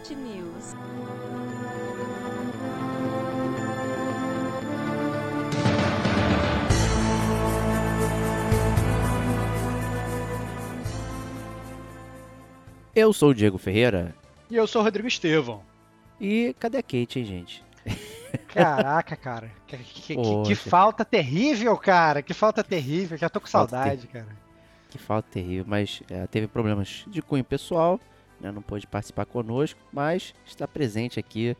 Agente 0.00 0.14
News. 0.14 0.74
Eu 12.94 13.12
sou 13.12 13.30
o 13.30 13.34
Diego 13.34 13.58
Ferreira. 13.58 14.14
E 14.50 14.56
eu 14.56 14.66
sou 14.66 14.80
o 14.80 14.84
Rodrigo 14.84 15.06
Estevão. 15.06 15.62
E 16.18 16.54
cadê 16.58 16.78
a 16.78 16.82
Kate, 16.82 17.18
hein, 17.18 17.24
gente? 17.24 17.64
Caraca, 18.48 19.16
cara. 19.16 19.50
Que, 19.66 19.76
que, 19.76 20.16
que, 20.16 20.42
que, 20.46 20.54
falta 20.54 21.04
terrível, 21.04 21.76
cara. 21.76 22.22
Que 22.22 22.34
falta 22.34 22.64
terrível. 22.64 23.16
Já 23.16 23.28
tô 23.28 23.40
com 23.40 23.46
saudade, 23.46 24.06
ter... 24.06 24.12
cara. 24.18 24.36
Que 24.88 24.98
falta 24.98 25.28
terrível. 25.30 25.64
Mas 25.68 26.02
é, 26.10 26.26
teve 26.26 26.46
problemas 26.46 27.04
de 27.06 27.22
cunho 27.22 27.44
pessoal 27.44 28.00
né, 28.40 28.50
não 28.50 28.62
pôde 28.62 28.86
participar 28.86 29.26
conosco, 29.26 29.78
mas 29.92 30.34
está 30.46 30.66
presente 30.66 31.20
aqui 31.20 31.56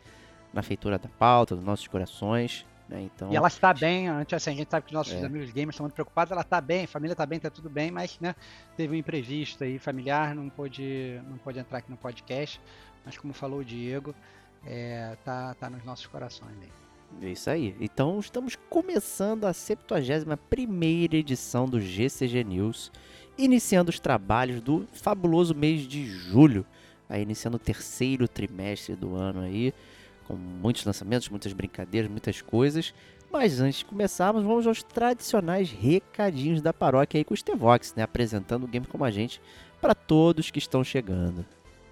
na 0.52 0.62
feitura 0.62 0.98
da 0.98 1.08
pauta, 1.08 1.54
dos 1.54 1.64
nossos 1.64 1.86
corações. 1.86 2.66
Né, 2.88 3.02
então, 3.02 3.30
e 3.32 3.36
ela 3.36 3.48
está 3.48 3.72
bem, 3.72 4.08
antes 4.08 4.34
assim, 4.34 4.50
a 4.50 4.54
gente 4.54 4.70
sabe 4.70 4.86
que 4.86 4.92
nossos 4.92 5.14
é. 5.14 5.24
amigos 5.24 5.50
gamers 5.52 5.74
estão 5.74 5.84
muito 5.84 5.94
preocupados, 5.94 6.32
ela 6.32 6.40
está 6.40 6.60
bem, 6.60 6.84
a 6.84 6.88
família 6.88 7.12
está 7.12 7.24
bem, 7.24 7.36
está 7.36 7.50
tudo 7.50 7.70
bem, 7.70 7.90
mas 7.90 8.18
né, 8.20 8.34
teve 8.76 8.94
um 8.94 8.98
imprevisto 8.98 9.62
aí 9.62 9.78
familiar, 9.78 10.34
não 10.34 10.48
pôde, 10.48 11.20
não 11.28 11.38
pôde 11.38 11.58
entrar 11.60 11.78
aqui 11.78 11.90
no 11.90 11.96
podcast, 11.96 12.60
mas 13.04 13.16
como 13.16 13.32
falou 13.32 13.60
o 13.60 13.64
Diego, 13.64 14.14
é, 14.66 15.16
tá, 15.24 15.54
tá 15.54 15.70
nos 15.70 15.84
nossos 15.84 16.06
corações 16.06 16.56
aí. 16.60 16.68
É 17.22 17.28
isso 17.28 17.50
aí. 17.50 17.76
Então 17.80 18.18
estamos 18.20 18.56
começando 18.68 19.44
a 19.44 19.52
71 19.52 20.36
primeira 20.48 21.16
edição 21.16 21.66
do 21.66 21.80
GCG 21.80 22.44
News 22.44 22.92
iniciando 23.44 23.90
os 23.90 23.98
trabalhos 23.98 24.60
do 24.60 24.86
fabuloso 24.92 25.54
mês 25.54 25.82
de 25.82 26.06
julho, 26.06 26.64
aí 27.08 27.22
iniciando 27.22 27.56
o 27.56 27.60
terceiro 27.60 28.28
trimestre 28.28 28.94
do 28.94 29.14
ano 29.14 29.40
aí, 29.40 29.72
com 30.26 30.34
muitos 30.34 30.84
lançamentos, 30.84 31.28
muitas 31.28 31.52
brincadeiras, 31.52 32.10
muitas 32.10 32.40
coisas. 32.42 32.94
Mas 33.32 33.60
antes 33.60 33.78
de 33.78 33.84
começarmos, 33.84 34.42
vamos 34.42 34.66
aos 34.66 34.82
tradicionais 34.82 35.70
recadinhos 35.70 36.60
da 36.60 36.72
paróquia 36.72 37.18
aí 37.18 37.24
com 37.24 37.32
o 37.32 37.36
Stevox, 37.36 37.94
né, 37.94 38.02
apresentando 38.02 38.64
o 38.64 38.68
game 38.68 38.86
como 38.86 39.04
a 39.04 39.10
gente 39.10 39.40
para 39.80 39.94
todos 39.94 40.50
que 40.50 40.58
estão 40.58 40.84
chegando. 40.84 41.46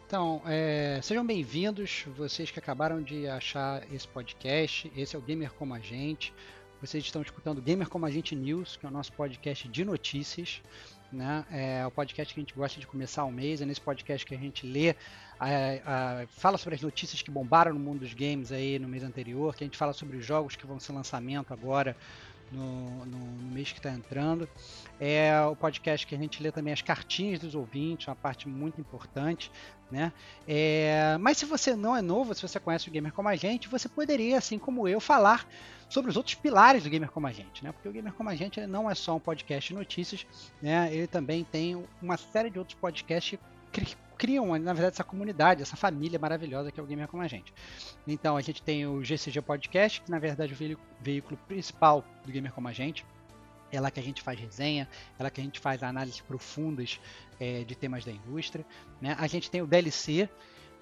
Então, 0.06 0.42
é, 0.46 1.00
sejam 1.02 1.24
bem-vindos, 1.24 2.06
vocês 2.16 2.50
que 2.50 2.58
acabaram 2.58 3.02
de 3.02 3.28
achar 3.28 3.82
esse 3.92 4.08
podcast. 4.08 4.90
Esse 4.96 5.14
é 5.14 5.18
o 5.18 5.22
Gamer 5.22 5.52
Como 5.52 5.74
a 5.74 5.78
Gente. 5.78 6.32
Vocês 6.80 7.04
estão 7.04 7.20
escutando 7.20 7.60
Gamer 7.60 7.88
Como 7.88 8.06
a 8.06 8.10
Gente 8.10 8.34
News, 8.34 8.76
que 8.76 8.86
é 8.86 8.88
o 8.88 8.92
nosso 8.92 9.12
podcast 9.12 9.68
de 9.68 9.84
notícias 9.84 10.62
né? 11.12 11.44
É 11.50 11.86
o 11.86 11.90
podcast 11.90 12.32
que 12.32 12.40
a 12.40 12.42
gente 12.42 12.54
gosta 12.54 12.78
de 12.78 12.86
começar 12.86 13.24
o 13.24 13.32
mês, 13.32 13.60
é 13.60 13.66
nesse 13.66 13.80
podcast 13.80 14.26
que 14.26 14.34
a 14.34 14.38
gente 14.38 14.66
lê, 14.66 14.94
a, 15.38 16.22
a, 16.22 16.26
fala 16.28 16.58
sobre 16.58 16.74
as 16.74 16.82
notícias 16.82 17.22
que 17.22 17.30
bombaram 17.30 17.72
no 17.72 17.80
mundo 17.80 18.00
dos 18.00 18.12
games 18.12 18.52
aí 18.52 18.78
no 18.78 18.88
mês 18.88 19.02
anterior, 19.02 19.54
que 19.54 19.64
a 19.64 19.66
gente 19.66 19.76
fala 19.76 19.92
sobre 19.92 20.16
os 20.16 20.24
jogos 20.24 20.56
que 20.56 20.66
vão 20.66 20.78
ser 20.78 20.92
lançamento 20.92 21.52
agora 21.52 21.96
no, 22.52 23.04
no, 23.06 23.18
no 23.18 23.54
mês 23.54 23.72
que 23.72 23.78
está 23.78 23.90
entrando. 23.90 24.48
É 25.00 25.40
o 25.42 25.54
podcast 25.54 26.06
que 26.06 26.14
a 26.14 26.18
gente 26.18 26.42
lê 26.42 26.50
também 26.50 26.72
as 26.72 26.82
cartinhas 26.82 27.40
dos 27.40 27.54
ouvintes, 27.54 28.08
uma 28.08 28.16
parte 28.16 28.48
muito 28.48 28.80
importante. 28.80 29.50
Né? 29.90 30.12
É, 30.46 31.16
mas 31.18 31.38
se 31.38 31.46
você 31.46 31.74
não 31.74 31.96
é 31.96 32.02
novo, 32.02 32.34
se 32.34 32.42
você 32.42 32.60
conhece 32.60 32.88
o 32.88 32.92
Gamer 32.92 33.12
como 33.12 33.28
a 33.28 33.36
gente, 33.36 33.68
você 33.68 33.88
poderia, 33.88 34.36
assim 34.36 34.58
como 34.58 34.86
eu, 34.86 35.00
falar 35.00 35.46
sobre 35.88 36.10
os 36.10 36.16
outros 36.16 36.34
pilares 36.34 36.82
do 36.82 36.90
Gamer 36.90 37.10
como 37.10 37.26
a 37.26 37.32
gente, 37.32 37.64
né? 37.64 37.72
Porque 37.72 37.88
o 37.88 37.92
Gamer 37.92 38.12
como 38.12 38.28
a 38.28 38.34
gente 38.34 38.60
não 38.66 38.90
é 38.90 38.94
só 38.94 39.16
um 39.16 39.20
podcast 39.20 39.68
de 39.68 39.74
notícias, 39.74 40.26
né? 40.60 40.92
Ele 40.92 41.06
também 41.06 41.44
tem 41.44 41.82
uma 42.02 42.16
série 42.16 42.50
de 42.50 42.58
outros 42.58 42.78
podcasts 42.78 43.38
que 43.72 43.96
criam, 44.18 44.46
na 44.58 44.72
verdade, 44.72 44.94
essa 44.94 45.04
comunidade, 45.04 45.62
essa 45.62 45.76
família 45.76 46.18
maravilhosa 46.18 46.72
que 46.72 46.80
é 46.80 46.82
o 46.82 46.86
Gamer 46.86 47.06
como 47.06 47.22
a 47.22 47.28
gente. 47.28 47.54
Então, 48.06 48.36
a 48.36 48.40
gente 48.40 48.60
tem 48.60 48.86
o 48.86 49.02
GCG 49.02 49.40
Podcast, 49.40 50.02
que 50.02 50.10
na 50.10 50.18
verdade 50.18 50.52
é 50.52 50.74
o 50.74 50.78
veículo 51.00 51.38
principal 51.46 52.04
do 52.24 52.32
Gamer 52.32 52.52
como 52.52 52.66
a 52.68 52.72
gente. 52.72 53.06
É 53.70 53.80
lá 53.80 53.90
que 53.90 54.00
a 54.00 54.02
gente 54.02 54.22
faz 54.22 54.38
resenha, 54.38 54.88
é 55.18 55.22
lá 55.22 55.30
que 55.30 55.40
a 55.40 55.44
gente 55.44 55.60
faz 55.60 55.82
análises 55.82 56.20
profundas 56.20 56.98
é, 57.38 57.64
de 57.64 57.74
temas 57.74 58.04
da 58.04 58.10
indústria. 58.10 58.64
Né? 59.00 59.14
A 59.18 59.26
gente 59.26 59.50
tem 59.50 59.62
o 59.62 59.66
DLC, 59.66 60.28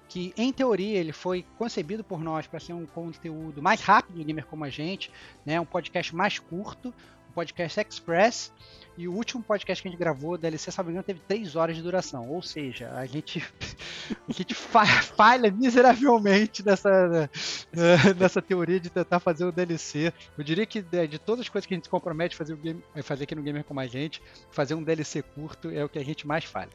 que 0.07 0.33
em 0.37 0.51
teoria 0.51 0.97
ele 0.97 1.11
foi 1.11 1.45
concebido 1.57 2.03
por 2.03 2.23
nós 2.23 2.47
para 2.47 2.59
ser 2.59 2.73
um 2.73 2.85
conteúdo 2.85 3.61
mais 3.61 3.81
rápido 3.81 4.17
do 4.17 4.23
gamer 4.23 4.45
como 4.45 4.63
a 4.63 4.69
gente, 4.69 5.11
né? 5.45 5.59
um 5.59 5.65
podcast 5.65 6.15
mais 6.15 6.39
curto, 6.39 6.93
um 7.29 7.33
podcast 7.33 7.79
express, 7.79 8.51
e 8.97 9.07
o 9.07 9.13
último 9.13 9.43
podcast 9.43 9.79
que 9.79 9.87
a 9.87 9.91
gente 9.91 9.99
gravou, 9.99 10.39
não 10.41 10.49
me 10.49 10.89
engano, 10.89 11.03
teve 11.03 11.19
3 11.27 11.55
horas 11.55 11.75
de 11.75 11.83
duração. 11.83 12.27
Ou 12.29 12.41
seja, 12.41 12.91
a 12.93 13.05
gente, 13.05 13.45
a 14.27 14.33
gente 14.33 14.55
falha 14.55 15.51
miseravelmente 15.51 16.65
nessa, 16.65 17.29
nessa 18.17 18.41
teoria 18.41 18.79
de 18.79 18.89
tentar 18.89 19.19
fazer 19.19 19.45
o 19.45 19.51
DLC. 19.51 20.11
Eu 20.35 20.43
diria 20.43 20.65
que 20.65 20.81
de, 20.81 21.07
de 21.07 21.19
todas 21.19 21.41
as 21.41 21.49
coisas 21.49 21.67
que 21.67 21.75
a 21.75 21.77
gente 21.77 21.83
se 21.83 21.89
compromete 21.91 22.33
a 22.33 22.37
fazer, 22.39 22.57
fazer 23.03 23.25
aqui 23.25 23.35
no 23.35 23.43
Gamer 23.43 23.63
com 23.63 23.73
mais 23.73 23.91
gente, 23.91 24.19
fazer 24.49 24.73
um 24.73 24.81
DLC 24.81 25.21
curto 25.21 25.69
é 25.69 25.85
o 25.85 25.89
que 25.89 25.99
a 25.99 26.03
gente 26.03 26.25
mais 26.25 26.43
falha. 26.43 26.71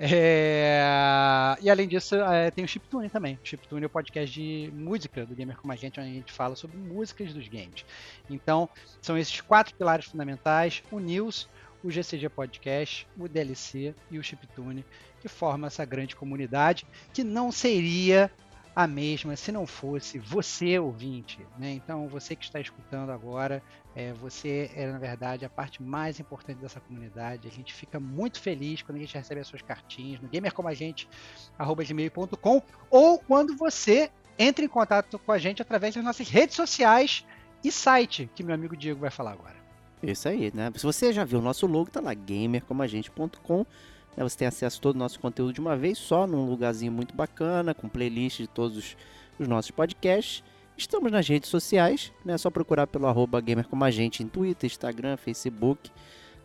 É... 0.00 1.56
E 1.60 1.68
além 1.68 1.88
disso, 1.88 2.14
é, 2.14 2.50
tem 2.50 2.64
o 2.64 2.68
Chiptune 2.68 3.10
também. 3.10 3.38
Chiptune 3.42 3.82
é 3.82 3.86
o 3.86 3.90
podcast 3.90 4.32
de 4.32 4.70
música 4.72 5.26
do 5.26 5.34
Gamer 5.34 5.56
com 5.56 5.70
a 5.72 5.76
gente, 5.76 5.98
onde 5.98 6.08
a 6.08 6.12
gente 6.12 6.32
fala 6.32 6.54
sobre 6.54 6.76
músicas 6.76 7.34
dos 7.34 7.48
games. 7.48 7.84
Então, 8.30 8.68
são 9.02 9.18
esses 9.18 9.40
quatro 9.40 9.74
pilares 9.74 10.06
fundamentais: 10.06 10.82
o 10.90 11.00
News, 11.00 11.48
o 11.82 11.90
GCG 11.90 12.28
Podcast, 12.28 13.08
o 13.18 13.28
DLC 13.28 13.94
e 14.10 14.18
o 14.18 14.22
Chiptune, 14.22 14.84
que 15.20 15.28
formam 15.28 15.66
essa 15.66 15.84
grande 15.84 16.14
comunidade 16.14 16.86
que 17.12 17.24
não 17.24 17.50
seria 17.50 18.30
a 18.78 18.86
mesma 18.86 19.34
se 19.34 19.50
não 19.50 19.66
fosse 19.66 20.20
você, 20.20 20.78
ouvinte. 20.78 21.44
Né? 21.58 21.72
Então, 21.72 22.06
você 22.06 22.36
que 22.36 22.44
está 22.44 22.60
escutando 22.60 23.10
agora, 23.10 23.60
é, 23.96 24.12
você 24.12 24.70
é, 24.72 24.86
na 24.86 24.98
verdade, 24.98 25.44
a 25.44 25.48
parte 25.48 25.82
mais 25.82 26.20
importante 26.20 26.58
dessa 26.58 26.78
comunidade. 26.78 27.48
A 27.48 27.50
gente 27.50 27.74
fica 27.74 27.98
muito 27.98 28.40
feliz 28.40 28.80
quando 28.80 28.98
a 28.98 29.00
gente 29.00 29.16
recebe 29.16 29.40
as 29.40 29.48
suas 29.48 29.62
cartinhas 29.62 30.20
no 30.20 30.28
gamercomagente.com 30.28 32.62
ou 32.88 33.18
quando 33.18 33.56
você 33.56 34.12
entra 34.38 34.64
em 34.64 34.68
contato 34.68 35.18
com 35.18 35.32
a 35.32 35.38
gente 35.38 35.60
através 35.60 35.96
das 35.96 36.04
nossas 36.04 36.28
redes 36.28 36.54
sociais 36.54 37.26
e 37.64 37.72
site, 37.72 38.30
que 38.32 38.44
meu 38.44 38.54
amigo 38.54 38.76
Diego 38.76 39.00
vai 39.00 39.10
falar 39.10 39.32
agora. 39.32 39.56
Isso 40.00 40.28
aí, 40.28 40.52
né? 40.54 40.70
Se 40.76 40.84
você 40.84 41.12
já 41.12 41.24
viu 41.24 41.40
o 41.40 41.42
nosso 41.42 41.66
logo, 41.66 41.90
tá 41.90 42.00
lá, 42.00 42.14
gamercomagente.com. 42.14 43.66
Né? 44.16 44.22
Você 44.24 44.36
tem 44.38 44.48
acesso 44.48 44.78
a 44.78 44.80
todo 44.80 44.96
o 44.96 44.98
nosso 44.98 45.18
conteúdo 45.20 45.52
de 45.52 45.60
uma 45.60 45.76
vez 45.76 45.98
só, 45.98 46.26
num 46.26 46.48
lugarzinho 46.48 46.92
muito 46.92 47.14
bacana, 47.14 47.74
com 47.74 47.88
playlist 47.88 48.38
de 48.38 48.46
todos 48.46 48.76
os, 48.76 48.96
os 49.38 49.48
nossos 49.48 49.70
podcasts. 49.70 50.42
Estamos 50.76 51.10
nas 51.10 51.26
redes 51.26 51.50
sociais, 51.50 52.12
né? 52.24 52.34
É 52.34 52.38
só 52.38 52.50
procurar 52.50 52.86
pelo 52.86 53.06
arroba 53.06 53.40
gamercomagente 53.40 54.22
em 54.22 54.28
Twitter, 54.28 54.68
Instagram, 54.68 55.16
Facebook. 55.16 55.90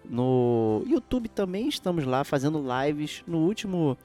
No 0.03 0.83
YouTube 0.87 1.29
também 1.29 1.67
estamos 1.67 2.03
lá 2.03 2.23
fazendo 2.23 2.63
lives 2.83 3.23
no 3.27 3.39
último... 3.39 3.97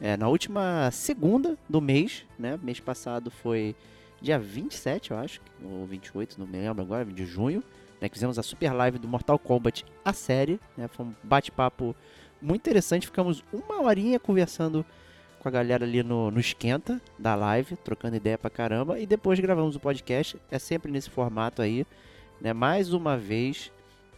É, 0.00 0.16
na 0.16 0.28
última 0.28 0.90
segunda 0.90 1.58
do 1.68 1.80
mês, 1.80 2.24
né? 2.38 2.58
Mês 2.62 2.80
passado 2.80 3.30
foi 3.30 3.76
dia 4.20 4.38
27, 4.38 5.10
eu 5.10 5.18
acho, 5.18 5.40
ou 5.62 5.86
28, 5.86 6.38
não 6.38 6.46
me 6.46 6.58
lembro 6.58 6.82
agora, 6.82 7.04
de 7.04 7.26
junho 7.26 7.62
né, 8.00 8.08
fizemos 8.08 8.38
a 8.38 8.42
super 8.42 8.72
live 8.72 8.98
do 8.98 9.06
Mortal 9.06 9.38
Kombat, 9.38 9.84
a 10.04 10.12
série, 10.12 10.58
né, 10.76 10.88
foi 10.88 11.06
um 11.06 11.14
bate-papo 11.22 11.94
muito 12.40 12.60
interessante, 12.62 13.06
ficamos 13.06 13.44
uma 13.52 13.82
horinha 13.82 14.18
conversando 14.18 14.84
com 15.38 15.48
a 15.48 15.50
galera 15.50 15.84
ali 15.84 16.02
no, 16.02 16.30
no 16.30 16.40
esquenta 16.40 17.00
da 17.18 17.34
live, 17.34 17.76
trocando 17.76 18.16
ideia 18.16 18.36
pra 18.36 18.50
caramba, 18.50 18.98
e 18.98 19.06
depois 19.06 19.38
gravamos 19.40 19.76
o 19.76 19.80
podcast, 19.80 20.36
é 20.50 20.58
sempre 20.58 20.92
nesse 20.92 21.08
formato 21.10 21.62
aí, 21.62 21.86
né, 22.40 22.52
mais 22.52 22.92
uma 22.92 23.16
vez, 23.16 23.72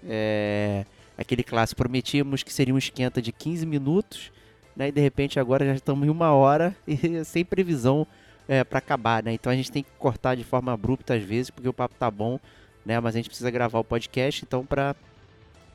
é, 0.04 0.84
aquele 1.16 1.44
clássico, 1.44 1.78
prometíamos 1.78 2.42
que 2.42 2.52
seria 2.52 2.74
um 2.74 2.78
esquenta 2.78 3.22
de 3.22 3.30
15 3.32 3.64
minutos, 3.66 4.32
né, 4.74 4.88
e 4.88 4.92
de 4.92 5.00
repente 5.00 5.38
agora 5.38 5.64
já 5.64 5.74
estamos 5.74 6.06
em 6.06 6.10
uma 6.10 6.32
hora 6.32 6.76
e 6.86 7.24
sem 7.24 7.44
previsão 7.44 8.06
é, 8.48 8.64
para 8.64 8.78
acabar, 8.78 9.22
né, 9.22 9.32
então 9.32 9.52
a 9.52 9.56
gente 9.56 9.70
tem 9.70 9.82
que 9.82 9.90
cortar 9.98 10.34
de 10.34 10.42
forma 10.42 10.72
abrupta 10.72 11.14
às 11.14 11.22
vezes, 11.22 11.50
porque 11.50 11.68
o 11.68 11.72
papo 11.72 11.94
tá 11.96 12.10
bom, 12.10 12.38
né? 12.84 12.98
Mas 13.00 13.14
a 13.14 13.18
gente 13.18 13.28
precisa 13.28 13.50
gravar 13.50 13.78
o 13.78 13.84
podcast, 13.84 14.44
então 14.44 14.64
para 14.64 14.94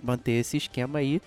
manter 0.02 0.34
esse 0.34 0.58
esquema 0.58 1.00
aí, 1.00 1.22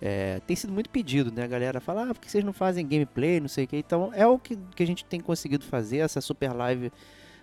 é, 0.00 0.40
tem 0.46 0.54
sido 0.54 0.72
muito 0.72 0.90
pedido, 0.90 1.32
né? 1.32 1.44
A 1.44 1.46
galera 1.46 1.80
fala, 1.80 2.10
ah, 2.10 2.14
por 2.14 2.20
que 2.20 2.30
vocês 2.30 2.44
não 2.44 2.52
fazem 2.52 2.86
gameplay, 2.86 3.40
não 3.40 3.48
sei 3.48 3.64
o 3.64 3.68
que. 3.68 3.76
Então 3.76 4.10
é 4.14 4.26
o 4.26 4.38
que, 4.38 4.56
que 4.74 4.82
a 4.82 4.86
gente 4.86 5.04
tem 5.04 5.20
conseguido 5.20 5.64
fazer, 5.64 5.98
essa 5.98 6.20
super 6.20 6.52
live 6.52 6.92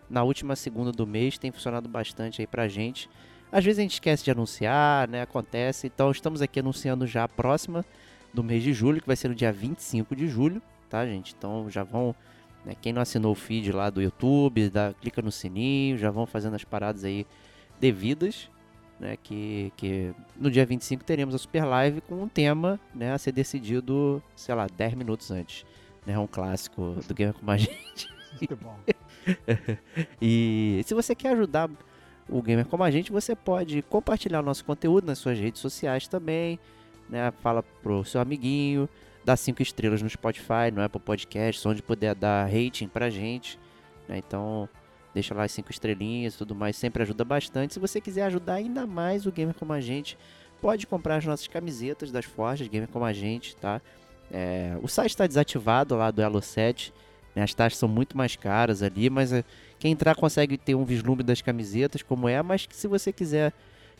na 0.09 0.23
última 0.23 0.55
segunda 0.55 0.91
do 0.91 1.07
mês, 1.07 1.38
tem 1.38 1.51
funcionado 1.51 1.89
bastante 1.89 2.41
aí 2.41 2.47
pra 2.47 2.67
gente. 2.67 3.09
Às 3.51 3.63
vezes 3.63 3.79
a 3.79 3.81
gente 3.81 3.94
esquece 3.94 4.23
de 4.23 4.31
anunciar, 4.31 5.07
né? 5.07 5.21
Acontece. 5.21 5.88
Então 5.88 6.11
estamos 6.11 6.41
aqui 6.41 6.59
anunciando 6.59 7.05
já 7.07 7.23
a 7.23 7.27
próxima 7.27 7.85
do 8.33 8.44
mês 8.44 8.63
de 8.63 8.73
julho, 8.73 9.00
que 9.00 9.07
vai 9.07 9.15
ser 9.15 9.27
no 9.27 9.35
dia 9.35 9.51
25 9.51 10.15
de 10.15 10.27
julho, 10.27 10.61
tá, 10.89 11.05
gente? 11.05 11.35
Então 11.38 11.69
já 11.69 11.83
vão. 11.83 12.15
Né, 12.65 12.75
quem 12.81 12.94
não 12.94 13.01
assinou 13.01 13.33
o 13.33 13.35
feed 13.35 13.71
lá 13.71 13.89
do 13.89 14.01
YouTube, 14.01 14.69
dá, 14.69 14.94
clica 14.94 15.21
no 15.21 15.31
sininho, 15.31 15.97
já 15.97 16.09
vão 16.09 16.25
fazendo 16.25 16.55
as 16.55 16.63
paradas 16.63 17.03
aí 17.03 17.27
devidas, 17.77 18.50
né, 18.99 19.17
que, 19.21 19.71
que 19.75 20.13
no 20.35 20.49
dia 20.49 20.65
25 20.65 21.03
teremos 21.03 21.35
a 21.35 21.37
Super 21.37 21.65
Live 21.65 22.01
com 22.01 22.15
um 22.15 22.27
tema 22.27 22.79
né, 22.93 23.11
a 23.13 23.17
ser 23.17 23.31
decidido, 23.31 24.21
sei 24.35 24.55
lá, 24.55 24.67
10 24.67 24.93
minutos 24.93 25.31
antes. 25.31 25.65
Né, 26.05 26.17
um 26.17 26.27
clássico 26.27 26.97
do 27.07 27.13
Gamer 27.13 27.33
com 27.33 27.49
a 27.49 27.57
gente. 27.57 28.09
Muito 28.39 28.55
bom. 28.57 28.77
e 30.21 30.81
se 30.85 30.93
você 30.93 31.15
quer 31.15 31.29
ajudar 31.29 31.69
o 32.29 32.41
Gamer 32.41 32.65
como 32.65 32.83
a 32.83 32.91
gente, 32.91 33.11
você 33.11 33.35
pode 33.35 33.81
compartilhar 33.83 34.39
o 34.39 34.43
nosso 34.43 34.63
conteúdo 34.65 35.05
nas 35.05 35.17
suas 35.19 35.37
redes 35.37 35.61
sociais 35.61 36.07
também, 36.07 36.59
né? 37.09 37.31
Fala 37.41 37.63
pro 37.81 38.03
seu 38.03 38.21
amiguinho, 38.21 38.87
dá 39.23 39.35
cinco 39.35 39.61
estrelas 39.61 40.01
no 40.01 40.09
Spotify, 40.09 40.71
no 40.73 40.81
Apple 40.81 41.01
Podcast, 41.01 41.67
onde 41.67 41.81
puder 41.81 42.15
dar 42.15 42.45
rating 42.45 42.87
pra 42.87 43.09
gente, 43.09 43.59
né? 44.07 44.17
Então, 44.17 44.67
deixa 45.13 45.33
lá 45.33 45.44
as 45.44 45.51
cinco 45.51 45.71
estrelinhas 45.71 46.36
e 46.36 46.38
tudo 46.38 46.56
mais, 46.56 46.75
sempre 46.75 47.04
ajuda 47.04 47.24
bastante. 47.24 47.74
Se 47.74 47.80
você 47.80 48.01
quiser 48.01 48.24
ajudar 48.24 48.56
ainda 48.56 48.88
mais 48.88 49.25
o 49.25 49.31
Gamer 49.31 49.56
Como 49.56 49.74
a 49.74 49.80
Gente, 49.80 50.18
pode 50.62 50.88
comprar 50.88 51.18
as 51.18 51.25
nossas 51.25 51.48
camisetas 51.48 52.12
das 52.12 52.25
Forjas 52.25 52.68
Gamer 52.68 52.88
Como 52.88 53.06
a 53.06 53.13
Gente, 53.13 53.56
tá? 53.56 53.81
É, 54.31 54.77
o 54.81 54.88
site 54.88 55.12
está 55.12 55.27
desativado 55.27 55.95
lá 55.95 56.10
do 56.10 56.21
Elo 56.21 56.42
7, 56.42 56.94
né? 57.36 57.44
as 57.44 57.54
taxas 57.54 57.77
são 57.77 57.89
muito 57.89 58.18
mais 58.18 58.36
caras 58.36 58.81
ali, 58.81 59.10
mas 59.10 59.31
é, 59.31 59.44
quem 59.77 59.92
entrar 59.92 60.15
consegue 60.15 60.57
ter 60.57 60.74
um 60.75 60.83
vislumbre 60.83 61.24
das 61.24 61.42
camisetas, 61.42 62.01
como 62.01 62.27
é, 62.27 62.42
mas 62.42 62.68
se 62.71 62.88
você 62.88 63.12
quiser 63.12 63.54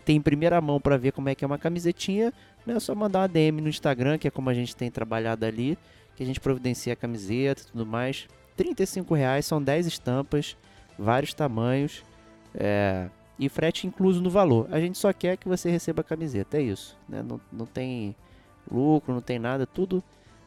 ter 0.04 0.14
em 0.14 0.22
primeira 0.22 0.60
mão 0.60 0.80
para 0.80 0.98
ver 0.98 1.12
como 1.12 1.30
é 1.30 1.36
que 1.36 1.44
é 1.44 1.48
uma 1.48 1.58
camisetinha, 1.58 2.34
né, 2.66 2.76
é 2.76 2.80
só 2.80 2.96
mandar 2.96 3.20
uma 3.20 3.28
DM 3.28 3.62
no 3.62 3.70
Instagram, 3.70 4.18
que 4.18 4.28
é 4.28 4.32
como 4.32 4.50
a 4.50 4.54
gente 4.54 4.76
tem 4.76 4.90
trabalhado 4.90 5.46
ali, 5.46 5.78
que 6.16 6.24
a 6.24 6.26
gente 6.26 6.40
providencia 6.40 6.94
a 6.94 6.96
camiseta 6.96 7.62
e 7.62 7.66
tudo 7.66 7.86
mais. 7.86 8.28
35 8.56 9.14
reais, 9.14 9.46
são 9.46 9.62
10 9.62 9.88
estampas, 9.88 10.56
vários 10.98 11.34
tamanhos 11.34 12.04
é, 12.56 13.10
e 13.38 13.50
frete 13.50 13.88
incluso 13.88 14.22
no 14.22 14.30
valor. 14.30 14.68
A 14.72 14.80
gente 14.80 14.98
só 14.98 15.12
quer 15.12 15.38
que 15.38 15.48
você 15.48 15.70
receba 15.70 16.02
a 16.02 16.04
camiseta, 16.04 16.58
é 16.58 16.62
isso. 16.62 16.98
Né? 17.08 17.24
Não, 17.24 17.40
não 17.52 17.66
tem 17.66 18.16
lucro, 18.72 19.14
não 19.14 19.22
tem 19.22 19.40
nada, 19.40 19.66
tudo 19.66 20.04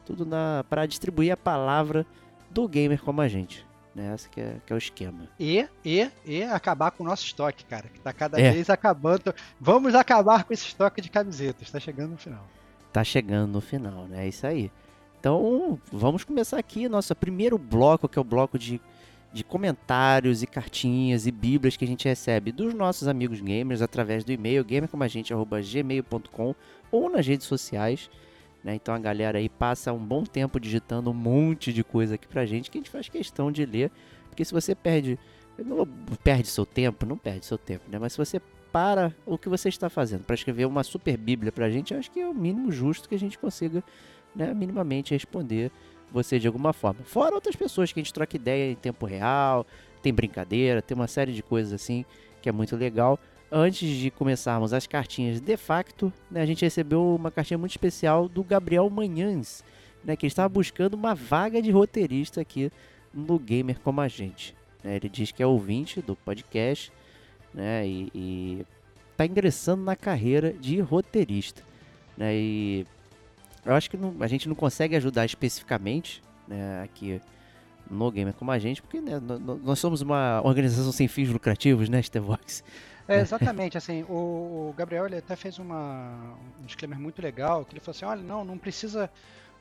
tudo 0.07 0.25
para 0.69 0.85
distribuir 0.85 1.33
a 1.33 1.37
palavra 1.37 2.05
do 2.49 2.65
gamer 2.65 3.01
como 3.01 3.19
a 3.19 3.27
gente. 3.27 3.67
Né? 3.93 4.13
Esse 4.15 4.29
que 4.29 4.39
é, 4.39 4.57
que 4.65 4.71
é 4.71 4.75
o 4.75 4.77
esquema. 4.77 5.27
E, 5.37 5.67
e, 5.83 6.09
e 6.25 6.43
acabar 6.43 6.91
com 6.91 7.03
o 7.03 7.05
nosso 7.05 7.25
estoque, 7.25 7.65
cara, 7.65 7.89
que 7.89 7.99
tá 7.99 8.13
cada 8.13 8.39
é. 8.39 8.51
vez 8.51 8.69
acabando. 8.69 9.35
Vamos 9.59 9.95
acabar 9.95 10.45
com 10.45 10.53
esse 10.53 10.67
estoque 10.67 11.01
de 11.01 11.09
camisetas, 11.09 11.69
tá 11.69 11.79
chegando 11.79 12.11
no 12.11 12.17
final. 12.17 12.47
Tá 12.93 13.03
chegando 13.03 13.51
no 13.51 13.59
final, 13.59 14.05
né? 14.05 14.25
É 14.25 14.27
isso 14.29 14.47
aí. 14.47 14.71
Então, 15.19 15.77
vamos 15.91 16.23
começar 16.23 16.57
aqui 16.57 16.87
nosso 16.87 17.13
primeiro 17.15 17.57
bloco, 17.57 18.07
que 18.07 18.17
é 18.17 18.21
o 18.21 18.25
bloco 18.25 18.57
de 18.57 18.79
de 19.33 19.43
comentários 19.43 20.41
e 20.41 20.47
cartinhas 20.47 21.27
e 21.27 21.31
bíblias 21.31 21.75
que 21.77 21.85
a 21.85 21.87
gente 21.87 22.07
recebe 22.07 22.51
dos 22.51 22.73
nossos 22.73 23.07
amigos 23.07 23.39
gamers 23.41 23.81
através 23.81 24.23
do 24.23 24.31
e-mail 24.31 24.63
gamercomagente.gmail.com 24.63 26.55
ou 26.91 27.09
nas 27.09 27.27
redes 27.27 27.45
sociais. 27.45 28.09
Né? 28.63 28.75
Então 28.75 28.93
a 28.93 28.99
galera 28.99 29.37
aí 29.37 29.49
passa 29.49 29.93
um 29.93 30.03
bom 30.03 30.23
tempo 30.23 30.59
digitando 30.59 31.11
um 31.11 31.13
monte 31.13 31.71
de 31.71 31.83
coisa 31.83 32.15
aqui 32.15 32.27
pra 32.27 32.45
gente 32.45 32.71
que 32.71 32.77
a 32.77 32.81
gente 32.81 32.89
faz 32.89 33.09
questão 33.09 33.51
de 33.51 33.65
ler. 33.65 33.91
Porque 34.29 34.43
se 34.43 34.53
você 34.53 34.73
perde. 34.75 35.17
Não 35.57 35.87
perde 36.23 36.47
seu 36.47 36.67
tempo, 36.67 37.03
não 37.03 37.17
perde 37.17 37.43
seu 37.43 37.57
tempo, 37.57 37.89
né? 37.89 37.97
Mas 37.97 38.13
se 38.13 38.17
você 38.19 38.39
para 38.71 39.15
o 39.25 39.39
que 39.39 39.49
você 39.49 39.69
está 39.69 39.89
fazendo 39.89 40.23
para 40.23 40.35
escrever 40.35 40.65
uma 40.65 40.83
super 40.83 41.17
bíblia 41.17 41.51
pra 41.51 41.67
gente, 41.69 41.95
acho 41.95 42.11
que 42.11 42.19
é 42.19 42.27
o 42.27 42.33
mínimo 42.33 42.71
justo 42.71 43.09
que 43.09 43.15
a 43.15 43.19
gente 43.19 43.39
consiga 43.39 43.83
né, 44.35 44.53
minimamente 44.53 45.13
responder 45.13 45.71
você 46.11 46.39
de 46.39 46.47
alguma 46.47 46.73
forma. 46.73 47.01
Fora 47.03 47.35
outras 47.35 47.55
pessoas 47.55 47.91
que 47.91 47.99
a 47.99 48.03
gente 48.03 48.13
troca 48.13 48.35
ideia 48.35 48.71
em 48.71 48.75
tempo 48.75 49.05
real, 49.05 49.65
tem 50.01 50.13
brincadeira, 50.13 50.81
tem 50.81 50.95
uma 50.95 51.07
série 51.07 51.33
de 51.33 51.43
coisas 51.43 51.73
assim 51.73 52.05
que 52.41 52.49
é 52.49 52.51
muito 52.51 52.75
legal. 52.75 53.19
Antes 53.51 53.89
de 53.89 54.11
começarmos 54.11 54.73
as 54.73 54.85
cartinhas 54.85 55.39
de 55.39 55.57
facto, 55.57 56.11
né, 56.29 56.41
a 56.41 56.45
gente 56.45 56.63
recebeu 56.63 57.15
uma 57.15 57.31
cartinha 57.31 57.57
muito 57.57 57.71
especial 57.71 58.27
do 58.27 58.43
Gabriel 58.43 58.89
Manhães, 58.89 59.63
né, 60.03 60.15
que 60.15 60.27
estava 60.27 60.49
buscando 60.49 60.95
uma 60.95 61.15
vaga 61.15 61.61
de 61.61 61.71
roteirista 61.71 62.41
aqui 62.41 62.71
no 63.13 63.39
Gamer 63.39 63.79
Como 63.79 64.01
a 64.01 64.07
Gente. 64.07 64.53
Né, 64.83 64.97
ele 64.97 65.09
diz 65.09 65.31
que 65.31 65.41
é 65.41 65.47
ouvinte 65.47 66.01
do 66.01 66.15
podcast 66.15 66.91
né, 67.53 67.87
e 67.87 68.65
está 69.11 69.25
ingressando 69.25 69.83
na 69.83 69.95
carreira 69.95 70.53
de 70.53 70.79
roteirista. 70.79 71.63
Né, 72.17 72.35
e 72.35 72.85
eu 73.67 73.75
acho 73.75 73.89
que 73.89 73.97
não, 73.97 74.15
a 74.19 74.27
gente 74.27 74.47
não 74.47 74.55
consegue 74.55 74.95
ajudar 74.95 75.25
especificamente 75.25 76.21
né, 76.47 76.81
aqui 76.83 77.21
no 77.89 78.11
Gamer 78.11 78.33
como 78.33 78.51
a 78.51 78.59
gente, 78.59 78.81
porque 78.81 78.99
né, 78.99 79.19
nós 79.63 79.79
somos 79.79 80.01
uma 80.01 80.41
organização 80.43 80.91
sem 80.91 81.07
fins 81.07 81.29
lucrativos, 81.29 81.89
né, 81.89 82.01
Stevox? 82.01 82.63
É, 83.07 83.19
exatamente, 83.19 83.77
assim, 83.77 84.03
o, 84.03 84.73
Gabriel 84.75 85.05
ele 85.05 85.17
até 85.17 85.35
fez 85.35 85.59
uma, 85.59 86.35
um 86.59 86.65
disclaimer 86.65 86.99
muito 86.99 87.21
legal, 87.21 87.63
que 87.63 87.73
ele 87.73 87.79
falou 87.79 87.95
assim, 87.95 88.05
olha, 88.05 88.21
não, 88.21 88.43
não 88.43 88.57
precisa 88.57 89.09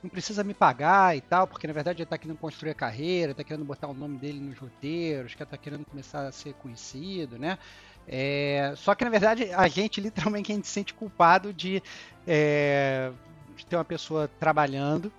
não 0.02 0.10
precisa 0.10 0.44
me 0.44 0.54
pagar 0.54 1.16
e 1.16 1.20
tal, 1.20 1.46
porque 1.46 1.66
na 1.66 1.72
verdade 1.72 1.98
ele 1.98 2.04
está 2.04 2.18
querendo 2.18 2.36
construir 2.36 2.70
a 2.70 2.74
carreira, 2.74 3.32
está 3.32 3.42
querendo 3.42 3.64
botar 3.64 3.88
o 3.88 3.94
nome 3.94 4.18
dele 4.18 4.38
nos 4.38 4.58
roteiros, 4.58 5.34
que 5.34 5.42
está 5.42 5.56
querendo 5.56 5.84
começar 5.84 6.26
a 6.26 6.32
ser 6.32 6.52
conhecido, 6.54 7.38
né? 7.38 7.58
É, 8.06 8.72
só 8.76 8.94
que 8.94 9.04
na 9.04 9.10
verdade 9.10 9.50
a 9.52 9.66
gente 9.66 10.00
literalmente 10.00 10.52
a 10.52 10.54
gente 10.54 10.68
se 10.68 10.72
sente 10.72 10.94
culpado 10.94 11.52
de 11.52 11.82
é, 12.26 13.10
de 13.56 13.66
ter 13.66 13.76
uma 13.76 13.84
pessoa 13.84 14.28
trabalhando 14.38 15.12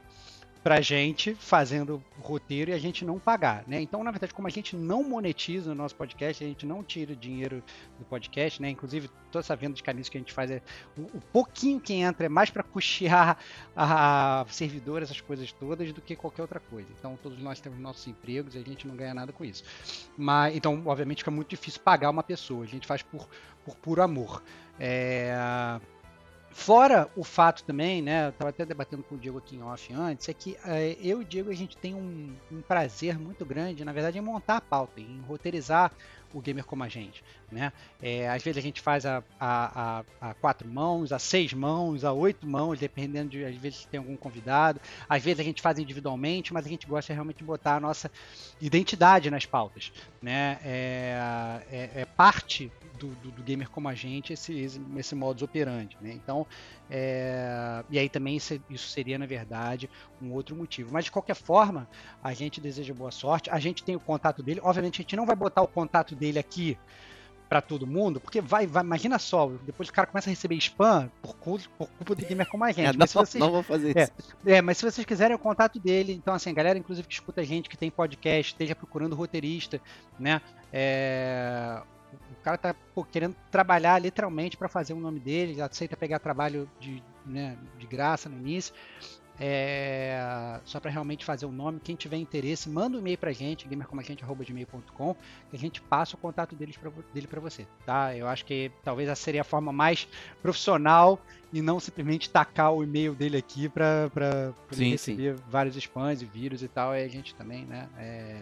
pra 0.67 0.82
gente, 0.82 1.34
fazendo 1.34 2.03
roteiro 2.20 2.72
e 2.72 2.74
a 2.74 2.77
gente 2.77 3.06
não 3.06 3.17
pagar, 3.17 3.63
né? 3.65 3.79
Então, 3.82 4.03
na 4.03 4.12
verdade, 4.12 4.34
como 4.34 4.50
a 4.50 4.51
gente 4.51 4.75
não 4.75 5.01
monetiza 5.01 5.72
o 5.72 5.75
nosso 5.75 5.96
podcast, 5.96 6.44
a 6.44 6.48
gente 6.48 6.65
não 6.65 6.84
tira 6.84 7.15
dinheiro 7.15 7.63
do 7.98 8.03
podcast, 8.03 8.62
né? 8.62 8.70
Inclusive, 8.70 9.10
toda 9.32 9.46
essa 9.46 9.56
venda 9.56 9.75
de 9.75 9.82
caniço 9.82 10.12
que 10.12 10.17
a 10.17 10.20
gente 10.20 10.34
faz 10.34 10.51
é 10.51 10.62
o, 10.98 11.03
o 11.03 11.22
pouquinho 11.32 11.79
que 11.79 11.94
entra 11.94 12.25
é 12.25 12.29
mais 12.29 12.50
para 12.50 12.63
custear 12.63 13.38
a, 13.74 14.41
a 14.41 14.46
servidor, 14.48 15.01
essas 15.01 15.22
coisas 15.22 15.53
todas, 15.53 15.94
do 15.94 16.01
que 16.01 16.17
qualquer 16.17 16.41
outra 16.41 16.60
coisa. 16.60 16.89
Então, 17.00 17.17
todos 17.24 17.39
nós 17.39 17.62
temos 17.62 17.79
nossos 17.79 18.06
empregos 18.06 18.53
e 18.56 18.58
a 18.58 18.62
gente 18.62 18.86
não 18.86 18.96
ganha 18.98 19.13
nada 19.13 19.32
com 19.32 19.46
isso. 19.46 19.63
Mas, 20.17 20.53
então, 20.53 20.84
obviamente, 20.86 21.20
fica 21.20 21.32
muito 21.32 21.50
difícil 21.50 21.79
pagar 21.82 22.10
uma 22.10 22.24
pessoa. 22.24 22.65
A 22.65 22.67
gente 22.67 22.86
faz 22.86 23.01
por, 23.01 23.29
por 23.63 23.77
puro 23.77 24.01
amor. 24.01 24.44
É 24.77 25.79
Fora 26.51 27.10
o 27.16 27.24
fato 27.24 27.63
também, 27.63 28.01
né, 28.01 28.25
eu 28.25 28.30
estava 28.30 28.50
até 28.50 28.66
debatendo 28.66 29.04
com 29.04 29.16
o 29.16 29.18
Diego 29.18 29.38
aqui 29.38 29.56
em 29.56 29.62
off 29.62 29.94
antes, 29.94 30.27
é 30.27 30.34
que 30.34 30.58
é, 30.66 30.98
eu 31.01 31.22
e 31.22 31.24
o 31.24 31.25
Diego 31.25 31.51
a 31.51 31.54
gente 31.54 31.77
tem 31.77 31.94
um, 31.94 32.36
um, 32.51 32.62
prazer 32.62 33.18
muito 33.20 33.46
grande, 33.46 33.86
na 33.86 33.94
verdade, 33.94 34.18
em 34.18 34.22
montar 34.22 34.58
a 34.58 34.62
pauta, 34.62 35.00
em 35.00 35.22
roteirizar 35.27 35.92
o 36.34 36.42
gamer 36.42 36.66
como 36.66 36.84
a 36.84 36.89
gente, 36.89 37.24
né? 37.51 37.72
É, 38.01 38.30
às 38.30 38.44
vezes 38.44 38.58
a 38.58 38.62
gente 38.62 38.82
faz 38.82 39.06
a, 39.06 39.24
a, 39.39 40.04
a, 40.20 40.30
a, 40.30 40.34
quatro 40.34 40.68
mãos, 40.68 41.12
a 41.12 41.20
seis 41.20 41.54
mãos, 41.54 42.04
a 42.04 42.12
oito 42.12 42.46
mãos, 42.46 42.80
dependendo 42.80 43.30
de 43.30 43.46
às 43.46 43.56
vezes 43.56 43.80
se 43.80 43.88
tem 43.88 43.98
algum 44.00 44.18
convidado. 44.18 44.80
Às 45.08 45.24
vezes 45.24 45.39
a 45.39 45.44
gente 45.44 45.62
faz 45.62 45.80
individualmente, 45.80 46.54
mas 46.54 46.66
a 46.66 46.70
gente 46.70 46.86
gosta 46.86 47.13
realmente 47.13 47.38
de 47.38 47.44
botar 47.44 47.75
a 47.75 47.80
nossa 47.80 48.12
identidade 48.60 49.32
nas 49.32 49.46
pautas, 49.46 49.92
né? 50.22 50.60
É, 50.63 51.62
é, 51.72 52.01
é 52.01 52.06
parte 52.06 52.72
do, 52.98 53.08
do, 53.16 53.32
do, 53.32 53.44
gamer 53.44 53.70
como 53.70 53.88
a 53.88 53.94
gente 53.94 54.34
esse, 54.34 54.58
esse, 54.60 54.82
esse 54.98 55.16
modus 55.16 55.44
operandi, 55.44 55.98
né? 56.01 56.12
Então, 56.12 56.46
é, 56.89 57.84
e 57.89 57.98
aí 57.98 58.10
também 58.10 58.36
isso, 58.36 58.60
isso 58.70 58.89
seria 58.89 59.18
na 59.18 59.25
verdade 59.25 59.89
um 60.22 60.32
outro 60.32 60.56
motivo. 60.56 60.89
Mas 60.92 61.06
de 61.06 61.12
qualquer 61.12 61.36
forma, 61.36 61.88
a 62.24 62.34
gente 62.34 62.60
deseja 62.60 62.94
boa 62.94 63.12
sorte. 63.12 63.50
A 63.50 63.60
gente 63.60 63.84
tem 63.84 63.96
o 63.96 64.00
contato 64.00 64.44
dele. 64.44 64.60
Obviamente 64.63 65.01
a 65.01 65.04
gente 65.04 65.16
não 65.16 65.25
vai 65.25 65.36
botar 65.36 65.62
o 65.62 65.68
contato 65.68 66.16
dele 66.16 66.39
aqui 66.39 66.77
para 67.48 67.62
todo 67.62 67.88
mundo, 67.88 68.20
porque 68.20 68.42
vai, 68.42 68.68
vai, 68.68 68.84
imagina 68.84 69.18
só, 69.18 69.50
depois 69.66 69.88
o 69.88 69.94
cara 69.94 70.06
começa 70.06 70.30
a 70.30 70.32
receber 70.32 70.56
spam 70.56 71.10
por 71.22 71.36
culpa, 71.38 71.63
por 71.77 71.88
culpa 71.88 72.16
do 72.16 72.25
gamer 72.25 72.48
como 72.48 72.63
a 72.63 72.72
gente. 72.72 72.88
É, 72.88 72.94
não, 72.94 73.08
vocês, 73.08 73.36
não 73.36 73.51
vou 73.51 73.63
fazer 73.63 73.98
é, 73.98 74.04
isso. 74.04 74.12
É, 74.46 74.62
mas 74.62 74.77
se 74.77 74.92
vocês 74.92 75.06
quiserem 75.06 75.36
o 75.36 75.39
contato 75.39 75.80
dele, 75.80 76.13
então 76.13 76.34
assim, 76.34 76.54
galera, 76.54 76.77
inclusive 76.77 77.08
que 77.08 77.13
escuta 77.13 77.42
a 77.42 77.44
gente, 77.44 77.70
que 77.70 77.77
tem 77.77 77.89
podcast, 77.89 78.54
esteja 78.54 78.75
procurando 78.75 79.16
roteirista, 79.16 79.80
né? 80.20 80.42
É, 80.74 81.82
cara 82.48 82.58
tá 82.58 82.75
pô, 82.96 83.04
querendo 83.04 83.36
trabalhar 83.51 84.00
literalmente 84.00 84.56
para 84.56 84.70
fazer 84.70 84.94
o 84.94 85.00
nome 85.00 85.20
dele, 85.20 85.62
aceita 85.62 85.98
pegar 85.98 86.20
trabalho 86.20 86.70
de, 86.80 87.04
né, 87.25 87.58
de 87.77 87.86
graça 87.86 88.30
no 88.30 88.38
início. 88.38 88.74
É, 89.39 90.60
só 90.66 90.80
para 90.80 90.89
realmente 90.89 91.24
fazer 91.24 91.46
o 91.46 91.51
nome. 91.51 91.80
Quem 91.80 91.96
tiver 91.96 92.18
interesse, 92.18 92.68
manda 92.70 92.98
um 92.98 93.00
e-mail 93.00 93.18
para 93.18 93.30
a 93.30 93.34
gente, 93.34 93.68
gamercomagente.gmail.com, 93.68 95.16
que 95.50 95.56
a 95.56 95.60
gente 95.60 95.80
passa 95.80 96.16
o 96.16 96.18
contato 96.18 96.56
deles 96.56 96.75
pra, 96.75 96.89
dele 97.13 97.27
para 97.27 97.39
você. 97.39 97.68
Tá? 97.86 98.16
Eu 98.16 98.27
acho 98.27 98.46
que 98.46 98.72
talvez 98.84 99.10
essa 99.10 99.22
seria 99.22 99.42
a 99.42 99.44
forma 99.44 99.72
mais 99.72 100.08
profissional 100.42 101.20
e 101.54 101.62
não 101.62 101.80
simplesmente 101.80 102.30
tacar 102.32 102.74
o 102.74 102.84
e-mail 102.84 103.13
dele 103.13 103.38
aqui 103.38 103.70
para 103.70 104.10
receber 104.72 105.36
sim. 105.38 105.44
vários 105.48 105.75
spams 105.75 106.22
e 106.22 106.25
vírus 106.25 106.63
e 106.63 106.68
tal. 106.68 106.96
E 106.96 107.04
a 107.04 107.08
gente 107.08 107.36
também, 107.36 107.63
né? 107.66 107.88
É, 107.98 108.42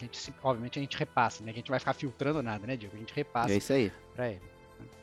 gente, 0.00 0.34
obviamente, 0.42 0.78
a 0.78 0.82
gente 0.82 0.96
repassa, 0.96 1.44
né? 1.44 1.50
A 1.50 1.54
gente 1.54 1.70
vai 1.70 1.78
ficar 1.78 1.92
filtrando 1.92 2.42
nada, 2.42 2.66
né, 2.66 2.76
Diego? 2.76 2.94
A 2.94 2.98
gente 2.98 3.14
repassa 3.14 3.52
é 3.52 3.56
isso 3.56 3.72
aí. 3.72 3.92
para 4.14 4.30
ele. 4.30 4.40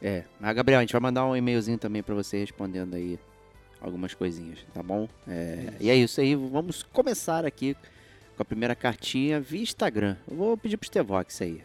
É, 0.02 0.24
mas 0.40 0.56
Gabriel, 0.56 0.80
a 0.80 0.84
gente 0.84 0.92
vai 0.92 1.02
mandar 1.02 1.26
um 1.26 1.36
e-mailzinho 1.36 1.78
também 1.78 2.02
para 2.02 2.16
você 2.16 2.38
respondendo 2.38 2.96
aí 2.96 3.20
algumas 3.82 4.14
coisinhas, 4.14 4.66
tá 4.74 4.82
bom? 4.82 5.08
É, 5.28 5.74
e 5.80 5.90
é 5.90 5.96
isso 5.96 6.20
aí, 6.22 6.36
vamos 6.36 6.84
começar 6.84 7.46
aqui 7.46 7.76
com 8.36 8.42
a 8.42 8.46
primeira 8.46 8.76
cartinha 8.76 9.40
via 9.40 9.62
Instagram. 9.62 10.18
Eu 10.30 10.36
vou 10.36 10.58
pedir 10.58 10.78
pro 10.78 10.88
Stevox 10.88 11.42
aí. 11.42 11.62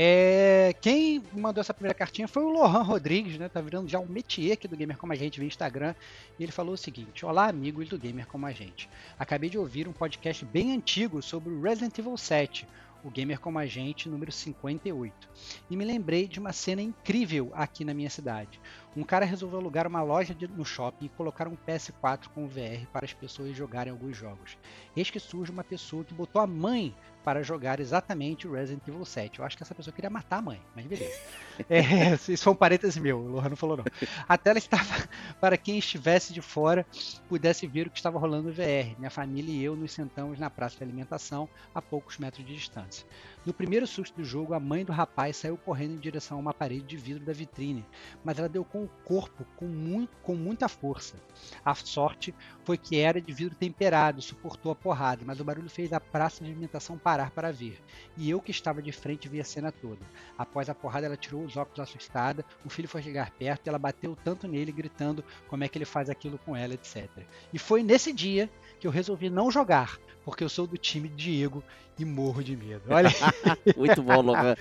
É, 0.00 0.76
quem 0.80 1.20
mandou 1.32 1.60
essa 1.60 1.74
primeira 1.74 1.92
cartinha 1.92 2.28
foi 2.28 2.44
o 2.44 2.50
Lohan 2.50 2.82
Rodrigues, 2.82 3.36
né? 3.36 3.48
Tá 3.48 3.60
virando 3.60 3.88
já 3.88 3.98
um 3.98 4.06
métier 4.06 4.52
aqui 4.52 4.68
do 4.68 4.76
Gamer 4.76 4.96
Como 4.96 5.12
a 5.12 5.16
Gente 5.16 5.40
via 5.40 5.48
Instagram. 5.48 5.92
E 6.38 6.44
ele 6.44 6.52
falou 6.52 6.74
o 6.74 6.78
seguinte: 6.78 7.26
Olá, 7.26 7.48
amigos 7.48 7.88
do 7.88 7.98
Gamer 7.98 8.24
Como 8.28 8.46
a 8.46 8.52
Gente. 8.52 8.88
Acabei 9.18 9.50
de 9.50 9.58
ouvir 9.58 9.88
um 9.88 9.92
podcast 9.92 10.44
bem 10.44 10.72
antigo 10.72 11.20
sobre 11.20 11.52
Resident 11.60 11.98
Evil 11.98 12.16
7 12.16 12.64
o 13.02 13.10
Gamer 13.10 13.40
Como 13.40 13.58
a 13.58 13.66
Gente 13.66 14.08
número 14.08 14.30
58. 14.30 15.28
E 15.70 15.76
me 15.76 15.84
lembrei 15.84 16.26
de 16.26 16.38
uma 16.38 16.52
cena 16.52 16.82
incrível 16.82 17.50
aqui 17.54 17.84
na 17.84 17.94
minha 17.94 18.10
cidade. 18.10 18.60
Um 18.96 19.04
cara 19.04 19.24
resolveu 19.24 19.58
alugar 19.58 19.86
uma 19.86 20.02
loja 20.02 20.34
de, 20.34 20.48
no 20.48 20.64
shopping 20.64 21.06
e 21.06 21.08
colocar 21.10 21.46
um 21.46 21.56
PS4 21.56 22.28
com 22.34 22.48
VR 22.48 22.86
para 22.92 23.04
as 23.04 23.12
pessoas 23.12 23.56
jogarem 23.56 23.92
alguns 23.92 24.16
jogos. 24.16 24.56
Eis 24.96 25.10
que 25.10 25.20
surge 25.20 25.52
uma 25.52 25.62
pessoa 25.62 26.04
que 26.04 26.14
botou 26.14 26.40
a 26.40 26.46
mãe 26.46 26.94
para 27.28 27.42
jogar 27.42 27.78
exatamente 27.78 28.48
o 28.48 28.52
Resident 28.52 28.88
Evil 28.88 29.04
7. 29.04 29.38
Eu 29.38 29.44
acho 29.44 29.54
que 29.54 29.62
essa 29.62 29.74
pessoa 29.74 29.92
queria 29.92 30.08
matar 30.08 30.38
a 30.38 30.42
mãe, 30.42 30.62
mas 30.74 30.86
beleza. 30.86 31.12
é, 31.68 32.14
isso 32.14 32.42
foi 32.42 32.52
um 32.54 32.56
parênteses 32.56 32.96
meu, 32.96 33.18
o 33.18 33.28
Lohan 33.28 33.50
não 33.50 33.56
falou 33.56 33.76
não. 33.76 33.84
A 34.26 34.38
tela 34.38 34.56
estava 34.56 35.08
para 35.38 35.58
quem 35.58 35.78
estivesse 35.78 36.32
de 36.32 36.40
fora 36.40 36.86
pudesse 37.28 37.66
ver 37.66 37.86
o 37.86 37.90
que 37.90 37.98
estava 37.98 38.18
rolando 38.18 38.48
no 38.48 38.54
VR. 38.54 38.98
Minha 38.98 39.10
família 39.10 39.52
e 39.52 39.62
eu 39.62 39.76
nos 39.76 39.92
sentamos 39.92 40.38
na 40.38 40.48
praça 40.48 40.78
de 40.78 40.84
alimentação 40.84 41.48
a 41.74 41.82
poucos 41.82 42.16
metros 42.16 42.46
de 42.46 42.54
distância. 42.54 43.06
No 43.44 43.52
primeiro 43.52 43.86
susto 43.86 44.16
do 44.16 44.24
jogo, 44.24 44.54
a 44.54 44.60
mãe 44.60 44.84
do 44.84 44.92
rapaz 44.92 45.36
saiu 45.36 45.56
correndo 45.56 45.94
em 45.94 45.98
direção 45.98 46.38
a 46.38 46.40
uma 46.40 46.54
parede 46.54 46.84
de 46.84 46.96
vidro 46.96 47.24
da 47.24 47.32
vitrine, 47.32 47.84
mas 48.24 48.38
ela 48.38 48.48
deu 48.48 48.64
com 48.78 48.84
o 48.84 48.88
corpo 49.04 49.44
com, 49.56 49.66
muito, 49.66 50.16
com 50.22 50.34
muita 50.34 50.68
força. 50.68 51.16
A 51.64 51.74
sorte 51.74 52.34
foi 52.64 52.76
que 52.76 52.98
era 52.98 53.20
de 53.20 53.32
vidro 53.32 53.56
temperado, 53.56 54.22
suportou 54.22 54.70
a 54.70 54.74
porrada, 54.74 55.22
mas 55.24 55.40
o 55.40 55.44
barulho 55.44 55.68
fez 55.68 55.92
a 55.92 55.98
praça 55.98 56.44
de 56.44 56.50
alimentação 56.50 56.96
parar 56.96 57.30
para 57.30 57.50
ver. 57.50 57.80
E 58.16 58.30
eu 58.30 58.40
que 58.40 58.50
estava 58.50 58.80
de 58.80 58.92
frente 58.92 59.28
vi 59.28 59.40
a 59.40 59.44
cena 59.44 59.72
toda. 59.72 60.04
Após 60.36 60.68
a 60.68 60.74
porrada, 60.74 61.06
ela 61.06 61.16
tirou 61.16 61.42
os 61.42 61.56
óculos 61.56 61.80
assustada, 61.80 62.44
o 62.64 62.68
filho 62.68 62.88
foi 62.88 63.02
chegar 63.02 63.30
perto 63.32 63.66
e 63.66 63.68
ela 63.68 63.78
bateu 63.78 64.16
tanto 64.24 64.46
nele, 64.46 64.70
gritando 64.70 65.24
como 65.48 65.64
é 65.64 65.68
que 65.68 65.78
ele 65.78 65.84
faz 65.84 66.08
aquilo 66.08 66.38
com 66.38 66.54
ela, 66.54 66.74
etc. 66.74 67.08
E 67.52 67.58
foi 67.58 67.82
nesse 67.82 68.12
dia 68.12 68.48
que 68.78 68.86
eu 68.86 68.90
resolvi 68.90 69.28
não 69.28 69.50
jogar, 69.50 69.98
porque 70.24 70.44
eu 70.44 70.48
sou 70.48 70.66
do 70.66 70.76
time 70.76 71.08
Diego 71.08 71.62
e 71.98 72.04
morro 72.04 72.42
de 72.42 72.56
medo. 72.56 72.82
Olha. 72.88 73.10
Muito 73.76 74.02
bom, 74.02 74.20
Lohan. 74.20 74.54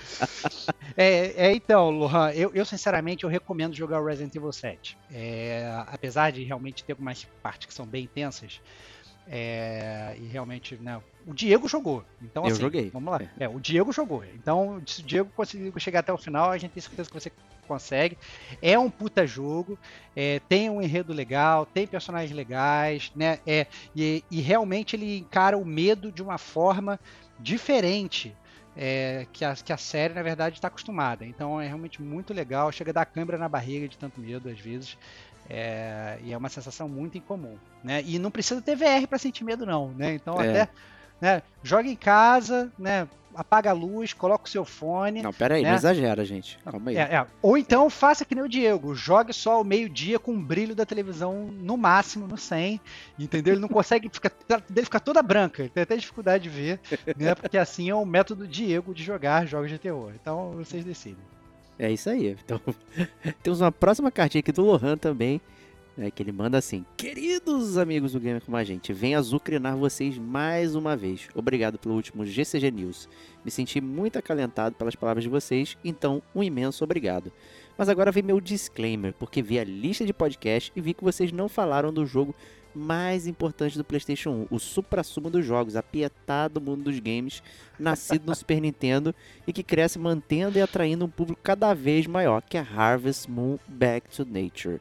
é, 0.98 1.48
é, 1.48 1.54
então, 1.54 1.92
Lohan, 1.92 2.32
eu, 2.32 2.52
eu, 2.54 2.66
sinceramente 2.66 3.24
eu 3.24 3.30
recomendo 3.30 3.76
jogar 3.76 4.02
o 4.02 4.06
Resident 4.06 4.36
Evil 4.36 4.52
7. 4.52 4.98
É, 5.12 5.84
apesar 5.88 6.32
de 6.32 6.44
realmente 6.44 6.84
ter 6.84 6.94
algumas 6.94 7.26
partes 7.44 7.68
que 7.68 7.74
são 7.74 7.86
bem 7.86 8.06
intensas, 8.06 8.60
é, 9.28 10.16
e 10.20 10.26
realmente, 10.28 10.76
né, 10.78 11.00
o 11.28 11.34
Diego 11.34 11.68
jogou. 11.68 12.06
Então, 12.22 12.44
eu 12.46 12.52
assim, 12.52 12.62
joguei. 12.62 12.90
Vamos 12.90 13.12
lá. 13.12 13.20
É. 13.38 13.44
é. 13.44 13.50
o 13.50 13.60
Diego 13.60 13.92
jogou. 13.92 14.24
Então, 14.34 14.82
se 14.86 15.02
o 15.02 15.04
Diego 15.04 15.30
conseguiu 15.36 15.74
chegar 15.78 16.00
até 16.00 16.14
o 16.14 16.18
final, 16.18 16.52
a 16.52 16.58
gente 16.58 16.72
tem 16.72 16.82
certeza 16.82 17.10
que 17.10 17.14
você 17.14 17.32
consegue. 17.68 18.18
É 18.62 18.80
um 18.80 18.90
puta 18.90 19.28
jogo, 19.28 19.78
é, 20.16 20.40
tem 20.48 20.70
um 20.70 20.82
enredo 20.82 21.12
legal, 21.12 21.66
tem 21.66 21.86
personagens 21.86 22.32
legais, 22.32 23.12
né? 23.14 23.40
É, 23.46 23.68
e, 23.94 24.24
e 24.32 24.40
realmente 24.40 24.96
ele 24.96 25.18
encara 25.18 25.58
o 25.58 25.66
medo 25.66 26.14
de 26.14 26.24
uma 26.24 26.38
forma 26.38 26.98
diferente. 27.38 28.34
É, 28.80 29.26
que, 29.34 29.44
a, 29.44 29.56
que 29.56 29.74
a 29.74 29.78
série, 29.78 30.14
na 30.14 30.22
verdade, 30.22 30.58
está 30.58 30.68
acostumada. 30.68 31.26
Então 31.26 31.60
é 31.60 31.66
realmente 31.66 32.00
muito 32.00 32.32
legal. 32.32 32.72
Chega 32.72 32.92
a 32.92 32.94
dar 32.94 33.06
câimbra 33.06 33.36
na 33.36 33.50
barriga 33.50 33.88
de 33.88 33.98
tanto 33.98 34.22
medo, 34.22 34.48
às 34.50 34.60
vezes. 34.60 34.96
É, 35.50 36.20
e 36.22 36.32
é 36.32 36.38
uma 36.38 36.48
sensação 36.48 36.88
muito 36.88 37.18
incomum. 37.18 37.58
Né? 37.84 38.04
E 38.06 38.20
não 38.20 38.30
precisa 38.30 38.62
ter 38.62 38.76
VR 38.76 39.08
para 39.10 39.18
sentir 39.18 39.44
medo, 39.44 39.66
não. 39.66 39.90
Né? 39.94 40.14
Então, 40.14 40.40
é. 40.40 40.62
até 40.62 40.70
né, 41.22 41.42
joga 41.64 41.90
em 41.90 41.96
casa, 41.96 42.72
né, 42.78 43.08
apaga 43.38 43.70
a 43.70 43.74
luz, 43.74 44.14
coloca 44.14 44.46
o 44.46 44.50
seu 44.50 44.66
fone. 44.66 45.22
Não, 45.22 45.32
pera 45.32 45.56
aí, 45.56 45.62
né? 45.62 45.70
não 45.70 45.78
exagera, 45.78 46.26
gente. 46.26 46.58
Calma 46.66 46.90
aí. 46.90 46.98
É, 46.98 47.02
é. 47.02 47.28
Ou 47.42 47.56
então 47.56 47.88
faça 47.88 48.26
que 48.26 48.34
nem 48.34 48.44
o 48.44 48.50
Diego, 48.50 48.96
jogue 48.96 49.32
só 49.32 49.62
o 49.62 49.64
meio-dia 49.64 50.18
com 50.18 50.34
o 50.34 50.40
brilho 50.40 50.74
da 50.74 50.86
televisão 50.86 51.46
no 51.52 51.78
máximo, 51.78 52.28
no 52.28 52.38
100, 52.38 52.82
entendeu? 53.20 53.54
Ele 53.54 53.62
não 53.62 53.70
consegue, 53.70 54.10
fica, 54.12 54.32
dele 54.68 54.86
fica 54.86 55.00
toda 55.00 55.22
branca, 55.22 55.62
ele 55.62 55.70
tem 55.70 55.84
até 55.84 55.96
dificuldade 55.96 56.44
de 56.46 56.50
ver, 56.50 56.80
né? 57.16 57.36
Porque 57.36 57.58
assim 57.58 57.90
é 57.90 57.96
o 57.96 58.06
método 58.06 58.48
Diego 58.48 58.94
de 58.94 59.04
jogar 59.04 59.46
jogos 59.46 59.70
de 59.70 59.78
terror. 59.78 60.14
Então 60.20 60.52
vocês 60.54 60.84
decidem. 60.84 61.24
É 61.78 61.92
isso 61.92 62.10
aí. 62.10 62.36
Então, 62.44 62.60
temos 63.44 63.62
uma 63.62 63.72
próxima 63.72 64.10
cartinha 64.10 64.40
aqui 64.40 64.52
do 64.52 64.64
Lohan 64.64 64.98
também, 64.98 65.40
né, 65.98 66.12
que 66.12 66.22
ele 66.22 66.32
manda 66.32 66.58
assim: 66.58 66.86
Queridos 66.96 67.78
amigos 67.78 68.14
do 68.14 68.20
Gamer 68.20 68.42
como 68.42 68.56
a 68.56 68.64
gente, 68.64 68.94
venho 68.94 69.18
azucrinar 69.18 69.76
vocês 69.76 70.18
mais 70.18 70.76
uma 70.76 70.96
vez. 70.96 71.28
Obrigado 71.34 71.80
pelo 71.80 71.96
último 71.96 72.26
GCG 72.26 72.70
News. 72.72 73.10
Me 73.44 73.50
senti 73.50 73.82
muito 73.82 74.20
acalentado 74.20 74.76
pelas 74.76 74.96
palavras 74.96 75.24
de 75.24 75.30
vocês, 75.30 75.76
então 75.84 76.22
um 76.36 76.44
imenso 76.44 76.84
obrigado. 76.84 77.32
Mas 77.78 77.90
agora 77.90 78.12
vem 78.12 78.24
meu 78.24 78.40
disclaimer, 78.40 79.14
porque 79.14 79.42
vi 79.42 79.60
a 79.60 79.64
lista 79.64 80.06
de 80.06 80.14
podcast 80.14 80.72
e 80.76 80.82
vi 80.82 80.94
que 80.94 81.04
vocês 81.04 81.32
não 81.32 81.50
falaram 81.50 81.94
do 81.94 82.06
jogo 82.06 82.36
mais 82.74 83.26
importante 83.26 83.78
do 83.78 83.84
PlayStation 83.84 84.30
1, 84.52 84.56
o 84.56 84.60
supra-sumo 84.60 85.32
dos 85.32 85.44
jogos, 85.44 85.76
a 85.76 85.84
mundo 86.62 86.84
dos 86.84 87.00
games, 87.00 87.42
nascido 87.80 88.28
no 88.28 88.36
Super 88.36 88.62
Nintendo 88.62 89.16
e 89.48 89.54
que 89.54 89.64
cresce 89.64 89.98
mantendo 89.98 90.60
e 90.60 90.62
atraindo 90.62 91.06
um 91.06 91.10
público 91.10 91.42
cada 91.44 91.74
vez 91.74 92.06
maior, 92.06 92.42
que 92.42 92.58
é 92.58 92.62
Harvest 92.62 93.30
Moon 93.30 93.58
Back 93.68 94.10
to 94.16 94.26
Nature. 94.26 94.80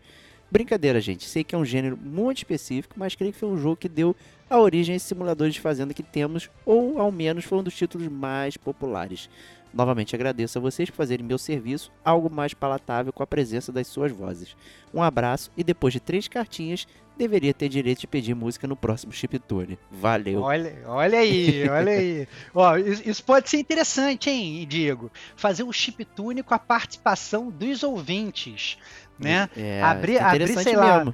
Brincadeira, 0.51 1.01
gente. 1.01 1.25
Sei 1.25 1.43
que 1.43 1.55
é 1.55 1.59
um 1.59 1.65
gênero 1.65 1.97
muito 1.97 2.39
específico, 2.39 2.95
mas 2.97 3.15
creio 3.15 3.33
que 3.33 3.39
foi 3.39 3.49
um 3.49 3.59
jogo 3.59 3.77
que 3.77 3.89
deu 3.89 4.15
a 4.49 4.59
origem 4.59 4.93
a 4.93 4.97
esses 4.97 5.09
simuladores 5.09 5.55
de 5.55 5.61
fazenda 5.61 5.93
que 5.93 6.03
temos, 6.03 6.49
ou 6.65 7.01
ao 7.01 7.11
menos 7.11 7.45
foi 7.45 7.59
um 7.59 7.63
dos 7.63 7.75
títulos 7.75 8.07
mais 8.07 8.57
populares. 8.57 9.29
Novamente 9.75 10.15
agradeço 10.15 10.57
a 10.57 10.61
vocês 10.61 10.89
por 10.89 10.97
fazerem 10.97 11.27
meu 11.27 11.37
serviço 11.37 11.93
algo 12.05 12.31
mais 12.31 12.55
palatável 12.55 13.13
com 13.13 13.23
a 13.23 13.27
presença 13.27 13.71
das 13.71 13.87
suas 13.87 14.11
vozes. 14.11 14.57
Um 14.95 15.03
abraço 15.03 15.51
e 15.57 15.63
depois 15.63 15.93
de 15.93 16.01
três 16.01 16.29
cartinhas, 16.29 16.87
deveria 17.17 17.53
ter 17.55 17.69
direito 17.69 18.01
de 18.01 18.07
pedir 18.07 18.35
música 18.35 18.67
no 18.67 18.77
próximo 18.77 19.13
Chiptune. 19.13 19.79
Valeu. 19.91 20.43
Olha, 20.43 20.83
olha 20.87 21.19
aí, 21.19 21.69
olha 21.69 21.93
aí. 21.93 22.29
Ó, 22.55 22.77
isso 22.77 23.25
pode 23.25 23.49
ser 23.49 23.59
interessante, 23.59 24.31
hein, 24.31 24.67
Diego? 24.69 25.11
Fazer 25.35 25.63
um 25.63 25.73
Chiptune 25.73 26.43
com 26.43 26.55
a 26.55 26.59
participação 26.59 27.51
dos 27.51 27.83
ouvintes, 27.83 28.79
né? 29.19 29.49
É, 29.57 29.83
abrir, 29.83 30.19
abrir 30.19 30.63
sei 30.63 30.77
lá, 30.77 31.05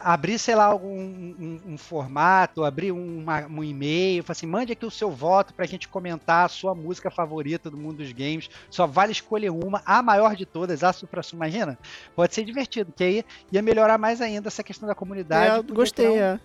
abrir, 0.00 0.38
sei 0.38 0.54
lá, 0.54 0.64
algum 0.64 0.98
um, 0.98 1.60
um 1.66 1.78
formato, 1.78 2.64
abrir 2.64 2.92
uma, 2.92 3.46
um 3.46 3.62
e-mail, 3.62 4.24
assim, 4.28 4.46
mande 4.46 4.72
aqui 4.72 4.86
o 4.86 4.90
seu 4.90 5.10
voto 5.10 5.52
pra 5.54 5.66
gente 5.66 5.88
comentar 5.88 6.46
a 6.46 6.48
sua 6.48 6.74
música 6.74 7.10
favorita 7.10 7.70
do 7.70 7.76
mundo 7.76 7.98
dos 7.98 8.12
games. 8.12 8.48
Só 8.70 8.86
vale 8.86 9.12
escolher 9.12 9.50
uma, 9.50 9.82
a 9.84 10.02
maior 10.02 10.34
de 10.34 10.46
todas, 10.46 10.82
a 10.82 10.92
supra 10.92 11.22
Imagina? 11.32 11.78
Pode 12.14 12.34
ser 12.34 12.44
divertido, 12.44 12.92
que 12.94 13.04
aí 13.04 13.24
ia 13.50 13.62
melhorar 13.62 13.96
mais 13.96 14.20
ainda 14.20 14.48
essa 14.48 14.62
questão 14.62 14.88
da 14.88 14.94
comunidade. 14.94 15.60
É, 15.60 15.74
gostei, 15.74 16.18
é. 16.18 16.40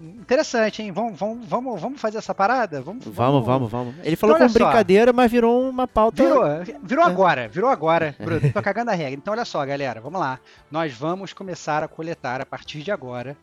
Interessante, 0.00 0.82
hein? 0.82 0.92
Vamos, 0.92 1.18
vamos, 1.18 1.46
vamos, 1.46 1.80
vamos 1.80 2.00
fazer 2.00 2.18
essa 2.18 2.34
parada? 2.34 2.82
Vamos, 2.82 3.04
vamos, 3.04 3.46
vamos. 3.46 3.70
vamos. 3.70 3.94
Ele 4.02 4.16
falou 4.16 4.36
então, 4.36 4.46
com 4.46 4.52
brincadeira, 4.52 5.12
mas 5.12 5.30
virou 5.30 5.68
uma 5.68 5.88
pauta. 5.88 6.22
Virou, 6.22 6.42
virou 6.82 7.04
é. 7.04 7.06
agora, 7.06 7.48
virou 7.48 7.70
agora, 7.70 8.14
Bruno. 8.20 8.52
Tô 8.52 8.60
cagando 8.60 8.90
a 8.90 8.94
regra. 8.94 9.14
Então, 9.14 9.32
olha 9.32 9.44
só, 9.44 9.64
galera, 9.64 10.00
vamos 10.00 10.20
lá. 10.20 10.38
Nós 10.70 10.92
vamos 10.92 11.32
começar 11.32 11.82
a 11.82 11.88
coletar 11.88 12.40
a 12.40 12.46
partir 12.46 12.82
de 12.82 12.90
agora 12.90 13.36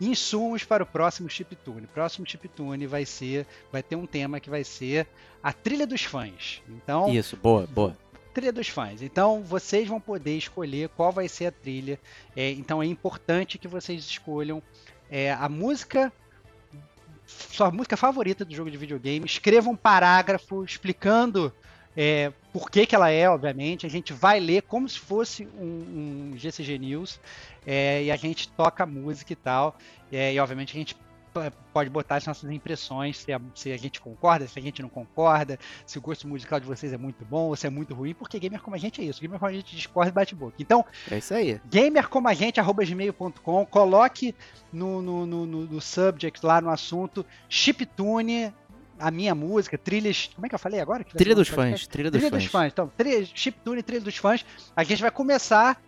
insumos 0.00 0.64
para 0.64 0.82
o 0.82 0.86
próximo 0.86 1.28
Chiptune. 1.28 1.84
O 1.84 1.88
próximo 1.88 2.26
Chiptune 2.26 2.86
vai 2.86 3.04
ser, 3.04 3.46
vai 3.70 3.82
ter 3.82 3.96
um 3.96 4.06
tema 4.06 4.40
que 4.40 4.48
vai 4.48 4.64
ser 4.64 5.06
a 5.42 5.52
trilha 5.52 5.86
dos 5.86 6.04
fãs. 6.04 6.62
Então, 6.68 7.12
isso, 7.12 7.36
boa, 7.36 7.66
boa 7.66 7.96
trilha 8.38 8.52
dos 8.52 8.68
fãs. 8.68 9.02
Então 9.02 9.42
vocês 9.42 9.88
vão 9.88 10.00
poder 10.00 10.36
escolher 10.36 10.88
qual 10.90 11.10
vai 11.10 11.28
ser 11.28 11.46
a 11.46 11.50
trilha. 11.50 11.98
É, 12.36 12.50
então 12.52 12.80
é 12.80 12.86
importante 12.86 13.58
que 13.58 13.66
vocês 13.66 14.04
escolham 14.04 14.62
é, 15.10 15.32
a 15.32 15.48
música 15.48 16.12
sua 17.28 17.70
música 17.70 17.96
favorita 17.96 18.44
do 18.44 18.54
jogo 18.54 18.70
de 18.70 18.78
videogame, 18.78 19.26
escreva 19.26 19.68
um 19.68 19.76
parágrafo 19.76 20.64
explicando 20.64 21.52
é, 21.94 22.32
por 22.52 22.70
que, 22.70 22.86
que 22.86 22.94
ela 22.94 23.10
é, 23.10 23.28
obviamente. 23.28 23.84
A 23.84 23.90
gente 23.90 24.12
vai 24.12 24.40
ler 24.40 24.62
como 24.62 24.88
se 24.88 24.98
fosse 24.98 25.46
um, 25.58 26.30
um 26.32 26.38
GCG 26.38 26.78
News 26.78 27.20
é, 27.66 28.04
e 28.04 28.10
a 28.10 28.16
gente 28.16 28.48
toca 28.48 28.86
música 28.86 29.32
e 29.32 29.36
tal. 29.36 29.76
É, 30.10 30.32
e 30.32 30.40
obviamente 30.40 30.74
a 30.74 30.78
gente 30.78 30.96
pode 31.72 31.90
botar 31.90 32.16
as 32.16 32.26
nossas 32.26 32.50
impressões, 32.50 33.18
se 33.18 33.32
a, 33.32 33.40
se 33.54 33.72
a, 33.72 33.76
gente 33.76 34.00
concorda, 34.00 34.46
se 34.46 34.58
a 34.58 34.62
gente 34.62 34.82
não 34.82 34.88
concorda, 34.88 35.58
se 35.86 35.98
o 35.98 36.00
gosto 36.00 36.26
musical 36.26 36.58
de 36.58 36.66
vocês 36.66 36.92
é 36.92 36.96
muito 36.96 37.24
bom 37.24 37.48
ou 37.48 37.56
se 37.56 37.66
é 37.66 37.70
muito 37.70 37.94
ruim, 37.94 38.14
porque 38.14 38.38
gamer 38.38 38.60
como 38.60 38.76
a 38.76 38.78
gente 38.78 39.00
é 39.00 39.04
isso. 39.04 39.20
Gamer 39.20 39.38
como 39.38 39.50
a 39.50 39.54
gente 39.54 39.74
discorda 39.74 40.10
e 40.10 40.12
bate 40.12 40.34
boca. 40.34 40.54
Então, 40.58 40.84
é 41.10 41.18
isso 41.18 41.34
aí. 41.34 41.60
Gamer 41.70 42.08
como 42.08 42.28
a 42.28 42.34
gente, 42.34 42.58
arroba 42.58 42.84
gmail.com, 42.84 43.66
coloque 43.66 44.34
no, 44.72 45.00
no, 45.02 45.26
no, 45.26 45.46
no, 45.46 45.80
subject 45.80 46.44
lá 46.44 46.60
no 46.60 46.70
assunto 46.70 47.24
chiptune, 47.48 48.52
a 48.98 49.10
minha 49.10 49.34
música, 49.34 49.78
trilhas. 49.78 50.30
Como 50.34 50.46
é 50.46 50.48
que 50.48 50.54
eu 50.54 50.58
falei 50.58 50.80
agora? 50.80 51.04
Trilha 51.04 51.34
dos 51.34 51.48
fãs. 51.48 51.86
Trilha 51.86 52.10
dos 52.10 52.20
trilha 52.20 52.30
fãs. 52.30 52.42
Dos 52.42 52.52
fãs. 52.52 52.72
Então, 52.72 52.92
trilha, 52.96 53.24
chiptune, 53.32 53.82
trilha 53.82 54.02
dos 54.02 54.16
fãs. 54.16 54.44
A 54.74 54.82
gente 54.82 55.00
vai 55.00 55.10
começar 55.10 55.80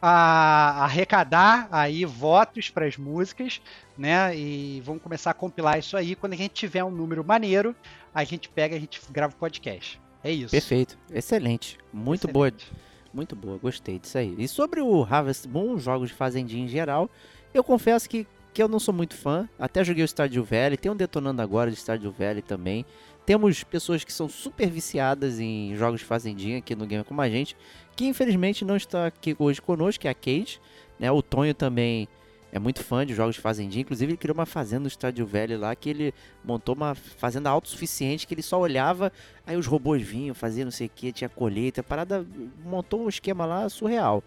a 0.00 0.84
arrecadar 0.84 1.68
aí 1.72 2.04
votos 2.04 2.70
para 2.70 2.86
as 2.86 2.96
músicas, 2.96 3.60
né? 3.96 4.36
E 4.36 4.80
vamos 4.84 5.02
começar 5.02 5.30
a 5.30 5.34
compilar 5.34 5.78
isso 5.78 5.96
aí. 5.96 6.14
Quando 6.14 6.34
a 6.34 6.36
gente 6.36 6.52
tiver 6.52 6.84
um 6.84 6.90
número 6.90 7.24
maneiro, 7.24 7.74
a 8.14 8.22
gente 8.24 8.48
pega 8.48 8.74
e 8.74 8.78
a 8.78 8.80
gente 8.80 9.00
grava 9.10 9.32
o 9.34 9.36
podcast. 9.36 10.00
É 10.22 10.30
isso. 10.30 10.50
Perfeito. 10.50 10.98
Excelente. 11.12 11.78
Muito 11.92 12.28
Excelente. 12.28 12.32
boa. 12.32 12.78
Muito 13.12 13.34
boa. 13.36 13.58
Gostei 13.58 13.98
disso 13.98 14.18
aí. 14.18 14.34
E 14.38 14.46
sobre 14.46 14.80
o 14.80 15.02
Harvest 15.02 15.48
Moon, 15.48 15.78
jogos 15.78 16.10
de 16.10 16.14
fazendinha 16.14 16.64
em 16.64 16.68
geral, 16.68 17.10
eu 17.52 17.64
confesso 17.64 18.08
que, 18.08 18.26
que 18.52 18.62
eu 18.62 18.68
não 18.68 18.78
sou 18.78 18.94
muito 18.94 19.16
fã. 19.16 19.48
Até 19.58 19.82
joguei 19.82 20.04
o 20.04 20.08
Stardew 20.08 20.44
Valley. 20.44 20.76
Tem 20.76 20.92
um 20.92 20.96
detonando 20.96 21.42
agora 21.42 21.70
de 21.70 21.76
Stardew 21.76 22.12
Valley 22.12 22.42
também. 22.42 22.84
Temos 23.26 23.62
pessoas 23.62 24.04
que 24.04 24.12
são 24.12 24.28
super 24.28 24.70
viciadas 24.70 25.38
em 25.38 25.74
jogos 25.76 26.00
de 26.00 26.06
fazendinha 26.06 26.58
aqui 26.58 26.74
no 26.74 26.86
Game 26.86 27.04
como 27.04 27.20
a 27.20 27.28
gente 27.28 27.56
que 27.98 28.06
infelizmente 28.06 28.64
não 28.64 28.76
está 28.76 29.06
aqui 29.08 29.34
hoje 29.36 29.60
conosco, 29.60 30.02
que 30.02 30.06
é 30.06 30.12
a 30.12 30.14
Kate. 30.14 30.60
Né? 31.00 31.10
O 31.10 31.20
Tonho 31.20 31.52
também 31.52 32.06
é 32.52 32.58
muito 32.60 32.84
fã 32.84 33.04
de 33.04 33.12
jogos 33.12 33.34
de 33.34 33.40
fazendinha. 33.40 33.82
Inclusive, 33.82 34.12
ele 34.12 34.16
criou 34.16 34.36
uma 34.36 34.46
fazenda 34.46 34.82
no 34.82 34.86
Estádio 34.86 35.26
Velho 35.26 35.58
lá, 35.58 35.74
que 35.74 35.90
ele 35.90 36.14
montou 36.44 36.76
uma 36.76 36.94
fazenda 36.94 37.50
autossuficiente, 37.50 38.24
que 38.24 38.34
ele 38.34 38.42
só 38.42 38.56
olhava, 38.60 39.12
aí 39.44 39.56
os 39.56 39.66
robôs 39.66 40.00
vinham, 40.00 40.32
faziam 40.32 40.66
não 40.66 40.70
sei 40.70 40.86
o 40.86 40.90
que, 40.94 41.10
tinha 41.10 41.28
colheita, 41.28 41.82
parada, 41.82 42.24
montou 42.64 43.02
um 43.04 43.08
esquema 43.08 43.44
lá 43.44 43.68
surreal. 43.68 44.22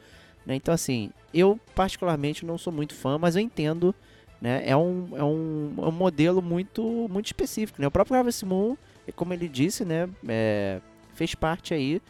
Né? 0.45 0.55
Então, 0.55 0.73
assim, 0.73 1.09
eu 1.33 1.57
particularmente 1.73 2.45
não 2.45 2.57
sou 2.57 2.73
muito 2.73 2.93
fã, 2.93 3.17
mas 3.17 3.37
eu 3.37 3.41
entendo, 3.41 3.95
né? 4.41 4.63
É 4.65 4.75
um, 4.75 5.07
é 5.15 5.23
um, 5.23 5.73
é 5.77 5.87
um 5.87 5.93
modelo 5.93 6.41
muito, 6.41 7.07
muito 7.09 7.27
específico, 7.27 7.81
né? 7.81 7.87
O 7.87 7.91
próprio 7.91 8.17
Harvest 8.17 8.43
Moon, 8.43 8.75
como 9.15 9.33
ele 9.33 9.47
disse, 9.47 9.85
né? 9.85 10.09
É, 10.27 10.81
fez 11.13 11.33
parte 11.33 11.73
aí 11.73 12.01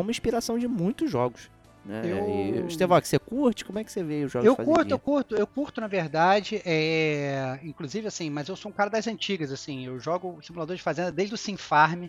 como 0.00 0.10
inspiração 0.10 0.58
de 0.58 0.66
muitos 0.66 1.10
jogos. 1.10 1.50
Né? 1.84 2.00
Eu... 2.04 2.66
E, 2.68 2.76
você 3.02 3.18
curte? 3.18 3.66
Como 3.66 3.78
é 3.78 3.84
que 3.84 3.92
você 3.92 4.02
vê 4.02 4.24
os 4.24 4.32
jogos 4.32 4.46
Eu 4.46 4.56
curto, 4.56 4.90
eu 4.90 4.98
curto, 4.98 5.36
eu 5.36 5.46
curto, 5.46 5.80
na 5.80 5.86
verdade, 5.86 6.62
é... 6.64 7.60
inclusive 7.62 8.06
assim, 8.06 8.30
mas 8.30 8.48
eu 8.48 8.56
sou 8.56 8.70
um 8.70 8.74
cara 8.74 8.88
das 8.88 9.06
antigas, 9.06 9.52
assim, 9.52 9.86
eu 9.86 10.00
jogo 10.00 10.40
simulador 10.42 10.74
de 10.74 10.82
fazenda 10.82 11.12
desde 11.12 11.34
o 11.34 11.38
Sim 11.38 11.56
Farm, 11.56 12.06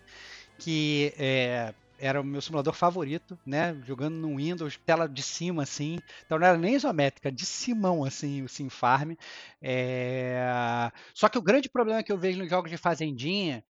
que 0.58 1.13
é, 1.17 1.73
era 1.99 2.21
o 2.21 2.23
meu 2.23 2.41
simulador 2.41 2.73
favorito, 2.73 3.38
né? 3.45 3.77
Jogando 3.86 4.15
no 4.15 4.38
Windows, 4.38 4.80
tela 4.86 5.08
de 5.08 5.21
cima, 5.21 5.63
assim. 5.63 5.99
Então 6.25 6.39
não 6.39 6.47
era 6.47 6.58
nem 6.58 6.75
isométrica, 6.75 7.32
de 7.32 7.45
cimão, 7.45 8.04
assim, 8.04 8.41
o 8.41 8.49
Sim 8.49 8.69
Farm. 8.69 9.13
É... 9.62 10.91
Só 11.13 11.27
que 11.30 11.38
o 11.38 11.41
grande 11.41 11.69
problema 11.69 12.01
que 12.01 12.12
eu 12.12 12.17
vejo 12.17 12.39
nos 12.39 12.49
jogos 12.49 12.71
de 12.71 12.77
fazendinha 12.77 13.63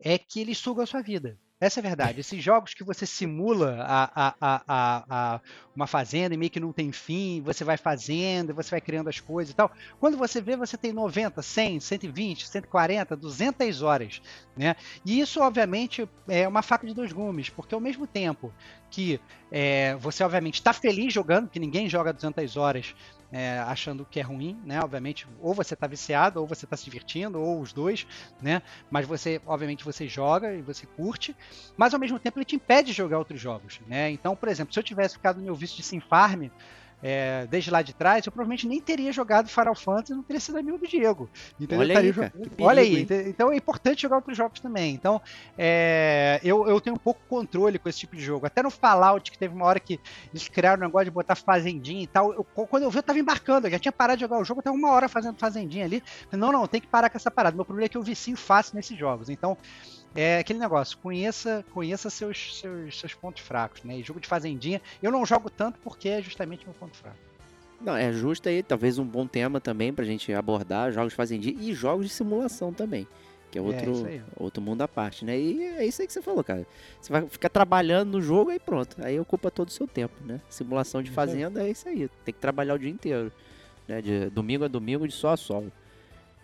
é 0.00 0.18
que 0.18 0.40
eles 0.40 0.58
sugam 0.58 0.84
a 0.84 0.86
sua 0.86 1.02
vida. 1.02 1.38
Essa 1.58 1.80
é 1.80 1.82
a 1.82 1.88
verdade. 1.88 2.20
Esses 2.20 2.42
jogos 2.44 2.74
que 2.74 2.84
você 2.84 3.06
simula 3.06 3.78
a, 3.80 4.34
a, 4.38 4.62
a, 4.68 5.40
uma 5.74 5.86
fazenda 5.86 6.34
e 6.34 6.36
meio 6.36 6.50
que 6.50 6.60
não 6.60 6.70
tem 6.70 6.92
fim, 6.92 7.40
você 7.40 7.64
vai 7.64 7.78
fazendo, 7.78 8.54
você 8.54 8.70
vai 8.70 8.80
criando 8.80 9.08
as 9.08 9.20
coisas 9.20 9.52
e 9.52 9.56
tal. 9.56 9.72
Quando 9.98 10.18
você 10.18 10.38
vê, 10.38 10.54
você 10.54 10.76
tem 10.76 10.92
90, 10.92 11.40
100, 11.40 11.80
120, 11.80 12.46
140, 12.46 13.16
200 13.16 13.80
horas. 13.80 14.20
Né? 14.54 14.76
E 15.02 15.18
isso, 15.18 15.40
obviamente, 15.40 16.06
é 16.28 16.46
uma 16.46 16.60
faca 16.60 16.86
de 16.86 16.92
dois 16.92 17.10
gumes, 17.10 17.48
porque 17.48 17.74
ao 17.74 17.80
mesmo 17.80 18.06
tempo 18.06 18.52
que 18.90 19.18
é, 19.50 19.94
você, 19.96 20.22
obviamente, 20.22 20.54
está 20.56 20.74
feliz 20.74 21.12
jogando, 21.12 21.48
que 21.48 21.58
ninguém 21.58 21.88
joga 21.88 22.12
200 22.12 22.56
horas 22.58 22.94
é, 23.36 23.58
achando 23.58 24.06
que 24.10 24.18
é 24.18 24.22
ruim, 24.22 24.58
né? 24.64 24.80
Obviamente, 24.82 25.28
ou 25.40 25.52
você 25.52 25.74
está 25.74 25.86
viciado, 25.86 26.40
ou 26.40 26.46
você 26.46 26.64
está 26.64 26.74
se 26.74 26.84
divertindo, 26.84 27.38
ou 27.38 27.60
os 27.60 27.70
dois, 27.70 28.06
né? 28.40 28.62
Mas 28.90 29.06
você, 29.06 29.38
obviamente, 29.44 29.84
você 29.84 30.08
joga 30.08 30.54
e 30.54 30.62
você 30.62 30.86
curte, 30.86 31.36
mas 31.76 31.92
ao 31.92 32.00
mesmo 32.00 32.18
tempo 32.18 32.38
ele 32.38 32.46
te 32.46 32.56
impede 32.56 32.88
de 32.88 32.92
jogar 32.94 33.18
outros 33.18 33.38
jogos, 33.38 33.78
né? 33.86 34.10
Então, 34.10 34.34
por 34.34 34.48
exemplo, 34.48 34.72
se 34.72 34.80
eu 34.80 34.82
tivesse 34.82 35.16
ficado 35.16 35.36
no 35.36 35.42
meu 35.42 35.54
vício 35.54 35.76
de 35.76 35.82
Sim 35.82 36.00
Farm, 36.00 36.48
é, 37.02 37.46
desde 37.46 37.70
lá 37.70 37.82
de 37.82 37.94
trás, 37.94 38.24
eu 38.26 38.32
provavelmente 38.32 38.66
nem 38.66 38.80
teria 38.80 39.12
jogado 39.12 39.48
Final 39.48 39.74
Fantasy, 39.74 40.14
não 40.14 40.22
teria 40.22 40.40
sido 40.40 40.58
amigo 40.58 40.78
do 40.78 40.86
Diego. 40.86 41.28
Então, 41.60 41.78
Olha, 41.78 41.98
aí, 41.98 42.12
perigo, 42.12 42.32
Olha 42.60 42.82
aí, 42.82 42.96
hein? 43.00 43.06
então 43.26 43.52
é 43.52 43.56
importante 43.56 44.02
jogar 44.02 44.16
outros 44.16 44.36
jogos 44.36 44.60
também. 44.60 44.94
Então, 44.94 45.20
é, 45.58 46.40
eu, 46.42 46.66
eu 46.66 46.80
tenho 46.80 46.96
um 46.96 46.98
pouco 46.98 47.20
controle 47.28 47.78
com 47.78 47.88
esse 47.88 47.98
tipo 47.98 48.16
de 48.16 48.22
jogo. 48.22 48.46
Até 48.46 48.62
no 48.62 48.70
Fallout, 48.70 49.30
que 49.30 49.38
teve 49.38 49.54
uma 49.54 49.66
hora 49.66 49.78
que 49.78 50.00
eles 50.32 50.48
criaram 50.48 50.82
um 50.82 50.86
negócio 50.86 51.06
de 51.06 51.10
botar 51.10 51.34
fazendinha 51.34 52.02
e 52.02 52.06
tal. 52.06 52.32
Eu, 52.32 52.44
quando 52.44 52.84
eu 52.84 52.90
vi, 52.90 52.98
eu 52.98 53.02
tava 53.02 53.18
embarcando, 53.18 53.66
eu 53.66 53.70
já 53.72 53.78
tinha 53.78 53.92
parado 53.92 54.18
de 54.18 54.22
jogar 54.22 54.38
o 54.38 54.44
jogo, 54.44 54.60
eu 54.60 54.64
tava 54.64 54.76
uma 54.76 54.90
hora 54.90 55.08
fazendo 55.08 55.38
fazendinha 55.38 55.84
ali. 55.84 56.02
Não, 56.32 56.50
não, 56.50 56.66
tem 56.66 56.80
que 56.80 56.86
parar 56.86 57.10
com 57.10 57.16
essa 57.16 57.30
parada. 57.30 57.54
Meu 57.54 57.64
problema 57.64 57.86
é 57.86 57.88
que 57.88 57.96
eu 57.96 58.02
vicio 58.02 58.36
fácil 58.36 58.74
nesses 58.74 58.98
jogos. 58.98 59.28
Então, 59.28 59.56
é 60.16 60.38
aquele 60.38 60.58
negócio, 60.58 60.96
conheça, 60.98 61.64
conheça 61.72 62.08
seus, 62.10 62.58
seus, 62.58 62.98
seus 62.98 63.14
pontos 63.14 63.42
fracos, 63.42 63.84
né? 63.84 63.98
E 63.98 64.02
jogo 64.02 64.18
de 64.18 64.26
fazendinha, 64.26 64.80
eu 65.02 65.12
não 65.12 65.24
jogo 65.26 65.50
tanto 65.50 65.78
porque 65.80 66.08
é 66.08 66.22
justamente 66.22 66.64
meu 66.64 66.74
ponto 66.74 66.96
fraco. 66.96 67.16
Não, 67.80 67.94
é 67.94 68.10
justo 68.12 68.48
aí, 68.48 68.62
talvez 68.62 68.98
um 68.98 69.04
bom 69.04 69.26
tema 69.26 69.60
também 69.60 69.92
pra 69.92 70.04
gente 70.04 70.32
abordar, 70.32 70.90
jogos 70.92 71.12
de 71.12 71.16
fazendinha 71.16 71.56
e 71.60 71.74
jogos 71.74 72.06
de 72.06 72.12
simulação 72.12 72.72
também. 72.72 73.06
Que 73.50 73.58
é, 73.58 73.60
é 73.60 73.64
outro, 73.64 74.08
é 74.08 74.20
outro 74.36 74.62
mundo 74.62 74.82
à 74.82 74.88
parte, 74.88 75.24
né? 75.24 75.38
E 75.38 75.62
é 75.62 75.86
isso 75.86 76.00
aí 76.00 76.06
que 76.06 76.12
você 76.12 76.22
falou, 76.22 76.42
cara. 76.42 76.66
Você 77.00 77.12
vai 77.12 77.26
ficar 77.28 77.48
trabalhando 77.48 78.12
no 78.12 78.22
jogo 78.22 78.50
aí 78.50 78.58
pronto. 78.58 78.96
Aí 79.00 79.20
ocupa 79.20 79.50
todo 79.50 79.68
o 79.68 79.72
seu 79.72 79.86
tempo, 79.86 80.14
né? 80.24 80.40
Simulação 80.48 81.02
de 81.02 81.10
fazenda 81.10 81.62
é 81.62 81.70
isso 81.70 81.88
aí. 81.88 82.08
Tem 82.24 82.34
que 82.34 82.40
trabalhar 82.40 82.74
o 82.74 82.78
dia 82.78 82.90
inteiro. 82.90 83.30
Né? 83.86 84.02
De 84.02 84.30
domingo 84.30 84.64
a 84.64 84.68
domingo, 84.68 85.06
de 85.06 85.14
sol 85.14 85.30
a 85.30 85.36
sol. 85.36 85.66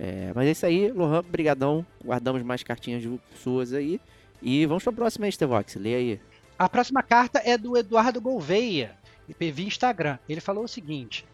É, 0.04 0.32
mas 0.34 0.48
é 0.48 0.50
isso 0.50 0.66
aí, 0.66 0.90
Lohan, 0.90 1.22
brigadão. 1.22 1.86
Guardamos 2.04 2.42
mais 2.42 2.64
cartinhas 2.64 3.04
suas 3.36 3.72
aí. 3.72 4.00
E 4.42 4.66
vamos 4.66 4.82
para 4.82 4.92
a 4.92 4.96
próxima, 4.96 5.28
Estevox. 5.28 5.76
Lê 5.76 5.94
aí. 5.94 6.20
A 6.58 6.68
próxima 6.68 7.04
carta 7.04 7.40
é 7.44 7.56
do 7.56 7.76
Eduardo 7.76 8.20
Gouveia, 8.20 8.96
via 9.38 9.64
Instagram. 9.64 10.18
Ele 10.28 10.40
falou 10.40 10.64
o 10.64 10.68
seguinte: 10.68 11.24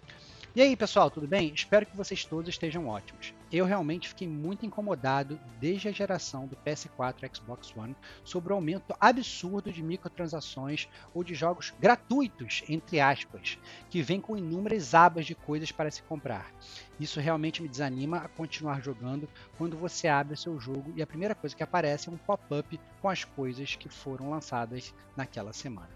E 0.59 0.61
aí, 0.61 0.75
pessoal, 0.75 1.09
tudo 1.09 1.29
bem? 1.29 1.55
Espero 1.55 1.87
que 1.87 1.97
vocês 1.97 2.25
todos 2.25 2.49
estejam 2.49 2.88
ótimos 2.88 3.33
eu 3.51 3.64
realmente 3.64 4.09
fiquei 4.09 4.29
muito 4.29 4.66
incomodado 4.66 5.40
desde 5.59 5.88
a 5.88 5.92
geração 5.92 6.47
do 6.47 6.57
PS4 6.57 7.16
e 7.23 7.37
Xbox 7.37 7.75
One 7.75 7.97
sobre 8.23 8.53
o 8.53 8.57
aumento 8.57 8.94
absurdo 9.01 9.73
de 9.73 9.83
microtransações 9.83 10.88
ou 11.14 11.25
de 11.25 11.35
jogos 11.35 11.73
gratuitos, 11.81 12.62
entre 12.68 13.01
aspas, 13.01 13.59
que 13.88 14.03
vem 14.03 14.21
com 14.21 14.37
inúmeras 14.37 14.94
abas 14.94 15.25
de 15.25 15.35
coisas 15.35 15.73
para 15.73 15.90
se 15.90 16.03
comprar. 16.03 16.53
Isso 17.01 17.21
realmente 17.21 17.62
me 17.62 17.68
desanima 17.68 18.18
a 18.18 18.29
continuar 18.29 18.83
jogando 18.83 19.29
quando 19.57 19.77
você 19.77 20.09
abre 20.09 20.37
seu 20.37 20.59
jogo 20.61 20.92
e 20.94 21.03
a 21.03 21.07
primeira 21.07 21.35
coisa 21.35 21.57
que 21.57 21.62
aparece 21.62 22.09
é 22.09 22.12
um 22.12 22.18
pop-up 22.18 22.79
com 23.01 23.09
as 23.09 23.25
coisas 23.25 23.77
que 23.77 23.88
foram 23.88 24.31
lançadas 24.31 24.94
naquela 25.16 25.53
semana. 25.53 25.90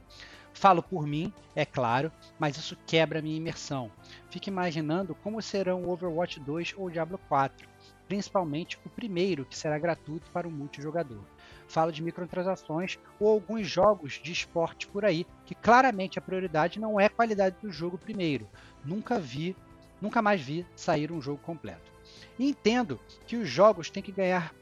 Falo 0.55 0.83
por 0.83 1.07
mim, 1.07 1.33
é 1.57 1.65
claro, 1.65 2.13
mas 2.39 2.57
isso 2.57 2.77
quebra 2.87 3.19
a 3.19 3.23
minha 3.23 3.37
imersão. 3.37 3.91
Fico 4.31 4.49
imaginando 4.49 5.15
como 5.15 5.43
serão 5.43 5.89
Overwatch 5.89 6.39
2 6.41 6.75
ou 6.77 6.91
Diablo 6.91 7.19
4, 7.29 7.69
principalmente 8.07 8.79
o 8.85 8.91
primeiro, 8.91 9.45
que 9.45 9.57
será 9.57 9.79
gratuito 9.79 10.31
para 10.31 10.47
o 10.47 10.51
multijogador. 10.51 11.23
Falo 11.67 11.91
de 11.91 12.03
microtransações 12.03 12.99
ou 13.19 13.29
alguns 13.29 13.67
jogos 13.67 14.21
de 14.23 14.31
esporte 14.31 14.87
por 14.87 15.05
aí, 15.05 15.27
que 15.47 15.55
claramente 15.55 16.19
a 16.19 16.23
prioridade 16.23 16.79
não 16.79 17.01
é 17.01 17.07
a 17.07 17.11
qualidade 17.11 17.57
do 17.63 17.73
jogo 17.73 17.97
primeiro. 17.97 18.49
Nunca 18.85 19.19
vi, 19.19 19.57
nunca 20.01 20.21
mais 20.21 20.41
vi 20.41 20.67
sair 20.77 21.11
um 21.11 21.21
jogo 21.21 21.39
completo. 21.39 21.91
E 22.39 22.49
entendo 22.49 23.01
que 23.27 23.37
os 23.37 23.49
jogos 23.49 23.91
têm 23.91 24.03
que 24.03 24.13
ganhar 24.13 24.55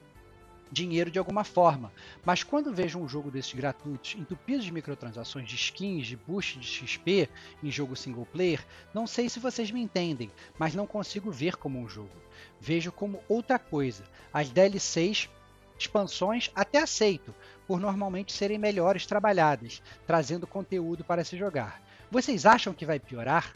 dinheiro 0.71 1.11
de 1.11 1.19
alguma 1.19 1.45
forma. 1.45 1.93
Mas 2.25 2.43
quando 2.43 2.75
vejo 2.75 2.99
um 2.99 3.09
jogo 3.09 3.31
desses 3.31 3.53
gratuitos, 3.53 4.15
entupidos 4.19 4.65
de 4.65 4.73
microtransações, 4.73 5.49
de 5.49 5.57
skins, 5.57 6.07
de 6.07 6.17
boost 6.17 6.59
de 6.59 6.67
XP 6.67 7.29
em 7.63 7.71
jogo 7.71 7.97
single 7.97 8.27
player, 8.27 8.65
não 8.95 9.07
sei 9.07 9.29
se 9.29 9.41
vocês 9.41 9.71
me 9.71 9.81
entendem, 9.81 10.31
mas 10.59 10.75
não 10.75 10.87
consigo 10.87 11.31
ver 11.31 11.57
como 11.57 11.79
um 11.79 11.89
jogo. 11.89 12.11
Vejo 12.61 12.93
como 12.93 13.23
outra 13.29 13.59
coisa. 13.59 14.05
As 14.33 14.49
DLCs, 14.51 15.29
expansões, 15.79 16.51
até 16.55 16.79
aceito, 16.79 17.35
por 17.67 17.81
normalmente 17.81 18.33
serem 18.33 18.59
melhores 18.59 19.07
trabalhadas, 19.07 19.83
trazendo 20.07 20.47
conteúdo 20.47 21.05
para 21.05 21.25
se 21.25 21.37
jogar. 21.37 21.83
Vocês 22.11 22.45
acham 22.45 22.75
que 22.75 22.85
vai 22.85 22.99
piorar? 22.99 23.55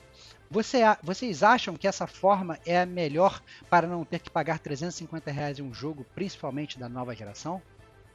Você, 0.51 0.81
vocês 1.03 1.43
acham 1.43 1.75
que 1.75 1.87
essa 1.87 2.07
forma 2.07 2.59
é 2.67 2.81
a 2.81 2.87
melhor 2.87 3.43
para 3.69 3.87
não 3.87 4.05
ter 4.05 4.21
que 4.21 4.31
pagar 4.31 4.59
350 4.59 5.31
reais 5.31 5.59
em 5.59 5.63
um 5.63 5.73
jogo, 5.73 6.07
principalmente 6.15 6.79
da 6.79 6.89
nova 6.89 7.15
geração? 7.15 7.61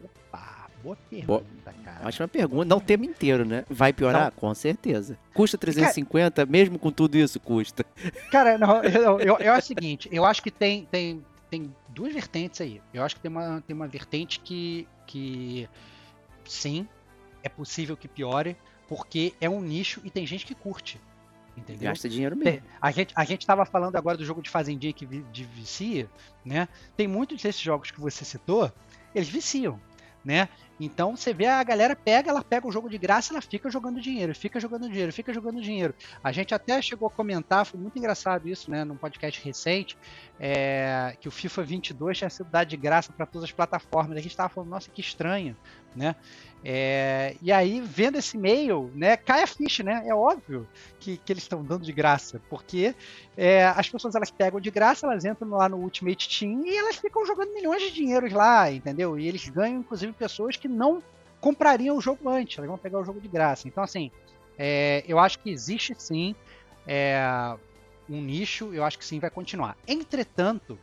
Opa, 0.03 0.67
boa 0.81 0.95
pergunta, 1.09 1.43
boa. 1.63 1.75
cara. 1.83 2.07
Ótima 2.07 2.27
pergunta. 2.27 2.65
Não 2.65 2.77
o 2.77 2.81
tema 2.81 3.05
inteiro, 3.05 3.45
né? 3.45 3.65
Vai 3.69 3.91
piorar? 3.91 4.25
Não. 4.25 4.31
Com 4.31 4.53
certeza. 4.53 5.17
Custa 5.33 5.57
350, 5.57 6.35
cara, 6.35 6.49
mesmo 6.49 6.79
com 6.79 6.91
tudo 6.91 7.17
isso, 7.17 7.39
custa. 7.39 7.85
Cara, 8.31 8.57
não, 8.57 8.81
eu, 8.83 9.19
eu, 9.19 9.37
eu 9.37 9.51
acho 9.53 9.65
o 9.65 9.67
seguinte, 9.67 10.09
eu 10.11 10.23
acho 10.23 10.41
que 10.41 10.51
tem, 10.51 10.85
tem, 10.85 11.25
tem 11.49 11.75
duas 11.89 12.13
vertentes 12.13 12.61
aí. 12.61 12.81
Eu 12.93 13.03
acho 13.03 13.15
que 13.15 13.21
tem 13.21 13.31
uma, 13.31 13.61
tem 13.61 13.75
uma 13.75 13.87
vertente 13.87 14.39
que, 14.39 14.87
que 15.05 15.67
sim, 16.45 16.87
é 17.43 17.49
possível 17.49 17.97
que 17.97 18.07
piore, 18.07 18.55
porque 18.87 19.33
é 19.41 19.49
um 19.49 19.61
nicho 19.61 20.01
e 20.03 20.09
tem 20.09 20.25
gente 20.25 20.45
que 20.45 20.55
curte. 20.55 20.99
Entendeu? 21.59 21.89
Gasta 21.89 22.09
dinheiro 22.09 22.35
mesmo. 22.35 22.61
A 22.81 22.91
gente, 22.91 23.13
a 23.15 23.23
gente 23.23 23.45
tava 23.45 23.65
falando 23.65 23.95
agora 23.95 24.17
do 24.17 24.25
jogo 24.25 24.41
de 24.41 24.49
fazendinha 24.49 24.93
que 24.93 25.05
de 25.05 25.43
vicia, 25.43 26.09
né? 26.45 26.67
Tem 26.95 27.07
muitos 27.07 27.41
desses 27.41 27.61
jogos 27.61 27.91
que 27.91 27.99
você 27.99 28.23
citou, 28.23 28.71
eles 29.13 29.27
viciam, 29.27 29.79
né? 30.23 30.47
Então 30.79 31.15
você 31.15 31.33
vê 31.33 31.45
a 31.45 31.61
galera 31.61 31.95
pega, 31.95 32.29
ela 32.29 32.41
pega 32.41 32.65
o 32.65 32.71
jogo 32.71 32.89
de 32.89 32.97
graça, 32.97 33.33
ela 33.33 33.41
fica 33.41 33.69
jogando 33.69 33.99
dinheiro, 33.99 34.33
fica 34.33 34.59
jogando 34.59 34.87
dinheiro, 34.87 35.11
fica 35.11 35.33
jogando 35.33 35.61
dinheiro. 35.61 35.93
A 36.23 36.31
gente 36.31 36.53
até 36.53 36.81
chegou 36.81 37.07
a 37.07 37.11
comentar, 37.11 37.65
foi 37.65 37.79
muito 37.79 37.97
engraçado 37.97 38.47
isso, 38.47 38.71
né, 38.71 38.85
num 38.85 38.95
podcast 38.95 39.43
recente, 39.43 39.97
é, 40.39 41.17
que 41.19 41.27
o 41.27 41.31
FIFA 41.31 41.63
22 41.63 42.17
tinha 42.17 42.29
sido 42.29 42.49
dado 42.49 42.67
de 42.67 42.77
graça 42.77 43.11
para 43.11 43.25
todas 43.25 43.43
as 43.43 43.51
plataformas. 43.51 44.17
A 44.17 44.21
gente 44.21 44.31
estava 44.31 44.47
falando, 44.47 44.69
nossa, 44.69 44.89
que 44.89 45.01
estranho, 45.01 45.55
né? 45.95 46.15
É, 46.63 47.37
e 47.41 47.51
aí, 47.51 47.79
vendo 47.79 48.17
esse 48.17 48.35
e-mail, 48.35 48.91
né, 48.93 49.15
cai 49.15 49.43
a 49.43 49.47
ficha, 49.47 49.81
né? 49.81 50.03
É 50.05 50.13
óbvio 50.13 50.67
que, 50.99 51.17
que 51.17 51.31
eles 51.31 51.43
estão 51.43 51.63
dando 51.63 51.85
de 51.85 51.93
graça, 51.93 52.41
porque 52.49 52.93
é, 53.37 53.65
as 53.65 53.89
pessoas 53.89 54.13
elas 54.15 54.29
pegam 54.29 54.59
de 54.59 54.69
graça, 54.69 55.05
elas 55.05 55.23
entram 55.23 55.49
lá 55.49 55.69
no 55.69 55.77
Ultimate 55.77 56.27
Team 56.27 56.65
e 56.65 56.77
elas 56.77 56.97
ficam 56.97 57.25
jogando 57.25 57.53
milhões 57.53 57.81
de 57.83 57.91
dinheiros 57.91 58.31
lá, 58.33 58.69
entendeu? 58.69 59.17
E 59.17 59.27
eles 59.27 59.47
ganham, 59.47 59.79
inclusive, 59.79 60.11
pessoas 60.11 60.57
que 60.57 60.67
não 60.67 61.01
comprariam 61.39 61.95
o 61.95 62.01
jogo 62.01 62.27
antes, 62.27 62.57
elas 62.57 62.67
vão 62.67 62.77
pegar 62.77 62.99
o 62.99 63.05
jogo 63.05 63.21
de 63.21 63.29
graça. 63.29 63.65
Então, 63.65 63.81
assim, 63.81 64.11
é, 64.57 65.05
eu 65.07 65.17
acho 65.17 65.39
que 65.39 65.49
existe 65.49 65.95
sim 65.97 66.35
é, 66.85 67.55
um 68.09 68.21
nicho, 68.21 68.73
eu 68.73 68.83
acho 68.83 68.97
que 68.97 69.05
sim 69.05 69.17
vai 69.17 69.29
continuar. 69.29 69.77
Entretanto, 69.87 70.77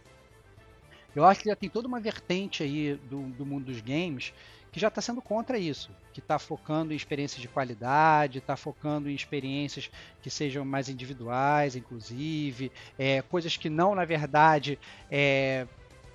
eu 1.14 1.24
acho 1.24 1.40
que 1.40 1.48
já 1.50 1.56
tem 1.56 1.68
toda 1.68 1.86
uma 1.86 2.00
vertente 2.00 2.62
aí 2.62 2.94
do, 2.94 3.22
do 3.22 3.44
mundo 3.44 3.66
dos 3.66 3.82
games 3.82 4.32
que 4.76 4.80
já 4.80 4.88
está 4.88 5.00
sendo 5.00 5.22
contra 5.22 5.58
isso, 5.58 5.90
que 6.12 6.20
está 6.20 6.38
focando 6.38 6.92
em 6.92 6.96
experiências 6.96 7.40
de 7.40 7.48
qualidade, 7.48 8.40
está 8.40 8.58
focando 8.58 9.08
em 9.08 9.14
experiências 9.14 9.90
que 10.20 10.28
sejam 10.28 10.66
mais 10.66 10.90
individuais, 10.90 11.74
inclusive, 11.74 12.70
é, 12.98 13.22
coisas 13.22 13.56
que 13.56 13.70
não, 13.70 13.94
na 13.94 14.04
verdade, 14.04 14.78
é, 15.10 15.66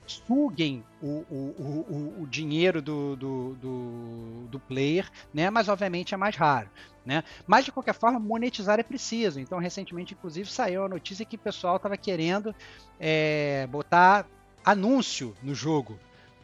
suguem 0.05 0.83
o, 1.01 1.07
o, 1.07 2.15
o, 2.19 2.21
o 2.21 2.27
dinheiro 2.27 2.83
do, 2.83 3.15
do, 3.15 3.55
do, 3.55 4.47
do, 4.51 4.59
player, 4.59 5.09
né? 5.33 5.49
mas 5.49 5.67
obviamente 5.67 6.13
é 6.13 6.17
mais 6.17 6.35
raro. 6.35 6.69
Né? 7.03 7.23
Mas 7.47 7.65
de 7.65 7.71
qualquer 7.71 7.95
forma, 7.95 8.19
monetizar 8.19 8.79
é 8.79 8.83
preciso. 8.83 9.39
Então, 9.39 9.57
recentemente, 9.57 10.13
inclusive, 10.13 10.47
saiu 10.47 10.85
a 10.85 10.87
notícia 10.87 11.25
que 11.25 11.35
o 11.35 11.39
pessoal 11.39 11.77
estava 11.77 11.97
querendo 11.97 12.53
é, 12.99 13.65
botar 13.71 14.27
anúncio 14.63 15.35
no 15.41 15.55
jogo. 15.55 15.97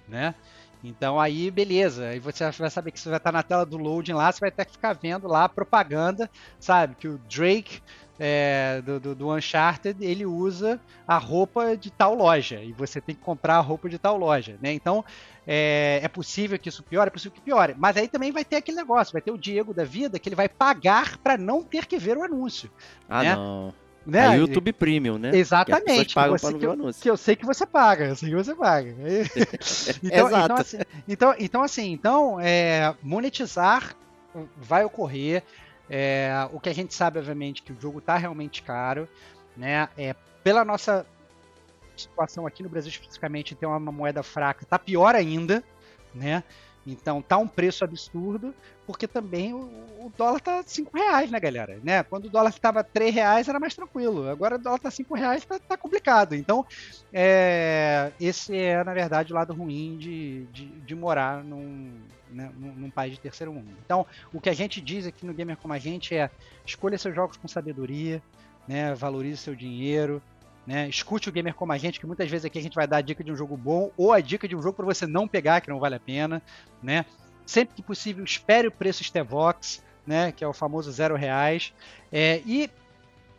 Né? 0.07 0.33
Então 0.83 1.19
aí, 1.19 1.49
beleza. 1.49 2.07
Aí 2.07 2.19
você 2.19 2.49
vai 2.51 2.69
saber 2.69 2.91
que 2.91 2.99
você 2.99 3.09
vai 3.09 3.17
estar 3.17 3.31
na 3.31 3.43
tela 3.43 3.65
do 3.65 3.77
loading 3.77 4.13
lá, 4.13 4.31
você 4.31 4.39
vai 4.39 4.51
ter 4.51 4.65
que 4.65 4.73
ficar 4.73 4.93
vendo 4.93 5.27
lá 5.27 5.45
a 5.45 5.49
propaganda, 5.49 6.29
sabe? 6.59 6.95
Que 6.95 7.07
o 7.07 7.17
Drake 7.17 7.81
é, 8.19 8.81
do, 8.83 8.99
do, 8.99 9.15
do, 9.15 9.31
Uncharted, 9.31 10.03
ele 10.03 10.25
usa 10.25 10.79
a 11.07 11.17
roupa 11.17 11.75
de 11.75 11.91
tal 11.91 12.15
loja. 12.15 12.61
E 12.63 12.71
você 12.73 12.99
tem 12.99 13.15
que 13.15 13.21
comprar 13.21 13.57
a 13.57 13.61
roupa 13.61 13.89
de 13.89 13.99
tal 13.99 14.17
loja, 14.17 14.57
né? 14.61 14.71
Então, 14.71 15.03
é, 15.45 15.99
é 16.03 16.07
possível 16.07 16.57
que 16.57 16.69
isso 16.69 16.83
piore, 16.83 17.07
é 17.07 17.11
possível 17.11 17.35
que 17.35 17.41
piore. 17.41 17.75
Mas 17.77 17.97
aí 17.97 18.07
também 18.07 18.31
vai 18.31 18.43
ter 18.43 18.57
aquele 18.57 18.77
negócio, 18.77 19.13
vai 19.13 19.21
ter 19.21 19.31
o 19.31 19.37
Diego 19.37 19.73
da 19.73 19.83
vida 19.83 20.19
que 20.19 20.29
ele 20.29 20.35
vai 20.35 20.49
pagar 20.49 21.17
para 21.17 21.37
não 21.37 21.63
ter 21.63 21.85
que 21.85 21.97
ver 21.97 22.17
o 22.17 22.23
anúncio. 22.23 22.69
Ah, 23.07 23.23
né? 23.23 23.35
não. 23.35 23.73
Né? 24.07 24.37
YouTube 24.37 24.71
Premium, 24.71 25.17
né? 25.17 25.31
Exatamente. 25.35 26.15
Que, 26.15 26.29
você, 26.29 26.53
que, 26.53 26.65
eu, 26.65 26.93
que, 26.93 27.09
eu, 27.09 27.17
sei 27.17 27.35
que 27.35 27.45
você 27.45 27.65
paga, 27.65 28.05
eu 28.05 28.15
sei 28.15 28.29
que 28.29 28.35
você 28.35 28.55
paga. 28.55 28.95
então, 30.01 30.27
Exato. 30.27 30.45
Então 30.45 30.55
assim, 30.55 30.77
então, 31.07 31.35
então, 31.37 31.63
assim, 31.63 31.91
então 31.91 32.39
é, 32.39 32.95
monetizar 33.03 33.95
vai 34.55 34.85
ocorrer. 34.85 35.43
É, 35.89 36.47
o 36.53 36.59
que 36.59 36.69
a 36.69 36.73
gente 36.73 36.93
sabe, 36.93 37.19
obviamente, 37.19 37.61
que 37.63 37.73
o 37.73 37.79
jogo 37.79 37.99
está 37.99 38.15
realmente 38.17 38.61
caro, 38.63 39.09
né? 39.55 39.89
É, 39.97 40.15
pela 40.43 40.63
nossa 40.63 41.05
situação 41.95 42.45
aqui 42.47 42.63
no 42.63 42.69
Brasil 42.69 42.89
especificamente, 42.89 43.55
tem 43.55 43.67
uma 43.67 43.79
moeda 43.91 44.23
fraca, 44.23 44.65
tá 44.65 44.79
pior 44.79 45.15
ainda, 45.15 45.63
né? 46.13 46.43
Então 46.87 47.21
tá 47.21 47.37
um 47.37 47.47
preço 47.47 47.83
absurdo, 47.83 48.55
porque 48.85 49.07
também 49.07 49.53
o, 49.53 49.59
o 49.99 50.11
dólar 50.17 50.39
tá 50.39 50.63
5 50.65 50.97
reais, 50.97 51.29
né, 51.29 51.39
galera? 51.39 51.79
Né? 51.83 52.01
Quando 52.03 52.25
o 52.25 52.29
dólar 52.29 52.49
estava 52.49 52.83
3 52.83 53.13
reais 53.13 53.49
era 53.49 53.59
mais 53.59 53.75
tranquilo. 53.75 54.29
Agora 54.29 54.55
o 54.55 54.59
dólar 54.59 54.79
tá 54.79 54.89
5 54.89 55.13
reais, 55.13 55.43
tá, 55.43 55.59
tá 55.59 55.75
complicado. 55.75 56.33
Então, 56.33 56.65
é, 57.11 58.11
esse 58.19 58.55
é, 58.55 58.81
na 58.83 58.93
verdade, 58.93 59.33
o 59.33 59.35
lado 59.35 59.53
ruim 59.53 59.97
de, 59.97 60.45
de, 60.45 60.65
de 60.65 60.95
morar 60.95 61.43
num, 61.43 61.91
né, 62.31 62.49
num, 62.57 62.71
num, 62.73 62.89
país 62.89 63.13
de 63.13 63.19
terceiro 63.19 63.51
mundo. 63.51 63.69
Então, 63.85 64.05
o 64.33 64.39
que 64.39 64.49
a 64.49 64.53
gente 64.53 64.79
diz 64.79 65.05
aqui 65.05 65.25
no 65.25 65.33
Gamer 65.33 65.57
Como 65.57 65.73
a 65.73 65.79
Gente 65.79 66.15
é 66.15 66.31
escolha 66.65 66.97
seus 66.97 67.13
jogos 67.13 67.35
com 67.35 67.47
sabedoria, 67.47 68.21
né, 68.67 68.95
valorize 68.95 69.37
seu 69.37 69.55
dinheiro, 69.55 70.21
né? 70.67 70.89
Escute 70.89 71.29
o 71.29 71.31
gamer 71.31 71.53
como 71.55 71.71
a 71.71 71.77
gente, 71.77 71.97
que 71.97 72.05
muitas 72.05 72.29
vezes 72.29 72.43
aqui 72.43 72.59
a 72.59 72.61
gente 72.61 72.75
vai 72.75 72.85
dar 72.85 72.97
a 72.97 73.01
dica 73.01 73.23
de 73.23 73.31
um 73.31 73.35
jogo 73.37 73.55
bom 73.55 73.89
ou 73.95 74.11
a 74.11 74.19
dica 74.19 74.47
de 74.49 74.55
um 74.55 74.61
jogo 74.61 74.75
para 74.75 74.85
você 74.85 75.07
não 75.07 75.25
pegar, 75.25 75.61
que 75.61 75.69
não 75.69 75.79
vale 75.79 75.95
a 75.95 75.99
pena. 75.99 76.43
Né? 76.83 77.05
Sempre 77.45 77.75
que 77.75 77.81
possível, 77.81 78.23
espere 78.25 78.67
o 78.67 78.71
preço 78.71 79.01
Stevox, 79.01 79.81
né? 80.05 80.33
que 80.33 80.43
é 80.43 80.47
o 80.47 80.51
famoso 80.51 80.91
zero 80.91 81.15
reais. 81.15 81.73
É, 82.11 82.41
e 82.45 82.69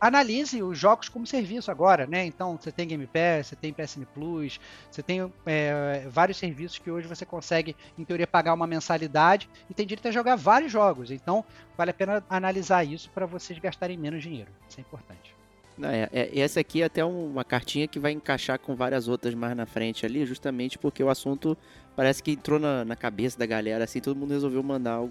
analise 0.01 0.63
os 0.63 0.77
jogos 0.77 1.07
como 1.09 1.27
serviço 1.27 1.69
agora, 1.69 2.07
né? 2.07 2.25
Então 2.25 2.57
você 2.57 2.71
tem 2.71 2.87
Game 2.87 3.05
Pass, 3.05 3.47
você 3.47 3.55
tem 3.57 3.73
PSN 3.73 4.05
Plus, 4.13 4.57
você 4.89 5.03
tem 5.03 5.29
é, 5.45 6.07
vários 6.09 6.37
serviços 6.37 6.77
que 6.77 6.89
hoje 6.89 7.05
você 7.05 7.25
consegue, 7.25 7.75
em 7.97 8.05
teoria, 8.05 8.25
pagar 8.25 8.53
uma 8.53 8.65
mensalidade 8.65 9.49
e 9.69 9.73
tem 9.73 9.85
direito 9.85 10.07
a 10.07 10.11
jogar 10.11 10.37
vários 10.37 10.71
jogos. 10.71 11.11
Então 11.11 11.43
vale 11.77 11.91
a 11.91 11.93
pena 11.93 12.23
analisar 12.29 12.85
isso 12.85 13.09
para 13.09 13.25
vocês 13.25 13.59
gastarem 13.59 13.97
menos 13.97 14.23
dinheiro. 14.23 14.49
Isso 14.69 14.79
é 14.79 14.81
importante. 14.81 15.38
É, 15.83 16.09
é, 16.11 16.39
essa 16.39 16.59
aqui 16.59 16.81
é 16.81 16.85
até 16.85 17.03
uma 17.03 17.43
cartinha 17.43 17.87
que 17.87 17.99
vai 17.99 18.11
encaixar 18.11 18.59
com 18.59 18.75
várias 18.75 19.07
outras 19.07 19.33
mais 19.33 19.55
na 19.55 19.65
frente 19.65 20.05
ali, 20.05 20.25
justamente 20.25 20.77
porque 20.77 21.03
o 21.03 21.09
assunto 21.09 21.57
parece 21.95 22.21
que 22.21 22.31
entrou 22.31 22.59
na, 22.59 22.83
na 22.83 22.95
cabeça 22.95 23.37
da 23.37 23.45
galera, 23.45 23.83
assim, 23.83 23.99
todo 23.99 24.17
mundo 24.17 24.31
resolveu 24.31 24.61
mandar 24.63 25.01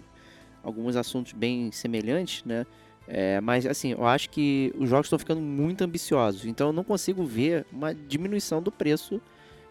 alguns 0.62 0.96
assuntos 0.96 1.32
bem 1.32 1.70
semelhantes, 1.72 2.44
né? 2.44 2.66
É, 3.06 3.40
mas 3.40 3.64
assim, 3.64 3.92
eu 3.92 4.06
acho 4.06 4.28
que 4.28 4.72
os 4.76 4.90
jogos 4.90 5.06
estão 5.06 5.18
ficando 5.18 5.40
muito 5.40 5.82
ambiciosos, 5.82 6.44
então 6.44 6.68
eu 6.68 6.72
não 6.74 6.84
consigo 6.84 7.24
ver 7.24 7.64
uma 7.72 7.94
diminuição 7.94 8.62
do 8.62 8.70
preço 8.70 9.18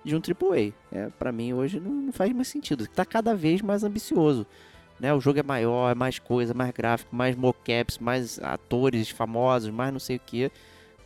de 0.04 0.16
um 0.16 0.20
AAA. 0.20 0.74
É, 0.92 1.10
para 1.20 1.32
mim 1.32 1.54
hoje 1.54 1.80
não, 1.80 1.92
não, 1.92 2.12
faz 2.12 2.34
mais 2.34 2.48
sentido. 2.48 2.86
Está 2.86 3.06
cada 3.06 3.36
vez 3.36 3.62
mais 3.62 3.84
ambicioso. 3.84 4.48
Né? 5.00 5.14
O 5.14 5.20
jogo 5.20 5.40
é 5.40 5.44
maior, 5.44 5.92
é 5.92 5.96
mais 5.96 6.18
coisa, 6.18 6.54
mais 6.54 6.72
gráfico, 6.72 7.16
mais 7.16 7.36
mocaps, 7.36 8.00
mais 8.00 8.40
atores 8.40 9.10
famosos, 9.10 9.70
mais 9.70 9.92
não 9.92 10.00
sei 10.00 10.16
o 10.16 10.22
que. 10.26 10.52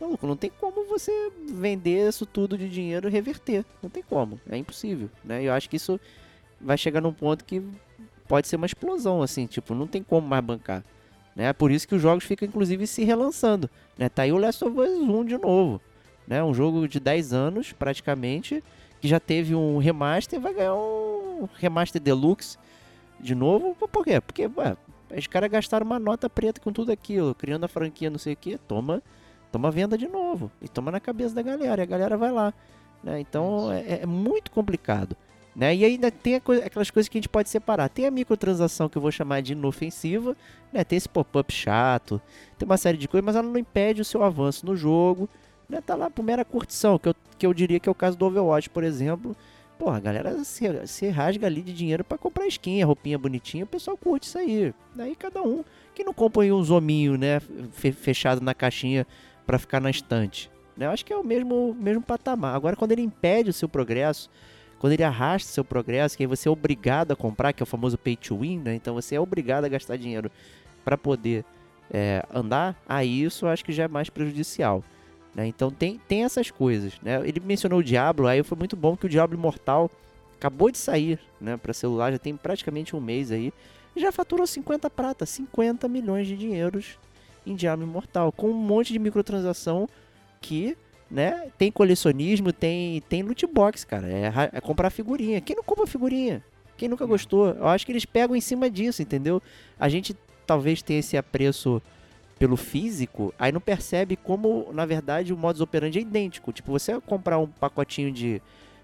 Maluco, 0.02 0.26
não 0.26 0.36
tem 0.36 0.50
como 0.60 0.84
você 0.86 1.30
vender 1.48 2.08
isso 2.08 2.26
tudo 2.26 2.58
de 2.58 2.68
dinheiro 2.68 3.08
e 3.08 3.10
reverter. 3.10 3.64
Não 3.80 3.88
tem 3.88 4.02
como. 4.02 4.40
É 4.50 4.56
impossível. 4.56 5.08
Né? 5.24 5.44
Eu 5.44 5.52
acho 5.52 5.70
que 5.70 5.76
isso 5.76 6.00
vai 6.60 6.76
chegar 6.76 7.00
num 7.00 7.12
ponto 7.12 7.44
que 7.44 7.62
pode 8.26 8.48
ser 8.48 8.56
uma 8.56 8.66
explosão, 8.66 9.22
assim, 9.22 9.46
tipo, 9.46 9.74
não 9.74 9.86
tem 9.86 10.02
como 10.02 10.26
mais 10.26 10.44
bancar. 10.44 10.82
Né? 11.36 11.52
Por 11.52 11.70
isso 11.70 11.86
que 11.86 11.94
os 11.94 12.02
jogos 12.02 12.24
ficam, 12.24 12.48
inclusive, 12.48 12.86
se 12.86 13.04
relançando. 13.04 13.70
Né? 13.96 14.08
Tá 14.08 14.22
aí 14.22 14.32
o 14.32 14.38
Last 14.38 14.64
of 14.64 14.76
Us 14.76 14.90
1 14.90 15.24
de 15.24 15.38
novo. 15.38 15.80
Né? 16.26 16.42
Um 16.42 16.52
jogo 16.52 16.88
de 16.88 16.98
10 16.98 17.32
anos, 17.32 17.72
praticamente, 17.72 18.62
que 19.00 19.06
já 19.06 19.20
teve 19.20 19.54
um 19.54 19.78
remaster, 19.78 20.40
vai 20.40 20.52
ganhar 20.52 20.74
um 20.74 21.48
remaster 21.54 22.02
deluxe 22.02 22.58
de 23.20 23.34
novo. 23.34 23.74
Por 23.74 24.04
quê? 24.04 24.20
Porque 24.20 24.50
ué, 24.56 24.76
os 25.16 25.26
caras 25.28 25.50
gastaram 25.50 25.86
uma 25.86 25.98
nota 25.98 26.28
preta 26.28 26.60
com 26.60 26.72
tudo 26.72 26.90
aquilo, 26.90 27.34
criando 27.34 27.64
a 27.64 27.68
franquia, 27.68 28.10
não 28.10 28.18
sei 28.18 28.32
o 28.32 28.36
que. 28.36 28.58
Toma, 28.58 29.02
toma 29.52 29.70
venda 29.70 29.96
de 29.96 30.08
novo. 30.08 30.50
E 30.60 30.68
toma 30.68 30.90
na 30.90 30.98
cabeça 30.98 31.34
da 31.34 31.42
galera. 31.42 31.82
E 31.82 31.84
a 31.84 31.86
galera 31.86 32.16
vai 32.16 32.32
lá. 32.32 32.52
Né? 33.04 33.20
Então 33.20 33.70
é, 33.70 34.00
é, 34.02 34.06
muito 34.06 34.50
complicado. 34.50 35.16
Né? 35.54 35.76
E 35.76 35.84
ainda 35.84 36.10
tem 36.10 36.40
coisa, 36.40 36.64
aquelas 36.64 36.90
coisas 36.90 37.08
que 37.08 37.18
a 37.18 37.20
gente 37.20 37.28
pode 37.28 37.50
separar. 37.50 37.88
Tem 37.90 38.06
a 38.06 38.10
microtransação 38.10 38.88
que 38.88 38.96
eu 38.96 39.02
vou 39.02 39.12
chamar 39.12 39.42
de 39.42 39.52
inofensiva, 39.52 40.34
né? 40.72 40.82
tem 40.82 40.96
esse 40.96 41.08
pop-up 41.08 41.52
chato, 41.52 42.20
tem 42.58 42.64
uma 42.64 42.78
série 42.78 42.96
de 42.96 43.06
coisas, 43.06 43.24
mas 43.24 43.36
ela 43.36 43.46
não 43.46 43.58
impede 43.58 44.00
o 44.00 44.04
seu 44.04 44.22
avanço 44.22 44.64
no 44.64 44.74
jogo. 44.74 45.28
Né? 45.68 45.80
Tá 45.80 45.94
lá 45.94 46.08
por 46.08 46.22
mera 46.22 46.44
curtição, 46.44 46.98
que 46.98 47.08
eu, 47.08 47.14
que 47.38 47.46
eu 47.46 47.52
diria 47.52 47.78
que 47.78 47.88
é 47.88 47.92
o 47.92 47.94
caso 47.94 48.16
do 48.16 48.24
Overwatch, 48.24 48.70
por 48.70 48.82
exemplo. 48.82 49.36
Porra, 49.78 49.96
a 49.96 50.00
galera 50.00 50.44
se, 50.44 50.86
se 50.86 51.08
rasga 51.08 51.46
ali 51.46 51.60
de 51.60 51.72
dinheiro 51.72 52.04
para 52.04 52.16
comprar 52.16 52.46
skin, 52.46 52.82
a 52.82 52.86
roupinha 52.86 53.18
bonitinha, 53.18 53.64
o 53.64 53.66
pessoal 53.66 53.96
curte 53.96 54.28
isso 54.28 54.38
aí. 54.38 54.72
Daí 54.94 55.14
cada 55.16 55.42
um. 55.42 55.64
Que 55.94 56.04
não 56.04 56.14
compra 56.14 56.42
um 56.42 56.62
zominho, 56.62 57.18
né? 57.18 57.40
Fechado 57.72 58.40
na 58.40 58.54
caixinha 58.54 59.06
para 59.46 59.58
ficar 59.58 59.80
na 59.80 59.90
estante. 59.90 60.50
Né? 60.76 60.86
Eu 60.86 60.90
acho 60.90 61.04
que 61.04 61.12
é 61.12 61.16
o 61.16 61.24
mesmo, 61.24 61.74
mesmo 61.74 62.02
patamar. 62.02 62.54
Agora, 62.54 62.76
quando 62.76 62.92
ele 62.92 63.02
impede 63.02 63.50
o 63.50 63.52
seu 63.52 63.68
progresso, 63.68 64.30
quando 64.78 64.94
ele 64.94 65.04
arrasta 65.04 65.50
o 65.50 65.52
seu 65.52 65.64
progresso, 65.64 66.16
que 66.16 66.22
aí 66.22 66.26
você 66.26 66.48
é 66.48 66.50
obrigado 66.50 67.12
a 67.12 67.16
comprar, 67.16 67.52
que 67.52 67.62
é 67.62 67.64
o 67.64 67.66
famoso 67.66 67.96
pay 67.96 68.16
to 68.16 68.38
win, 68.38 68.58
né? 68.58 68.74
Então 68.74 68.94
você 68.94 69.14
é 69.14 69.20
obrigado 69.20 69.64
a 69.64 69.68
gastar 69.68 69.96
dinheiro 69.96 70.30
para 70.84 70.98
poder 70.98 71.44
é, 71.90 72.24
andar, 72.32 72.80
aí 72.88 73.22
isso 73.22 73.46
eu 73.46 73.50
acho 73.50 73.64
que 73.64 73.72
já 73.72 73.84
é 73.84 73.88
mais 73.88 74.10
prejudicial. 74.10 74.82
Né? 75.34 75.46
Então 75.46 75.70
tem, 75.70 76.00
tem 76.08 76.24
essas 76.24 76.50
coisas. 76.50 76.94
Né? 77.02 77.20
Ele 77.26 77.40
mencionou 77.40 77.78
o 77.78 77.84
Diablo, 77.84 78.26
aí 78.26 78.42
foi 78.42 78.58
muito 78.58 78.76
bom 78.76 78.96
que 78.96 79.06
o 79.06 79.08
Diablo 79.08 79.36
Imortal 79.36 79.90
acabou 80.36 80.70
de 80.70 80.78
sair 80.78 81.20
né, 81.40 81.56
para 81.56 81.72
celular, 81.72 82.10
já 82.10 82.18
tem 82.18 82.36
praticamente 82.36 82.96
um 82.96 83.00
mês 83.00 83.30
aí, 83.30 83.52
já 83.94 84.10
faturou 84.10 84.46
50 84.46 84.90
prata, 84.90 85.24
50 85.24 85.86
milhões 85.86 86.26
de 86.26 86.36
dinheiros 86.36 86.98
em 87.46 87.54
Diablo 87.54 87.86
Imortal, 87.86 88.32
com 88.32 88.50
um 88.50 88.54
monte 88.54 88.92
de 88.92 88.98
microtransação 88.98 89.88
que 90.40 90.76
né, 91.10 91.48
tem 91.58 91.70
colecionismo, 91.70 92.52
tem, 92.52 93.00
tem 93.02 93.22
loot 93.22 93.46
box, 93.46 93.84
cara, 93.84 94.08
é, 94.08 94.32
é 94.52 94.60
comprar 94.60 94.90
figurinha. 94.90 95.40
Quem 95.40 95.54
não 95.54 95.62
compra 95.62 95.86
figurinha? 95.86 96.42
Quem 96.76 96.88
nunca 96.88 97.04
gostou? 97.04 97.50
Eu 97.50 97.68
acho 97.68 97.84
que 97.84 97.92
eles 97.92 98.04
pegam 98.04 98.34
em 98.34 98.40
cima 98.40 98.70
disso, 98.70 99.02
entendeu? 99.02 99.42
A 99.78 99.88
gente 99.88 100.16
talvez 100.46 100.82
tenha 100.82 101.00
esse 101.00 101.16
apreço 101.16 101.80
pelo 102.38 102.56
físico, 102.56 103.32
aí 103.38 103.52
não 103.52 103.60
percebe 103.60 104.16
como, 104.16 104.68
na 104.72 104.84
verdade, 104.84 105.32
o 105.32 105.36
modus 105.36 105.60
operandi 105.60 105.98
é 105.98 106.02
idêntico. 106.02 106.52
Tipo, 106.52 106.72
você 106.72 107.00
comprar 107.00 107.38
um 107.38 107.46
pacotinho 107.46 108.10
de 108.10 108.42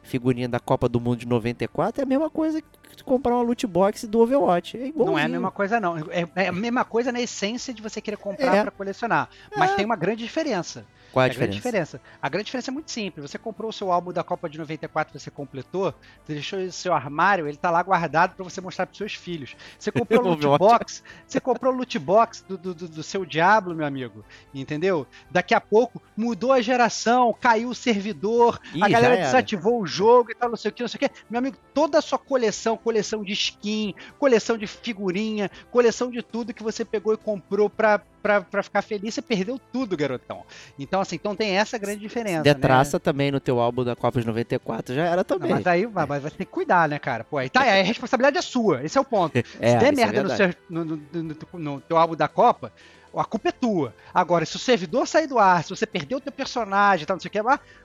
figurinha 0.08 0.48
da 0.48 0.58
Copa 0.58 0.88
do 0.88 1.00
Mundo 1.00 1.18
de 1.18 1.26
94 1.26 2.00
é 2.00 2.04
a 2.04 2.06
mesma 2.06 2.30
coisa 2.30 2.60
que 2.60 3.04
comprar 3.04 3.34
uma 3.34 3.42
loot 3.42 3.66
box 3.66 4.06
do 4.06 4.18
Overwatch. 4.20 4.76
É. 4.76 4.92
Não 4.94 5.18
é 5.18 5.24
a 5.24 5.28
mesma 5.28 5.50
coisa, 5.50 5.78
não. 5.78 5.96
É, 6.10 6.26
é 6.34 6.48
a 6.48 6.52
mesma 6.52 6.84
coisa 6.84 7.12
na 7.12 7.20
essência 7.20 7.72
de 7.72 7.80
você 7.80 8.00
querer 8.00 8.16
comprar 8.16 8.56
é. 8.56 8.62
para 8.62 8.70
colecionar. 8.70 9.28
Mas 9.56 9.70
é. 9.72 9.74
tem 9.76 9.84
uma 9.84 9.96
grande 9.96 10.24
diferença. 10.24 10.84
Qual 11.12 11.22
é 11.22 11.26
a, 11.26 11.26
a 11.26 11.32
diferença? 11.32 11.56
diferença? 11.56 12.00
A 12.20 12.28
grande 12.28 12.46
diferença 12.46 12.70
é 12.70 12.72
muito 12.72 12.90
simples. 12.90 13.30
Você 13.30 13.38
comprou 13.38 13.70
o 13.70 13.72
seu 13.72 13.90
álbum 13.90 14.12
da 14.12 14.22
Copa 14.22 14.48
de 14.48 14.58
94, 14.58 15.18
você 15.18 15.30
completou, 15.30 15.94
você 16.24 16.34
deixou 16.34 16.58
o 16.58 16.72
seu 16.72 16.92
armário, 16.94 17.48
ele 17.48 17.56
tá 17.56 17.70
lá 17.70 17.82
guardado 17.82 18.34
para 18.34 18.44
você 18.44 18.60
mostrar 18.60 18.86
pros 18.86 18.98
seus 18.98 19.14
filhos. 19.14 19.56
Você 19.78 19.90
comprou 19.92 20.22
o 20.22 20.28
loot 20.28 20.58
box, 20.58 21.02
você 21.26 21.40
comprou 21.40 21.72
o 21.72 21.76
loot 21.76 21.98
box 21.98 22.44
do, 22.48 22.56
do, 22.56 22.74
do, 22.74 23.02
seu 23.02 23.24
Diablo, 23.24 23.74
meu 23.74 23.86
amigo, 23.86 24.24
entendeu? 24.54 25.06
Daqui 25.30 25.54
a 25.54 25.60
pouco 25.60 26.02
mudou 26.16 26.52
a 26.52 26.60
geração, 26.60 27.34
caiu 27.38 27.70
o 27.70 27.74
servidor, 27.74 28.60
Ih, 28.74 28.82
a 28.82 28.88
galera 28.88 29.16
desativou 29.16 29.80
o 29.80 29.86
jogo 29.86 30.30
e 30.30 30.34
tal, 30.34 30.50
não 30.50 30.56
sei 30.56 30.70
o 30.70 30.74
que, 30.74 30.82
não 30.82 30.88
sei 30.88 30.98
o 30.98 31.00
que. 31.00 31.10
Meu 31.30 31.38
amigo, 31.38 31.56
toda 31.72 31.98
a 31.98 32.02
sua 32.02 32.18
coleção, 32.18 32.76
coleção 32.76 33.22
de 33.22 33.32
skin, 33.32 33.94
coleção 34.18 34.58
de 34.58 34.66
figurinha, 34.66 35.50
coleção 35.70 36.10
de 36.10 36.22
tudo 36.22 36.54
que 36.54 36.62
você 36.62 36.84
pegou 36.84 37.14
e 37.14 37.16
comprou 37.16 37.70
pra, 37.70 38.02
pra, 38.22 38.40
pra 38.40 38.62
ficar 38.62 38.82
feliz, 38.82 39.14
você 39.14 39.22
perdeu 39.22 39.60
tudo, 39.72 39.96
garotão. 39.96 40.44
Então, 40.78 41.00
assim, 41.00 41.16
então 41.16 41.34
tem 41.34 41.56
essa 41.56 41.78
grande 41.78 42.00
diferença. 42.00 42.42
Detraça 42.42 42.96
né? 42.96 43.00
também 43.00 43.30
no 43.30 43.40
teu 43.40 43.60
álbum 43.60 43.84
da 43.84 43.96
Copa 43.96 44.20
de 44.20 44.26
94, 44.26 44.94
já 44.94 45.04
era 45.04 45.24
também. 45.24 45.50
Não, 45.50 45.56
mas 45.56 45.66
aí 45.66 45.86
vai, 45.86 46.06
vai 46.06 46.20
ter 46.20 46.44
que 46.44 46.46
cuidar, 46.46 46.88
né, 46.88 46.98
cara? 46.98 47.24
Pô, 47.24 47.38
aí 47.38 47.48
tá, 47.48 47.62
aí 47.62 47.80
a 47.80 47.84
responsabilidade 47.84 48.38
é 48.38 48.42
sua, 48.42 48.82
esse 48.84 48.96
é 48.96 49.00
o 49.00 49.04
ponto. 49.04 49.38
É, 49.60 49.72
se 49.72 49.78
der 49.78 49.92
é 49.92 49.96
merda 49.96 50.20
é 50.20 50.22
no, 50.22 50.30
seu, 50.30 50.54
no, 50.68 50.84
no, 50.84 51.36
no, 51.54 51.80
teu 51.80 51.96
álbum 51.96 52.14
da 52.14 52.28
Copa, 52.28 52.72
a 53.14 53.24
culpa 53.24 53.48
é 53.48 53.52
tua. 53.52 53.94
Agora, 54.12 54.44
se 54.44 54.56
o 54.56 54.58
servidor 54.58 55.06
sair 55.06 55.26
do 55.26 55.38
ar, 55.38 55.64
se 55.64 55.70
você 55.70 55.86
perdeu 55.86 56.18
o 56.18 56.20
teu 56.20 56.32
personagem, 56.32 57.06
tal, 57.06 57.16
não 57.16 57.20
sei 57.20 57.28
o 57.28 57.32
que, 57.32 57.40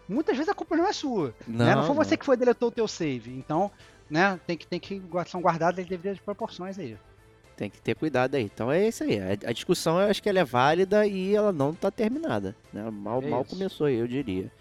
muitas 0.08 0.36
vezes 0.36 0.50
a 0.50 0.54
culpa 0.54 0.76
não 0.76 0.88
é 0.88 0.93
sua. 0.93 1.34
Não, 1.48 1.65
né? 1.65 1.76
não 1.76 1.86
foi 1.86 1.96
você 1.96 2.17
que 2.17 2.26
foi 2.26 2.38
deletou 2.38 2.69
o 2.69 2.72
teu 2.72 2.88
save. 2.88 3.32
Então, 3.32 3.72
né, 4.10 4.39
tem 4.46 4.58
que, 4.58 4.67
tem 4.67 4.80
que 4.80 5.02
são 5.28 5.41
guardadas 5.41 5.80
as 5.80 5.89
devidas 5.89 6.19
proporções 6.19 6.78
aí. 6.78 6.98
Tem 7.56 7.70
que 7.70 7.82
ter 7.82 7.96
cuidado 7.96 8.36
aí. 8.36 8.44
Então 8.44 8.72
é 8.72 8.88
isso 8.88 9.04
aí. 9.04 9.20
A, 9.46 9.52
discussão 9.52 10.00
eu 10.00 10.10
acho 10.10 10.22
que 10.22 10.30
ela 10.30 10.39
é 10.39 10.44
válida 10.44 11.06
e 11.06 11.36
ela 11.36 11.52
não 11.52 11.72
está 11.72 11.92
terminada. 11.92 12.56
Né? 12.72 12.89
Mal, 12.92 13.22
é 13.22 13.30
mal 13.30 13.46
começou 13.46 13.88
aí, 13.88 13.96
eu 13.96 14.08
diria. 14.08 14.52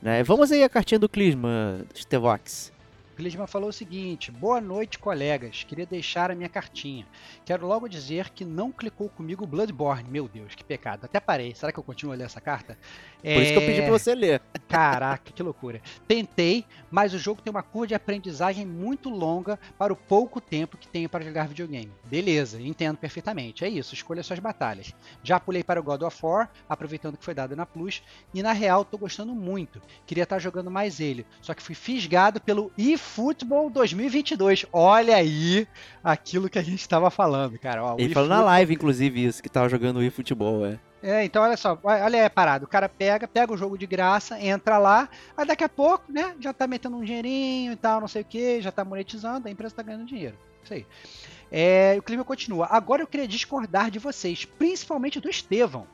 Né? 0.00 0.22
Vamos 0.22 0.50
aí 0.52 0.62
a 0.62 0.68
cartinha 0.68 0.98
do 0.98 1.08
Clisma, 1.08 1.80
Stevox. 1.94 2.72
Clisma 3.18 3.48
falou 3.48 3.70
o 3.70 3.72
seguinte: 3.72 4.30
Boa 4.30 4.60
noite, 4.60 4.96
colegas. 4.96 5.64
Queria 5.64 5.84
deixar 5.84 6.30
a 6.30 6.36
minha 6.36 6.48
cartinha. 6.48 7.04
Quero 7.44 7.66
logo 7.66 7.88
dizer 7.88 8.30
que 8.30 8.44
não 8.44 8.70
clicou 8.70 9.08
comigo 9.08 9.44
Bloodborne. 9.44 10.08
Meu 10.08 10.28
Deus, 10.28 10.54
que 10.54 10.62
pecado. 10.62 11.04
Até 11.04 11.18
parei. 11.18 11.52
Será 11.52 11.72
que 11.72 11.80
eu 11.80 11.82
continuo 11.82 12.12
a 12.12 12.16
ler 12.16 12.26
essa 12.26 12.40
carta? 12.40 12.78
Por 13.20 13.26
é... 13.26 13.42
isso 13.42 13.52
que 13.54 13.58
eu 13.58 13.66
pedi 13.66 13.82
pra 13.82 13.90
você 13.90 14.14
ler. 14.14 14.40
Caraca, 14.68 15.32
que 15.32 15.42
loucura. 15.42 15.82
Tentei, 16.06 16.64
mas 16.92 17.12
o 17.12 17.18
jogo 17.18 17.42
tem 17.42 17.50
uma 17.50 17.62
curva 17.62 17.88
de 17.88 17.94
aprendizagem 17.96 18.64
muito 18.64 19.08
longa 19.08 19.58
para 19.76 19.92
o 19.92 19.96
pouco 19.96 20.40
tempo 20.40 20.76
que 20.76 20.86
tenho 20.86 21.08
para 21.08 21.24
jogar 21.24 21.48
videogame. 21.48 21.90
Beleza, 22.04 22.62
entendo 22.62 22.98
perfeitamente. 22.98 23.64
É 23.64 23.68
isso, 23.68 23.94
escolha 23.94 24.22
suas 24.22 24.38
batalhas. 24.38 24.94
Já 25.24 25.40
pulei 25.40 25.64
para 25.64 25.80
o 25.80 25.82
God 25.82 26.02
of 26.02 26.16
War, 26.24 26.48
aproveitando 26.68 27.16
que 27.16 27.24
foi 27.24 27.34
dado 27.34 27.56
na 27.56 27.66
Plus, 27.66 28.00
e 28.32 28.44
na 28.44 28.52
real 28.52 28.84
tô 28.84 28.96
gostando 28.96 29.34
muito. 29.34 29.82
Queria 30.06 30.22
estar 30.22 30.38
jogando 30.38 30.70
mais 30.70 31.00
ele, 31.00 31.26
só 31.42 31.52
que 31.52 31.62
fui 31.62 31.74
fisgado 31.74 32.40
pelo 32.40 32.70
If 32.78 33.07
eFootball 33.08 33.70
2022. 33.70 34.66
Olha 34.72 35.16
aí 35.16 35.66
aquilo 36.04 36.48
que 36.48 36.58
a 36.58 36.62
gente 36.62 36.80
estava 36.80 37.10
falando, 37.10 37.58
cara. 37.58 37.82
Ó, 37.82 37.96
Ele 37.98 38.12
falou 38.12 38.28
na 38.28 38.42
live, 38.42 38.74
inclusive, 38.74 39.24
isso, 39.24 39.42
que 39.42 39.48
tava 39.48 39.68
jogando 39.68 39.96
o 39.96 40.02
eFootball, 40.02 40.66
é. 40.66 40.78
É, 41.00 41.24
então 41.24 41.42
olha 41.42 41.56
só, 41.56 41.78
olha 41.82 42.22
aí 42.22 42.28
parado. 42.28 42.64
O 42.64 42.68
cara 42.68 42.88
pega, 42.88 43.26
pega 43.26 43.52
o 43.52 43.56
jogo 43.56 43.78
de 43.78 43.86
graça, 43.86 44.40
entra 44.40 44.78
lá, 44.78 45.08
aí 45.36 45.46
daqui 45.46 45.62
a 45.62 45.68
pouco, 45.68 46.04
né, 46.12 46.34
já 46.40 46.52
tá 46.52 46.66
metendo 46.66 46.96
um 46.96 47.04
dinheirinho 47.04 47.72
e 47.72 47.76
tal, 47.76 48.00
não 48.00 48.08
sei 48.08 48.22
o 48.22 48.24
que, 48.24 48.60
já 48.60 48.72
tá 48.72 48.84
monetizando, 48.84 49.46
a 49.46 49.50
empresa 49.50 49.76
tá 49.76 49.82
ganhando 49.82 50.04
dinheiro. 50.04 50.36
Isso 50.64 50.74
aí. 50.74 50.86
É, 51.50 51.96
o 51.98 52.02
clima 52.02 52.24
continua. 52.24 52.66
Agora 52.70 53.02
eu 53.02 53.06
queria 53.06 53.26
discordar 53.26 53.90
de 53.90 53.98
vocês, 53.98 54.44
principalmente 54.44 55.20
do 55.20 55.28
Estevão. 55.28 55.86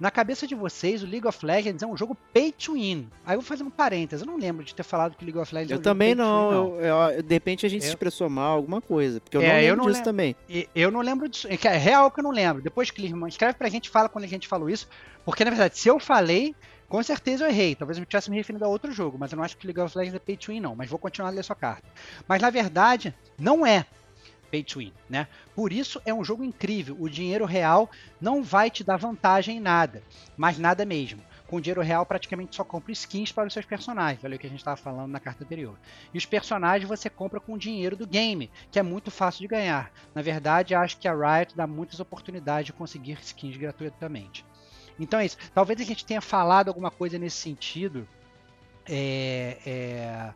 Na 0.00 0.10
cabeça 0.10 0.46
de 0.46 0.54
vocês, 0.54 1.02
o 1.02 1.06
League 1.06 1.26
of 1.26 1.44
Legends 1.44 1.82
é 1.82 1.86
um 1.86 1.96
jogo 1.96 2.16
pay 2.32 2.52
to 2.52 2.74
win. 2.74 3.08
Aí 3.24 3.34
eu 3.34 3.40
vou 3.40 3.46
fazer 3.46 3.62
um 3.62 3.70
parênteses. 3.70 4.24
Eu 4.24 4.30
não 4.30 4.38
lembro 4.38 4.64
de 4.64 4.74
ter 4.74 4.82
falado 4.82 5.16
que 5.16 5.22
o 5.22 5.26
League 5.26 5.38
of 5.38 5.54
Legends 5.54 5.70
eu 5.70 5.76
é 5.76 5.80
um 5.80 5.82
também 5.82 6.14
não. 6.14 6.48
Win, 6.48 6.54
não. 6.54 6.80
Eu, 6.80 7.10
eu, 7.10 7.22
de 7.22 7.34
repente 7.34 7.66
a 7.66 7.68
gente 7.68 7.82
eu... 7.82 7.86
se 7.86 7.90
expressou 7.90 8.28
mal, 8.28 8.56
alguma 8.56 8.80
coisa. 8.80 9.20
Porque 9.20 9.36
eu 9.36 9.42
é, 9.42 9.46
não 9.46 9.54
lembro 9.54 9.68
eu 9.68 9.76
não 9.76 9.84
disso 9.84 9.98
lembro. 9.98 10.04
também. 10.04 10.36
Eu 10.74 10.90
não 10.90 11.00
lembro 11.00 11.28
disso. 11.28 11.48
É 11.48 11.76
real 11.76 12.10
que 12.10 12.20
eu 12.20 12.24
não 12.24 12.32
lembro. 12.32 12.62
Depois, 12.62 12.90
Clima, 12.90 13.28
escreve 13.28 13.54
pra 13.54 13.68
gente, 13.68 13.90
fala 13.90 14.08
quando 14.08 14.24
a 14.24 14.28
gente 14.28 14.48
falou 14.48 14.68
isso. 14.68 14.88
Porque, 15.24 15.44
na 15.44 15.50
verdade, 15.50 15.78
se 15.78 15.88
eu 15.88 16.00
falei, 16.00 16.54
com 16.88 17.02
certeza 17.02 17.44
eu 17.44 17.48
errei. 17.48 17.74
Talvez 17.74 17.96
eu 17.96 18.02
estivesse 18.02 18.30
me 18.30 18.36
referindo 18.36 18.64
a 18.64 18.68
outro 18.68 18.92
jogo, 18.92 19.16
mas 19.18 19.32
eu 19.32 19.36
não 19.36 19.44
acho 19.44 19.56
que 19.56 19.66
League 19.66 19.80
of 19.80 19.96
Legends 19.96 20.16
é 20.16 20.18
pay 20.18 20.36
to 20.36 20.52
win, 20.52 20.60
não. 20.60 20.74
Mas 20.74 20.90
vou 20.90 20.98
continuar 20.98 21.28
a 21.28 21.32
ler 21.32 21.44
sua 21.44 21.56
carta. 21.56 21.88
Mas 22.26 22.42
na 22.42 22.50
verdade, 22.50 23.14
não 23.38 23.64
é 23.66 23.86
pay 24.52 24.62
to 24.62 24.80
win, 24.80 24.92
né? 25.08 25.26
Por 25.56 25.72
isso 25.72 26.00
é 26.04 26.12
um 26.12 26.22
jogo 26.22 26.44
incrível. 26.44 26.94
O 27.00 27.08
dinheiro 27.08 27.46
real 27.46 27.90
não 28.20 28.42
vai 28.42 28.70
te 28.70 28.84
dar 28.84 28.98
vantagem 28.98 29.56
em 29.56 29.60
nada, 29.60 30.02
mas 30.36 30.58
nada 30.58 30.84
mesmo. 30.84 31.22
Com 31.46 31.60
dinheiro 31.60 31.80
real, 31.80 32.04
praticamente 32.04 32.56
só 32.56 32.64
compra 32.64 32.92
skins 32.92 33.32
para 33.32 33.46
os 33.46 33.52
seus 33.52 33.64
personagens. 33.64 34.22
Olha 34.24 34.36
o 34.36 34.38
que 34.38 34.46
a 34.46 34.50
gente 34.50 34.60
estava 34.60 34.76
falando 34.76 35.10
na 35.10 35.20
carta 35.20 35.42
anterior. 35.42 35.76
E 36.12 36.18
os 36.18 36.26
personagens 36.26 36.88
você 36.88 37.08
compra 37.10 37.40
com 37.40 37.54
o 37.54 37.58
dinheiro 37.58 37.96
do 37.96 38.06
game, 38.06 38.50
que 38.70 38.78
é 38.78 38.82
muito 38.82 39.10
fácil 39.10 39.40
de 39.40 39.48
ganhar. 39.48 39.90
Na 40.14 40.22
verdade, 40.22 40.74
acho 40.74 40.98
que 40.98 41.08
a 41.08 41.14
Riot 41.14 41.56
dá 41.56 41.66
muitas 41.66 41.98
oportunidades 42.00 42.66
de 42.66 42.72
conseguir 42.72 43.18
skins 43.22 43.56
gratuitamente. 43.56 44.44
Então 44.98 45.18
é 45.18 45.26
isso. 45.26 45.36
Talvez 45.54 45.80
a 45.80 45.84
gente 45.84 46.04
tenha 46.04 46.20
falado 46.20 46.68
alguma 46.68 46.90
coisa 46.90 47.18
nesse 47.18 47.36
sentido. 47.36 48.06
É, 48.88 49.58
é, 49.66 50.32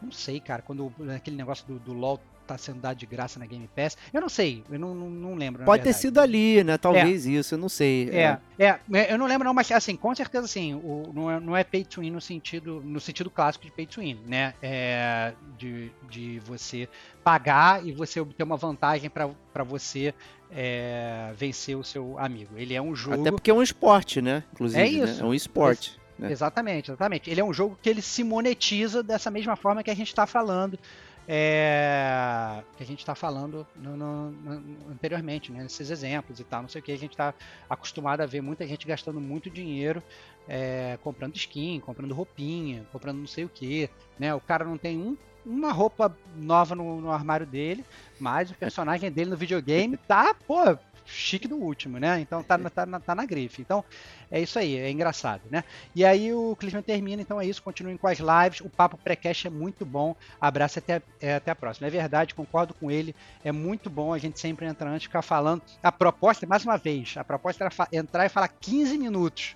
não 0.00 0.12
sei, 0.12 0.40
cara, 0.40 0.62
quando 0.62 0.92
aquele 1.14 1.36
negócio 1.36 1.66
do, 1.66 1.78
do 1.78 1.92
LoL 1.92 2.20
tá 2.46 2.58
sendo 2.58 2.80
dado 2.80 2.96
de 2.96 3.06
graça 3.06 3.38
na 3.38 3.46
Game 3.46 3.68
Pass. 3.74 3.96
Eu 4.12 4.20
não 4.20 4.28
sei, 4.28 4.64
eu 4.70 4.78
não, 4.78 4.94
não, 4.94 5.10
não 5.10 5.34
lembro. 5.34 5.64
Pode 5.64 5.82
ter 5.82 5.92
sido 5.92 6.18
ali, 6.20 6.62
né? 6.62 6.78
Talvez 6.78 7.26
é. 7.26 7.30
isso, 7.30 7.54
eu 7.54 7.58
não 7.58 7.68
sei. 7.68 8.10
É, 8.10 8.38
é, 8.58 8.78
é, 8.92 9.12
eu 9.12 9.18
não 9.18 9.26
lembro 9.26 9.46
não, 9.46 9.54
mas 9.54 9.70
assim, 9.72 9.96
com 9.96 10.14
certeza 10.14 10.44
assim, 10.44 10.74
o, 10.74 11.10
não, 11.14 11.30
é, 11.30 11.40
não 11.40 11.56
é 11.56 11.64
pay 11.64 11.84
to 11.84 12.00
win 12.00 12.10
no 12.10 12.20
sentido, 12.20 12.82
no 12.84 13.00
sentido 13.00 13.30
clássico 13.30 13.64
de 13.64 13.70
pay 13.70 13.86
to 13.86 14.00
win, 14.00 14.18
né? 14.26 14.54
É, 14.62 15.32
de, 15.58 15.90
de 16.10 16.38
você 16.40 16.88
pagar 17.22 17.84
e 17.84 17.92
você 17.92 18.20
obter 18.20 18.42
uma 18.42 18.56
vantagem 18.56 19.10
para 19.10 19.64
você 19.64 20.14
é, 20.50 21.32
vencer 21.36 21.76
o 21.76 21.82
seu 21.82 22.18
amigo. 22.18 22.56
Ele 22.56 22.74
é 22.74 22.80
um 22.80 22.94
jogo. 22.94 23.20
Até 23.20 23.30
porque 23.30 23.50
é 23.50 23.54
um 23.54 23.62
esporte, 23.62 24.22
né? 24.22 24.44
Inclusive, 24.52 24.80
É 24.80 24.86
isso. 24.86 25.18
Né? 25.18 25.22
É 25.22 25.24
um 25.24 25.34
esporte. 25.34 25.98
né? 26.18 26.30
Exatamente, 26.30 26.90
exatamente. 26.90 27.28
Ele 27.28 27.40
é 27.40 27.44
um 27.44 27.52
jogo 27.52 27.76
que 27.82 27.88
ele 27.88 28.00
se 28.00 28.22
monetiza 28.22 29.02
dessa 29.02 29.30
mesma 29.30 29.56
forma 29.56 29.82
que 29.82 29.90
a 29.90 29.96
gente 29.96 30.08
está 30.08 30.26
falando. 30.26 30.78
É, 31.26 32.62
que 32.76 32.82
a 32.82 32.86
gente 32.86 32.98
está 33.00 33.14
falando 33.14 33.66
no- 33.74 33.96
no- 33.96 34.30
no- 34.30 34.90
anteriormente, 34.90 35.50
né, 35.52 35.62
nesses 35.62 35.90
exemplos 35.90 36.38
e 36.40 36.44
tal, 36.44 36.62
não 36.62 36.68
sei 36.68 36.80
o 36.80 36.84
que, 36.84 36.92
a 36.92 36.98
gente 36.98 37.12
está 37.12 37.34
acostumado 37.68 38.20
a 38.20 38.26
ver 38.26 38.40
muita 38.40 38.66
gente 38.66 38.86
gastando 38.86 39.20
muito 39.20 39.48
dinheiro 39.50 40.02
é, 40.46 40.98
comprando 41.02 41.34
skin, 41.36 41.80
comprando 41.80 42.14
roupinha, 42.14 42.84
comprando 42.92 43.18
não 43.18 43.26
sei 43.26 43.44
o 43.44 43.48
que, 43.48 43.88
né, 44.18 44.34
o 44.34 44.40
cara 44.40 44.64
não 44.64 44.76
tem 44.76 44.98
um- 44.98 45.16
uma 45.44 45.72
roupa 45.72 46.14
nova 46.36 46.74
no, 46.74 47.00
no 47.00 47.10
armário 47.10 47.46
dele, 47.46 47.84
mas 48.18 48.50
o 48.50 48.54
personagem 48.54 49.10
dele 49.10 49.30
no 49.30 49.36
videogame 49.36 49.96
tá, 49.96 50.34
pô, 50.46 50.78
chique 51.04 51.46
do 51.48 51.56
último, 51.56 51.98
né, 51.98 52.18
então 52.20 52.42
tá, 52.42 52.56
na- 52.56 52.70
tá, 52.70 52.86
na- 52.86 53.00
tá 53.00 53.14
na 53.14 53.24
grife, 53.26 53.60
então 53.62 53.84
é 54.30 54.40
isso 54.40 54.58
aí, 54.58 54.76
é 54.76 54.90
engraçado, 54.90 55.42
né, 55.50 55.62
e 55.94 56.04
aí 56.04 56.32
o 56.32 56.56
Clisman 56.56 56.82
termina, 56.82 57.20
então 57.22 57.40
é 57.40 57.46
isso, 57.46 57.62
continuem 57.62 57.96
com 57.96 58.06
as 58.08 58.18
lives, 58.18 58.60
o 58.60 58.68
papo 58.70 58.96
pré-cast 58.96 59.46
é 59.46 59.50
muito 59.50 59.84
bom, 59.84 60.16
abraço 60.40 60.78
e 60.78 60.80
até, 60.80 61.02
é, 61.20 61.34
até 61.36 61.50
a 61.50 61.54
próxima. 61.54 61.86
É 61.86 61.90
verdade, 61.90 62.34
concordo 62.34 62.72
com 62.74 62.90
ele, 62.90 63.14
é 63.44 63.52
muito 63.52 63.88
bom 63.90 64.12
a 64.12 64.18
gente 64.18 64.38
sempre 64.40 64.66
entrar 64.66 64.90
antes 64.90 65.04
ficar 65.06 65.22
falando. 65.22 65.62
A 65.82 65.92
proposta, 65.92 66.46
mais 66.46 66.64
uma 66.64 66.76
vez, 66.76 67.14
a 67.16 67.24
proposta 67.24 67.64
era 67.64 67.88
entrar 67.92 68.24
e 68.26 68.28
falar 68.28 68.48
15 68.48 68.96
minutos 68.98 69.54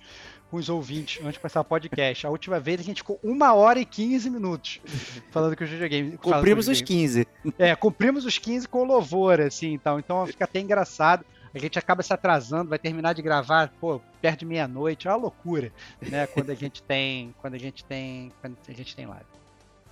com 0.49 0.57
os 0.57 0.67
ouvintes 0.67 1.19
antes 1.21 1.33
de 1.33 1.39
começar 1.39 1.61
o 1.61 1.63
podcast. 1.63 2.25
A 2.25 2.29
última 2.31 2.59
vez 2.59 2.79
a 2.79 2.83
gente 2.83 2.97
ficou 2.97 3.19
uma 3.23 3.53
hora 3.53 3.79
e 3.79 3.85
15 3.85 4.29
minutos 4.29 4.81
falando 5.31 5.55
com 5.55 5.63
os 5.63 5.69
videogames. 5.69 6.15
falando 6.15 6.17
com 6.21 6.31
Cumprimos 6.31 6.67
os 6.67 6.79
videogames. 6.79 7.27
15. 7.43 7.53
É, 7.59 7.75
cumprimos 7.75 8.25
os 8.25 8.37
15 8.37 8.67
com 8.67 8.83
louvor, 8.83 9.39
assim, 9.41 9.73
então. 9.73 9.99
Então 9.99 10.25
fica 10.25 10.45
até 10.45 10.59
engraçado. 10.59 11.23
A 11.53 11.59
gente 11.59 11.79
acaba 11.79 12.03
se 12.03 12.13
atrasando, 12.13 12.69
vai 12.69 12.79
terminar 12.79 13.13
de 13.13 13.21
gravar, 13.21 13.71
pô, 13.79 14.01
perto 14.21 14.39
de 14.39 14.45
meia-noite, 14.45 15.07
é 15.07 15.11
uma 15.11 15.17
loucura, 15.17 15.71
né? 16.01 16.27
Quando 16.27 16.49
a 16.51 16.55
gente 16.55 16.83
tem. 16.83 17.33
Quando 17.39 17.55
a 17.55 17.57
gente 17.57 17.83
tem. 17.83 18.31
Quando 18.41 18.57
a 18.67 18.71
gente 18.71 18.95
tem 18.95 19.05
live. 19.05 19.25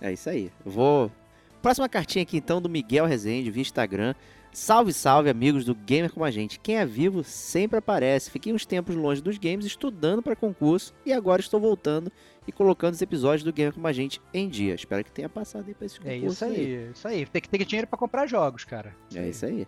É 0.01 0.11
isso 0.11 0.29
aí. 0.29 0.51
Eu 0.65 0.71
vou. 0.71 1.11
Próxima 1.61 1.89
cartinha 1.89 2.23
aqui 2.23 2.37
então 2.37 2.61
do 2.61 2.69
Miguel 2.69 3.05
Rezende 3.05 3.49
via 3.49 3.61
Instagram. 3.61 4.13
Salve, 4.53 4.91
salve, 4.91 5.29
amigos 5.29 5.65
do 5.65 5.75
Gamer 5.75 6.11
Como 6.11 6.25
a 6.25 6.31
Gente. 6.31 6.59
Quem 6.59 6.77
é 6.77 6.85
vivo 6.85 7.23
sempre 7.23 7.77
aparece. 7.77 8.31
Fiquei 8.31 8.51
uns 8.51 8.65
tempos 8.65 8.95
longe 8.95 9.21
dos 9.21 9.37
games 9.37 9.65
estudando 9.65 10.21
para 10.21 10.35
concurso 10.35 10.93
e 11.05 11.13
agora 11.13 11.41
estou 11.41 11.59
voltando 11.59 12.11
e 12.47 12.51
colocando 12.51 12.93
os 12.93 13.01
episódios 13.01 13.43
do 13.43 13.53
Gamer 13.53 13.73
Como 13.73 13.85
a 13.85 13.93
Gente 13.93 14.21
em 14.33 14.49
dia. 14.49 14.73
Espero 14.73 15.03
que 15.03 15.11
tenha 15.11 15.29
passado 15.29 15.65
aí 15.67 15.73
para 15.73 15.85
esse 15.85 15.99
concurso. 15.99 16.25
É 16.25 16.27
isso 16.27 16.45
aí, 16.45 16.91
isso 16.91 17.07
aí. 17.07 17.25
Tem 17.25 17.41
que 17.41 17.49
ter 17.49 17.65
dinheiro 17.65 17.87
pra 17.87 17.99
comprar 17.99 18.25
jogos, 18.25 18.63
cara. 18.63 18.95
É 19.13 19.27
isso 19.29 19.45
aí. 19.45 19.67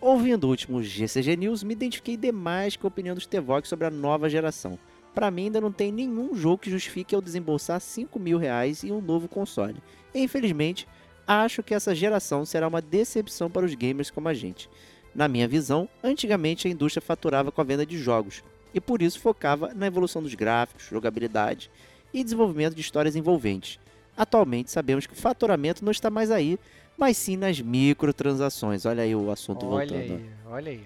Ouvindo 0.00 0.44
o 0.44 0.48
último 0.48 0.82
GCG 0.82 1.36
News, 1.36 1.62
me 1.62 1.74
identifiquei 1.74 2.16
demais 2.16 2.74
com 2.74 2.86
a 2.86 2.88
opinião 2.88 3.14
dos 3.14 3.26
Tevox 3.26 3.68
sobre 3.68 3.86
a 3.86 3.90
nova 3.90 4.30
geração. 4.30 4.78
Pra 5.14 5.30
mim, 5.30 5.44
ainda 5.44 5.60
não 5.60 5.70
tem 5.70 5.92
nenhum 5.92 6.34
jogo 6.34 6.62
que 6.62 6.70
justifique 6.70 7.14
eu 7.14 7.20
desembolsar 7.20 7.78
5 7.78 8.18
mil 8.18 8.38
reais 8.38 8.82
em 8.82 8.92
um 8.92 9.02
novo 9.02 9.28
console. 9.28 9.76
Infelizmente, 10.14 10.88
acho 11.26 11.62
que 11.62 11.74
essa 11.74 11.94
geração 11.94 12.46
será 12.46 12.66
uma 12.66 12.80
decepção 12.80 13.50
para 13.50 13.66
os 13.66 13.74
gamers 13.74 14.10
como 14.10 14.26
a 14.28 14.32
gente. 14.32 14.70
Na 15.14 15.28
minha 15.28 15.46
visão, 15.46 15.86
antigamente 16.02 16.66
a 16.66 16.70
indústria 16.70 17.02
faturava 17.02 17.52
com 17.52 17.60
a 17.60 17.64
venda 17.64 17.84
de 17.84 17.98
jogos, 17.98 18.42
e 18.72 18.80
por 18.80 19.02
isso 19.02 19.20
focava 19.20 19.74
na 19.74 19.86
evolução 19.86 20.22
dos 20.22 20.34
gráficos, 20.34 20.86
jogabilidade 20.86 21.70
e 22.14 22.24
desenvolvimento 22.24 22.74
de 22.74 22.80
histórias 22.80 23.16
envolventes. 23.16 23.78
Atualmente 24.16 24.70
sabemos 24.70 25.06
que 25.06 25.12
o 25.12 25.16
faturamento 25.16 25.84
não 25.84 25.92
está 25.92 26.08
mais 26.08 26.30
aí, 26.30 26.58
mas 27.00 27.16
sim 27.16 27.34
nas 27.34 27.58
microtransações. 27.58 28.84
Olha 28.84 29.02
aí 29.02 29.16
o 29.16 29.30
assunto 29.30 29.66
Olha 29.66 29.88
voltando. 29.88 30.18
aí, 30.18 30.30
olha 30.46 30.72
aí. 30.72 30.82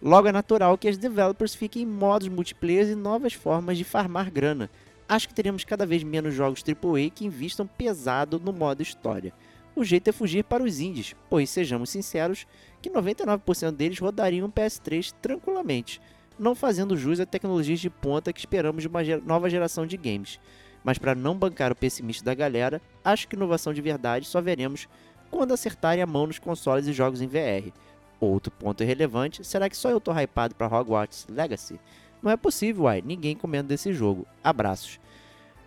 Logo 0.00 0.26
é 0.26 0.32
natural 0.32 0.78
que 0.78 0.88
as 0.88 0.96
developers 0.96 1.54
fiquem 1.54 1.82
em 1.82 1.86
modos 1.86 2.26
multiplayer 2.26 2.88
e 2.88 2.94
novas 2.94 3.34
formas 3.34 3.76
de 3.76 3.84
farmar 3.84 4.30
grana. 4.30 4.70
Acho 5.06 5.28
que 5.28 5.34
teremos 5.34 5.62
cada 5.62 5.84
vez 5.84 6.02
menos 6.02 6.34
jogos 6.34 6.64
AAA 6.66 7.10
que 7.10 7.26
investam 7.26 7.66
pesado 7.66 8.40
no 8.40 8.50
modo 8.50 8.82
história. 8.82 9.32
O 9.76 9.84
jeito 9.84 10.08
é 10.08 10.12
fugir 10.12 10.42
para 10.42 10.62
os 10.62 10.80
indies, 10.80 11.14
pois 11.28 11.50
sejamos 11.50 11.90
sinceros 11.90 12.46
que 12.80 12.90
99% 12.90 13.72
deles 13.72 13.98
rodariam 13.98 14.46
um 14.46 14.50
PS3 14.50 15.12
tranquilamente, 15.20 16.00
não 16.38 16.54
fazendo 16.54 16.96
jus 16.96 17.20
a 17.20 17.26
tecnologias 17.26 17.78
de 17.78 17.90
ponta 17.90 18.32
que 18.32 18.40
esperamos 18.40 18.82
de 18.82 18.88
uma 18.88 19.02
nova 19.24 19.50
geração 19.50 19.86
de 19.86 19.96
games. 19.98 20.40
Mas 20.82 20.98
para 20.98 21.14
não 21.14 21.36
bancar 21.36 21.70
o 21.70 21.76
pessimista 21.76 22.24
da 22.24 22.34
galera, 22.34 22.82
acho 23.04 23.28
que 23.28 23.36
inovação 23.36 23.72
de 23.72 23.80
verdade 23.80 24.26
só 24.26 24.40
veremos 24.40 24.88
quando 25.32 25.52
acertarem 25.52 26.02
a 26.02 26.06
mão 26.06 26.26
nos 26.26 26.38
consoles 26.38 26.86
e 26.86 26.92
jogos 26.92 27.20
em 27.20 27.26
VR. 27.26 27.72
Outro 28.20 28.52
ponto 28.52 28.84
relevante, 28.84 29.44
será 29.44 29.68
que 29.68 29.76
só 29.76 29.90
eu 29.90 30.00
tô 30.00 30.12
hypado 30.12 30.54
para 30.54 30.68
Hogwarts 30.68 31.26
Legacy? 31.28 31.80
Não 32.22 32.30
é 32.30 32.36
possível, 32.36 32.84
uai, 32.84 33.02
ninguém 33.04 33.34
comendo 33.34 33.68
desse 33.68 33.92
jogo. 33.92 34.24
Abraços. 34.44 35.00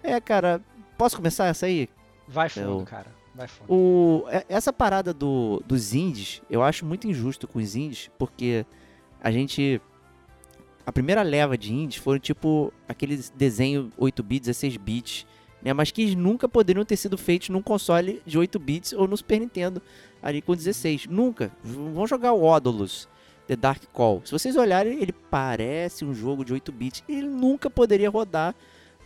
É, 0.01 0.21
cara, 0.21 0.61
posso 0.97 1.17
começar 1.17 1.47
essa 1.47 1.65
aí? 1.65 1.89
Vai 2.27 2.47
fundo, 2.47 2.79
Eu- 2.79 2.85
cara. 2.85 3.13
Vai 3.33 3.47
fundo. 3.49 3.69
O, 3.73 4.25
é- 4.29 4.45
essa 4.47 4.71
parada 4.71 5.13
do, 5.13 5.61
dos 5.67 5.93
indies, 5.93 6.41
eu 6.49 6.63
acho 6.63 6.85
muito 6.85 7.05
injusto 7.05 7.45
com 7.45 7.59
os 7.59 7.75
indies, 7.75 8.09
porque 8.17 8.65
a 9.21 9.29
gente. 9.29 9.81
A 10.85 10.91
primeira 10.93 11.21
leva 11.23 11.57
de 11.57 11.73
indies 11.73 11.97
foram 12.01 12.19
tipo 12.19 12.71
aqueles 12.87 13.29
desenho 13.31 13.91
8 13.97 14.23
bits, 14.23 14.45
16 14.47 14.77
bits, 14.77 15.27
né? 15.65 15.73
Mas 15.73 15.91
que 15.91 16.15
nunca 16.15 16.47
poderiam 16.47 16.85
ter 16.85 16.95
sido 16.95 17.17
feitos 17.17 17.49
num 17.49 17.61
console 17.61 18.21
de 18.25 18.37
8 18.37 18.57
bits 18.59 18.93
ou 18.93 19.07
no 19.07 19.17
Super 19.17 19.39
Nintendo 19.41 19.81
ali 20.23 20.41
com 20.41 20.55
16. 20.55 21.07
Nunca. 21.07 21.51
Vão 21.63 22.07
jogar 22.07 22.31
o 22.31 22.43
Odalus, 22.43 23.09
The 23.47 23.55
Dark 23.55 23.81
Call. 23.91 24.21
Se 24.23 24.31
vocês 24.31 24.55
olharem, 24.55 25.01
ele 25.01 25.11
parece 25.11 26.05
um 26.05 26.13
jogo 26.13 26.45
de 26.45 26.53
8 26.53 26.71
bits. 26.71 27.03
Ele 27.09 27.27
nunca 27.27 27.69
poderia 27.69 28.09
rodar 28.09 28.55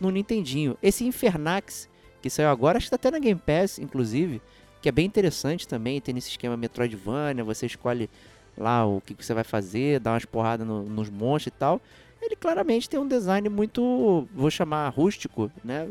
no 0.00 0.10
Nintendinho. 0.10 0.76
Esse 0.82 1.04
Infernax, 1.04 1.88
que 2.22 2.30
saiu 2.30 2.48
agora, 2.50 2.76
acho 2.78 2.86
que 2.86 2.90
tá 2.90 2.96
até 2.96 3.10
na 3.10 3.18
Game 3.18 3.40
Pass, 3.44 3.78
inclusive, 3.78 4.40
que 4.80 4.88
é 4.88 4.92
bem 4.92 5.06
interessante 5.06 5.66
também, 5.66 6.00
tem 6.00 6.14
nesse 6.14 6.30
esquema 6.30 6.56
Metroidvania, 6.56 7.42
você 7.44 7.66
escolhe 7.66 8.08
lá 8.56 8.86
o 8.86 9.00
que, 9.00 9.14
você 9.14 9.34
vai 9.34 9.44
fazer, 9.44 10.00
dá 10.00 10.12
umas 10.12 10.24
porradas 10.24 10.66
no- 10.66 10.82
nos 10.84 11.08
monstros 11.10 11.54
e 11.54 11.58
tal. 11.58 11.80
Ele 12.20 12.36
claramente 12.36 12.88
tem 12.88 12.98
um 13.00 13.06
design 13.08 13.48
muito, 13.48 14.26
vou 14.34 14.50
chamar 14.50 14.88
rústico, 14.90 15.50
né? 15.64 15.86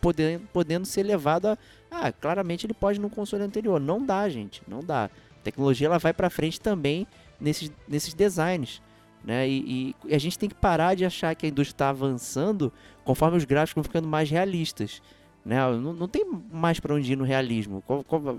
Podendo, 0.00 0.46
podendo 0.52 0.86
ser 0.86 1.02
levado 1.02 1.46
a. 1.46 1.58
Ah, 1.90 2.12
claramente 2.12 2.66
ele 2.66 2.74
pode 2.74 3.00
no 3.00 3.08
console 3.08 3.42
anterior. 3.42 3.80
Não 3.80 4.04
dá, 4.04 4.28
gente, 4.28 4.62
não 4.68 4.80
dá. 4.80 5.04
A 5.04 5.42
tecnologia 5.42 5.86
ela 5.86 5.98
vai 5.98 6.12
pra 6.12 6.28
frente 6.28 6.60
também 6.60 7.06
nesses, 7.40 7.70
nesses 7.88 8.12
designs. 8.12 8.82
Né? 9.24 9.48
E, 9.48 9.94
e 10.04 10.14
a 10.14 10.18
gente 10.18 10.38
tem 10.38 10.48
que 10.48 10.54
parar 10.54 10.94
de 10.94 11.04
achar 11.04 11.34
que 11.34 11.46
a 11.46 11.48
indústria 11.48 11.74
está 11.74 11.88
avançando 11.88 12.72
conforme 13.04 13.36
os 13.36 13.44
gráficos 13.44 13.82
vão 13.82 13.84
ficando 13.84 14.08
mais 14.08 14.30
realistas. 14.30 15.02
Né? 15.44 15.58
Não, 15.58 15.92
não 15.92 16.08
tem 16.08 16.24
mais 16.52 16.80
para 16.80 16.94
onde 16.94 17.12
ir 17.12 17.16
no 17.16 17.24
realismo. 17.24 17.82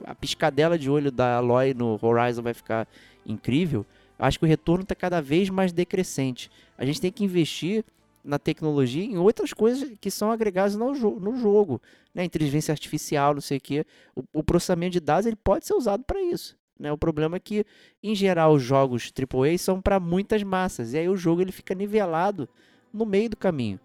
A 0.06 0.14
piscadela 0.14 0.78
de 0.78 0.90
olho 0.90 1.12
da 1.12 1.38
Aloy 1.38 1.74
no 1.74 1.98
Horizon 2.02 2.42
vai 2.42 2.54
ficar 2.54 2.88
incrível. 3.26 3.86
Acho 4.20 4.40
que 4.40 4.46
o 4.46 4.48
retorno 4.48 4.84
está 4.84 4.96
cada 4.96 5.22
vez 5.22 5.50
mais 5.50 5.72
decrescente. 5.72 6.50
A 6.78 6.86
gente 6.86 7.00
tem 7.00 7.12
que 7.12 7.24
investir 7.24 7.86
na 8.28 8.38
tecnologia 8.38 9.04
em 9.04 9.18
outras 9.18 9.54
coisas 9.54 9.90
que 10.02 10.12
são 10.12 10.32
agregadas 10.32 10.76
no, 10.76 10.94
jo- 10.94 11.18
no 11.20 11.38
jogo. 11.38 11.82
Né? 12.14 12.24
Inteligência 12.26 12.72
artificial, 12.74 13.34
não 13.34 13.42
sei 13.42 13.58
o 13.58 13.62
quê. 13.62 13.86
O, 14.16 14.24
o 14.40 14.44
processamento 14.44 14.92
de 14.92 15.00
dados 15.00 15.26
ele 15.26 15.38
pode 15.38 15.66
ser 15.66 15.74
usado 15.74 16.04
para 16.04 16.22
isso. 16.22 16.58
Né? 16.78 16.92
O 16.92 16.98
problema 16.98 17.38
é 17.38 17.40
que, 17.40 17.66
em 18.04 18.14
geral, 18.14 18.54
os 18.54 18.62
jogos 18.62 19.12
AAA 19.18 19.58
são 19.58 19.82
para 19.82 20.00
muitas 20.00 20.44
massas. 20.44 20.94
E 20.94 20.98
aí 20.98 21.08
o 21.10 21.16
jogo 21.16 21.42
ele 21.42 21.52
fica 21.54 21.74
nivelado 21.74 22.48
no 22.94 23.06
meio 23.06 23.30
do 23.30 23.38
caminho. 23.38 23.80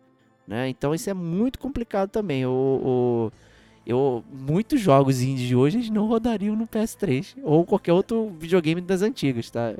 Né? 0.46 0.68
Então 0.68 0.92
isso 0.92 1.08
é 1.08 1.14
muito 1.14 1.58
complicado 1.58 2.10
também. 2.10 2.44
O, 2.44 2.50
o- 3.30 3.32
eu, 3.86 4.24
muitos 4.32 4.80
jogos 4.80 5.20
indies 5.22 5.46
de 5.46 5.56
hoje 5.56 5.90
não 5.90 6.06
rodariam 6.06 6.54
no 6.56 6.66
PS3 6.66 7.36
ou 7.42 7.64
qualquer 7.64 7.92
outro 7.92 8.30
videogame 8.38 8.80
das 8.80 9.02
antigas, 9.02 9.50
tá? 9.50 9.72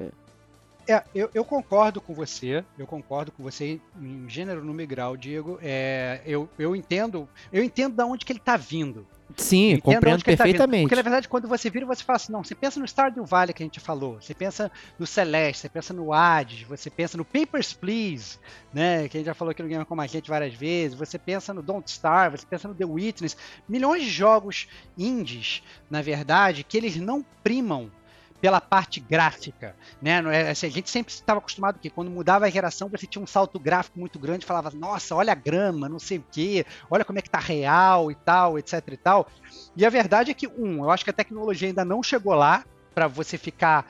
É, 0.88 1.02
eu, 1.14 1.30
eu 1.32 1.44
concordo 1.44 2.00
com 2.00 2.14
você, 2.14 2.64
eu 2.78 2.86
concordo 2.86 3.30
com 3.30 3.42
você 3.42 3.80
em 4.00 4.28
gênero, 4.28 4.64
número 4.64 4.82
e 4.82 4.86
grau, 4.86 5.16
Diego. 5.16 5.58
É, 5.62 6.20
eu, 6.26 6.48
eu 6.58 6.74
entendo, 6.74 7.28
eu 7.52 7.62
entendo 7.62 7.94
da 7.94 8.04
onde 8.04 8.24
que 8.24 8.32
ele 8.32 8.40
tá 8.40 8.56
vindo. 8.56 9.06
Sim, 9.36 9.78
compreendo 9.80 10.18
tá 10.18 10.24
perfeitamente. 10.24 10.82
Porque 10.82 10.96
na 10.96 11.02
verdade, 11.02 11.28
quando 11.28 11.48
você 11.48 11.70
vira, 11.70 11.86
você 11.86 12.02
fala 12.02 12.16
assim, 12.16 12.32
não, 12.32 12.44
você 12.44 12.54
pensa 12.54 12.78
no 12.78 12.86
Stardew 12.86 13.24
Valley 13.24 13.54
que 13.54 13.62
a 13.62 13.66
gente 13.66 13.80
falou, 13.80 14.20
você 14.20 14.34
pensa 14.34 14.70
no 14.98 15.06
Celeste, 15.06 15.62
você 15.62 15.68
pensa 15.68 15.94
no 15.94 16.12
Hades, 16.12 16.62
você 16.62 16.90
pensa 16.90 17.16
no 17.16 17.24
Papers, 17.24 17.72
Please, 17.72 18.38
né, 18.72 19.08
que 19.08 19.16
a 19.16 19.20
gente 19.20 19.26
já 19.26 19.34
falou 19.34 19.52
aqui 19.52 19.62
no 19.62 19.68
Game 19.68 19.84
com 19.84 20.00
a 20.00 20.06
gente 20.06 20.28
várias 20.28 20.54
vezes, 20.54 20.96
você 20.96 21.18
pensa 21.18 21.54
no 21.54 21.62
Don't 21.62 21.88
Starve, 21.88 22.38
você 22.38 22.46
pensa 22.46 22.68
no 22.68 22.74
The 22.74 22.84
Witness, 22.84 23.36
milhões 23.68 24.02
de 24.02 24.10
jogos 24.10 24.68
indies, 24.98 25.62
na 25.90 26.02
verdade, 26.02 26.64
que 26.64 26.76
eles 26.76 26.96
não 26.96 27.24
primam 27.42 27.90
pela 28.42 28.60
parte 28.60 28.98
gráfica, 28.98 29.76
né? 30.02 30.20
É- 30.32 30.50
assim, 30.50 30.66
a 30.66 30.70
gente 30.70 30.90
sempre 30.90 31.12
estava 31.14 31.38
acostumado 31.38 31.78
que 31.78 31.88
quando 31.88 32.10
mudava 32.10 32.44
a 32.44 32.50
geração 32.50 32.88
você 32.88 33.06
tinha 33.06 33.22
um 33.22 33.26
salto 33.26 33.56
gráfico 33.56 34.00
muito 34.00 34.18
grande, 34.18 34.44
falava, 34.44 34.72
nossa, 34.74 35.14
olha 35.14 35.30
a 35.30 35.36
grama, 35.36 35.88
não 35.88 36.00
sei 36.00 36.18
o 36.18 36.24
quê, 36.32 36.66
olha 36.90 37.04
como 37.04 37.20
é 37.20 37.22
que 37.22 37.30
tá 37.30 37.38
real 37.38 38.10
e 38.10 38.16
tal, 38.16 38.58
etc 38.58 38.82
e 38.88 38.96
tal. 38.96 39.28
E 39.76 39.86
a 39.86 39.90
verdade 39.90 40.32
é 40.32 40.34
que 40.34 40.48
um, 40.48 40.82
eu 40.82 40.90
acho 40.90 41.04
que 41.04 41.10
a 41.10 41.14
tecnologia 41.14 41.68
ainda 41.68 41.84
não 41.84 42.02
chegou 42.02 42.34
lá 42.34 42.64
para 42.92 43.06
você 43.06 43.38
ficar 43.38 43.86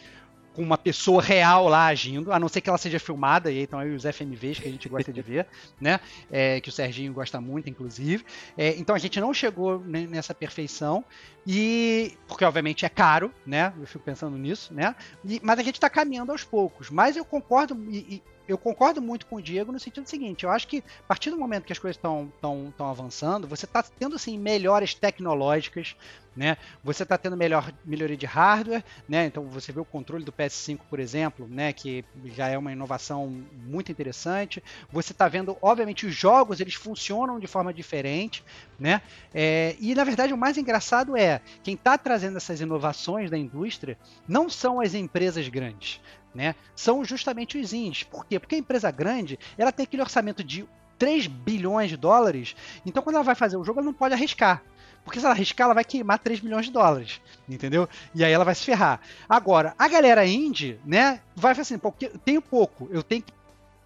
com 0.54 0.62
uma 0.62 0.76
pessoa 0.76 1.22
real 1.22 1.68
lá 1.68 1.86
agindo, 1.86 2.32
a 2.32 2.38
não 2.38 2.48
ser 2.48 2.60
que 2.60 2.68
ela 2.68 2.78
seja 2.78 2.98
filmada, 2.98 3.50
e 3.50 3.62
então 3.62 3.78
aí 3.78 3.94
os 3.94 4.04
FMVs 4.04 4.58
que 4.58 4.68
a 4.68 4.70
gente 4.70 4.88
gosta 4.88 5.12
de 5.12 5.22
ver, 5.22 5.46
né? 5.80 6.00
É, 6.30 6.60
que 6.60 6.68
o 6.68 6.72
Serginho 6.72 7.12
gosta 7.12 7.40
muito, 7.40 7.68
inclusive. 7.68 8.24
É, 8.56 8.76
então 8.76 8.94
a 8.94 8.98
gente 8.98 9.20
não 9.20 9.32
chegou 9.32 9.80
nessa 9.80 10.34
perfeição, 10.34 11.04
e 11.46 12.16
porque 12.28 12.44
obviamente 12.44 12.84
é 12.86 12.88
caro, 12.88 13.32
né? 13.44 13.72
Eu 13.78 13.86
fico 13.86 14.04
pensando 14.04 14.36
nisso, 14.36 14.72
né? 14.72 14.94
E, 15.24 15.40
mas 15.42 15.58
a 15.58 15.62
gente 15.62 15.74
está 15.74 15.90
caminhando 15.90 16.32
aos 16.32 16.44
poucos. 16.44 16.90
Mas 16.90 17.16
eu 17.16 17.24
concordo, 17.24 17.76
e, 17.90 17.98
e 17.98 18.22
eu 18.48 18.58
concordo 18.58 19.00
muito 19.00 19.26
com 19.26 19.36
o 19.36 19.42
Diego 19.42 19.72
no 19.72 19.78
sentido 19.78 20.08
seguinte: 20.08 20.44
eu 20.44 20.50
acho 20.50 20.66
que 20.66 20.82
a 21.00 21.08
partir 21.08 21.30
do 21.30 21.38
momento 21.38 21.64
que 21.64 21.72
as 21.72 21.78
coisas 21.78 21.96
estão 21.96 22.32
tão, 22.40 22.72
tão 22.76 22.88
avançando, 22.88 23.46
você 23.46 23.64
está 23.64 23.82
tendo 23.82 24.16
assim 24.16 24.38
melhores 24.38 24.94
tecnológicas, 24.94 25.96
né? 26.34 26.56
Você 26.82 27.02
está 27.02 27.18
tendo 27.18 27.36
melhor 27.36 27.72
melhoria 27.84 28.16
de 28.16 28.26
hardware, 28.26 28.84
né? 29.08 29.26
Então 29.26 29.44
você 29.44 29.70
vê 29.70 29.80
o 29.80 29.84
controle 29.84 30.24
do 30.24 30.32
PS5, 30.32 30.80
por 30.88 30.98
exemplo, 30.98 31.46
né? 31.48 31.72
Que 31.72 32.04
já 32.26 32.48
é 32.48 32.56
uma 32.56 32.72
inovação 32.72 33.44
muito 33.66 33.92
interessante. 33.92 34.62
Você 34.90 35.12
está 35.12 35.28
vendo, 35.28 35.56
obviamente, 35.60 36.06
os 36.06 36.14
jogos 36.14 36.60
eles 36.60 36.74
funcionam 36.74 37.38
de 37.38 37.46
forma 37.46 37.72
diferente, 37.72 38.44
né? 38.78 39.02
É, 39.34 39.76
e 39.78 39.94
na 39.94 40.04
verdade 40.04 40.32
o 40.32 40.38
mais 40.38 40.56
engraçado 40.56 41.16
é 41.16 41.40
quem 41.62 41.74
está 41.74 41.96
trazendo 41.98 42.36
essas 42.36 42.60
inovações 42.60 43.30
da 43.30 43.38
indústria 43.38 43.98
não 44.26 44.48
são 44.48 44.80
as 44.80 44.94
empresas 44.94 45.46
grandes, 45.48 46.00
né? 46.34 46.54
São 46.74 47.04
justamente 47.04 47.58
os 47.58 47.72
indies. 47.72 48.02
Por 48.04 48.24
quê? 48.26 48.38
Porque 48.38 48.54
a 48.54 48.58
empresa 48.58 48.90
grande 48.90 49.38
ela 49.56 49.72
tem 49.72 49.84
aquele 49.84 50.02
orçamento 50.02 50.42
de 50.42 50.66
3 50.98 51.26
bilhões 51.26 51.90
de 51.90 51.96
dólares, 51.96 52.54
então 52.86 53.02
quando 53.02 53.16
ela 53.16 53.24
vai 53.24 53.34
fazer 53.34 53.56
o 53.56 53.64
jogo 53.64 53.80
ela 53.80 53.86
não 53.86 53.94
pode 53.94 54.14
arriscar. 54.14 54.62
Porque 55.04 55.18
se 55.18 55.24
ela 55.24 55.34
arriscar, 55.34 55.64
ela 55.64 55.74
vai 55.74 55.84
queimar 55.84 56.18
3 56.18 56.40
milhões 56.40 56.66
de 56.66 56.72
dólares. 56.72 57.20
Entendeu? 57.48 57.88
E 58.14 58.24
aí 58.24 58.32
ela 58.32 58.44
vai 58.44 58.54
se 58.54 58.64
ferrar. 58.64 59.00
Agora, 59.28 59.74
a 59.76 59.88
galera 59.88 60.24
indie, 60.24 60.78
né? 60.84 61.20
Vai 61.34 61.52
assim, 61.52 61.76
porque 61.76 62.06
eu 62.06 62.18
tenho 62.18 62.40
pouco, 62.40 62.88
eu 62.92 63.02
tenho 63.02 63.22
que 63.22 63.32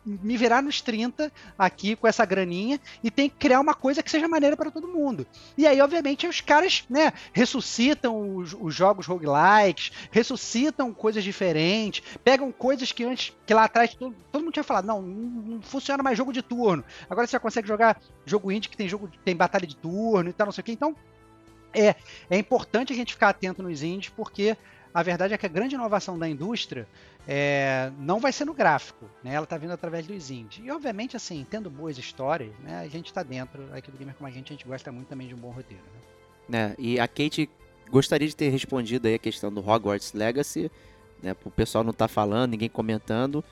me 0.06 0.36
virar 0.36 0.62
nos 0.62 0.80
30 0.80 1.32
aqui 1.58 1.96
com 1.96 2.06
essa 2.06 2.24
graninha 2.24 2.80
e 3.02 3.10
tem 3.10 3.28
que 3.28 3.36
criar 3.36 3.60
uma 3.60 3.74
coisa 3.74 4.02
que 4.02 4.10
seja 4.10 4.28
maneira 4.28 4.56
para 4.56 4.70
todo 4.70 4.86
mundo. 4.86 5.26
E 5.58 5.66
aí, 5.66 5.80
obviamente, 5.80 6.26
os 6.26 6.40
caras, 6.40 6.84
né, 6.88 7.12
ressuscitam 7.32 8.36
os, 8.36 8.56
os, 8.58 8.74
jogos 8.74 9.06
roguelikes, 9.06 9.90
ressuscitam 10.12 10.94
coisas 10.94 11.24
diferentes, 11.24 12.02
pegam 12.22 12.52
coisas 12.52 12.92
que 12.92 13.04
antes, 13.04 13.32
que 13.44 13.52
lá 13.52 13.64
atrás 13.64 13.94
todo, 13.94 14.14
todo 14.30 14.42
mundo 14.42 14.52
tinha 14.52 14.62
falado, 14.62 14.86
não, 14.86 15.02
não, 15.02 15.60
funciona 15.60 16.02
mais 16.02 16.16
jogo 16.16 16.32
de 16.32 16.42
turno. 16.42 16.84
Agora 17.10 17.26
você 17.26 17.32
já 17.32 17.40
consegue 17.40 17.66
jogar 17.66 18.00
jogo 18.24 18.52
indie 18.52 18.68
que 18.68 18.76
tem 18.76 18.88
jogo 18.88 19.10
tem 19.24 19.34
batalha 19.34 19.66
de 19.66 19.74
turno 19.74 20.30
e 20.30 20.32
tal, 20.32 20.46
não 20.46 20.52
sei 20.52 20.62
o 20.62 20.64
que. 20.64 20.72
Então, 20.72 20.94
é, 21.74 21.96
é 22.30 22.38
importante 22.38 22.92
a 22.92 22.96
gente 22.96 23.12
ficar 23.12 23.30
atento 23.30 23.62
nos 23.62 23.82
indies 23.82 24.08
porque 24.08 24.56
a 24.94 25.02
verdade 25.02 25.34
é 25.34 25.36
que 25.36 25.44
a 25.44 25.48
grande 25.48 25.74
inovação 25.74 26.18
da 26.18 26.26
indústria 26.26 26.88
é, 27.28 27.90
não 27.98 28.20
vai 28.20 28.32
ser 28.32 28.44
no 28.44 28.54
gráfico, 28.54 29.04
né? 29.22 29.34
Ela 29.34 29.44
está 29.44 29.58
vindo 29.58 29.72
através 29.72 30.06
dos 30.06 30.30
indies. 30.30 30.64
E 30.64 30.70
obviamente, 30.70 31.16
assim, 31.16 31.44
tendo 31.48 31.68
boas 31.68 31.98
histórias, 31.98 32.52
né? 32.62 32.78
A 32.78 32.88
gente 32.88 33.06
está 33.06 33.22
dentro 33.22 33.68
aqui 33.74 33.90
do 33.90 33.98
Gamer 33.98 34.14
como 34.14 34.28
a 34.28 34.30
gente, 34.30 34.52
a 34.52 34.56
gente 34.56 34.66
gosta 34.66 34.92
muito 34.92 35.08
também 35.08 35.26
de 35.26 35.34
um 35.34 35.38
bom 35.38 35.50
roteiro. 35.50 35.82
Né? 36.48 36.76
É, 36.78 36.80
e 36.80 37.00
a 37.00 37.08
Kate 37.08 37.50
gostaria 37.90 38.28
de 38.28 38.36
ter 38.36 38.48
respondido 38.50 39.08
aí 39.08 39.14
a 39.14 39.18
questão 39.18 39.52
do 39.52 39.60
Hogwarts 39.60 40.12
Legacy, 40.12 40.70
né? 41.20 41.34
O 41.44 41.50
pessoal 41.50 41.82
não 41.82 41.92
tá 41.92 42.06
falando, 42.06 42.52
ninguém 42.52 42.68
comentando 42.68 43.44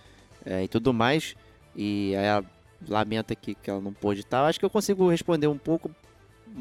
é, 0.46 0.62
e 0.62 0.68
tudo 0.68 0.94
mais. 0.94 1.34
E 1.74 2.14
aí 2.16 2.24
ela 2.26 2.44
lamenta 2.88 3.34
que, 3.34 3.56
que 3.56 3.68
ela 3.68 3.80
não 3.80 3.92
pôde 3.92 4.20
estar. 4.20 4.46
Acho 4.46 4.60
que 4.60 4.64
eu 4.64 4.70
consigo 4.70 5.10
responder 5.10 5.48
um 5.48 5.58
pouco 5.58 5.90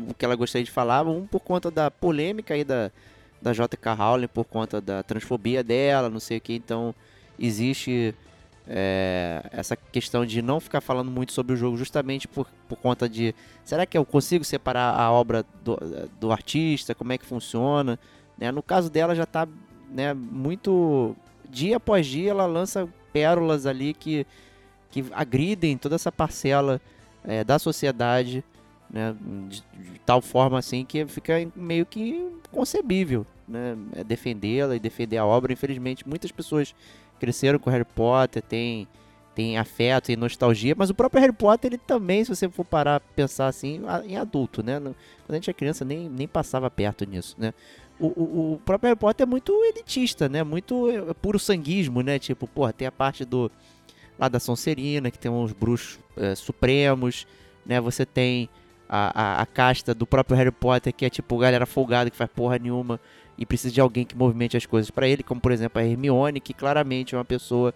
o 0.10 0.14
que 0.16 0.26
ela 0.26 0.36
gostaria 0.36 0.66
de 0.66 0.72
falar, 0.72 1.06
um 1.08 1.28
por 1.28 1.42
conta 1.42 1.70
da 1.70 1.92
polêmica 1.92 2.56
aí 2.56 2.64
da 2.64 2.92
da 3.44 3.54
J.K. 3.54 3.94
Rowling 3.94 4.28
por 4.28 4.46
conta 4.46 4.80
da 4.80 5.04
transfobia 5.04 5.64
dela, 5.64 6.10
não 6.10 6.20
sei 6.20 6.38
o 6.38 6.42
que. 6.42 6.54
Então 6.54 6.96
existe 7.38 8.16
é, 8.68 9.44
essa 9.52 9.76
questão 9.76 10.26
de 10.26 10.42
não 10.42 10.60
ficar 10.60 10.80
falando 10.80 11.12
muito 11.12 11.34
sobre 11.34 11.54
o 11.54 11.58
jogo 11.58 11.76
justamente 11.76 12.28
por, 12.28 12.48
por 12.68 12.78
conta 12.78 13.10
de 13.10 13.36
será 13.66 13.86
que 13.86 13.98
eu 13.98 14.06
consigo 14.06 14.44
separar 14.44 14.98
a 14.98 15.12
obra 15.12 15.46
do, 15.64 15.78
do 16.20 16.32
artista, 16.32 16.96
como 16.96 17.12
é 17.12 17.18
que 17.18 17.26
funciona? 17.26 18.00
Né? 18.38 18.52
No 18.52 18.64
caso 18.64 18.90
dela 18.90 19.14
já 19.14 19.24
está 19.24 19.48
né, 19.90 20.14
muito 20.14 21.16
dia 21.50 21.78
após 21.78 22.08
dia 22.08 22.32
ela 22.32 22.46
lança 22.46 22.88
pérolas 23.12 23.66
ali 23.66 23.94
que, 23.94 24.26
que 24.90 25.06
agridem 25.12 25.78
toda 25.78 25.96
essa 25.96 26.12
parcela 26.12 26.82
é, 27.24 27.44
da 27.44 27.60
sociedade 27.60 28.44
né, 28.94 29.16
de, 29.50 29.64
de, 29.92 30.00
tal 30.06 30.22
forma 30.22 30.60
assim 30.60 30.86
que 30.86 31.04
fica 31.08 31.34
meio 31.56 31.84
que 31.84 32.32
inconcebível 32.52 33.26
né, 33.48 33.76
é 33.96 34.04
defendê-la 34.04 34.76
e 34.76 34.80
defender 34.80 35.18
a 35.18 35.26
obra. 35.26 35.52
Infelizmente, 35.52 36.08
muitas 36.08 36.32
pessoas 36.32 36.76
cresceram 37.20 37.58
com 37.58 37.72
Harry 37.72 37.86
Potter, 37.86 38.42
tem, 38.44 38.88
tem 39.34 39.58
afeto 39.58 40.12
e 40.12 40.16
nostalgia, 40.16 40.76
mas 40.78 40.92
o 40.92 40.94
próprio 40.94 41.22
Harry 41.22 41.34
Potter, 41.34 41.72
ele 41.72 41.78
também, 41.80 42.24
se 42.24 42.36
você 42.36 42.48
for 42.48 42.64
parar 42.64 43.00
pensar 43.00 43.48
assim, 43.48 43.82
em 44.06 44.16
adulto, 44.16 44.62
né? 44.62 44.80
Quando 44.80 44.96
a 45.30 45.34
gente 45.36 45.50
é 45.50 45.54
criança, 45.54 45.84
nem, 45.84 46.08
nem 46.08 46.28
passava 46.28 46.70
perto 46.70 47.06
nisso, 47.06 47.36
né? 47.40 47.54
O, 48.00 48.08
o, 48.08 48.54
o 48.54 48.62
próprio 48.66 48.90
Harry 48.90 49.00
Potter 49.00 49.24
é 49.24 49.28
muito 49.28 49.54
elitista, 49.64 50.30
né? 50.30 50.44
Muito 50.44 50.90
é, 50.90 51.14
puro 51.16 51.40
sanguismo, 51.40 52.02
né? 52.02 52.20
Tipo, 52.20 52.48
porra, 52.48 52.74
tem 52.74 52.88
a 52.88 52.92
parte 52.92 53.26
do 53.26 53.52
lá 54.20 54.28
da 54.28 54.40
Sonserina, 54.40 55.10
que 55.10 55.18
tem 55.18 55.32
uns 55.32 55.52
bruxos 55.52 56.00
é, 56.16 56.36
supremos, 56.36 57.26
né? 57.66 57.80
Você 57.82 58.06
tem 58.06 58.50
a, 58.96 59.40
a, 59.40 59.42
a, 59.42 59.46
casta 59.48 59.92
do 59.92 60.06
próprio 60.06 60.38
Harry 60.38 60.52
Potter, 60.52 60.94
que 60.94 61.04
é 61.04 61.10
tipo 61.10 61.36
galera 61.40 61.66
folgada 61.66 62.12
que 62.12 62.16
faz 62.16 62.30
porra 62.30 62.60
nenhuma 62.60 63.00
e 63.36 63.44
precisa 63.44 63.74
de 63.74 63.82
alguém 63.82 64.06
que 64.06 64.16
movimente 64.16 64.56
as 64.56 64.68
coisas 64.68 64.92
para 64.92 65.08
ele, 65.08 65.24
como 65.24 65.42
por 65.42 65.52
exemplo 65.52 65.82
a 65.82 65.84
Hermione, 65.84 66.40
que 66.40 66.54
claramente 66.54 67.16
é 67.16 67.18
uma 67.18 67.26
pessoa 67.26 67.74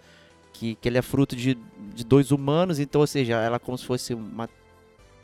que, 0.53 0.75
que 0.75 0.87
ele 0.87 0.99
é 0.99 1.01
fruto 1.01 1.35
de, 1.35 1.57
de 1.95 2.05
dois 2.05 2.29
humanos, 2.29 2.77
então, 2.77 3.01
ou 3.01 3.07
seja, 3.07 3.33
ela 3.33 3.55
é 3.55 3.59
como 3.59 3.75
se 3.75 3.83
fosse 3.83 4.13
uma 4.13 4.47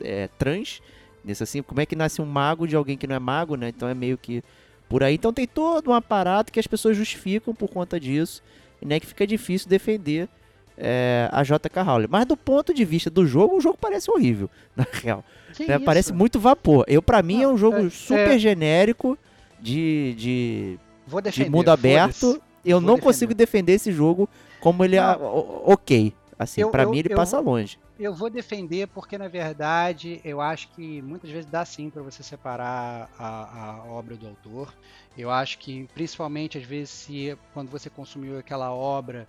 é, 0.00 0.28
trans, 0.36 0.82
nesse 1.24 1.44
assim, 1.44 1.62
como 1.62 1.80
é 1.80 1.86
que 1.86 1.94
nasce 1.94 2.20
um 2.20 2.26
mago 2.26 2.66
de 2.66 2.74
alguém 2.74 2.98
que 2.98 3.06
não 3.06 3.14
é 3.14 3.20
mago, 3.20 3.54
né? 3.54 3.68
Então 3.68 3.88
é 3.88 3.94
meio 3.94 4.18
que 4.18 4.42
por 4.88 5.04
aí. 5.04 5.14
Então 5.14 5.32
tem 5.32 5.46
todo 5.46 5.92
um 5.92 5.94
aparato 5.94 6.52
que 6.52 6.58
as 6.58 6.66
pessoas 6.66 6.96
justificam 6.96 7.54
por 7.54 7.70
conta 7.70 8.00
disso, 8.00 8.42
e 8.82 8.84
né, 8.84 8.98
que 8.98 9.06
fica 9.06 9.24
difícil 9.24 9.68
defender 9.68 10.28
é, 10.76 11.28
a 11.32 11.42
JK 11.42 11.82
Rowling. 11.84 12.08
Mas 12.08 12.26
do 12.26 12.36
ponto 12.36 12.72
de 12.74 12.84
vista 12.84 13.10
do 13.10 13.26
jogo, 13.26 13.56
o 13.56 13.60
jogo 13.60 13.78
parece 13.80 14.10
horrível, 14.10 14.50
na 14.74 14.86
real. 14.90 15.24
Né? 15.60 15.78
Parece 15.78 16.12
muito 16.12 16.38
vapor. 16.40 16.84
Eu, 16.88 17.00
para 17.00 17.22
mim, 17.22 17.42
é 17.42 17.48
um 17.48 17.56
jogo 17.56 17.86
é, 17.86 17.90
super 17.90 18.32
é... 18.32 18.38
genérico 18.38 19.16
de, 19.60 20.14
de, 20.18 20.78
defender, 21.22 21.44
de 21.44 21.50
mundo 21.50 21.68
aberto. 21.70 22.40
Eu 22.64 22.80
não 22.80 22.94
defender. 22.94 23.02
consigo 23.02 23.34
defender 23.34 23.72
esse 23.74 23.92
jogo 23.92 24.28
como 24.60 24.84
ele 24.84 24.96
é 24.96 25.02
ok. 25.64 26.12
Assim, 26.38 26.68
para 26.70 26.86
mim 26.86 26.98
ele 26.98 27.12
eu, 27.12 27.16
passa 27.16 27.38
longe. 27.38 27.78
Eu 27.98 28.12
vou 28.12 28.28
defender 28.28 28.88
porque, 28.88 29.16
na 29.16 29.28
verdade, 29.28 30.20
eu 30.24 30.40
acho 30.40 30.68
que 30.68 31.00
muitas 31.02 31.30
vezes 31.30 31.46
dá 31.46 31.64
sim 31.64 31.90
para 31.90 32.02
você 32.02 32.22
separar 32.22 33.08
a, 33.16 33.78
a, 33.78 33.84
obra 33.84 34.16
do 34.16 34.26
autor. 34.26 34.74
Eu 35.16 35.30
acho 35.30 35.58
que, 35.58 35.88
principalmente, 35.94 36.58
às 36.58 36.64
vezes, 36.64 36.90
se 36.90 37.38
quando 37.52 37.70
você 37.70 37.88
consumiu 37.88 38.38
aquela 38.38 38.72
obra 38.72 39.28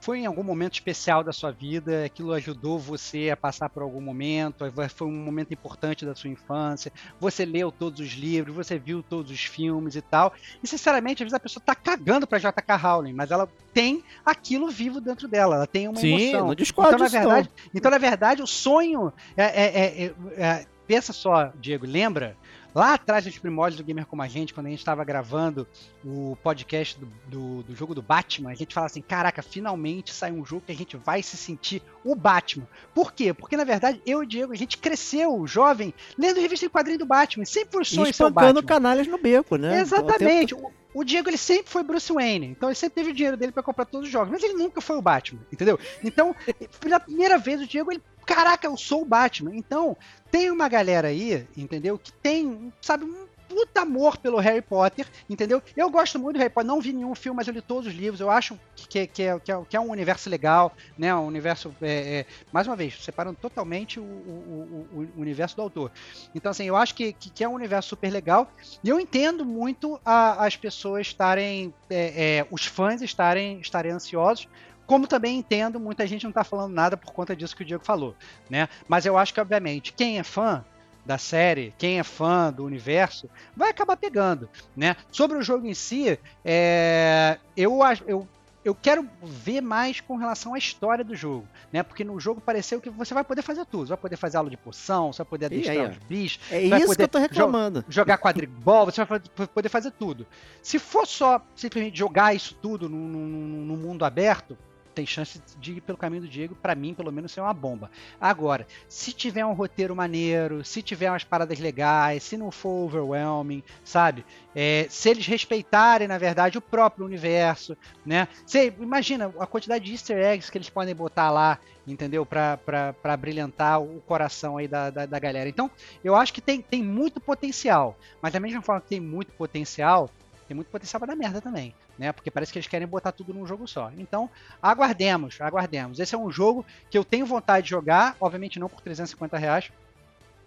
foi 0.00 0.20
em 0.20 0.26
algum 0.26 0.42
momento 0.42 0.74
especial 0.74 1.24
da 1.24 1.32
sua 1.32 1.50
vida, 1.50 2.04
aquilo 2.04 2.32
ajudou 2.32 2.78
você 2.78 3.30
a 3.30 3.36
passar 3.36 3.68
por 3.68 3.82
algum 3.82 4.00
momento, 4.00 4.64
foi 4.94 5.06
um 5.06 5.24
momento 5.24 5.52
importante 5.52 6.04
da 6.04 6.14
sua 6.14 6.30
infância, 6.30 6.92
você 7.18 7.44
leu 7.44 7.72
todos 7.72 8.00
os 8.00 8.12
livros, 8.12 8.54
você 8.54 8.78
viu 8.78 9.02
todos 9.02 9.30
os 9.30 9.44
filmes 9.44 9.96
e 9.96 10.02
tal. 10.02 10.32
E 10.62 10.66
sinceramente, 10.66 11.22
às 11.22 11.26
vezes 11.26 11.34
a 11.34 11.40
pessoa 11.40 11.62
tá 11.64 11.74
cagando 11.74 12.26
pra 12.26 12.38
J.K. 12.38 12.76
Rowling, 12.76 13.12
mas 13.12 13.30
ela 13.30 13.48
tem 13.72 14.02
aquilo 14.24 14.68
vivo 14.68 15.00
dentro 15.00 15.26
dela, 15.28 15.56
ela 15.56 15.66
tem 15.66 15.88
uma 15.88 16.00
Sim, 16.00 16.30
emoção. 16.30 16.46
Não 16.48 16.54
discordo 16.54 16.94
então, 16.94 17.04
na 17.04 17.08
verdade, 17.08 17.50
então, 17.74 17.90
na 17.90 17.98
verdade, 17.98 18.42
o 18.42 18.46
sonho 18.46 19.12
é, 19.36 19.44
é, 19.44 20.04
é, 20.04 20.14
é 20.36 20.66
pensa 20.86 21.12
só, 21.12 21.52
Diego, 21.56 21.84
lembra 21.84 22.36
lá 22.76 22.92
atrás 22.92 23.24
nos 23.24 23.38
primórdios 23.38 23.80
do 23.80 23.84
Gamer 23.84 24.04
Como 24.04 24.20
a 24.20 24.28
Gente, 24.28 24.52
quando 24.52 24.66
a 24.66 24.68
gente 24.68 24.80
estava 24.80 25.02
gravando 25.02 25.66
o 26.04 26.36
podcast 26.42 27.00
do, 27.00 27.08
do, 27.26 27.62
do, 27.62 27.74
jogo 27.74 27.94
do 27.94 28.02
Batman, 28.02 28.50
a 28.50 28.54
gente 28.54 28.74
fala 28.74 28.86
assim: 28.86 29.00
caraca, 29.00 29.42
finalmente 29.42 30.12
sai 30.12 30.30
um 30.30 30.44
jogo 30.44 30.64
que 30.66 30.72
a 30.72 30.74
gente 30.74 30.94
vai 30.94 31.22
se 31.22 31.38
sentir 31.38 31.82
o 32.04 32.14
Batman. 32.14 32.68
Por 32.94 33.14
quê? 33.14 33.32
Porque 33.32 33.56
na 33.56 33.64
verdade 33.64 34.02
eu 34.04 34.22
e 34.22 34.26
o 34.26 34.28
Diego, 34.28 34.52
a 34.52 34.56
gente 34.56 34.76
cresceu 34.76 35.46
jovem 35.46 35.94
lendo 36.18 36.38
revista 36.38 36.66
em 36.66 36.68
quadrinho 36.68 36.98
do 36.98 37.06
Batman, 37.06 37.46
sempre 37.46 37.72
foi 37.72 37.84
sonho 37.86 38.12
ser 38.12 38.24
o 38.24 38.30
Batman. 38.30 38.62
canalhas 38.62 39.06
no 39.06 39.16
beco, 39.16 39.56
né? 39.56 39.80
Exatamente. 39.80 40.54
O, 40.54 40.70
o 40.96 41.04
Diego 41.04 41.28
ele 41.28 41.36
sempre 41.36 41.70
foi 41.70 41.82
Bruce 41.82 42.10
Wayne, 42.10 42.46
então 42.46 42.70
ele 42.70 42.74
sempre 42.74 42.94
teve 42.94 43.10
o 43.10 43.14
dinheiro 43.14 43.36
dele 43.36 43.52
para 43.52 43.62
comprar 43.62 43.84
todos 43.84 44.06
os 44.06 44.12
jogos, 44.12 44.30
mas 44.30 44.42
ele 44.42 44.54
nunca 44.54 44.80
foi 44.80 44.96
o 44.96 45.02
Batman, 45.02 45.42
entendeu? 45.52 45.78
Então, 46.02 46.34
pela 46.80 46.98
primeira 46.98 47.36
vez 47.36 47.60
o 47.60 47.66
Diego 47.66 47.92
ele 47.92 48.02
caraca, 48.24 48.66
eu 48.66 48.78
sou 48.78 49.02
o 49.02 49.04
Batman. 49.04 49.54
Então, 49.54 49.94
tem 50.30 50.50
uma 50.50 50.70
galera 50.70 51.08
aí, 51.08 51.46
entendeu? 51.54 51.98
Que 51.98 52.10
tem, 52.10 52.72
sabe, 52.80 53.04
um 53.04 53.26
puta 53.48 53.82
amor 53.82 54.16
pelo 54.18 54.38
Harry 54.38 54.62
Potter, 54.62 55.06
entendeu? 55.28 55.62
Eu 55.76 55.90
gosto 55.90 56.18
muito 56.18 56.36
do 56.36 56.38
Harry 56.38 56.52
Potter, 56.52 56.66
não 56.66 56.80
vi 56.80 56.92
nenhum 56.92 57.14
filme, 57.14 57.36
mas 57.36 57.48
eu 57.48 57.54
li 57.54 57.62
todos 57.62 57.86
os 57.86 57.94
livros. 57.94 58.20
Eu 58.20 58.30
acho 58.30 58.58
que, 58.74 59.06
que, 59.06 59.22
é, 59.22 59.38
que, 59.38 59.52
é, 59.52 59.62
que 59.68 59.76
é 59.76 59.80
um 59.80 59.90
universo 59.90 60.28
legal, 60.28 60.74
né? 60.98 61.14
Um 61.14 61.26
universo, 61.26 61.74
é, 61.80 62.18
é, 62.18 62.26
mais 62.52 62.66
uma 62.66 62.76
vez, 62.76 63.02
separando 63.02 63.38
totalmente 63.40 63.98
o, 63.98 64.02
o, 64.02 64.88
o, 64.92 65.08
o 65.16 65.20
universo 65.20 65.56
do 65.56 65.62
autor. 65.62 65.90
Então, 66.34 66.50
assim, 66.50 66.64
eu 66.64 66.76
acho 66.76 66.94
que, 66.94 67.12
que, 67.12 67.30
que 67.30 67.44
é 67.44 67.48
um 67.48 67.54
universo 67.54 67.90
super 67.90 68.10
legal. 68.10 68.50
E 68.82 68.88
eu 68.88 69.00
entendo 69.00 69.44
muito 69.44 70.00
a, 70.04 70.44
as 70.44 70.56
pessoas 70.56 71.06
estarem, 71.06 71.72
é, 71.88 72.38
é, 72.38 72.46
os 72.50 72.66
fãs 72.66 73.02
estarem, 73.02 73.60
estarem 73.60 73.92
ansiosos, 73.92 74.48
como 74.86 75.06
também 75.06 75.38
entendo, 75.38 75.80
muita 75.80 76.06
gente 76.06 76.22
não 76.22 76.30
está 76.30 76.44
falando 76.44 76.72
nada 76.72 76.96
por 76.96 77.12
conta 77.12 77.34
disso 77.34 77.56
que 77.56 77.62
o 77.62 77.66
Diego 77.66 77.84
falou, 77.84 78.14
né? 78.48 78.68
Mas 78.86 79.04
eu 79.04 79.18
acho 79.18 79.34
que, 79.34 79.40
obviamente, 79.40 79.92
quem 79.92 80.18
é 80.18 80.22
fã 80.22 80.64
da 81.06 81.16
série, 81.16 81.72
quem 81.78 81.98
é 81.98 82.02
fã 82.02 82.52
do 82.52 82.64
universo, 82.64 83.30
vai 83.56 83.70
acabar 83.70 83.96
pegando, 83.96 84.48
né? 84.76 84.96
Sobre 85.10 85.38
o 85.38 85.42
jogo 85.42 85.66
em 85.66 85.74
si, 85.74 86.18
é, 86.44 87.38
eu, 87.56 87.78
eu, 88.06 88.28
eu 88.64 88.74
quero 88.74 89.08
ver 89.22 89.60
mais 89.60 90.00
com 90.00 90.16
relação 90.16 90.52
à 90.52 90.58
história 90.58 91.04
do 91.04 91.14
jogo, 91.14 91.46
né? 91.72 91.84
Porque 91.84 92.02
no 92.02 92.18
jogo 92.18 92.40
pareceu 92.40 92.80
que 92.80 92.90
você 92.90 93.14
vai 93.14 93.22
poder 93.22 93.42
fazer 93.42 93.64
tudo. 93.64 93.86
Você 93.86 93.90
vai 93.90 93.98
poder 93.98 94.16
fazer 94.16 94.36
aula 94.36 94.50
de 94.50 94.56
poção, 94.56 95.12
você 95.12 95.18
vai 95.18 95.30
poder 95.30 95.46
adestrar 95.46 95.76
aí, 95.76 95.88
os 95.88 95.98
bichos. 95.98 96.40
É 96.50 96.60
isso 96.60 96.96
que 96.96 97.02
eu 97.02 97.08
tô 97.08 97.18
reclamando. 97.18 97.84
Jo 97.88 97.96
jogar 98.00 98.18
quadribol, 98.18 98.86
você 98.86 99.04
vai 99.04 99.20
poder 99.46 99.68
fazer 99.68 99.92
tudo. 99.92 100.26
Se 100.60 100.80
for 100.80 101.06
só 101.06 101.40
simplesmente 101.54 101.96
jogar 101.96 102.34
isso 102.34 102.56
tudo 102.60 102.88
no, 102.88 102.96
no, 102.96 103.26
no 103.66 103.76
mundo 103.76 104.04
aberto, 104.04 104.58
tem 104.96 105.04
chance 105.04 105.42
de 105.60 105.72
ir 105.72 105.80
pelo 105.82 105.98
caminho 105.98 106.22
do 106.22 106.28
Diego, 106.28 106.54
para 106.54 106.74
mim, 106.74 106.94
pelo 106.94 107.12
menos, 107.12 107.30
ser 107.30 107.42
uma 107.42 107.52
bomba. 107.52 107.90
Agora, 108.18 108.66
se 108.88 109.12
tiver 109.12 109.44
um 109.44 109.52
roteiro 109.52 109.94
maneiro, 109.94 110.64
se 110.64 110.80
tiver 110.80 111.10
umas 111.10 111.22
paradas 111.22 111.58
legais, 111.58 112.22
se 112.22 112.34
não 112.38 112.50
for 112.50 112.86
overwhelming, 112.86 113.62
sabe? 113.84 114.24
É, 114.54 114.86
se 114.88 115.10
eles 115.10 115.26
respeitarem, 115.26 116.08
na 116.08 116.16
verdade, 116.16 116.56
o 116.56 116.62
próprio 116.62 117.04
universo, 117.04 117.76
né? 118.06 118.26
Você 118.46 118.74
imagina 118.80 119.30
a 119.38 119.46
quantidade 119.46 119.84
de 119.84 119.92
easter 119.92 120.16
eggs 120.16 120.50
que 120.50 120.56
eles 120.56 120.70
podem 120.70 120.94
botar 120.94 121.30
lá, 121.30 121.58
entendeu? 121.86 122.24
Para 122.24 123.16
brilhantar 123.18 123.82
o 123.82 124.00
coração 124.06 124.56
aí 124.56 124.66
da, 124.66 124.88
da, 124.88 125.04
da 125.04 125.18
galera. 125.18 125.46
Então, 125.46 125.70
eu 126.02 126.16
acho 126.16 126.32
que 126.32 126.40
tem, 126.40 126.62
tem 126.62 126.82
muito 126.82 127.20
potencial, 127.20 127.98
mas 128.22 128.32
da 128.32 128.40
mesma 128.40 128.62
forma 128.62 128.80
que 128.80 128.88
tem 128.88 129.00
muito 129.00 129.30
potencial, 129.32 130.10
tem 130.46 130.54
muito 130.54 130.68
potencial 130.68 131.00
para 131.00 131.08
dar 131.08 131.16
merda 131.16 131.40
também, 131.40 131.74
né? 131.98 132.12
Porque 132.12 132.30
parece 132.30 132.52
que 132.52 132.58
eles 132.58 132.68
querem 132.68 132.86
botar 132.86 133.12
tudo 133.12 133.34
num 133.34 133.46
jogo 133.46 133.66
só. 133.66 133.90
Então, 133.98 134.30
aguardemos, 134.62 135.40
aguardemos. 135.40 135.98
Esse 135.98 136.14
é 136.14 136.18
um 136.18 136.30
jogo 136.30 136.64
que 136.90 136.96
eu 136.96 137.04
tenho 137.04 137.26
vontade 137.26 137.64
de 137.64 137.70
jogar, 137.70 138.16
obviamente 138.20 138.58
não 138.58 138.68
por 138.68 138.80
350 138.80 139.36
reais, 139.36 139.72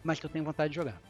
mas 0.03 0.19
que 0.19 0.25
eu 0.25 0.29
tenho 0.29 0.45
vontade 0.45 0.69
de 0.69 0.75
jogar. 0.77 1.01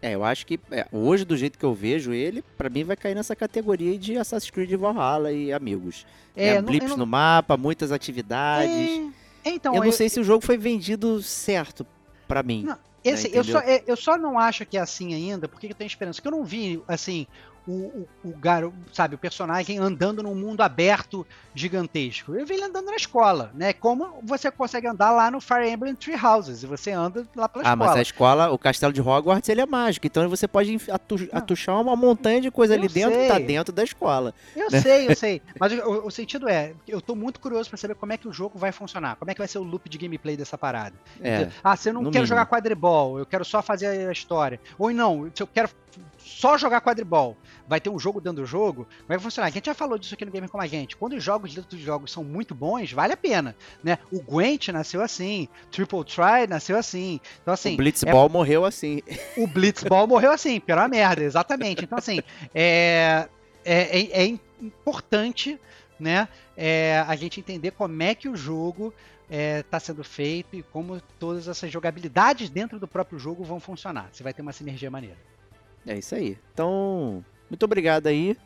É, 0.00 0.14
eu 0.14 0.24
acho 0.24 0.46
que 0.46 0.60
é, 0.70 0.86
hoje, 0.92 1.24
do 1.24 1.36
jeito 1.36 1.58
que 1.58 1.64
eu 1.64 1.74
vejo 1.74 2.12
ele, 2.12 2.42
para 2.56 2.70
mim 2.70 2.84
vai 2.84 2.96
cair 2.96 3.14
nessa 3.14 3.34
categoria 3.34 3.98
de 3.98 4.16
Assassin's 4.16 4.50
Creed 4.50 4.72
Valhalla 4.74 5.32
e 5.32 5.52
amigos. 5.52 6.06
É, 6.36 6.48
é 6.48 6.62
blips 6.62 6.90
não... 6.90 6.98
no 6.98 7.06
mapa, 7.06 7.56
muitas 7.56 7.90
atividades. 7.90 8.70
É... 9.44 9.50
Então, 9.50 9.74
eu 9.74 9.80
não 9.80 9.86
eu... 9.86 9.92
sei 9.92 10.08
se 10.08 10.20
o 10.20 10.24
jogo 10.24 10.44
foi 10.44 10.56
vendido 10.56 11.20
certo 11.22 11.84
para 12.28 12.42
mim. 12.42 12.62
Não, 12.62 12.78
esse, 13.02 13.28
né, 13.28 13.38
eu, 13.38 13.44
só, 13.44 13.58
é, 13.58 13.82
eu 13.86 13.96
só 13.96 14.16
não 14.16 14.38
acho 14.38 14.64
que 14.66 14.76
é 14.76 14.80
assim 14.80 15.14
ainda, 15.14 15.48
porque 15.48 15.66
eu 15.66 15.74
tenho 15.74 15.88
esperança. 15.88 16.20
Porque 16.20 16.28
eu 16.28 16.38
não 16.38 16.44
vi, 16.44 16.80
assim, 16.86 17.26
o, 17.68 18.06
o, 18.24 18.30
o 18.30 18.36
garoto, 18.38 18.74
sabe, 18.92 19.14
o 19.14 19.18
personagem 19.18 19.78
andando 19.78 20.22
num 20.22 20.34
mundo 20.34 20.62
aberto 20.62 21.26
gigantesco. 21.54 22.34
Eu 22.34 22.46
vi 22.46 22.54
ele 22.54 22.64
andando 22.64 22.86
na 22.86 22.96
escola, 22.96 23.50
né? 23.54 23.74
Como 23.74 24.20
você 24.22 24.50
consegue 24.50 24.86
andar 24.86 25.10
lá 25.10 25.30
no 25.30 25.38
Fire 25.40 25.68
Emblem 25.68 25.94
Tree 25.94 26.16
Houses, 26.16 26.62
e 26.62 26.66
você 26.66 26.92
anda 26.92 27.26
lá 27.36 27.48
pela 27.48 27.64
ah, 27.64 27.68
escola. 27.68 27.72
Ah, 27.72 27.76
mas 27.76 27.96
a 27.96 28.02
escola, 28.02 28.50
o 28.50 28.58
castelo 28.58 28.92
de 28.92 29.02
Hogwarts, 29.02 29.48
ele 29.50 29.60
é 29.60 29.66
mágico, 29.66 30.06
então 30.06 30.26
você 30.30 30.48
pode 30.48 30.80
atu 30.90 31.16
atuchar 31.30 31.78
uma 31.80 31.94
montanha 31.94 32.40
de 32.40 32.50
coisa 32.50 32.74
eu 32.74 32.78
ali 32.78 32.88
dentro, 32.88 33.18
sei. 33.18 33.28
tá 33.28 33.38
dentro 33.38 33.72
da 33.72 33.84
escola. 33.84 34.32
Eu 34.56 34.70
né? 34.70 34.80
sei, 34.80 35.08
eu 35.08 35.14
sei. 35.16 35.42
Mas 35.60 35.72
o, 35.72 36.06
o, 36.06 36.10
sentido 36.10 36.48
é, 36.48 36.72
eu 36.86 37.02
tô 37.02 37.14
muito 37.14 37.38
curioso 37.38 37.68
para 37.68 37.76
saber 37.76 37.96
como 37.96 38.12
é 38.12 38.16
que 38.16 38.26
o 38.26 38.32
jogo 38.32 38.58
vai 38.58 38.72
funcionar, 38.72 39.16
como 39.16 39.30
é 39.30 39.34
que 39.34 39.40
vai 39.40 39.48
ser 39.48 39.58
o 39.58 39.62
loop 39.62 39.88
de 39.88 39.98
gameplay 39.98 40.36
dessa 40.36 40.56
parada. 40.56 40.94
É, 41.20 41.48
ah, 41.62 41.76
se 41.76 41.90
eu 41.90 41.92
não 41.92 42.02
quero 42.02 42.12
mínimo. 42.12 42.26
jogar 42.26 42.46
quadribol, 42.46 43.18
eu 43.18 43.26
quero 43.26 43.44
só 43.44 43.60
fazer 43.60 44.08
a 44.08 44.12
história. 44.12 44.58
Ou 44.78 44.90
não, 44.90 45.30
se 45.34 45.42
eu 45.42 45.46
quero 45.46 45.68
só 46.18 46.56
jogar 46.56 46.80
quadribol, 46.80 47.36
vai 47.66 47.80
ter 47.80 47.90
um 47.90 47.98
jogo 47.98 48.20
dando 48.20 48.44
jogo, 48.46 48.84
como 48.84 48.94
é 48.94 49.02
que 49.02 49.08
vai 49.08 49.18
funcionar? 49.18 49.48
A 49.48 49.50
gente 49.50 49.66
já 49.66 49.74
falou 49.74 49.98
disso 49.98 50.14
aqui 50.14 50.24
no 50.24 50.30
Gamer 50.30 50.48
Como 50.48 50.62
a 50.62 50.66
Gente. 50.66 50.96
Quando 50.96 51.14
os 51.14 51.22
jogos 51.22 51.54
dentro 51.54 51.76
dos 51.76 51.80
jogos 51.80 52.12
são 52.12 52.22
muito 52.22 52.54
bons, 52.54 52.92
vale 52.92 53.12
a 53.12 53.16
pena, 53.16 53.56
né? 53.82 53.98
O 54.12 54.20
Gwent 54.22 54.68
nasceu 54.68 55.02
assim, 55.02 55.48
Triple 55.70 56.04
Try 56.04 56.46
nasceu 56.48 56.76
assim. 56.76 57.20
Então, 57.42 57.52
assim... 57.52 57.74
O 57.74 57.76
Blitzball 57.76 58.26
é... 58.26 58.28
morreu 58.28 58.64
assim. 58.64 59.02
O 59.36 59.46
Blitzball 59.46 60.06
morreu 60.06 60.30
assim, 60.32 60.62
uma 60.68 60.88
merda, 60.88 61.22
exatamente. 61.22 61.84
Então, 61.84 61.98
assim, 61.98 62.20
é, 62.54 63.28
é, 63.64 64.00
é, 64.00 64.24
é 64.24 64.38
importante, 64.60 65.58
né, 65.98 66.28
é, 66.56 67.04
a 67.06 67.16
gente 67.16 67.40
entender 67.40 67.72
como 67.72 68.02
é 68.02 68.14
que 68.14 68.28
o 68.28 68.36
jogo 68.36 68.94
está 69.28 69.36
é, 69.36 69.62
tá 69.62 69.78
sendo 69.78 70.02
feito 70.02 70.56
e 70.56 70.62
como 70.62 71.00
todas 71.18 71.48
essas 71.48 71.70
jogabilidades 71.70 72.48
dentro 72.48 72.78
do 72.78 72.88
próprio 72.88 73.18
jogo 73.18 73.44
vão 73.44 73.60
funcionar. 73.60 74.08
Você 74.12 74.22
vai 74.22 74.32
ter 74.32 74.42
uma 74.42 74.52
sinergia 74.52 74.90
maneira. 74.90 75.16
É 75.88 75.96
isso 75.98 76.14
aí. 76.14 76.36
Então, 76.52 77.24
muito 77.48 77.62
obrigado 77.62 78.08
aí, 78.08 78.36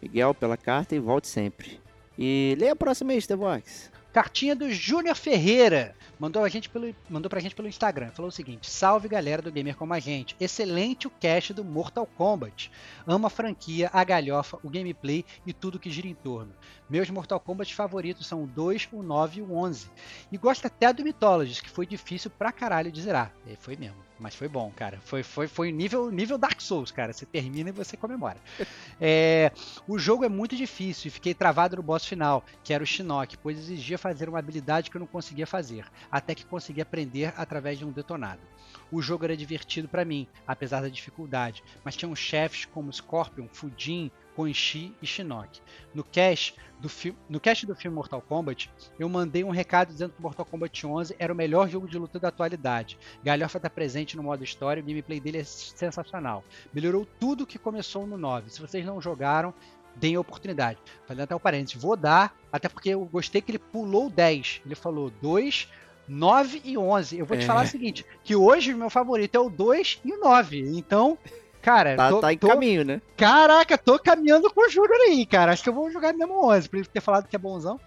Miguel, 0.00 0.32
pela 0.32 0.56
carta 0.56 0.94
e 0.94 1.00
volte 1.00 1.26
sempre. 1.26 1.80
E 2.16 2.56
leia 2.60 2.74
a 2.74 2.76
próxima 2.76 3.10
aí, 3.10 3.20
Stevox. 3.20 3.90
Cartinha 4.12 4.54
do 4.54 4.70
Júnior 4.70 5.16
Ferreira. 5.16 5.96
Mandou, 6.22 6.44
a 6.44 6.48
gente 6.48 6.68
pelo, 6.68 6.94
mandou 7.10 7.28
pra 7.28 7.40
gente 7.40 7.52
pelo 7.52 7.66
Instagram. 7.66 8.12
Falou 8.12 8.28
o 8.28 8.32
seguinte: 8.32 8.70
Salve 8.70 9.08
galera 9.08 9.42
do 9.42 9.50
Gamer 9.50 9.74
Como 9.74 9.92
a 9.92 9.98
Gente. 9.98 10.36
Excelente 10.38 11.08
o 11.08 11.10
cast 11.10 11.52
do 11.52 11.64
Mortal 11.64 12.06
Kombat. 12.06 12.70
Amo 13.04 13.26
a 13.26 13.30
franquia, 13.30 13.90
a 13.92 14.04
galhofa, 14.04 14.56
o 14.62 14.70
gameplay 14.70 15.24
e 15.44 15.52
tudo 15.52 15.80
que 15.80 15.90
gira 15.90 16.06
em 16.06 16.14
torno. 16.14 16.54
Meus 16.88 17.10
Mortal 17.10 17.40
Kombat 17.40 17.74
favoritos 17.74 18.24
são 18.24 18.44
o 18.44 18.46
2, 18.46 18.90
o 18.92 19.02
9 19.02 19.40
e 19.40 19.42
o 19.42 19.52
11. 19.52 19.90
E 20.30 20.38
gosto 20.38 20.64
até 20.64 20.92
do 20.92 21.02
Mythologies, 21.02 21.60
que 21.60 21.68
foi 21.68 21.86
difícil 21.86 22.30
pra 22.30 22.52
caralho 22.52 22.92
de 22.92 23.02
zerar. 23.02 23.34
E 23.44 23.56
foi 23.56 23.74
mesmo. 23.74 23.96
Mas 24.22 24.36
foi 24.36 24.46
bom, 24.46 24.70
cara. 24.70 25.00
Foi, 25.04 25.24
foi, 25.24 25.48
foi 25.48 25.72
nível, 25.72 26.08
nível 26.08 26.38
Dark 26.38 26.60
Souls, 26.60 26.92
cara. 26.92 27.12
Você 27.12 27.26
termina 27.26 27.70
e 27.70 27.72
você 27.72 27.96
comemora. 27.96 28.36
é, 29.00 29.50
o 29.88 29.98
jogo 29.98 30.24
é 30.24 30.28
muito 30.28 30.54
difícil 30.54 31.08
e 31.08 31.10
fiquei 31.10 31.34
travado 31.34 31.76
no 31.76 31.82
boss 31.82 32.06
final, 32.06 32.44
que 32.62 32.72
era 32.72 32.84
o 32.84 32.86
Shinnok, 32.86 33.36
pois 33.38 33.58
exigia 33.58 33.98
fazer 33.98 34.28
uma 34.28 34.38
habilidade 34.38 34.90
que 34.90 34.96
eu 34.96 35.00
não 35.00 35.08
conseguia 35.08 35.46
fazer, 35.46 35.84
até 36.12 36.34
que 36.34 36.44
consegui 36.44 36.82
aprender 36.82 37.32
através 37.36 37.78
de 37.78 37.84
um 37.86 37.90
detonado. 37.90 38.42
O 38.90 39.00
jogo 39.00 39.24
era 39.24 39.36
divertido 39.36 39.88
para 39.88 40.04
mim, 40.04 40.28
apesar 40.46 40.82
da 40.82 40.88
dificuldade, 40.88 41.64
mas 41.82 41.96
tinha 41.96 42.14
chefes 42.14 42.66
como 42.66 42.92
Scorpion, 42.92 43.48
Fujin, 43.50 44.10
Konshi 44.36 44.94
e 45.00 45.06
Shinnok. 45.06 45.60
No 45.94 46.04
cast, 46.04 46.54
do 46.78 46.90
no 47.28 47.40
cast 47.40 47.66
do 47.66 47.74
filme 47.74 47.94
Mortal 47.94 48.20
Kombat, 48.20 48.70
eu 48.98 49.08
mandei 49.08 49.44
um 49.44 49.50
recado 49.50 49.88
dizendo 49.88 50.12
que 50.12 50.22
Mortal 50.22 50.44
Kombat 50.44 50.86
11 50.86 51.16
era 51.18 51.32
o 51.32 51.36
melhor 51.36 51.68
jogo 51.68 51.88
de 51.88 51.98
luta 51.98 52.18
da 52.18 52.28
atualidade. 52.28 52.98
Galhofa 53.24 53.58
está 53.58 53.70
presente 53.70 54.16
no 54.16 54.22
modo 54.22 54.44
história, 54.44 54.82
o 54.82 54.86
gameplay 54.86 55.20
dele 55.20 55.38
é 55.38 55.44
sensacional. 55.44 56.44
Melhorou 56.72 57.06
tudo 57.18 57.46
que 57.46 57.58
começou 57.58 58.06
no 58.06 58.18
9. 58.18 58.50
Se 58.50 58.60
vocês 58.60 58.84
não 58.84 59.00
jogaram, 59.00 59.54
deem 59.96 60.16
a 60.16 60.20
oportunidade. 60.20 60.78
Fazendo 61.06 61.24
até 61.24 61.34
o 61.34 61.40
parênteses, 61.40 61.80
vou 61.80 61.96
dar, 61.96 62.36
até 62.50 62.68
porque 62.68 62.90
eu 62.90 63.04
gostei 63.06 63.40
que 63.40 63.50
ele 63.50 63.58
pulou 63.58 64.10
10. 64.10 64.62
Ele 64.64 64.74
falou 64.74 65.10
2, 65.10 65.68
9 66.12 66.62
e 66.64 66.76
11. 66.76 67.18
Eu 67.18 67.26
vou 67.26 67.36
te 67.36 67.44
é. 67.44 67.46
falar 67.46 67.64
o 67.64 67.68
seguinte, 67.68 68.04
que 68.22 68.36
hoje 68.36 68.74
o 68.74 68.76
meu 68.76 68.90
favorito 68.90 69.34
é 69.34 69.40
o 69.40 69.48
2 69.48 70.00
e 70.04 70.12
o 70.12 70.20
9. 70.20 70.58
Então, 70.76 71.18
Cara, 71.62 71.94
tá, 71.96 72.08
tô, 72.08 72.20
tá 72.20 72.32
em 72.32 72.38
tô... 72.38 72.48
caminho, 72.48 72.84
né? 72.84 73.00
Caraca, 73.16 73.78
tô 73.78 73.96
caminhando 73.98 74.50
com 74.50 74.66
o 74.66 74.68
Júnior 74.68 74.98
aí, 75.08 75.24
cara. 75.24 75.52
Acho 75.52 75.62
que 75.62 75.68
eu 75.68 75.74
vou 75.74 75.90
jogar 75.90 76.12
mesmo 76.12 76.44
11, 76.50 76.68
por 76.68 76.76
ele 76.76 76.86
ter 76.86 77.00
falado 77.00 77.28
que 77.28 77.36
é 77.36 77.38
bonzão. 77.38 77.80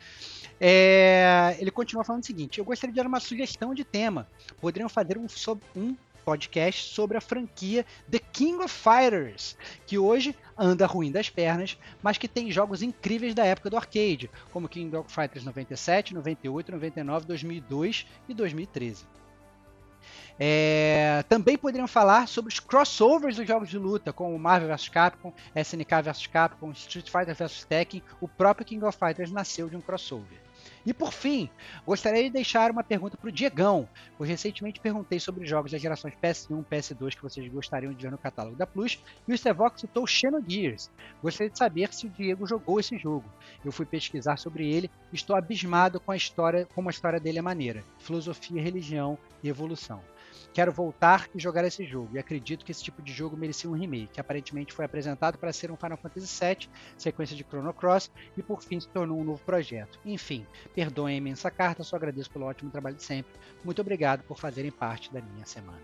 É... 0.59 1.57
Ele 1.59 1.69
continua 1.69 2.05
falando 2.05 2.23
o 2.23 2.25
seguinte: 2.25 2.57
Eu 2.59 2.65
gostaria 2.65 2.93
de 2.93 2.97
dar 2.97 3.07
uma 3.07 3.19
sugestão 3.19 3.73
de 3.73 3.83
tema. 3.83 4.27
Poderiam 4.61 4.87
fazer 4.87 5.17
um, 5.17 5.27
um 5.75 5.95
podcast 6.25 6.93
sobre 6.93 7.15
a 7.17 7.21
franquia 7.21 7.85
The 8.09 8.19
King 8.19 8.63
of 8.63 8.73
Fighters, 8.73 9.55
que 9.85 9.99
hoje 9.99 10.35
anda 10.57 10.87
ruim 10.87 11.11
das 11.11 11.29
pernas, 11.29 11.77
mas 12.01 12.17
que 12.17 12.27
tem 12.27 12.51
jogos 12.51 12.81
incríveis 12.81 13.35
da 13.35 13.45
época 13.45 13.69
do 13.69 13.77
arcade, 13.77 14.29
como 14.51 14.67
King 14.67 14.95
of 14.97 15.13
Fighters 15.13 15.45
97, 15.45 16.15
98, 16.15 16.71
99, 16.71 17.25
2002 17.27 18.07
e 18.27 18.33
2013. 18.33 19.05
É, 20.37 21.23
também 21.29 21.57
poderiam 21.57 21.87
falar 21.87 22.27
sobre 22.27 22.51
os 22.51 22.59
crossovers 22.59 23.37
dos 23.37 23.47
jogos 23.47 23.69
de 23.69 23.77
luta, 23.77 24.11
como 24.11 24.37
Marvel 24.37 24.67
vs 24.67 24.89
Capcom, 24.89 25.33
SNK 25.55 26.01
vs 26.03 26.27
Capcom, 26.27 26.71
Street 26.71 27.09
Fighter 27.09 27.35
vs 27.35 27.63
Tekken. 27.63 28.03
O 28.19 28.27
próprio 28.27 28.65
King 28.65 28.83
of 28.83 28.97
Fighters 28.97 29.31
nasceu 29.31 29.69
de 29.69 29.77
um 29.77 29.81
crossover. 29.81 30.44
E 30.85 30.93
por 30.93 31.11
fim, 31.11 31.49
gostaria 31.85 32.23
de 32.23 32.29
deixar 32.29 32.69
uma 32.69 32.83
pergunta 32.83 33.17
para 33.17 33.27
o 33.27 33.31
Diegão, 33.31 33.89
pois 34.17 34.29
recentemente 34.29 34.79
perguntei 34.79 35.19
sobre 35.19 35.45
jogos 35.45 35.71
das 35.71 35.81
gerações 35.81 36.13
PS1 36.21 36.61
e 36.61 36.75
PS2 36.75 37.15
que 37.15 37.23
vocês 37.23 37.51
gostariam 37.51 37.91
de 37.91 38.03
ver 38.03 38.11
no 38.11 38.17
catálogo 38.17 38.55
da 38.55 38.67
Plus, 38.67 39.03
e 39.27 39.33
o 39.33 39.37
Stevox 39.37 39.81
citou 39.81 40.05
Xenogears. 40.05 40.91
Gostaria 41.23 41.49
de 41.49 41.57
saber 41.57 41.91
se 41.91 42.05
o 42.05 42.09
Diego 42.09 42.45
jogou 42.45 42.79
esse 42.79 42.97
jogo. 42.97 43.25
Eu 43.63 43.71
fui 43.71 43.85
pesquisar 43.85 44.37
sobre 44.37 44.71
ele 44.71 44.91
e 45.11 45.15
estou 45.15 45.35
abismado 45.35 45.99
com 45.99 46.11
a 46.11 46.15
história, 46.15 46.67
como 46.75 46.87
a 46.87 46.91
história 46.91 47.19
dele 47.19 47.39
é 47.39 47.41
maneira. 47.41 47.83
Filosofia, 47.97 48.61
religião 48.61 49.17
e 49.43 49.49
evolução 49.49 50.01
quero 50.55 50.71
voltar 50.71 51.29
e 51.35 51.39
jogar 51.39 51.65
esse 51.65 51.83
jogo. 51.83 52.11
E 52.13 52.17
acredito 52.17 52.63
que 52.63 52.71
esse 52.71 52.81
tipo 52.81 53.01
de 53.01 53.11
jogo 53.11 53.35
merecia 53.35 53.69
um 53.69 53.73
remake, 53.73 54.13
que 54.13 54.21
aparentemente 54.21 54.71
foi 54.71 54.85
apresentado 54.85 55.37
para 55.37 55.51
ser 55.51 55.69
um 55.69 55.75
Final 55.75 55.97
Fantasy 55.97 56.45
VII, 56.45 56.69
sequência 56.97 57.35
de 57.35 57.43
Chrono 57.43 57.73
Cross, 57.73 58.09
e 58.37 58.41
por 58.41 58.63
fim 58.63 58.79
se 58.79 58.87
tornou 58.87 59.19
um 59.19 59.23
novo 59.25 59.43
projeto. 59.43 59.99
Enfim, 60.05 60.47
perdoem 60.73 61.15
a 61.15 61.17
imensa 61.17 61.51
carta, 61.51 61.83
só 61.83 61.97
agradeço 61.97 62.31
pelo 62.31 62.45
ótimo 62.45 62.71
trabalho 62.71 62.95
de 62.95 63.03
sempre. 63.03 63.33
Muito 63.65 63.81
obrigado 63.81 64.23
por 64.23 64.39
fazerem 64.39 64.71
parte 64.71 65.13
da 65.13 65.21
minha 65.21 65.45
semana. 65.45 65.81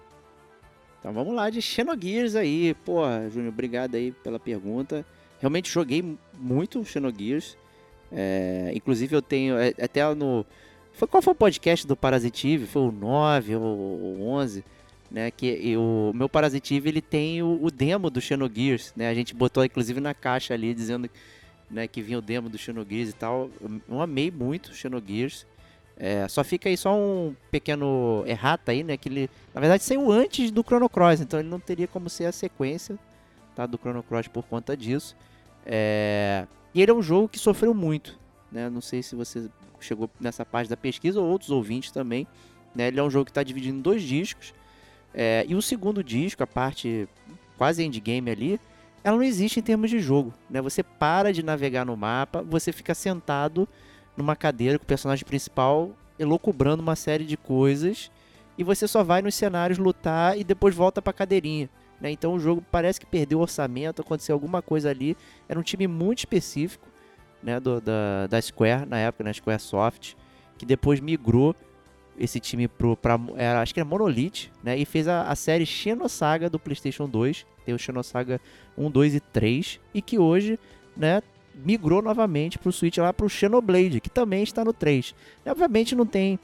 Então 0.99 1.11
vamos 1.11 1.35
lá 1.35 1.49
de 1.49 1.61
Xenogears 1.61 2.37
aí. 2.37 2.73
Pô, 2.85 3.03
Júnior, 3.29 3.51
obrigado 3.51 3.95
aí 3.95 4.13
pela 4.13 4.39
pergunta. 4.39 5.05
Realmente 5.41 5.69
joguei 5.69 6.17
muito 6.39 6.85
Xenogears. 6.85 7.57
É, 8.09 8.71
inclusive 8.73 9.13
eu 9.13 9.21
tenho 9.21 9.57
é, 9.57 9.73
até 9.81 10.15
no... 10.15 10.45
Foi, 10.93 11.07
qual 11.07 11.21
foi 11.21 11.33
o 11.33 11.35
podcast 11.35 11.85
do 11.87 11.95
Parasitive? 11.95 12.67
Foi 12.67 12.83
o 12.83 12.91
9 12.91 13.55
ou 13.55 13.63
o 13.63 14.27
11? 14.27 14.63
Né, 15.09 15.29
que 15.29 15.75
o 15.75 16.13
meu 16.15 16.29
Parasitive 16.29 16.87
ele 16.87 17.01
tem 17.01 17.43
o, 17.43 17.59
o, 17.61 17.69
demo 17.69 18.09
do 18.09 18.21
Xenogears, 18.21 18.93
né? 18.95 19.09
A 19.09 19.13
gente 19.13 19.35
botou 19.35 19.65
inclusive 19.65 19.99
na 19.99 20.13
caixa 20.13 20.53
ali 20.53 20.73
dizendo 20.73 21.09
né, 21.69 21.85
que 21.85 22.01
vinha 22.01 22.17
o 22.17 22.21
demo 22.21 22.47
do 22.47 22.57
Xenogears 22.57 23.09
e 23.09 23.13
tal. 23.13 23.49
Eu 23.89 24.01
amei 24.01 24.31
muito 24.31 24.73
Xenogears. 24.73 25.45
É, 25.97 26.27
só 26.29 26.43
fica 26.43 26.69
aí 26.69 26.77
só 26.77 26.95
um 26.95 27.35
pequeno 27.51 28.23
errata 28.25 28.71
aí, 28.71 28.83
né? 28.83 28.95
Que 28.95 29.09
ele, 29.09 29.29
na 29.53 29.59
verdade, 29.59 29.83
saiu 29.83 30.09
antes 30.11 30.49
do 30.49 30.63
Chrono 30.63 30.89
Cross, 30.89 31.19
então 31.19 31.39
ele 31.39 31.49
não 31.49 31.59
teria 31.59 31.87
como 31.87 32.09
ser 32.09 32.25
a 32.25 32.31
sequência 32.31 32.97
tá, 33.53 33.65
do 33.65 33.77
Chrono 33.77 34.01
Cross 34.01 34.27
por 34.27 34.43
conta 34.45 34.75
disso. 34.75 35.15
É, 35.65 36.47
e 36.73 36.81
ele 36.81 36.89
é 36.89 36.93
um 36.93 37.01
jogo 37.01 37.27
que 37.27 37.37
sofreu 37.37 37.73
muito, 37.73 38.17
né? 38.51 38.69
Não 38.69 38.81
sei 38.81 39.03
se 39.03 39.15
você 39.15 39.49
chegou 39.85 40.09
nessa 40.19 40.45
parte 40.45 40.69
da 40.69 40.77
pesquisa 40.77 41.19
ou 41.19 41.27
outros 41.27 41.49
ouvintes 41.49 41.91
também. 41.91 42.27
Né? 42.75 42.87
Ele 42.87 42.99
é 42.99 43.03
um 43.03 43.09
jogo 43.09 43.25
que 43.25 43.31
está 43.31 43.43
dividido 43.43 43.77
em 43.77 43.81
dois 43.81 44.01
discos. 44.03 44.53
É, 45.13 45.45
e 45.47 45.55
o 45.55 45.61
segundo 45.61 46.03
disco, 46.03 46.41
a 46.43 46.47
parte 46.47 47.07
quase 47.57 47.83
endgame 47.83 48.31
ali, 48.31 48.59
ela 49.03 49.17
não 49.17 49.23
existe 49.23 49.59
em 49.59 49.63
termos 49.63 49.89
de 49.89 49.99
jogo. 49.99 50.33
Né? 50.49 50.61
Você 50.61 50.83
para 50.83 51.33
de 51.33 51.43
navegar 51.43 51.85
no 51.85 51.95
mapa, 51.97 52.41
você 52.41 52.71
fica 52.71 52.93
sentado 52.93 53.67
numa 54.15 54.35
cadeira 54.35 54.77
com 54.77 54.83
o 54.83 54.87
personagem 54.87 55.25
principal 55.25 55.91
elocubrando 56.19 56.83
uma 56.83 56.95
série 56.95 57.25
de 57.25 57.35
coisas 57.35 58.11
e 58.57 58.63
você 58.63 58.87
só 58.87 59.03
vai 59.03 59.21
nos 59.21 59.33
cenários 59.33 59.79
lutar 59.79 60.37
e 60.37 60.43
depois 60.43 60.75
volta 60.75 61.01
para 61.01 61.11
a 61.11 61.13
cadeirinha. 61.13 61.69
Né? 61.99 62.11
Então 62.11 62.33
o 62.33 62.39
jogo 62.39 62.63
parece 62.71 62.99
que 62.99 63.05
perdeu 63.05 63.39
o 63.39 63.41
orçamento, 63.41 64.01
aconteceu 64.01 64.33
alguma 64.33 64.61
coisa 64.61 64.89
ali. 64.89 65.17
Era 65.47 65.59
um 65.59 65.63
time 65.63 65.87
muito 65.87 66.19
específico 66.19 66.90
né, 67.43 67.59
do, 67.59 67.81
da, 67.81 68.27
da 68.27 68.41
Square, 68.41 68.85
na 68.87 68.97
época, 68.97 69.23
na 69.23 69.29
né, 69.29 69.33
Square 69.33 69.61
Soft, 69.61 70.13
que 70.57 70.65
depois 70.65 70.99
migrou 70.99 71.55
esse 72.19 72.39
time 72.39 72.67
pro, 72.67 72.95
pra, 72.95 73.19
era, 73.35 73.61
acho 73.61 73.73
que 73.73 73.79
era 73.79 73.87
Monolith, 73.89 74.51
né, 74.63 74.77
e 74.77 74.85
fez 74.85 75.07
a, 75.07 75.23
a 75.23 75.35
série 75.35 75.65
Xenosaga 75.65 76.49
do 76.49 76.59
PlayStation 76.59 77.07
2, 77.07 77.45
tem 77.65 77.73
o 77.73 77.79
Xenosaga 77.79 78.39
1, 78.77 78.91
2 78.91 79.15
e 79.15 79.19
3, 79.19 79.79
e 79.93 80.01
que 80.01 80.19
hoje, 80.19 80.59
né, 80.95 81.21
migrou 81.55 82.01
novamente 82.01 82.57
para 82.57 82.69
o 82.69 82.71
Switch 82.71 82.97
lá 82.97 83.11
para 83.11 83.25
o 83.25 83.29
Xenoblade, 83.29 83.99
que 83.99 84.09
também 84.09 84.43
está 84.43 84.63
no 84.63 84.73
3. 84.73 85.13
E, 85.45 85.49
obviamente 85.49 85.95
não 85.95 86.05
tem 86.05 86.39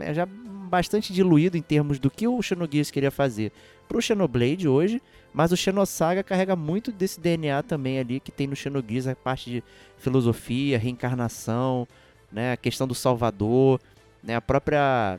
é 0.00 0.12
já 0.12 0.26
bastante 0.26 1.12
diluído 1.12 1.56
em 1.56 1.62
termos 1.62 1.98
do 1.98 2.10
que 2.10 2.26
o 2.26 2.40
Xenogears 2.42 2.90
queria 2.90 3.10
fazer 3.10 3.52
para 3.90 3.98
o 3.98 4.00
Xenoblade 4.00 4.68
hoje, 4.68 5.02
mas 5.34 5.50
o 5.50 5.56
Xenosaga 5.56 6.22
carrega 6.22 6.54
muito 6.54 6.92
desse 6.92 7.18
DNA 7.18 7.60
também 7.64 7.98
ali 7.98 8.20
que 8.20 8.30
tem 8.30 8.46
no 8.46 8.54
Xenogears, 8.54 9.08
a 9.08 9.16
parte 9.16 9.50
de 9.50 9.64
filosofia, 9.98 10.78
reencarnação, 10.78 11.88
né, 12.30 12.52
a 12.52 12.56
questão 12.56 12.86
do 12.86 12.94
Salvador, 12.94 13.80
né, 14.22 14.36
a 14.36 14.40
própria 14.40 15.18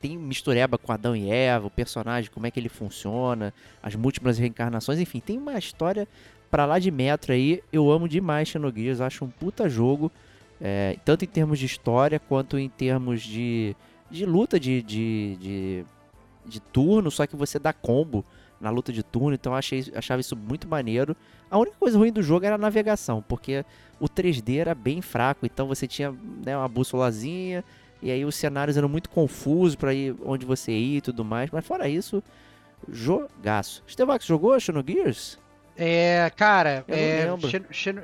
tem 0.00 0.18
mistureba 0.18 0.76
com 0.76 0.90
Adão 0.90 1.14
e 1.14 1.30
Eva, 1.30 1.68
o 1.68 1.70
personagem, 1.70 2.28
como 2.28 2.44
é 2.44 2.50
que 2.50 2.58
ele 2.58 2.68
funciona, 2.68 3.54
as 3.80 3.94
múltiplas 3.94 4.36
reencarnações, 4.36 4.98
enfim, 4.98 5.20
tem 5.20 5.38
uma 5.38 5.56
história 5.56 6.08
para 6.50 6.66
lá 6.66 6.80
de 6.80 6.90
metro 6.90 7.32
aí, 7.32 7.62
eu 7.72 7.88
amo 7.88 8.08
demais 8.08 8.48
Xenogears, 8.48 9.00
acho 9.00 9.24
um 9.24 9.30
puta 9.30 9.68
jogo, 9.68 10.10
é, 10.60 10.98
tanto 11.04 11.24
em 11.24 11.28
termos 11.28 11.60
de 11.60 11.66
história 11.66 12.18
quanto 12.18 12.58
em 12.58 12.68
termos 12.68 13.22
de, 13.22 13.76
de 14.10 14.26
luta 14.26 14.58
de, 14.58 14.82
de, 14.82 15.36
de, 15.36 15.84
de 16.46 16.60
turno, 16.60 17.10
só 17.10 17.26
que 17.26 17.36
você 17.36 17.58
dá 17.58 17.72
combo 17.72 18.24
na 18.60 18.70
luta 18.70 18.92
de 18.92 19.02
turno, 19.02 19.34
então 19.34 19.52
eu 19.52 19.56
achei, 19.58 19.84
achava 19.94 20.20
isso 20.20 20.36
muito 20.36 20.66
maneiro. 20.68 21.16
A 21.50 21.58
única 21.58 21.76
coisa 21.78 21.98
ruim 21.98 22.12
do 22.12 22.22
jogo 22.22 22.46
era 22.46 22.54
a 22.54 22.58
navegação, 22.58 23.22
porque 23.26 23.64
o 24.00 24.08
3D 24.08 24.58
era 24.58 24.74
bem 24.74 25.02
fraco, 25.02 25.44
então 25.44 25.66
você 25.66 25.86
tinha 25.86 26.14
né, 26.44 26.56
uma 26.56 26.68
bússolazinha, 26.68 27.62
e 28.02 28.10
aí 28.10 28.24
os 28.24 28.34
cenários 28.34 28.76
eram 28.76 28.88
muito 28.88 29.10
confusos 29.10 29.76
para 29.76 29.92
ir 29.92 30.14
onde 30.24 30.46
você 30.46 30.72
ia 30.72 30.98
e 30.98 31.02
tudo 31.02 31.24
mais, 31.24 31.50
mas 31.50 31.66
fora 31.66 31.88
isso, 31.88 32.22
jogaço. 32.88 33.82
Estevax 33.86 34.24
jogou 34.24 34.58
Xenogears? 34.58 35.38
É, 35.78 36.30
cara, 36.34 36.84
é, 36.88 37.26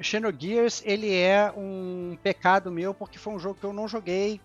Xenogears, 0.03 0.83
ele 0.85 1.15
é 1.15 1.51
um 1.57 2.19
pecado 2.23 2.71
meu 2.71 2.93
porque 2.93 3.19
foi 3.19 3.33
um 3.33 3.39
jogo 3.39 3.57
que 3.59 3.65
eu 3.65 3.73
não 3.73 3.89
joguei 3.89 4.41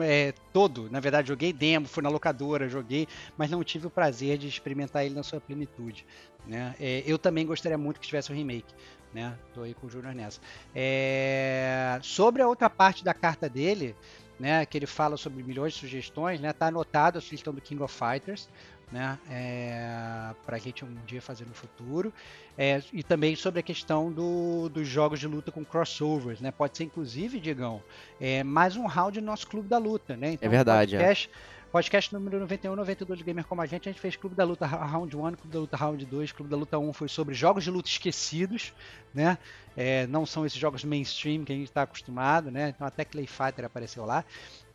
é, 0.00 0.32
todo. 0.52 0.90
Na 0.90 1.00
verdade, 1.00 1.28
joguei 1.28 1.52
demo, 1.52 1.86
fui 1.86 2.02
na 2.02 2.08
locadora, 2.08 2.68
joguei, 2.68 3.06
mas 3.36 3.50
não 3.50 3.62
tive 3.62 3.86
o 3.86 3.90
prazer 3.90 4.38
de 4.38 4.48
experimentar 4.48 5.04
ele 5.04 5.14
na 5.14 5.22
sua 5.22 5.40
plenitude. 5.40 6.06
Né? 6.46 6.74
É, 6.80 7.02
eu 7.06 7.18
também 7.18 7.46
gostaria 7.46 7.78
muito 7.78 8.00
que 8.00 8.06
tivesse 8.06 8.32
um 8.32 8.36
remake. 8.36 8.74
Né? 9.12 9.36
Tô 9.52 9.62
aí 9.62 9.74
com 9.74 9.86
o 9.86 9.90
Júnior 9.90 10.14
nessa. 10.14 10.40
É, 10.74 11.98
sobre 12.02 12.42
a 12.42 12.48
outra 12.48 12.68
parte 12.68 13.04
da 13.04 13.14
carta 13.14 13.48
dele, 13.48 13.94
né, 14.38 14.66
que 14.66 14.76
ele 14.76 14.86
fala 14.86 15.16
sobre 15.16 15.42
milhões 15.42 15.74
de 15.74 15.80
sugestões, 15.80 16.40
né, 16.40 16.52
tá 16.52 16.66
anotado 16.66 17.18
a 17.18 17.20
sugestão 17.20 17.54
do 17.54 17.60
King 17.60 17.82
of 17.82 17.94
Fighters 17.94 18.48
né, 18.90 19.18
é, 19.30 20.34
para 20.44 20.56
a 20.56 20.58
gente 20.58 20.84
um 20.84 20.94
dia 21.06 21.20
fazer 21.20 21.44
no 21.46 21.54
futuro. 21.54 22.12
É, 22.56 22.80
e 22.92 23.02
também 23.02 23.34
sobre 23.34 23.60
a 23.60 23.62
questão 23.62 24.12
do, 24.12 24.68
dos 24.68 24.86
jogos 24.86 25.18
de 25.18 25.26
luta 25.26 25.50
com 25.50 25.64
crossovers, 25.64 26.40
né? 26.40 26.52
Pode 26.52 26.76
ser 26.76 26.84
inclusive, 26.84 27.40
Digão, 27.40 27.82
é, 28.20 28.44
mais 28.44 28.76
um 28.76 28.86
round 28.86 29.20
do 29.20 29.26
nosso 29.26 29.46
Clube 29.46 29.68
da 29.68 29.78
Luta, 29.78 30.16
né? 30.16 30.32
Então, 30.32 30.46
é 30.46 30.50
verdade. 30.50 30.92
Podcast, 30.92 31.28
é. 31.28 31.70
podcast 31.72 32.14
número 32.14 32.38
91, 32.38 32.76
92 32.76 33.18
de 33.18 33.24
Gamer 33.24 33.44
como 33.44 33.60
a 33.60 33.66
gente, 33.66 33.88
a 33.88 33.92
gente 33.92 34.00
fez 34.00 34.14
Clube 34.14 34.36
da 34.36 34.44
Luta 34.44 34.66
Round 34.66 35.16
1, 35.16 35.20
Clube 35.20 35.52
da 35.52 35.58
Luta 35.58 35.76
Round 35.76 36.06
2, 36.06 36.32
Clube 36.32 36.50
da 36.50 36.56
Luta 36.56 36.78
1 36.78 36.92
foi 36.92 37.08
sobre 37.08 37.34
jogos 37.34 37.64
de 37.64 37.70
luta 37.70 37.88
esquecidos, 37.88 38.72
né? 39.12 39.36
É, 39.76 40.06
não 40.06 40.24
são 40.24 40.46
esses 40.46 40.58
jogos 40.58 40.84
mainstream 40.84 41.44
que 41.44 41.52
a 41.52 41.56
gente 41.56 41.68
está 41.68 41.82
acostumado, 41.82 42.52
né? 42.52 42.68
Então 42.68 42.86
até 42.86 43.04
Clay 43.04 43.26
Fighter 43.26 43.64
apareceu 43.64 44.04
lá. 44.04 44.24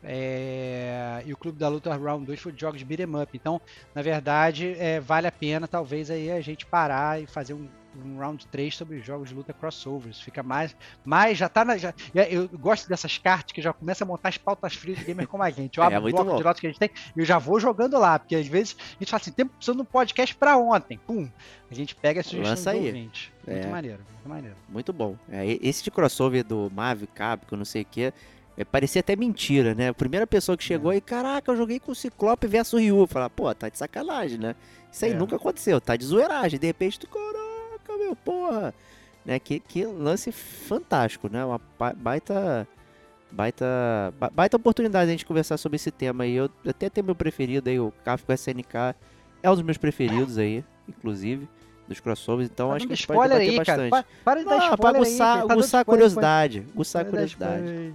É, 0.02 1.22
e 1.26 1.32
o 1.32 1.36
Clube 1.36 1.58
da 1.58 1.68
Luta 1.68 1.94
Round 1.94 2.24
2 2.24 2.40
foi 2.40 2.52
de 2.52 2.60
jogos 2.60 2.78
de 2.78 2.84
beat'em 2.84 3.22
up. 3.22 3.30
Então, 3.34 3.60
na 3.94 4.02
verdade, 4.02 4.74
é, 4.78 4.98
vale 4.98 5.26
a 5.26 5.32
pena 5.32 5.68
talvez 5.68 6.10
aí 6.10 6.30
a 6.30 6.40
gente 6.40 6.64
parar 6.64 7.20
e 7.20 7.26
fazer 7.26 7.52
um, 7.52 7.68
um 8.02 8.18
round 8.18 8.46
3 8.46 8.74
sobre 8.74 9.00
jogos 9.00 9.28
de 9.28 9.34
luta 9.34 9.52
crossovers. 9.52 10.18
Fica 10.18 10.42
mais. 10.42 10.74
mais 11.04 11.36
já 11.36 11.50
tá 11.50 11.66
na. 11.66 11.76
Já, 11.76 11.92
eu 12.30 12.48
gosto 12.48 12.88
dessas 12.88 13.18
cartas 13.18 13.52
que 13.52 13.60
já 13.60 13.74
começa 13.74 14.02
a 14.02 14.06
montar 14.06 14.30
as 14.30 14.38
pautas 14.38 14.74
frias 14.74 14.98
de 14.98 15.04
gamer 15.04 15.28
como 15.28 15.42
a 15.42 15.50
gente. 15.50 15.76
Eu 15.76 15.84
é, 15.84 15.86
abro 15.88 16.08
é, 16.08 16.12
o 16.12 16.14
bloco 16.14 16.30
bom. 16.30 16.36
de 16.38 16.44
notas 16.44 16.60
que 16.60 16.66
a 16.66 16.70
gente 16.70 16.78
tem 16.78 16.90
e 17.14 17.20
eu 17.20 17.24
já 17.26 17.38
vou 17.38 17.60
jogando 17.60 17.98
lá, 17.98 18.18
porque 18.18 18.36
às 18.36 18.46
vezes 18.46 18.76
a 18.78 19.04
gente 19.04 19.10
fala 19.10 19.20
assim, 19.20 19.32
tem 19.32 19.46
precisando 19.46 19.76
de 19.76 19.82
um 19.82 19.86
podcast 19.86 20.34
pra 20.34 20.56
ontem. 20.56 20.98
Pum! 21.06 21.28
A 21.70 21.74
gente 21.74 21.94
pega 21.94 22.20
essa 22.20 22.30
sugestão 22.30 22.72
do 22.72 22.86
ouvinte. 22.86 23.32
Muito 23.46 23.66
é. 23.66 23.70
maneiro, 23.70 24.02
muito 24.08 24.28
maneiro. 24.28 24.56
Muito 24.66 24.92
bom. 24.92 25.16
É, 25.30 25.46
esse 25.60 25.84
de 25.84 25.90
crossover 25.90 26.42
do 26.42 26.70
Marvel, 26.74 27.08
Capcom, 27.14 27.56
não 27.56 27.64
sei 27.64 27.82
o 27.82 27.84
que 27.84 28.12
é, 28.56 28.64
parecia 28.64 29.00
até 29.00 29.16
mentira, 29.16 29.74
né? 29.74 29.88
A 29.88 29.94
primeira 29.94 30.26
pessoa 30.26 30.56
que 30.56 30.64
chegou 30.64 30.92
é. 30.92 30.96
e, 30.96 31.00
caraca, 31.00 31.50
eu 31.50 31.56
joguei 31.56 31.80
com 31.80 31.92
o 31.92 31.94
Ciclope 31.94 32.46
versus 32.46 32.80
Ryu. 32.80 33.06
Falar, 33.06 33.30
pô, 33.30 33.52
tá 33.54 33.68
de 33.68 33.78
sacanagem, 33.78 34.38
né? 34.38 34.54
Isso 34.92 35.04
aí 35.04 35.12
é. 35.12 35.14
nunca 35.14 35.36
aconteceu, 35.36 35.80
tá 35.80 35.96
de 35.96 36.04
zoeiragem. 36.04 36.58
De 36.58 36.66
repente, 36.66 36.98
tu, 36.98 37.08
caraca, 37.08 37.96
meu, 37.98 38.14
porra. 38.16 38.74
Né? 39.24 39.38
Que, 39.38 39.60
que 39.60 39.84
lance 39.84 40.32
fantástico, 40.32 41.28
né? 41.28 41.44
Uma 41.44 41.60
baita. 41.96 42.66
Baita, 43.32 44.12
baita 44.32 44.56
oportunidade 44.56 45.08
a 45.08 45.12
gente 45.12 45.24
conversar 45.24 45.56
sobre 45.56 45.76
esse 45.76 45.92
tema 45.92 46.24
aí. 46.24 46.34
Eu 46.34 46.50
até 46.66 46.90
tenho 46.90 47.04
meu 47.04 47.14
preferido 47.14 47.70
aí, 47.70 47.78
o 47.78 47.92
Kafka 48.04 48.34
SNK 48.34 48.96
é 49.40 49.48
um 49.48 49.54
dos 49.54 49.62
meus 49.62 49.78
preferidos 49.78 50.36
aí, 50.36 50.64
inclusive 50.88 51.48
dos 51.90 51.98
crossovers, 51.98 52.48
então 52.50 52.70
tá 52.70 52.76
acho 52.76 52.86
que 52.86 52.92
a 52.92 52.96
gente 52.96 53.06
pode 53.06 53.28
debater 53.28 53.50
aí, 53.50 53.56
bastante. 53.56 53.90
Cara. 53.90 53.90
Para, 53.90 54.04
para 54.24 54.40
de 54.40 54.46
dar 54.46 54.70
spoiler 54.70 54.78
pra 54.78 54.92
guçar, 54.92 55.42
aí, 55.42 55.48
tá 55.48 55.54
guçar 55.54 55.80
a 55.80 55.84
curiosidade. 55.84 56.60
Guçar 56.72 57.02
a 57.02 57.04
curiosidade. 57.04 57.94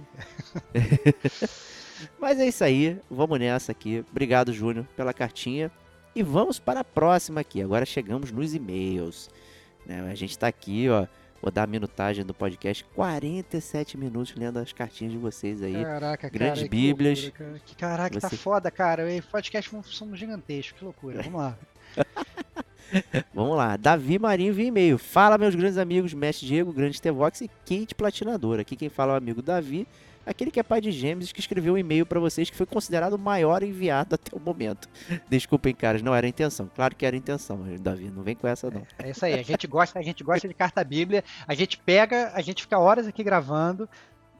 Mas 2.20 2.38
é 2.38 2.46
isso 2.46 2.62
aí, 2.62 2.98
vamos 3.10 3.38
nessa 3.38 3.72
aqui. 3.72 4.04
Obrigado, 4.10 4.52
Júnior, 4.52 4.86
pela 4.94 5.14
cartinha. 5.14 5.72
E 6.14 6.22
vamos 6.22 6.58
para 6.58 6.80
a 6.80 6.84
próxima 6.84 7.40
aqui. 7.40 7.62
Agora 7.62 7.86
chegamos 7.86 8.30
nos 8.30 8.54
e-mails. 8.54 9.30
Né? 9.86 10.06
A 10.10 10.14
gente 10.14 10.30
está 10.30 10.46
aqui, 10.46 10.88
ó. 10.90 11.06
Vou 11.40 11.50
dar 11.50 11.62
a 11.62 11.66
minutagem 11.66 12.24
do 12.24 12.34
podcast. 12.34 12.84
47 12.94 13.96
minutos 13.96 14.34
lendo 14.34 14.58
as 14.58 14.72
cartinhas 14.72 15.12
de 15.12 15.18
vocês 15.18 15.62
aí. 15.62 15.82
Caraca, 15.82 16.28
Grandes 16.28 16.60
cara, 16.60 16.70
bíblias. 16.70 17.18
Que, 17.18 17.24
loucura, 17.26 17.48
cara. 17.48 17.60
que 17.64 17.76
caraca, 17.76 18.20
tá 18.20 18.28
Você... 18.28 18.36
tá 18.36 18.42
foda, 18.42 18.70
cara. 18.70 19.04
O 19.06 19.22
podcast 19.30 19.70
somos 19.84 20.18
gigantescos. 20.18 20.78
Que 20.78 20.84
loucura. 20.84 21.22
Vamos 21.22 21.40
lá. 21.40 21.58
Vamos 23.34 23.56
lá. 23.56 23.76
Davi 23.76 24.18
Marinho 24.18 24.54
via 24.54 24.66
e-mail. 24.66 24.98
Fala, 24.98 25.38
meus 25.38 25.54
grandes 25.54 25.78
amigos, 25.78 26.14
Mestre 26.14 26.46
Diego, 26.46 26.72
Grande 26.72 27.00
Tevox 27.00 27.40
e 27.40 27.48
Kate 27.48 27.94
Platinador. 27.94 28.60
Aqui 28.60 28.76
quem 28.76 28.88
fala 28.88 29.12
é 29.12 29.14
o 29.14 29.18
amigo 29.18 29.42
Davi, 29.42 29.86
aquele 30.24 30.50
que 30.50 30.60
é 30.60 30.62
pai 30.62 30.80
de 30.80 30.90
gêmeos 30.90 31.32
que 31.32 31.40
escreveu 31.40 31.74
um 31.74 31.78
e-mail 31.78 32.04
para 32.04 32.18
vocês 32.18 32.50
que 32.50 32.56
foi 32.56 32.66
considerado 32.66 33.14
o 33.14 33.18
maior 33.18 33.62
enviado 33.62 34.14
até 34.14 34.36
o 34.36 34.40
momento. 34.40 34.88
Desculpem, 35.28 35.74
caras, 35.74 36.02
não 36.02 36.14
era 36.14 36.26
intenção. 36.26 36.70
Claro 36.74 36.94
que 36.94 37.06
era 37.06 37.16
intenção, 37.16 37.64
Davi, 37.80 38.10
não 38.14 38.22
vem 38.22 38.34
com 38.34 38.46
essa 38.46 38.70
não. 38.70 38.82
É, 38.98 39.08
é 39.08 39.10
isso 39.10 39.24
aí. 39.24 39.34
A 39.34 39.42
gente 39.42 39.66
gosta, 39.66 39.98
a 39.98 40.02
gente 40.02 40.22
gosta 40.24 40.48
de 40.48 40.54
carta 40.54 40.82
bíblia. 40.82 41.22
A 41.46 41.54
gente 41.54 41.78
pega, 41.78 42.32
a 42.34 42.40
gente 42.40 42.62
fica 42.62 42.78
horas 42.78 43.06
aqui 43.06 43.22
gravando 43.22 43.88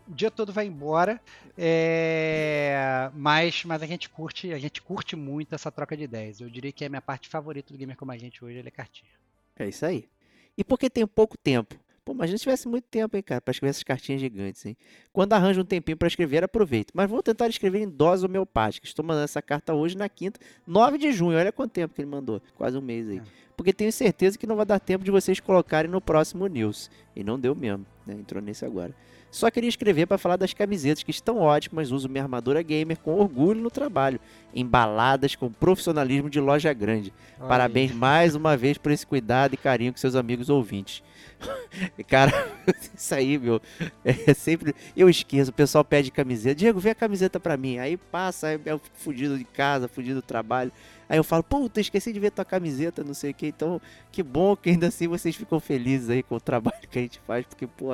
o 0.08 0.14
dia 0.14 0.30
todo 0.30 0.52
vai 0.52 0.66
embora, 0.66 1.20
é, 1.56 3.10
mas, 3.14 3.64
mas 3.64 3.82
a 3.82 3.86
gente 3.86 4.08
curte, 4.08 4.52
a 4.52 4.58
gente 4.58 4.80
curte 4.80 5.16
muito 5.16 5.54
essa 5.54 5.70
troca 5.70 5.96
de 5.96 6.04
ideias. 6.04 6.40
Eu 6.40 6.48
diria 6.48 6.72
que 6.72 6.84
é 6.84 6.86
a 6.86 6.90
minha 6.90 7.02
parte 7.02 7.28
favorita 7.28 7.72
do 7.72 7.78
Gamer 7.78 7.96
Como 7.96 8.12
a 8.12 8.16
Gente 8.16 8.44
hoje, 8.44 8.58
ele 8.58 8.68
é 8.68 8.70
cartinha. 8.70 9.10
É 9.58 9.68
isso 9.68 9.84
aí. 9.84 10.08
E 10.56 10.64
porque 10.64 10.88
tem 10.88 11.06
pouco 11.06 11.36
tempo? 11.36 11.76
Pô, 12.06 12.12
imagina 12.12 12.38
se 12.38 12.44
tivesse 12.44 12.68
muito 12.68 12.84
tempo, 12.84 13.16
hein, 13.16 13.22
cara, 13.22 13.40
pra 13.40 13.50
escrever 13.50 13.70
essas 13.70 13.82
cartinhas 13.82 14.20
gigantes, 14.20 14.64
hein? 14.64 14.76
Quando 15.12 15.32
arranja 15.32 15.60
um 15.60 15.64
tempinho 15.64 15.96
pra 15.96 16.06
escrever, 16.06 16.44
aproveito. 16.44 16.92
Mas 16.94 17.10
vou 17.10 17.20
tentar 17.20 17.48
escrever 17.48 17.80
em 17.80 17.88
dose 17.88 18.24
homeopática. 18.24 18.86
Estou 18.86 19.04
mandando 19.04 19.24
essa 19.24 19.42
carta 19.42 19.74
hoje 19.74 19.96
na 19.96 20.08
quinta, 20.08 20.38
9 20.64 20.98
de 20.98 21.10
junho. 21.10 21.36
Olha 21.36 21.50
quanto 21.50 21.72
tempo 21.72 21.92
que 21.92 22.00
ele 22.00 22.08
mandou. 22.08 22.40
Quase 22.54 22.78
um 22.78 22.80
mês 22.80 23.08
aí. 23.08 23.18
É. 23.18 23.22
Porque 23.56 23.72
tenho 23.72 23.90
certeza 23.90 24.38
que 24.38 24.46
não 24.46 24.54
vai 24.54 24.64
dar 24.64 24.78
tempo 24.78 25.04
de 25.04 25.10
vocês 25.10 25.40
colocarem 25.40 25.90
no 25.90 26.00
próximo 26.00 26.46
news. 26.46 26.88
E 27.14 27.24
não 27.24 27.40
deu 27.40 27.56
mesmo, 27.56 27.84
né? 28.06 28.14
Entrou 28.14 28.40
nesse 28.40 28.64
agora. 28.64 28.94
Só 29.36 29.50
queria 29.50 29.68
escrever 29.68 30.06
para 30.06 30.16
falar 30.16 30.36
das 30.36 30.54
camisetas 30.54 31.02
que 31.02 31.10
estão 31.10 31.40
ótimas, 31.40 31.90
uso 31.92 32.08
minha 32.08 32.24
armadura 32.24 32.62
gamer 32.62 32.96
com 32.98 33.20
orgulho 33.20 33.60
no 33.60 33.70
trabalho, 33.70 34.18
embaladas 34.54 35.36
com 35.36 35.52
profissionalismo 35.52 36.30
de 36.30 36.40
loja 36.40 36.72
grande. 36.72 37.12
Olha 37.38 37.46
Parabéns 37.46 37.92
mais 37.92 38.34
uma 38.34 38.56
vez 38.56 38.78
por 38.78 38.90
esse 38.90 39.06
cuidado 39.06 39.52
e 39.52 39.58
carinho 39.58 39.92
com 39.92 39.98
seus 39.98 40.14
amigos 40.14 40.48
ouvintes. 40.48 41.02
Cara, 42.08 42.32
isso 42.96 43.14
aí, 43.14 43.36
meu, 43.36 43.60
é 44.02 44.32
sempre. 44.32 44.74
Eu 44.96 45.06
esqueço, 45.06 45.50
o 45.50 45.54
pessoal 45.54 45.84
pede 45.84 46.10
camiseta. 46.10 46.54
Diego, 46.54 46.80
vê 46.80 46.88
a 46.88 46.94
camiseta 46.94 47.38
pra 47.38 47.58
mim. 47.58 47.76
Aí 47.76 47.98
passa, 47.98 48.46
aí 48.46 48.60
eu 48.64 48.78
fico 48.78 48.96
fudido 48.96 49.36
de 49.36 49.44
casa, 49.44 49.86
fudido 49.86 50.22
do 50.22 50.26
trabalho. 50.26 50.72
Aí 51.10 51.18
eu 51.18 51.24
falo, 51.24 51.42
puta, 51.42 51.78
esqueci 51.78 52.10
de 52.10 52.18
ver 52.18 52.30
tua 52.30 52.44
camiseta, 52.44 53.04
não 53.04 53.12
sei 53.12 53.32
o 53.32 53.34
que. 53.34 53.48
Então, 53.48 53.82
que 54.10 54.22
bom 54.22 54.56
que 54.56 54.70
ainda 54.70 54.86
assim 54.86 55.06
vocês 55.06 55.36
ficam 55.36 55.60
felizes 55.60 56.08
aí 56.08 56.22
com 56.22 56.36
o 56.36 56.40
trabalho 56.40 56.88
que 56.90 56.98
a 56.98 57.02
gente 57.02 57.20
faz, 57.26 57.44
porque, 57.44 57.66
pô, 57.66 57.92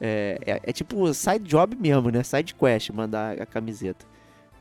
é, 0.00 0.38
é, 0.46 0.60
é 0.62 0.72
tipo 0.72 1.12
side 1.12 1.44
job 1.44 1.76
mesmo, 1.76 2.10
né? 2.10 2.22
Side 2.22 2.54
quest 2.54 2.90
mandar 2.90 3.40
a 3.40 3.46
camiseta. 3.46 4.06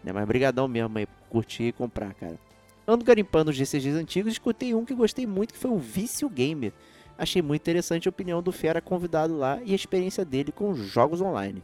Né? 0.04 0.12
Mas 0.12 0.26
brigadão 0.26 0.68
mesmo 0.68 0.98
aí 0.98 1.08
curtir 1.30 1.64
e 1.64 1.72
comprar, 1.72 2.14
cara. 2.14 2.40
Ando 2.88 3.04
garimpando 3.04 3.52
os 3.52 3.58
GCGs 3.58 3.98
antigos 3.98 4.34
escutei 4.34 4.74
um 4.74 4.86
que 4.86 4.96
gostei 4.96 5.28
muito, 5.28 5.54
que 5.54 5.60
foi 5.60 5.72
o 5.72 5.78
Vício 5.78 6.30
Gamer. 6.30 6.72
Achei 7.18 7.42
muito 7.42 7.62
interessante 7.62 8.08
a 8.08 8.10
opinião 8.10 8.42
do 8.42 8.52
Fera 8.52 8.80
convidado 8.80 9.36
lá 9.36 9.60
e 9.66 9.74
a 9.74 9.76
experiência 9.76 10.24
dele 10.24 10.52
com 10.52 10.74
jogos 10.74 11.20
online. 11.20 11.62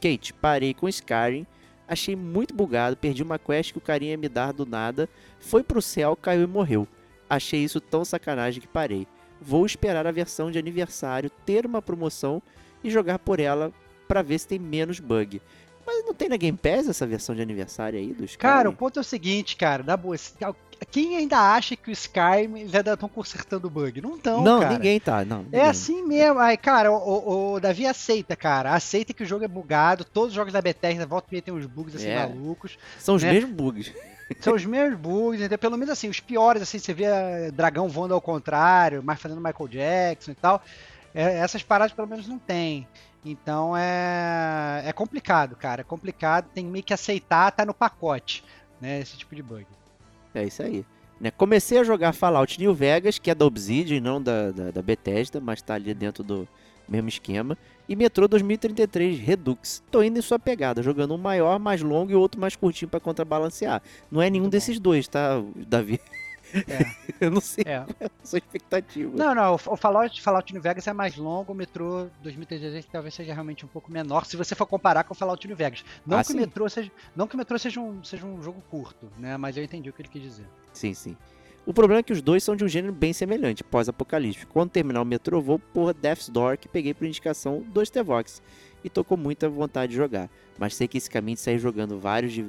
Kate, 0.00 0.32
parei 0.32 0.72
com 0.72 0.88
Skyrim, 0.88 1.46
achei 1.88 2.14
muito 2.14 2.54
bugado, 2.54 2.96
perdi 2.96 3.22
uma 3.22 3.38
quest 3.38 3.72
que 3.72 3.78
o 3.78 3.80
carinha 3.80 4.12
ia 4.12 4.16
me 4.16 4.28
dar 4.28 4.52
do 4.52 4.64
nada, 4.64 5.08
foi 5.40 5.62
pro 5.62 5.82
céu, 5.82 6.16
caiu 6.16 6.44
e 6.44 6.46
morreu. 6.46 6.86
Achei 7.28 7.62
isso 7.62 7.80
tão 7.80 8.04
sacanagem 8.04 8.60
que 8.60 8.68
parei. 8.68 9.06
Vou 9.40 9.66
esperar 9.66 10.06
a 10.06 10.12
versão 10.12 10.50
de 10.50 10.58
aniversário 10.58 11.30
ter 11.44 11.66
uma 11.66 11.82
promoção 11.82 12.40
e 12.88 12.90
jogar 12.90 13.18
por 13.18 13.40
ela 13.40 13.72
pra 14.08 14.22
ver 14.22 14.38
se 14.38 14.46
tem 14.48 14.58
menos 14.58 15.00
bug. 15.00 15.40
Mas 15.86 16.04
não 16.04 16.14
tem 16.14 16.28
na 16.28 16.36
Game 16.36 16.58
Pass 16.58 16.88
essa 16.88 17.06
versão 17.06 17.32
de 17.34 17.42
aniversário 17.42 17.96
aí 17.98 18.12
do 18.12 18.24
Skyrim? 18.24 18.38
Cara, 18.52 18.68
o 18.68 18.72
ponto 18.72 18.98
é 18.98 19.00
o 19.00 19.04
seguinte, 19.04 19.54
cara, 19.56 19.84
na 19.84 19.96
boa, 19.96 20.16
quem 20.90 21.16
ainda 21.16 21.38
acha 21.38 21.76
que 21.76 21.88
o 21.88 21.92
Skyrim 21.92 22.58
eles 22.58 22.74
ainda 22.74 22.94
estão 22.94 23.08
consertando 23.08 23.68
o 23.68 23.70
bug? 23.70 24.00
Não 24.00 24.16
estão, 24.16 24.42
não, 24.42 24.60
cara. 24.60 24.74
ninguém 24.74 24.98
tá, 24.98 25.24
não. 25.24 25.44
ninguém. 25.44 25.60
É 25.60 25.68
assim 25.68 26.02
mesmo. 26.04 26.40
Aí, 26.40 26.56
cara, 26.56 26.90
o, 26.90 26.96
o- 26.96 27.52
o 27.54 27.60
Davi 27.60 27.86
aceita, 27.86 28.34
cara. 28.34 28.74
Aceita 28.74 29.12
que 29.14 29.22
o 29.22 29.26
jogo 29.26 29.44
é 29.44 29.48
bugado. 29.48 30.04
Todos 30.04 30.30
os 30.30 30.34
jogos 30.34 30.52
da 30.52 30.60
Bethesda 30.60 31.06
volta 31.06 31.34
e 31.36 31.40
tem 31.40 31.54
uns 31.54 31.66
bugs 31.66 31.94
assim 31.94 32.08
É. 32.08 32.18
malucos. 32.26 32.76
São 32.98 33.14
os 33.14 33.22
né? 33.22 33.32
mesmos 33.32 33.52
bugs. 33.52 33.92
São 34.40 34.54
os 34.56 34.64
mesmos 34.66 34.98
bugs, 34.98 35.38
entendeu? 35.40 35.56
Pelo 35.58 35.76
menos 35.78 35.90
assim, 35.92 36.08
os 36.08 36.18
piores, 36.18 36.60
assim, 36.60 36.80
você 36.80 36.92
vê 36.92 37.04
eh, 37.04 37.50
dragão 37.52 37.88
voando 37.88 38.12
ao 38.12 38.20
contrário, 38.20 39.00
mas 39.04 39.20
fazendo 39.20 39.40
Michael 39.40 39.68
Jackson 39.68 40.32
e 40.32 40.34
tal. 40.34 40.60
É, 41.16 41.38
essas 41.38 41.62
paradas 41.62 41.94
pelo 41.94 42.06
menos 42.06 42.28
não 42.28 42.38
tem. 42.38 42.86
Então 43.24 43.74
é, 43.74 44.82
é 44.84 44.92
complicado, 44.92 45.56
cara. 45.56 45.80
É 45.80 45.84
complicado, 45.84 46.50
tem 46.52 46.66
meio 46.66 46.84
que 46.84 46.92
aceitar, 46.92 47.50
tá 47.50 47.64
no 47.64 47.72
pacote, 47.72 48.44
né? 48.78 49.00
Esse 49.00 49.16
tipo 49.16 49.34
de 49.34 49.42
bug. 49.42 49.66
É 50.34 50.44
isso 50.44 50.62
aí. 50.62 50.84
Né, 51.18 51.30
Comecei 51.30 51.78
a 51.78 51.84
jogar 51.84 52.12
Fallout 52.12 52.60
New 52.60 52.74
Vegas, 52.74 53.18
que 53.18 53.30
é 53.30 53.34
da 53.34 53.46
Obsidian, 53.46 53.98
não 54.00 54.22
da, 54.22 54.50
da, 54.50 54.70
da 54.70 54.82
Bethesda, 54.82 55.40
mas 55.40 55.62
tá 55.62 55.72
ali 55.72 55.94
dentro 55.94 56.22
do 56.22 56.46
mesmo 56.86 57.08
esquema. 57.08 57.56
E 57.88 57.96
Metro 57.96 58.28
2033 58.28 59.18
Redux. 59.18 59.82
Tô 59.90 60.02
indo 60.02 60.18
em 60.18 60.22
sua 60.22 60.38
pegada, 60.38 60.82
jogando 60.82 61.14
um 61.14 61.18
maior, 61.18 61.58
mais 61.58 61.80
longo 61.80 62.12
e 62.12 62.14
outro 62.14 62.38
mais 62.38 62.54
curtinho 62.54 62.90
pra 62.90 63.00
contrabalancear. 63.00 63.82
Não 64.10 64.20
é 64.20 64.28
nenhum 64.28 64.44
Muito 64.44 64.52
bom. 64.52 64.58
desses 64.58 64.78
dois, 64.78 65.08
tá, 65.08 65.42
Davi? 65.66 65.98
É. 66.68 67.06
Eu 67.20 67.30
não 67.30 67.40
sei 67.40 67.64
É. 67.66 67.84
sua 68.22 68.38
expectativa. 68.38 69.16
Não, 69.16 69.34
não, 69.34 69.54
o 69.54 69.76
Fallout, 69.76 70.20
Fallout 70.20 70.52
New 70.52 70.62
Vegas 70.62 70.86
é 70.86 70.92
mais 70.92 71.16
longo, 71.16 71.52
o 71.52 71.54
Metro 71.54 72.10
2033 72.22 72.84
talvez 72.86 73.14
seja 73.14 73.32
realmente 73.32 73.64
um 73.64 73.68
pouco 73.68 73.90
menor, 73.90 74.24
se 74.26 74.36
você 74.36 74.54
for 74.54 74.66
comparar 74.66 75.04
com 75.04 75.14
o 75.14 75.16
Fallout 75.16 75.46
New 75.46 75.56
Vegas. 75.56 75.84
Não, 76.06 76.18
Ah, 76.18 76.24
que, 76.24 76.32
o. 76.32 76.36
Metro 76.36 76.68
seja, 76.68 76.90
não 77.14 77.26
que 77.26 77.34
o 77.34 77.38
Metro 77.38 77.58
seja 77.58 77.80
um, 77.80 78.02
seja 78.04 78.26
um 78.26 78.42
jogo 78.42 78.62
curto, 78.70 79.10
né? 79.18 79.36
Mas 79.36 79.56
eu 79.56 79.64
entendi 79.64 79.88
o 79.90 79.92
que 79.92 80.02
ele 80.02 80.08
quis 80.08 80.22
dizer. 80.22 80.46
Sim, 80.72 80.94
sim. 80.94 81.16
O 81.64 81.74
problema 81.74 81.98
é 81.98 82.02
que 82.02 82.12
os 82.12 82.22
dois 82.22 82.44
são 82.44 82.54
de 82.54 82.62
um 82.62 82.68
gênero 82.68 82.92
bem 82.92 83.12
semelhante, 83.12 83.64
pós-apocalíptico. 83.64 84.52
Quando 84.52 84.70
terminar 84.70 85.02
o 85.02 85.04
metrô, 85.04 85.40
vou 85.40 85.58
por 85.58 85.92
Death's 85.92 86.28
Door, 86.28 86.58
que 86.58 86.68
peguei 86.68 86.94
por 86.94 87.06
indicação 87.06 87.60
do 87.60 87.84
Stevox. 87.84 88.40
E 88.84 88.88
tô 88.88 89.02
com 89.02 89.16
muita 89.16 89.48
vontade 89.48 89.90
de 89.90 89.96
jogar. 89.96 90.30
Mas 90.56 90.76
sei 90.76 90.86
que 90.86 90.96
esse 90.96 91.10
caminho 91.10 91.34
de 91.34 91.40
sair 91.40 91.58
jogando 91.58 91.98
vários 91.98 92.32
de, 92.32 92.46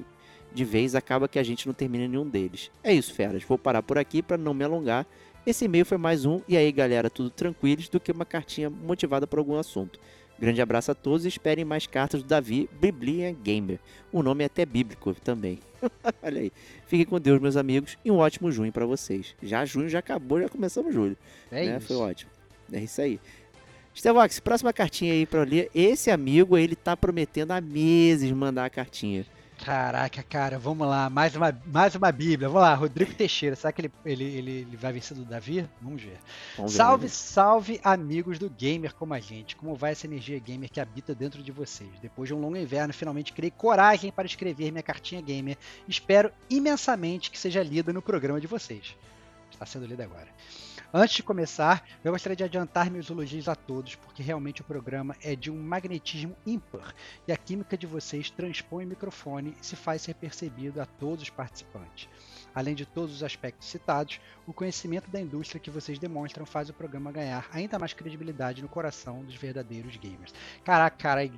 de 0.53 0.65
vez 0.65 0.95
acaba 0.95 1.27
que 1.27 1.39
a 1.39 1.43
gente 1.43 1.67
não 1.67 1.73
termina 1.73 2.07
nenhum 2.07 2.27
deles. 2.27 2.71
É 2.83 2.93
isso, 2.93 3.13
feras. 3.13 3.43
Vou 3.43 3.57
parar 3.57 3.83
por 3.83 3.97
aqui 3.97 4.21
para 4.21 4.37
não 4.37 4.53
me 4.53 4.63
alongar. 4.63 5.05
Esse 5.45 5.65
e-mail 5.65 5.85
foi 5.85 5.97
mais 5.97 6.25
um. 6.25 6.41
E 6.47 6.57
aí, 6.57 6.71
galera, 6.71 7.09
tudo 7.09 7.29
tranquilos 7.29 7.87
do 7.89 7.99
que 7.99 8.11
uma 8.11 8.25
cartinha 8.25 8.69
motivada 8.69 9.25
por 9.25 9.39
algum 9.39 9.57
assunto. 9.57 9.99
Grande 10.39 10.61
abraço 10.61 10.91
a 10.91 10.95
todos 10.95 11.25
e 11.25 11.29
esperem 11.29 11.65
mais 11.65 11.87
cartas 11.87 12.21
do 12.21 12.27
Davi 12.27 12.69
Biblia 12.79 13.35
Gamer. 13.43 13.79
O 14.11 14.21
nome 14.21 14.43
é 14.43 14.47
até 14.47 14.65
bíblico 14.65 15.15
também. 15.15 15.59
Olha 16.21 16.41
aí. 16.41 16.51
Fiquem 16.85 17.05
com 17.05 17.19
Deus, 17.19 17.39
meus 17.39 17.55
amigos, 17.55 17.97
e 18.05 18.11
um 18.11 18.17
ótimo 18.17 18.51
junho 18.51 18.71
pra 18.71 18.85
vocês. 18.85 19.35
Já 19.41 19.65
junho 19.65 19.89
já 19.89 19.99
acabou, 19.99 20.39
já 20.39 20.47
começamos 20.47 20.93
julho. 20.93 21.17
É 21.51 21.65
né? 21.65 21.77
isso. 21.77 21.87
Foi 21.87 21.95
ótimo. 21.95 22.31
É 22.71 22.79
isso 22.81 23.01
aí. 23.01 23.19
Stevox, 23.95 24.39
próxima 24.39 24.71
cartinha 24.71 25.13
aí 25.13 25.27
eu 25.31 25.43
ler. 25.43 25.71
Esse 25.73 26.11
amigo, 26.11 26.55
ele 26.55 26.75
tá 26.75 26.95
prometendo 26.95 27.51
há 27.51 27.59
meses 27.59 28.31
mandar 28.31 28.65
a 28.65 28.69
cartinha. 28.69 29.25
Caraca, 29.63 30.23
cara, 30.23 30.59
vamos 30.59 30.87
lá, 30.87 31.09
mais 31.09 31.35
uma, 31.35 31.61
mais 31.65 31.95
uma 31.95 32.11
bíblia. 32.11 32.47
Vamos 32.47 32.61
lá, 32.61 32.73
Rodrigo 32.75 33.13
Teixeira, 33.13 33.55
será 33.55 33.71
que 33.71 33.81
ele, 33.81 33.91
ele, 34.05 34.23
ele, 34.23 34.51
ele 34.61 34.77
vai 34.77 34.93
vencer 34.93 35.17
do 35.17 35.25
Davi? 35.25 35.67
Vamos 35.81 36.01
ver. 36.01 36.19
Vamos 36.55 36.71
ver, 36.71 36.77
salve, 36.77 37.09
salve, 37.09 37.81
amigos 37.83 38.39
do 38.39 38.49
gamer 38.49 38.93
como 38.93 39.13
a 39.13 39.19
gente. 39.19 39.55
Como 39.55 39.75
vai 39.75 39.91
essa 39.91 40.05
energia 40.05 40.39
gamer 40.39 40.69
que 40.69 40.79
habita 40.79 41.13
dentro 41.13 41.41
de 41.41 41.51
vocês? 41.51 41.89
Depois 42.01 42.29
de 42.29 42.35
um 42.35 42.39
longo 42.39 42.55
inverno, 42.55 42.93
finalmente 42.93 43.33
criei 43.33 43.51
coragem 43.51 44.11
para 44.11 44.27
escrever 44.27 44.71
minha 44.71 44.83
cartinha 44.83 45.21
gamer. 45.21 45.57
Espero 45.87 46.31
imensamente 46.49 47.31
que 47.31 47.39
seja 47.39 47.63
lida 47.63 47.91
no 47.91 48.01
programa 48.01 48.39
de 48.39 48.47
vocês. 48.47 48.95
Está 49.51 49.65
sendo 49.65 49.85
lida 49.85 50.03
agora. 50.03 50.27
Antes 50.93 51.17
de 51.17 51.23
começar, 51.23 51.83
eu 52.01 52.13
gostaria 52.13 52.35
de 52.35 52.45
adiantar 52.45 52.89
meus 52.89 53.09
elogios 53.09 53.49
a 53.49 53.55
todos, 53.55 53.95
porque 53.95 54.23
realmente 54.23 54.61
o 54.61 54.63
programa 54.63 55.17
é 55.21 55.35
de 55.35 55.51
um 55.51 55.61
magnetismo 55.61 56.33
ímpar 56.45 56.95
e 57.27 57.31
a 57.33 57.37
química 57.37 57.77
de 57.77 57.85
vocês 57.85 58.29
transpõe 58.29 58.85
o 58.85 58.87
microfone 58.87 59.53
e 59.61 59.65
se 59.65 59.75
faz 59.75 60.01
ser 60.01 60.13
percebido 60.15 60.81
a 60.81 60.85
todos 60.85 61.23
os 61.23 61.29
participantes. 61.29 62.07
Além 62.55 62.73
de 62.73 62.85
todos 62.85 63.13
os 63.13 63.21
aspectos 63.21 63.67
citados, 63.67 64.21
o 64.47 64.53
conhecimento 64.53 65.11
da 65.11 65.19
indústria 65.19 65.59
que 65.59 65.69
vocês 65.69 65.99
demonstram 65.99 66.45
faz 66.45 66.69
o 66.69 66.73
programa 66.73 67.11
ganhar 67.11 67.45
ainda 67.51 67.77
mais 67.77 67.91
credibilidade 67.91 68.61
no 68.61 68.69
coração 68.69 69.25
dos 69.25 69.35
verdadeiros 69.35 69.97
gamers. 69.97 70.33
Caraca, 70.63 70.95
cara, 70.95 71.29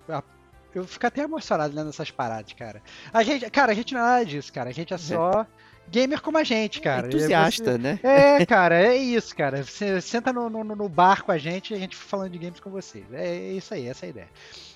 eu 0.75 0.85
fico 0.85 1.07
até 1.07 1.23
emocionado 1.23 1.75
lendo 1.75 1.89
essas 1.89 2.11
paradas, 2.11 2.53
cara. 2.53 2.83
A 3.11 3.23
gente, 3.23 3.49
cara, 3.49 3.71
a 3.71 3.75
gente 3.75 3.95
não 3.95 4.01
é 4.01 4.03
nada 4.03 4.25
disso, 4.25 4.53
cara. 4.53 4.69
A 4.69 4.73
gente 4.73 4.93
é 4.93 4.97
só 4.97 5.47
gamer 5.89 6.21
como 6.21 6.37
a 6.37 6.43
gente, 6.43 6.81
cara. 6.81 7.07
Entusiasta, 7.07 7.77
né? 7.77 7.99
É, 8.03 8.45
cara, 8.47 8.81
é 8.81 8.95
isso, 8.95 9.35
cara. 9.35 9.63
Você 9.63 9.99
senta 10.01 10.31
no, 10.31 10.49
no, 10.49 10.63
no 10.63 10.89
bar 10.89 11.23
com 11.23 11.31
a 11.31 11.37
gente 11.37 11.73
e 11.73 11.75
a 11.75 11.79
gente 11.79 11.95
fica 11.95 12.09
falando 12.09 12.31
de 12.31 12.37
games 12.37 12.59
com 12.59 12.69
vocês. 12.69 13.05
É 13.11 13.51
isso 13.51 13.73
aí, 13.73 13.87
essa 13.87 14.05
é 14.05 14.07
a 14.07 14.09
ideia. 14.09 14.29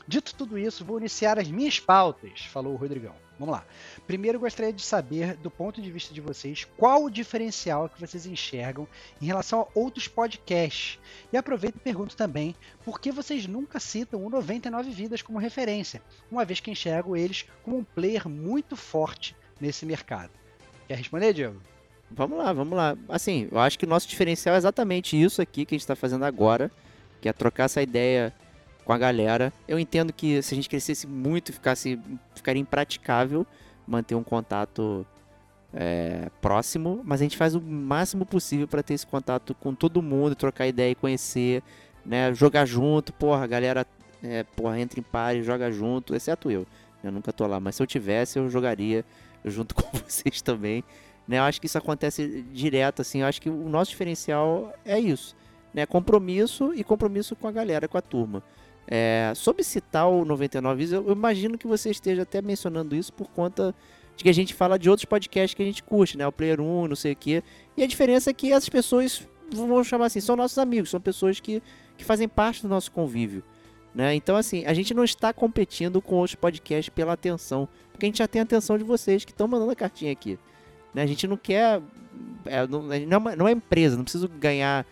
Dito 0.07 0.35
tudo 0.35 0.57
isso, 0.57 0.83
vou 0.83 0.99
iniciar 0.99 1.39
as 1.39 1.47
minhas 1.47 1.79
pautas, 1.79 2.45
falou 2.45 2.73
o 2.73 2.75
Rodrigão. 2.75 3.15
Vamos 3.39 3.55
lá. 3.55 3.65
Primeiro, 4.05 4.39
gostaria 4.39 4.71
de 4.71 4.81
saber, 4.81 5.35
do 5.37 5.49
ponto 5.49 5.81
de 5.81 5.91
vista 5.91 6.13
de 6.13 6.21
vocês, 6.21 6.67
qual 6.77 7.03
o 7.03 7.09
diferencial 7.09 7.89
que 7.89 7.99
vocês 7.99 8.25
enxergam 8.25 8.87
em 9.21 9.25
relação 9.25 9.61
a 9.61 9.67
outros 9.73 10.07
podcasts. 10.07 10.99
E 11.31 11.37
aproveito 11.37 11.77
e 11.77 11.79
pergunto 11.79 12.15
também, 12.15 12.55
por 12.85 12.99
que 12.99 13.11
vocês 13.11 13.47
nunca 13.47 13.79
citam 13.79 14.23
o 14.23 14.29
99 14.29 14.91
Vidas 14.91 15.21
como 15.21 15.39
referência, 15.39 16.01
uma 16.29 16.45
vez 16.45 16.59
que 16.59 16.69
enxergo 16.69 17.17
eles 17.17 17.45
como 17.63 17.77
um 17.77 17.83
player 17.83 18.29
muito 18.29 18.75
forte 18.75 19.35
nesse 19.59 19.85
mercado. 19.85 20.31
Quer 20.87 20.97
responder, 20.97 21.33
Diego? 21.33 21.61
Vamos 22.11 22.37
lá, 22.37 22.53
vamos 22.53 22.77
lá. 22.77 22.95
Assim, 23.09 23.47
eu 23.51 23.59
acho 23.59 23.79
que 23.79 23.85
o 23.85 23.89
nosso 23.89 24.07
diferencial 24.07 24.55
é 24.55 24.57
exatamente 24.57 25.19
isso 25.19 25.41
aqui 25.41 25.65
que 25.65 25.73
a 25.73 25.77
gente 25.77 25.83
está 25.83 25.95
fazendo 25.95 26.25
agora, 26.25 26.71
que 27.21 27.27
é 27.27 27.33
trocar 27.33 27.65
essa 27.65 27.81
ideia 27.81 28.33
com 28.85 28.93
a 28.93 28.97
galera. 28.97 29.51
Eu 29.67 29.79
entendo 29.79 30.13
que 30.13 30.41
se 30.41 30.53
a 30.53 30.55
gente 30.55 30.69
crescesse 30.69 31.07
muito, 31.07 31.51
ficasse, 31.51 31.99
ficaria 32.35 32.61
impraticável 32.61 33.47
manter 33.87 34.15
um 34.15 34.23
contato 34.23 35.05
é, 35.73 36.29
próximo, 36.39 37.01
mas 37.03 37.19
a 37.21 37.23
gente 37.23 37.37
faz 37.37 37.55
o 37.55 37.61
máximo 37.61 38.25
possível 38.25 38.67
para 38.67 38.83
ter 38.83 38.93
esse 38.93 39.07
contato 39.07 39.55
com 39.55 39.73
todo 39.73 40.01
mundo, 40.01 40.35
trocar 40.35 40.67
ideia 40.67 40.91
e 40.91 40.95
conhecer, 40.95 41.63
né? 42.05 42.33
Jogar 42.33 42.65
junto, 42.65 43.11
porra, 43.11 43.43
a 43.43 43.47
galera 43.47 43.87
é, 44.21 44.43
porra, 44.43 44.79
entra 44.79 44.99
em 44.99 45.03
pare, 45.03 45.41
joga 45.41 45.71
junto, 45.71 46.15
exceto 46.15 46.51
eu. 46.51 46.65
Eu 47.03 47.11
nunca 47.11 47.33
tô 47.33 47.45
lá, 47.47 47.59
mas 47.59 47.75
se 47.75 47.83
eu 47.83 47.87
tivesse, 47.87 48.39
eu 48.39 48.49
jogaria 48.49 49.03
junto 49.45 49.75
com 49.75 49.97
vocês 49.97 50.41
também. 50.41 50.83
Né? 51.27 51.39
Eu 51.39 51.43
acho 51.43 51.59
que 51.59 51.67
isso 51.67 51.77
acontece 51.77 52.43
direto, 52.51 53.01
assim. 53.01 53.21
Eu 53.21 53.27
acho 53.27 53.41
que 53.41 53.49
o 53.49 53.69
nosso 53.69 53.91
diferencial 53.91 54.73
é 54.85 54.99
isso. 54.99 55.35
Né? 55.73 55.85
Compromisso 55.85 56.73
e 56.73 56.83
compromisso 56.83 57.35
com 57.35 57.47
a 57.47 57.51
galera, 57.51 57.87
com 57.87 57.97
a 57.97 58.01
turma. 58.01 58.43
É, 58.85 59.31
sobre 59.35 59.63
citar 59.63 60.09
o 60.09 60.25
99 60.25 60.85
Vidas, 60.85 61.05
eu 61.05 61.11
imagino 61.11 61.57
que 61.57 61.65
você 61.65 61.89
esteja 61.89 62.23
até 62.23 62.41
mencionando 62.41 62.95
isso 62.95 63.13
por 63.13 63.29
conta 63.29 63.73
de 64.15 64.23
que 64.23 64.29
a 64.29 64.33
gente 64.33 64.53
fala 64.53 64.77
de 64.77 64.89
outros 64.89 65.05
podcasts 65.05 65.53
que 65.53 65.63
a 65.63 65.65
gente 65.65 65.81
curte, 65.81 66.17
né? 66.17 66.27
O 66.27 66.31
Player 66.31 66.59
1, 66.59 66.87
não 66.87 66.95
sei 66.95 67.13
o 67.13 67.15
quê. 67.15 67.43
E 67.77 67.83
a 67.83 67.87
diferença 67.87 68.29
é 68.29 68.33
que 68.33 68.51
essas 68.51 68.69
pessoas, 68.69 69.27
vamos 69.51 69.87
chamar 69.87 70.07
assim, 70.07 70.19
são 70.19 70.35
nossos 70.35 70.57
amigos, 70.57 70.89
são 70.89 70.99
pessoas 70.99 71.39
que, 71.39 71.63
que 71.97 72.03
fazem 72.03 72.27
parte 72.27 72.61
do 72.61 72.67
nosso 72.67 72.91
convívio. 72.91 73.43
Né? 73.95 74.15
Então, 74.15 74.35
assim, 74.35 74.65
a 74.65 74.73
gente 74.73 74.93
não 74.93 75.03
está 75.03 75.31
competindo 75.31 76.01
com 76.01 76.15
outros 76.15 76.35
podcasts 76.35 76.89
pela 76.89 77.13
atenção, 77.13 77.67
porque 77.93 78.05
a 78.05 78.09
gente 78.09 78.17
já 78.17 78.27
tem 78.27 78.41
a 78.41 78.43
atenção 78.43 78.77
de 78.77 78.83
vocês 78.83 79.23
que 79.23 79.31
estão 79.31 79.47
mandando 79.47 79.71
a 79.71 79.75
cartinha 79.75 80.11
aqui. 80.11 80.37
Né? 80.93 81.01
A 81.03 81.05
gente 81.05 81.25
não 81.27 81.37
quer. 81.37 81.81
É, 82.45 82.67
não, 82.67 82.83
não, 82.83 82.93
é 82.93 83.17
uma, 83.17 83.35
não 83.35 83.47
é 83.47 83.51
empresa, 83.51 83.95
não 83.95 84.03
precisa 84.03 84.27
ganhar 84.27 84.85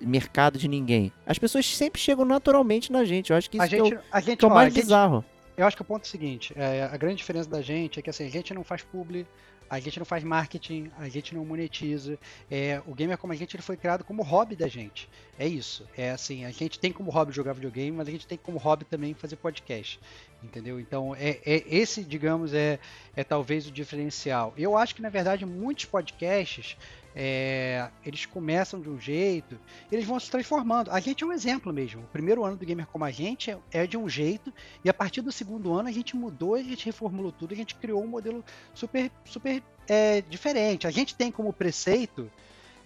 mercado 0.00 0.58
de 0.58 0.68
ninguém. 0.68 1.10
As 1.26 1.38
pessoas 1.38 1.66
sempre 1.66 2.00
chegam 2.00 2.24
naturalmente 2.24 2.92
na 2.92 3.04
gente. 3.04 3.30
Eu 3.30 3.36
acho 3.36 3.50
que 3.50 3.56
isso 3.56 3.64
A 3.64 3.66
gente, 3.66 3.94
é 3.94 3.96
o, 3.96 4.00
a 4.12 4.20
gente, 4.20 4.38
que 4.38 4.44
é 4.44 4.48
o 4.48 4.50
ó, 4.50 4.54
mais 4.54 4.72
gente- 4.72 4.82
bizarro. 4.84 5.24
eu 5.56 5.66
acho 5.66 5.74
que 5.74 5.82
o 5.82 5.84
ponto 5.84 6.02
é 6.02 6.06
o 6.06 6.08
seguinte: 6.08 6.52
é, 6.56 6.84
a 6.84 6.96
grande 6.96 7.16
diferença 7.16 7.48
da 7.48 7.60
gente 7.62 7.98
é 7.98 8.02
que 8.02 8.10
assim, 8.10 8.26
a 8.26 8.30
gente 8.30 8.52
não 8.54 8.62
faz 8.62 8.82
publi, 8.82 9.26
a 9.68 9.78
gente 9.80 9.98
não 9.98 10.06
faz 10.06 10.24
marketing, 10.24 10.90
a 10.98 11.08
gente 11.08 11.34
não 11.34 11.44
monetiza. 11.44 12.18
É, 12.50 12.82
o 12.86 12.94
gamer 12.94 13.18
como 13.18 13.32
a 13.32 13.36
gente 13.36 13.54
ele 13.54 13.62
foi 13.62 13.76
criado 13.76 14.04
como 14.04 14.22
hobby 14.22 14.56
da 14.56 14.68
gente. 14.68 15.08
É 15.38 15.46
isso. 15.46 15.86
É 15.96 16.10
assim, 16.10 16.44
a 16.44 16.50
gente 16.50 16.78
tem 16.78 16.92
como 16.92 17.10
hobby 17.10 17.32
jogar 17.32 17.52
videogame, 17.52 17.96
mas 17.96 18.08
a 18.08 18.10
gente 18.10 18.26
tem 18.26 18.38
como 18.38 18.58
hobby 18.58 18.84
também 18.84 19.14
fazer 19.14 19.36
podcast. 19.36 20.00
Entendeu? 20.42 20.78
Então, 20.78 21.14
é, 21.14 21.40
é- 21.44 21.64
esse, 21.66 22.04
digamos, 22.04 22.54
é, 22.54 22.78
é 23.16 23.24
talvez 23.24 23.66
o 23.66 23.72
diferencial. 23.72 24.54
Eu 24.56 24.76
acho 24.76 24.94
que, 24.94 25.02
na 25.02 25.08
verdade, 25.08 25.44
muitos 25.44 25.84
podcasts 25.84 26.76
é, 27.20 27.90
eles 28.06 28.24
começam 28.26 28.80
de 28.80 28.88
um 28.88 29.00
jeito, 29.00 29.58
eles 29.90 30.04
vão 30.04 30.20
se 30.20 30.30
transformando. 30.30 30.92
A 30.92 31.00
gente 31.00 31.24
é 31.24 31.26
um 31.26 31.32
exemplo 31.32 31.72
mesmo. 31.72 32.02
O 32.02 32.06
primeiro 32.06 32.44
ano 32.44 32.56
do 32.56 32.64
Gamer 32.64 32.86
como 32.86 33.04
a 33.04 33.10
gente 33.10 33.50
é, 33.50 33.58
é 33.72 33.86
de 33.88 33.98
um 33.98 34.08
jeito, 34.08 34.54
e 34.84 34.88
a 34.88 34.94
partir 34.94 35.20
do 35.20 35.32
segundo 35.32 35.74
ano 35.74 35.88
a 35.88 35.92
gente 35.92 36.14
mudou, 36.14 36.54
a 36.54 36.62
gente 36.62 36.86
reformulou 36.86 37.32
tudo, 37.32 37.52
a 37.52 37.56
gente 37.56 37.74
criou 37.74 38.04
um 38.04 38.06
modelo 38.06 38.44
super, 38.72 39.10
super 39.24 39.60
é, 39.88 40.20
diferente. 40.20 40.86
A 40.86 40.92
gente 40.92 41.16
tem 41.16 41.32
como 41.32 41.52
preceito 41.52 42.30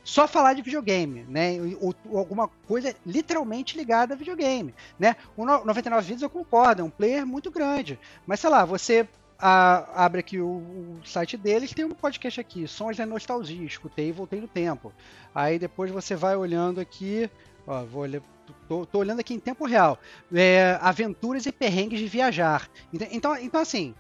só 0.03 0.27
falar 0.27 0.55
de 0.55 0.63
videogame, 0.63 1.25
né? 1.29 1.59
Ou, 1.79 1.95
ou 2.09 2.19
alguma 2.19 2.49
coisa 2.67 2.97
literalmente 3.05 3.77
ligada 3.77 4.15
a 4.15 4.17
videogame, 4.17 4.75
né? 4.99 5.15
O 5.37 5.45
no- 5.45 5.63
99 5.63 6.07
Vídeos 6.07 6.23
eu 6.23 6.31
concordo, 6.31 6.81
é 6.81 6.85
um 6.85 6.91
player 6.91 7.27
muito 7.27 7.51
grande, 7.51 8.01
mas 8.27 8.41
sei 8.41 8.49
lá, 8.49 8.65
você 8.65 9.07
a- 9.43 10.05
abre 10.05 10.21
aqui 10.21 10.39
o, 10.41 10.47
o 10.49 11.01
site 11.05 11.37
deles, 11.37 11.73
tem 11.75 11.85
um 11.85 11.91
podcast 11.91 12.41
aqui, 12.41 12.67
Sons 12.69 12.97
da 12.97 13.05
Nostalgia, 13.05 13.67
escutei 13.67 14.09
e 14.09 14.13
voltei 14.13 14.41
no 14.41 14.49
tempo. 14.49 14.93
Aí 15.35 15.59
depois 15.59 15.91
você 15.91 16.15
vai 16.15 16.37
olhando 16.37 16.81
aqui, 16.81 17.29
ó, 17.67 17.85
vou 17.85 18.03
olhar, 18.03 18.23
tô, 18.69 18.87
tô 18.87 18.99
olhando 19.01 19.21
aqui 19.21 19.35
em 19.35 19.41
tempo 19.41 19.67
real, 19.67 19.99
é, 20.33 20.79
aventuras 20.81 21.45
e 21.47 21.53
perrengues 21.53 21.99
de 22.01 22.07
viajar. 22.07 22.71
Ent- 22.93 23.09
Então, 23.13 23.37
então 23.37 23.61
assim, 23.61 23.95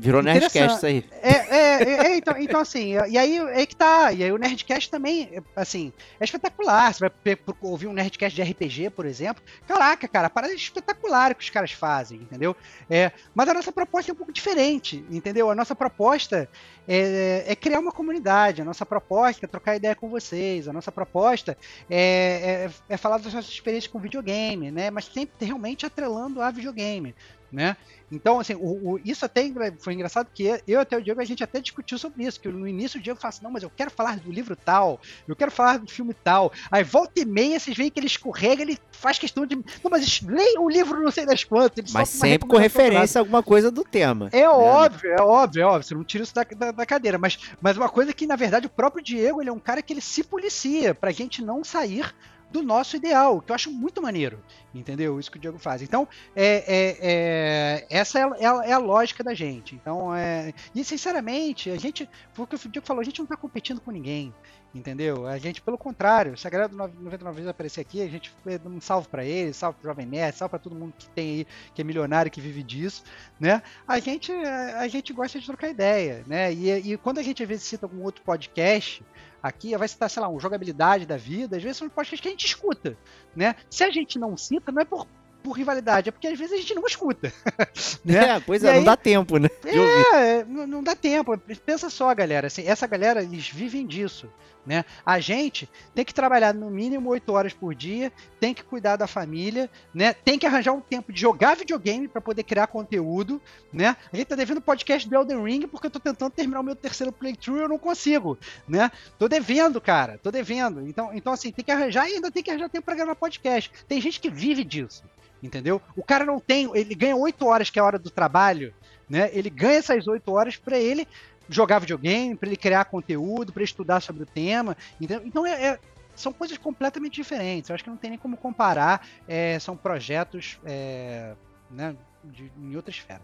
Virou 0.00 0.22
Nerdcast 0.22 0.76
isso 0.76 0.86
aí. 0.86 1.04
é, 1.20 1.32
é, 1.32 1.82
é, 1.82 2.06
é, 2.06 2.16
então, 2.16 2.34
então, 2.38 2.60
assim, 2.60 2.92
e 3.08 3.18
aí 3.18 3.36
é 3.38 3.66
que 3.66 3.74
tá. 3.74 4.12
E 4.12 4.22
aí 4.22 4.30
o 4.30 4.38
Nerdcast 4.38 4.88
também, 4.88 5.42
assim, 5.56 5.92
é 6.20 6.24
espetacular. 6.24 6.94
Você 6.94 7.00
vai 7.00 7.38
ouvir 7.62 7.88
um 7.88 7.92
Nerdcast 7.92 8.36
de 8.36 8.48
RPG, 8.48 8.90
por 8.90 9.04
exemplo. 9.04 9.42
Caraca, 9.66 10.06
cara, 10.06 10.30
parada 10.30 10.52
é 10.52 10.56
espetacular 10.56 11.34
que 11.34 11.42
os 11.42 11.50
caras 11.50 11.72
fazem, 11.72 12.20
entendeu? 12.20 12.56
É, 12.88 13.10
mas 13.34 13.48
a 13.48 13.54
nossa 13.54 13.72
proposta 13.72 14.12
é 14.12 14.14
um 14.14 14.16
pouco 14.16 14.32
diferente, 14.32 15.04
entendeu? 15.10 15.50
A 15.50 15.54
nossa 15.54 15.74
proposta 15.74 16.48
é, 16.86 17.44
é 17.48 17.56
criar 17.56 17.80
uma 17.80 17.92
comunidade, 17.92 18.62
a 18.62 18.64
nossa 18.64 18.86
proposta 18.86 19.46
é 19.46 19.48
trocar 19.48 19.74
ideia 19.74 19.96
com 19.96 20.08
vocês, 20.08 20.68
a 20.68 20.72
nossa 20.72 20.92
proposta 20.92 21.58
é, 21.90 22.68
é, 22.88 22.94
é 22.94 22.96
falar 22.96 23.18
das 23.18 23.34
nossas 23.34 23.50
experiências 23.50 23.92
com 23.92 23.98
videogame, 23.98 24.70
né? 24.70 24.90
Mas 24.90 25.06
sempre 25.06 25.44
realmente 25.44 25.84
atrelando 25.84 26.40
a 26.40 26.52
videogame, 26.52 27.16
né? 27.52 27.76
Então, 28.10 28.40
assim, 28.40 28.54
o, 28.54 28.92
o- 28.94 29.00
isso 29.04 29.24
até 29.24 29.42
foi 29.78 29.92
engraçado 29.92 30.28
que 30.32 30.60
eu 30.66 30.80
até 30.80 30.96
o 30.96 31.02
Diego 31.02 31.20
a 31.20 31.24
gente 31.24 31.44
até 31.44 31.60
discutiu 31.60 31.98
sobre 31.98 32.24
isso, 32.24 32.40
que 32.40 32.48
no 32.48 32.66
início 32.66 32.98
o 32.98 33.02
Diego 33.02 33.20
fala 33.20 33.30
assim, 33.30 33.44
não, 33.44 33.50
mas 33.50 33.62
eu 33.62 33.70
quero 33.70 33.90
falar 33.90 34.18
do 34.18 34.32
livro 34.32 34.56
tal, 34.56 35.00
eu 35.26 35.36
quero 35.36 35.50
falar 35.50 35.78
do 35.78 35.90
filme 35.90 36.14
tal. 36.14 36.52
Aí 36.70 36.82
volta 36.82 37.20
e 37.20 37.24
meia 37.24 37.60
vocês 37.60 37.76
veem 37.76 37.90
que 37.90 38.00
ele 38.00 38.06
escorrega, 38.06 38.62
ele 38.62 38.78
faz 38.92 39.18
questão 39.18 39.44
de, 39.44 39.56
não, 39.56 39.90
mas 39.90 40.22
leia 40.22 40.60
o 40.60 40.68
livro 40.68 41.02
não 41.02 41.10
sei 41.10 41.26
das 41.26 41.44
quantas. 41.44 41.92
Mas 41.92 42.08
sempre 42.08 42.48
com 42.48 42.56
referência 42.56 43.18
a 43.18 43.20
alguma 43.20 43.42
coisa 43.42 43.70
do 43.70 43.84
tema. 43.84 44.28
É 44.32 44.40
né? 44.40 44.48
óbvio, 44.48 45.10
é 45.10 45.22
óbvio, 45.22 45.62
é 45.62 45.66
óbvio. 45.66 45.82
Você 45.82 45.94
não 45.94 46.04
tira 46.04 46.24
isso 46.24 46.34
da, 46.34 46.44
da, 46.44 46.70
da 46.72 46.86
cadeira. 46.86 47.18
Mas, 47.18 47.38
mas 47.60 47.76
uma 47.76 47.88
coisa 47.88 48.12
que, 48.12 48.26
na 48.26 48.36
verdade, 48.36 48.66
o 48.66 48.70
próprio 48.70 49.02
Diego 49.04 49.40
ele 49.42 49.50
é 49.50 49.52
um 49.52 49.58
cara 49.58 49.82
que 49.82 49.92
ele 49.92 50.00
se 50.00 50.24
policia 50.24 50.94
pra 50.94 51.10
gente 51.10 51.42
não 51.42 51.62
sair 51.62 52.14
do 52.50 52.62
nosso 52.62 52.96
ideal, 52.96 53.40
que 53.40 53.50
eu 53.50 53.54
acho 53.54 53.70
muito 53.70 54.00
maneiro. 54.02 54.42
Entendeu? 54.74 55.18
Isso 55.18 55.30
que 55.30 55.38
o 55.38 55.40
Diego 55.40 55.58
faz. 55.58 55.80
Então, 55.82 56.06
é, 56.36 56.64
é- 56.66 56.98
é- 57.00 57.86
essa 57.90 58.18
é, 58.18 58.22
a- 58.22 58.36
é 58.38 58.46
a- 58.46 58.64
é 58.66 58.72
a 58.72 58.78
lógica 58.78 59.24
da 59.24 59.34
gente. 59.34 59.74
Então, 59.74 60.14
é, 60.14 60.52
e 60.74 60.84
sinceramente, 60.84 61.70
a 61.70 61.76
gente, 61.76 62.08
foi 62.32 62.44
o 62.44 62.48
o 62.54 62.68
Diego 62.68 62.86
falou, 62.86 63.00
a 63.00 63.04
gente 63.04 63.18
não 63.20 63.26
tá 63.26 63.36
competindo 63.36 63.80
com 63.80 63.90
ninguém. 63.90 64.32
Entendeu? 64.74 65.26
A 65.26 65.38
gente, 65.38 65.62
pelo 65.62 65.78
contrário, 65.78 66.36
se 66.36 66.46
a 66.46 66.50
galera 66.50 66.68
do 66.68 66.76
99 66.76 67.36
vezes 67.36 67.48
aparecer 67.48 67.80
aqui, 67.80 68.02
a 68.02 68.06
gente 68.06 68.30
dá 68.44 68.68
um 68.68 68.78
salve 68.82 69.08
pra 69.08 69.24
eles, 69.24 69.56
salve 69.56 69.78
pro 69.80 69.88
Jovem 69.88 70.04
Nerd, 70.04 70.36
salve 70.36 70.50
pra 70.50 70.58
todo 70.58 70.74
mundo 70.76 70.92
que 70.96 71.08
tem 71.08 71.28
aí, 71.38 71.46
que 71.74 71.80
é 71.80 71.84
milionário, 71.84 72.30
que 72.30 72.38
vive 72.38 72.62
disso, 72.62 73.02
né? 73.40 73.62
A 73.88 73.98
gente, 73.98 74.30
a 74.30 74.86
gente 74.86 75.10
gosta 75.14 75.40
de 75.40 75.46
trocar 75.46 75.70
ideia, 75.70 76.22
né? 76.26 76.52
E, 76.52 76.92
e 76.92 76.96
quando 76.98 77.16
a 77.16 77.22
gente 77.22 77.42
às 77.42 77.48
vezes 77.48 77.64
cita 77.64 77.86
algum 77.86 78.02
outro 78.02 78.22
podcast 78.22 79.02
aqui, 79.42 79.76
vai 79.76 79.88
citar, 79.88 80.10
sei 80.10 80.22
lá, 80.22 80.28
um 80.28 80.40
jogabilidade 80.40 81.06
da 81.06 81.16
vida, 81.16 81.56
às 81.56 81.62
vezes 81.62 81.78
são 81.78 81.88
podcasts 81.88 82.20
que 82.20 82.28
a 82.28 82.30
gente 82.30 82.46
escuta, 82.46 82.96
né? 83.34 83.54
Se 83.70 83.84
a 83.84 83.90
gente 83.90 84.18
não 84.18 84.36
cita, 84.36 84.72
não 84.72 84.82
é 84.82 84.84
por, 84.84 85.06
por 85.42 85.52
rivalidade, 85.52 86.08
é 86.08 86.12
porque 86.12 86.26
às 86.28 86.38
vezes 86.38 86.54
a 86.54 86.56
gente 86.56 86.74
não 86.74 86.84
escuta, 86.86 87.32
né? 88.04 88.36
É, 88.36 88.40
pois 88.40 88.62
E 88.62 88.66
é, 88.66 88.72
não 88.72 88.78
aí- 88.80 88.84
dá 88.84 88.96
tempo, 88.96 89.38
né? 89.38 89.48
É, 89.64 90.44
não, 90.44 90.66
não 90.66 90.82
dá 90.82 90.94
tempo. 90.96 91.36
Pensa 91.64 91.88
só, 91.88 92.12
galera. 92.14 92.46
Assim, 92.48 92.66
essa 92.66 92.86
galera, 92.86 93.22
eles 93.22 93.48
vivem 93.48 93.86
disso. 93.86 94.28
Né? 94.68 94.84
A 95.04 95.18
gente 95.18 95.66
tem 95.94 96.04
que 96.04 96.12
trabalhar 96.12 96.52
no 96.52 96.68
mínimo 96.68 97.08
8 97.08 97.32
horas 97.32 97.54
por 97.54 97.74
dia, 97.74 98.12
tem 98.38 98.52
que 98.52 98.62
cuidar 98.62 98.96
da 98.96 99.06
família, 99.06 99.70
né? 99.94 100.12
tem 100.12 100.38
que 100.38 100.44
arranjar 100.44 100.72
um 100.72 100.80
tempo 100.80 101.10
de 101.10 101.18
jogar 101.18 101.56
videogame 101.56 102.06
para 102.06 102.20
poder 102.20 102.42
criar 102.42 102.66
conteúdo. 102.66 103.40
Né? 103.72 103.96
A 104.12 104.16
gente 104.16 104.26
tá 104.26 104.36
devendo 104.36 104.60
podcast 104.60 105.08
do 105.08 105.14
Elden 105.16 105.42
Ring 105.42 105.66
porque 105.66 105.86
eu 105.86 105.90
tô 105.90 105.98
tentando 105.98 106.30
terminar 106.30 106.60
o 106.60 106.62
meu 106.62 106.76
terceiro 106.76 107.10
playthrough 107.10 107.56
e 107.56 107.62
eu 107.62 107.68
não 107.70 107.78
consigo. 107.78 108.36
Né? 108.68 108.92
Tô 109.18 109.26
devendo, 109.26 109.80
cara. 109.80 110.20
Tô 110.22 110.30
devendo. 110.30 110.86
Então, 110.86 111.14
então 111.14 111.32
assim, 111.32 111.50
tem 111.50 111.64
que 111.64 111.72
arranjar 111.72 112.06
e 112.06 112.16
ainda 112.16 112.30
tem 112.30 112.42
que 112.42 112.50
arranjar 112.50 112.68
tempo 112.68 112.84
para 112.84 112.94
gravar 112.94 113.14
podcast. 113.14 113.72
Tem 113.88 113.98
gente 114.02 114.20
que 114.20 114.28
vive 114.28 114.64
disso. 114.64 115.02
Entendeu? 115.42 115.80
O 115.96 116.02
cara 116.02 116.26
não 116.26 116.38
tem. 116.38 116.70
Ele 116.74 116.94
ganha 116.94 117.16
8 117.16 117.46
horas, 117.46 117.70
que 117.70 117.78
é 117.78 117.82
a 117.82 117.86
hora 117.86 117.98
do 117.98 118.10
trabalho 118.10 118.74
né? 119.08 119.30
Ele 119.32 119.48
ganha 119.48 119.78
essas 119.78 120.06
oito 120.06 120.30
horas 120.32 120.56
para 120.56 120.78
ele 120.78 121.08
jogar 121.48 121.78
videogame, 121.78 122.36
para 122.36 122.48
ele 122.48 122.56
criar 122.56 122.84
conteúdo, 122.84 123.52
para 123.52 123.62
estudar 123.62 124.00
sobre 124.00 124.22
o 124.22 124.26
tema. 124.26 124.76
Então, 125.00 125.20
então 125.24 125.46
é, 125.46 125.66
é- 125.66 125.78
são 126.14 126.32
coisas 126.32 126.58
completamente 126.58 127.14
diferentes. 127.14 127.70
Eu 127.70 127.74
acho 127.74 127.84
que 127.84 127.90
não 127.90 127.96
tem 127.96 128.10
nem 128.10 128.18
como 128.18 128.36
comparar. 128.36 129.06
é, 129.26 129.58
são 129.58 129.76
projetos 129.76 130.58
é, 130.64 131.34
né, 131.70 131.94
de, 132.24 132.50
em 132.58 132.74
outra 132.74 132.90
esfera. 132.90 133.22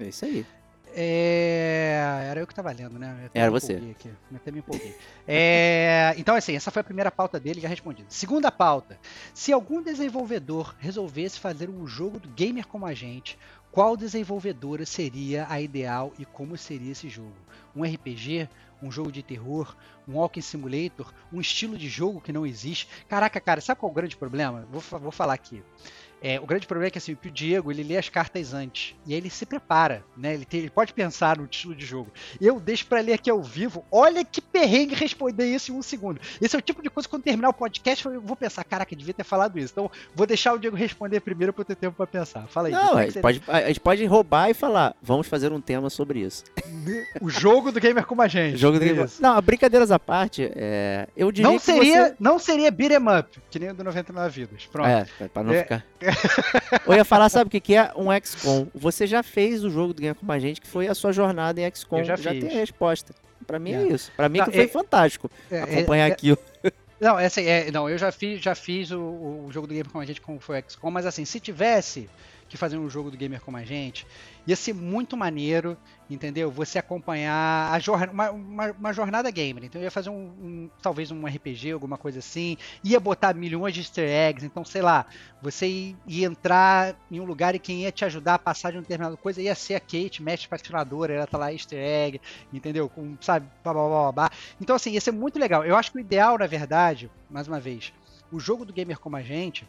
É 0.00 0.04
isso 0.04 0.24
aí. 0.24 0.46
É, 0.96 2.28
era 2.30 2.38
eu 2.40 2.46
que 2.46 2.52
estava 2.52 2.70
lendo, 2.70 2.98
né? 3.00 3.28
Era 3.34 3.50
você. 3.50 3.74
Aqui, 3.90 4.08
eu 4.08 4.36
até 4.36 4.52
me 4.52 4.60
empolguei. 4.60 4.94
É, 5.26 6.14
então, 6.16 6.36
assim, 6.36 6.54
essa 6.54 6.70
foi 6.70 6.80
a 6.80 6.84
primeira 6.84 7.10
pauta 7.10 7.40
dele, 7.40 7.60
já 7.60 7.68
respondi. 7.68 8.04
Segunda 8.08 8.50
pauta. 8.52 8.96
Se 9.34 9.52
algum 9.52 9.82
desenvolvedor 9.82 10.72
resolvesse 10.78 11.40
fazer 11.40 11.68
um 11.68 11.84
jogo 11.84 12.20
do 12.20 12.28
gamer 12.28 12.66
como 12.68 12.86
a 12.86 12.94
gente, 12.94 13.36
qual 13.74 13.96
desenvolvedora 13.96 14.86
seria 14.86 15.48
a 15.50 15.60
ideal 15.60 16.12
e 16.16 16.24
como 16.24 16.56
seria 16.56 16.92
esse 16.92 17.08
jogo? 17.08 17.34
Um 17.74 17.82
RPG? 17.82 18.48
Um 18.80 18.88
jogo 18.88 19.10
de 19.10 19.20
terror? 19.20 19.74
Um 20.06 20.14
Walking 20.14 20.42
Simulator? 20.42 21.12
Um 21.32 21.40
estilo 21.40 21.76
de 21.76 21.88
jogo 21.88 22.20
que 22.20 22.32
não 22.32 22.46
existe? 22.46 22.86
Caraca, 23.08 23.40
cara, 23.40 23.60
sabe 23.60 23.80
qual 23.80 23.90
é 23.90 23.92
o 23.92 23.94
grande 23.96 24.16
problema? 24.16 24.64
Vou, 24.70 24.80
vou 25.00 25.10
falar 25.10 25.34
aqui. 25.34 25.60
É, 26.26 26.40
o 26.40 26.46
grande 26.46 26.66
problema 26.66 26.88
é 26.88 26.90
que, 26.90 26.96
assim, 26.96 27.12
o 27.12 27.30
Diego 27.30 27.70
ele 27.70 27.82
lê 27.82 27.98
as 27.98 28.08
cartas 28.08 28.54
antes 28.54 28.94
e 29.06 29.12
aí 29.12 29.18
ele 29.20 29.28
se 29.28 29.44
prepara, 29.44 30.02
né? 30.16 30.32
Ele, 30.32 30.46
tem- 30.46 30.60
ele 30.60 30.70
pode 30.70 30.94
pensar 30.94 31.36
no 31.36 31.44
estilo 31.44 31.74
de 31.74 31.84
jogo. 31.84 32.10
Eu 32.40 32.58
deixo 32.58 32.86
pra 32.86 33.00
ler 33.02 33.12
aqui 33.12 33.28
ao 33.28 33.42
vivo. 33.42 33.84
Olha 33.92 34.24
que 34.24 34.40
perrengue 34.40 34.94
responder 34.94 35.44
isso 35.44 35.70
em 35.70 35.74
um 35.74 35.82
segundo. 35.82 36.18
Esse 36.40 36.56
é 36.56 36.58
o 36.58 36.62
tipo 36.62 36.82
de 36.82 36.88
coisa 36.88 37.06
que 37.06 37.10
quando 37.10 37.24
terminar 37.24 37.50
o 37.50 37.52
podcast 37.52 38.06
eu 38.06 38.22
vou 38.22 38.34
pensar, 38.36 38.64
caraca, 38.64 38.96
devia 38.96 39.12
ter 39.12 39.22
falado 39.22 39.58
isso. 39.58 39.72
Então 39.72 39.90
vou 40.14 40.26
deixar 40.26 40.54
o 40.54 40.58
Diego 40.58 40.74
responder 40.74 41.20
primeiro 41.20 41.52
pra 41.52 41.60
eu 41.60 41.66
ter 41.66 41.76
tempo 41.76 41.94
pra 41.94 42.06
pensar. 42.06 42.46
Fala 42.48 42.68
aí. 42.68 42.72
Não, 42.72 42.98
é 42.98 43.02
a 43.02 43.06
gente, 43.10 43.20
pode, 43.20 43.42
a 43.46 43.66
gente 43.68 43.80
pode 43.80 44.04
roubar 44.06 44.48
e 44.48 44.54
falar, 44.54 44.96
vamos 45.02 45.26
fazer 45.26 45.52
um 45.52 45.60
tema 45.60 45.90
sobre 45.90 46.20
isso. 46.20 46.42
O 47.20 47.28
jogo 47.28 47.70
do 47.70 47.78
gamer 47.78 48.06
como 48.06 48.22
a 48.22 48.28
gente. 48.28 48.56
Jogo 48.56 48.78
do 48.78 48.84
Isso. 48.86 49.20
Não, 49.20 49.38
brincadeiras 49.42 49.90
à 49.90 49.98
parte, 49.98 50.50
é, 50.56 51.06
eu 51.14 51.30
diria 51.30 51.50
Não 51.50 51.58
seria, 51.58 52.04
você... 52.08 52.14
não 52.18 52.38
seria 52.38 52.70
beat 52.70 52.92
'em 52.92 53.18
up, 53.18 53.42
que 53.50 53.58
nem 53.58 53.70
o 53.70 53.74
do 53.74 53.84
99 53.84 54.30
vidas. 54.40 54.66
Pronto. 54.72 54.88
É, 54.88 55.06
pra 55.28 55.42
não 55.42 55.52
É. 55.52 55.62
ficar... 55.62 55.84
eu 56.86 56.94
ia 56.94 57.04
falar, 57.04 57.28
sabe 57.28 57.48
o 57.48 57.50
que 57.50 57.60
que 57.60 57.74
é? 57.76 57.90
Um 57.96 58.08
XCOM. 58.20 58.66
Você 58.74 59.06
já 59.06 59.22
fez 59.22 59.64
o 59.64 59.70
jogo 59.70 59.92
do 59.94 60.00
Game 60.02 60.14
com 60.14 60.30
a 60.30 60.38
gente, 60.38 60.60
que 60.60 60.66
foi 60.66 60.88
a 60.88 60.94
sua 60.94 61.12
jornada 61.12 61.60
em 61.60 61.70
XCOM. 61.74 61.98
Eu 61.98 62.04
já 62.04 62.16
fiz. 62.16 62.40
tem 62.44 62.48
a 62.48 62.60
resposta. 62.60 63.14
Pra 63.46 63.58
mim 63.58 63.72
é, 63.72 63.82
É. 63.82 63.86
isso. 63.88 64.10
Pra 64.16 64.28
mim 64.28 64.38
Não, 64.38 64.46
que 64.46 64.52
foi 64.52 64.64
é- 64.64 64.68
fantástico 64.68 65.30
É, 65.50 65.56
é- 65.56 65.62
acompanhar 65.62 66.08
é- 66.08 66.12
aquilo. 66.12 66.38
Não, 67.00 67.18
essa 67.18 67.40
é, 67.42 67.70
não, 67.70 67.90
eu 67.90 67.98
já 67.98 68.10
fiz, 68.10 68.40
já 68.40 68.54
fiz 68.54 68.90
o, 68.90 68.98
o 68.98 69.48
jogo 69.50 69.66
do 69.66 69.74
Gamer 69.74 69.90
como 69.90 70.02
a 70.02 70.06
gente 70.06 70.20
como 70.22 70.38
foi 70.40 70.58
o 70.60 70.64
XCOM, 70.70 70.90
mas 70.90 71.04
assim, 71.04 71.24
se 71.26 71.38
tivesse 71.38 72.08
fazer 72.56 72.76
um 72.78 72.88
jogo 72.88 73.10
do 73.10 73.16
Gamer 73.16 73.40
como 73.40 73.56
a 73.56 73.64
gente, 73.64 74.06
ia 74.46 74.56
ser 74.56 74.72
muito 74.74 75.16
maneiro, 75.16 75.76
entendeu? 76.08 76.50
Você 76.50 76.78
acompanhar 76.78 77.72
a 77.72 78.10
uma, 78.12 78.30
uma, 78.30 78.70
uma 78.72 78.92
jornada 78.92 79.30
gamer. 79.30 79.64
Então 79.64 79.80
ia 79.80 79.90
fazer 79.90 80.10
um, 80.10 80.14
um- 80.14 80.70
talvez 80.82 81.10
um 81.10 81.26
RPG, 81.26 81.72
alguma 81.72 81.96
coisa 81.96 82.18
assim, 82.18 82.56
ia 82.82 83.00
botar 83.00 83.34
milhões 83.34 83.74
de 83.74 83.80
easter 83.80 84.08
eggs, 84.08 84.44
então 84.44 84.64
sei 84.64 84.82
lá, 84.82 85.06
você 85.40 85.66
ia, 85.66 85.96
ia 86.06 86.26
entrar 86.26 86.96
em 87.10 87.20
um 87.20 87.24
lugar 87.24 87.54
e 87.54 87.58
quem 87.58 87.82
ia 87.82 87.92
te 87.92 88.04
ajudar 88.04 88.34
a 88.34 88.38
passar 88.38 88.70
de 88.70 88.76
uma 88.76 88.82
determinada 88.82 89.16
coisa 89.16 89.40
ia 89.40 89.54
ser 89.54 89.74
a 89.74 89.80
Kate, 89.80 90.22
mestre 90.22 90.48
patinadora, 90.48 91.12
ela 91.14 91.26
tá 91.26 91.38
lá 91.38 91.52
easter 91.52 91.78
egg, 91.78 92.20
entendeu? 92.52 92.88
Com, 92.88 93.16
sabe, 93.20 93.46
blá, 93.62 93.72
blá, 93.72 93.88
blá, 93.88 94.12
blá. 94.12 94.30
Então, 94.60 94.76
assim, 94.76 94.90
ia 94.92 95.00
ser 95.00 95.12
muito 95.12 95.38
legal. 95.38 95.64
Eu 95.64 95.76
acho 95.76 95.90
que 95.92 95.98
o 95.98 96.00
ideal, 96.00 96.38
na 96.38 96.46
verdade, 96.46 97.10
mais 97.30 97.48
uma 97.48 97.60
vez, 97.60 97.92
o 98.30 98.38
jogo 98.40 98.64
do 98.64 98.72
gamer 98.72 98.98
como 98.98 99.16
a 99.16 99.22
gente, 99.22 99.66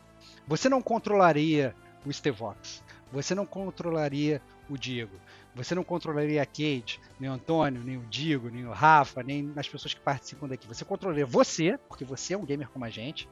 você 0.48 0.68
não 0.70 0.82
controlaria 0.82 1.76
o 2.06 2.14
Stevox, 2.14 2.84
você 3.12 3.34
não 3.34 3.46
controlaria 3.46 4.42
o 4.70 4.78
Diego, 4.78 5.16
você 5.56 5.74
não 5.74 5.84
controlaria 5.84 6.42
a 6.42 6.46
Kate, 6.46 7.00
nem 7.20 7.30
o 7.30 7.34
Antônio, 7.34 7.82
nem 7.84 7.98
o 7.98 8.02
Diego, 8.02 8.50
nem 8.50 8.66
o 8.66 8.72
Rafa, 8.72 9.24
nem 9.24 9.54
as 9.56 9.68
pessoas 9.68 9.94
que 9.94 10.02
participam 10.02 10.48
daqui. 10.48 10.68
Você 10.68 10.84
controlaria 10.84 11.26
você, 11.26 11.80
porque 11.88 12.04
você 12.04 12.34
é 12.34 12.38
um 12.38 12.44
gamer 12.44 12.68
como 12.70 12.84
a 12.84 12.90
gente. 12.90 13.30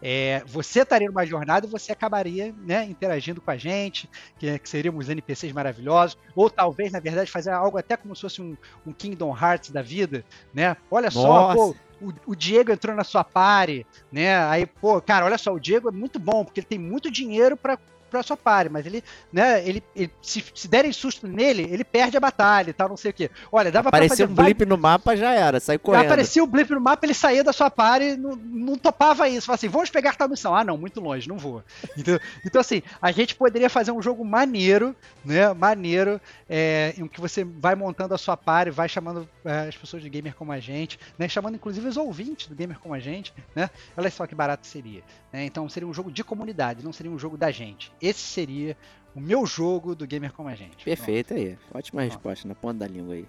É, 0.00 0.42
você 0.46 0.80
estaria 0.80 1.08
numa 1.08 1.26
jornada 1.26 1.66
e 1.66 1.70
você 1.70 1.92
acabaria 1.92 2.54
né, 2.64 2.84
interagindo 2.84 3.40
com 3.40 3.50
a 3.50 3.56
gente, 3.56 4.08
que, 4.38 4.58
que 4.58 4.68
seríamos 4.68 5.08
NPCs 5.08 5.52
maravilhosos, 5.52 6.16
ou 6.34 6.48
talvez, 6.48 6.92
na 6.92 7.00
verdade, 7.00 7.30
fazer 7.30 7.50
algo 7.50 7.76
até 7.76 7.96
como 7.96 8.14
se 8.14 8.22
fosse 8.22 8.40
um, 8.40 8.56
um 8.86 8.92
Kingdom 8.92 9.36
Hearts 9.36 9.70
da 9.70 9.82
vida, 9.82 10.24
né? 10.54 10.76
Olha 10.90 11.10
só, 11.10 11.54
pô, 11.54 11.76
o, 12.00 12.12
o 12.26 12.34
Diego 12.34 12.72
entrou 12.72 12.94
na 12.96 13.04
sua 13.04 13.24
party, 13.24 13.86
né? 14.10 14.36
Aí, 14.44 14.66
pô, 14.66 15.00
cara, 15.00 15.26
olha 15.26 15.38
só, 15.38 15.52
o 15.52 15.60
Diego 15.60 15.88
é 15.88 15.92
muito 15.92 16.18
bom, 16.18 16.44
porque 16.44 16.60
ele 16.60 16.66
tem 16.66 16.78
muito 16.78 17.10
dinheiro 17.10 17.56
pra 17.56 17.78
sua 18.22 18.36
party, 18.36 18.70
mas 18.70 18.86
ele, 18.86 19.02
né, 19.32 19.66
ele, 19.68 19.82
ele- 19.94 20.10
se, 20.22 20.44
se 20.54 20.68
derem 20.68 20.92
susto 20.92 21.26
nele, 21.26 21.62
ele 21.70 21.84
perde 21.84 22.16
a 22.16 22.20
batalha 22.20 22.70
e 22.70 22.72
tal, 22.72 22.88
não 22.88 22.96
sei 22.96 23.10
o 23.10 23.14
quê. 23.14 23.30
Olha, 23.52 23.70
dava 23.70 23.90
pra 23.90 23.98
Apareceu 23.98 24.26
fazer 24.26 24.32
um 24.32 24.44
blip 24.44 24.64
no 24.66 24.76
mapa, 24.78 25.16
já 25.16 25.32
era, 25.32 25.60
sai 25.60 25.78
correndo. 25.78 26.06
Aparecia 26.06 26.42
o 26.42 26.46
blip 26.46 26.70
no 26.70 26.80
mapa, 26.80 27.04
ele 27.06 27.14
saía 27.14 27.42
da 27.44 27.52
sua 27.52 27.70
party, 27.70 28.16
não, 28.16 28.36
não 28.36 28.76
topava 28.76 29.28
isso. 29.28 29.46
Falava 29.46 29.58
assim, 29.60 29.68
vamos 29.68 29.90
pegar 29.90 30.14
tal 30.16 30.28
missão. 30.28 30.54
Ah, 30.54 30.64
não, 30.64 30.76
muito 30.78 31.00
longe, 31.00 31.28
não 31.28 31.38
vou. 31.38 31.62
Então, 31.96 32.18
então, 32.44 32.60
assim, 32.60 32.82
a 33.00 33.10
gente 33.10 33.34
poderia 33.34 33.68
fazer 33.70 33.90
um 33.92 34.00
jogo 34.02 34.24
maneiro, 34.24 34.94
né? 35.24 35.52
Maneiro, 35.54 36.20
é, 36.48 36.94
em 36.96 37.06
que 37.08 37.20
você 37.20 37.42
vai 37.44 37.74
montando 37.74 38.14
a 38.14 38.18
sua 38.18 38.36
party, 38.36 38.70
vai 38.70 38.88
chamando 38.88 39.28
é, 39.44 39.68
as 39.68 39.76
pessoas 39.76 40.02
de 40.02 40.08
gamer 40.08 40.34
como 40.34 40.52
a 40.52 40.60
gente, 40.60 40.98
né? 41.18 41.28
Chamando 41.28 41.54
inclusive 41.54 41.86
os 41.88 41.96
ouvintes 41.96 42.46
do 42.48 42.54
gamer 42.54 42.78
como 42.78 42.94
a 42.94 42.98
gente, 43.00 43.32
né? 43.54 43.70
Olha 43.96 44.10
só 44.10 44.26
que 44.26 44.34
barato 44.34 44.66
seria. 44.66 45.02
né? 45.32 45.44
Então 45.44 45.68
seria 45.68 45.88
um 45.88 45.92
jogo 45.94 46.10
de 46.10 46.22
comunidade, 46.22 46.84
não 46.84 46.92
seria 46.92 47.10
um 47.10 47.18
jogo 47.18 47.36
da 47.36 47.50
gente. 47.50 47.90
Esse 48.00 48.20
seria 48.20 48.76
o 49.14 49.20
meu 49.20 49.46
jogo 49.46 49.94
do 49.94 50.06
gamer 50.06 50.32
como 50.32 50.48
a 50.48 50.54
gente. 50.54 50.84
Perfeito 50.84 51.34
aí. 51.34 51.58
Ótima 51.72 52.02
resposta, 52.02 52.46
na 52.46 52.54
ponta 52.54 52.80
da 52.80 52.86
língua 52.86 53.14
aí. 53.14 53.26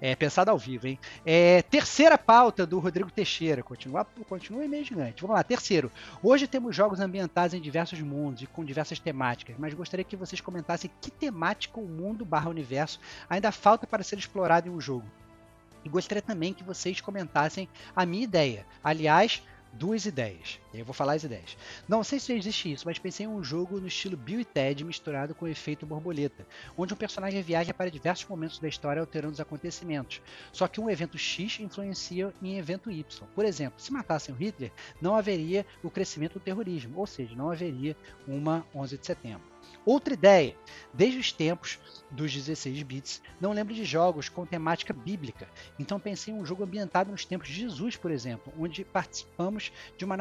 É, 0.00 0.14
pensado 0.14 0.50
ao 0.50 0.58
vivo, 0.58 0.86
hein? 0.86 0.98
É, 1.26 1.60
terceira 1.62 2.16
pauta 2.16 2.64
do 2.64 2.78
Rodrigo 2.78 3.10
Teixeira. 3.10 3.62
Continua, 3.62 4.06
continua 4.28 4.64
e-mail 4.64 4.84
gigante. 4.84 5.20
Vamos 5.20 5.36
lá, 5.36 5.42
terceiro. 5.42 5.90
Hoje 6.22 6.46
temos 6.46 6.74
jogos 6.74 7.00
ambientados 7.00 7.52
em 7.52 7.60
diversos 7.60 8.00
mundos 8.00 8.42
e 8.42 8.46
com 8.46 8.64
diversas 8.64 9.00
temáticas, 9.00 9.56
mas 9.58 9.74
gostaria 9.74 10.04
que 10.04 10.16
vocês 10.16 10.40
comentassem 10.40 10.90
que 11.00 11.10
temática 11.10 11.80
o 11.80 11.86
mundo 11.86 12.24
barra 12.24 12.48
universo 12.48 13.00
ainda 13.28 13.50
falta 13.50 13.86
para 13.86 14.04
ser 14.04 14.18
explorado 14.18 14.68
em 14.68 14.70
um 14.70 14.80
jogo. 14.80 15.06
E 15.84 15.88
gostaria 15.88 16.22
também 16.22 16.54
que 16.54 16.62
vocês 16.62 17.00
comentassem 17.00 17.68
a 17.94 18.06
minha 18.06 18.24
ideia. 18.24 18.66
Aliás, 18.82 19.42
duas 19.72 20.06
ideias. 20.06 20.60
Eu 20.72 20.84
vou 20.84 20.94
falar 20.94 21.14
as 21.14 21.24
ideias. 21.24 21.56
Não 21.88 22.04
sei 22.04 22.18
se 22.18 22.32
existe 22.32 22.72
isso, 22.72 22.86
mas 22.86 22.98
pensei 22.98 23.26
em 23.26 23.28
um 23.28 23.42
jogo 23.42 23.80
no 23.80 23.86
estilo 23.86 24.16
Bill 24.16 24.40
e 24.40 24.44
Ted 24.44 24.84
misturado 24.84 25.34
com 25.34 25.44
o 25.44 25.48
efeito 25.48 25.86
borboleta, 25.86 26.46
onde 26.76 26.94
um 26.94 26.96
personagem 26.96 27.42
viaja 27.42 27.72
para 27.74 27.90
diversos 27.90 28.28
momentos 28.28 28.58
da 28.58 28.68
história 28.68 29.00
alterando 29.00 29.34
os 29.34 29.40
acontecimentos. 29.40 30.20
Só 30.52 30.68
que 30.68 30.80
um 30.80 30.90
evento 30.90 31.18
X 31.18 31.60
influencia 31.60 32.32
em 32.42 32.58
evento 32.58 32.90
Y. 32.90 33.26
Por 33.34 33.44
exemplo, 33.44 33.80
se 33.80 33.92
matassem 33.92 34.34
o 34.34 34.38
Hitler, 34.38 34.72
não 35.00 35.14
haveria 35.14 35.64
o 35.82 35.90
crescimento 35.90 36.34
do 36.34 36.40
terrorismo, 36.40 36.98
ou 36.98 37.06
seja, 37.06 37.34
não 37.34 37.50
haveria 37.50 37.96
uma 38.26 38.66
11 38.74 38.98
de 38.98 39.06
setembro. 39.06 39.57
Outra 39.84 40.14
ideia, 40.14 40.56
desde 40.92 41.18
os 41.18 41.32
tempos 41.32 41.78
dos 42.10 42.32
16 42.32 42.82
bits, 42.82 43.22
não 43.40 43.52
lembro 43.52 43.74
de 43.74 43.84
jogos 43.84 44.28
com 44.28 44.44
temática 44.44 44.92
bíblica. 44.92 45.48
Então 45.78 46.00
pensei 46.00 46.32
em 46.32 46.36
um 46.36 46.44
jogo 46.44 46.64
ambientado 46.64 47.10
nos 47.10 47.24
tempos 47.24 47.48
de 47.48 47.54
Jesus, 47.54 47.96
por 47.96 48.10
exemplo, 48.10 48.52
onde 48.58 48.84
participamos 48.84 49.72
de 49.96 50.04
uma 50.04 50.16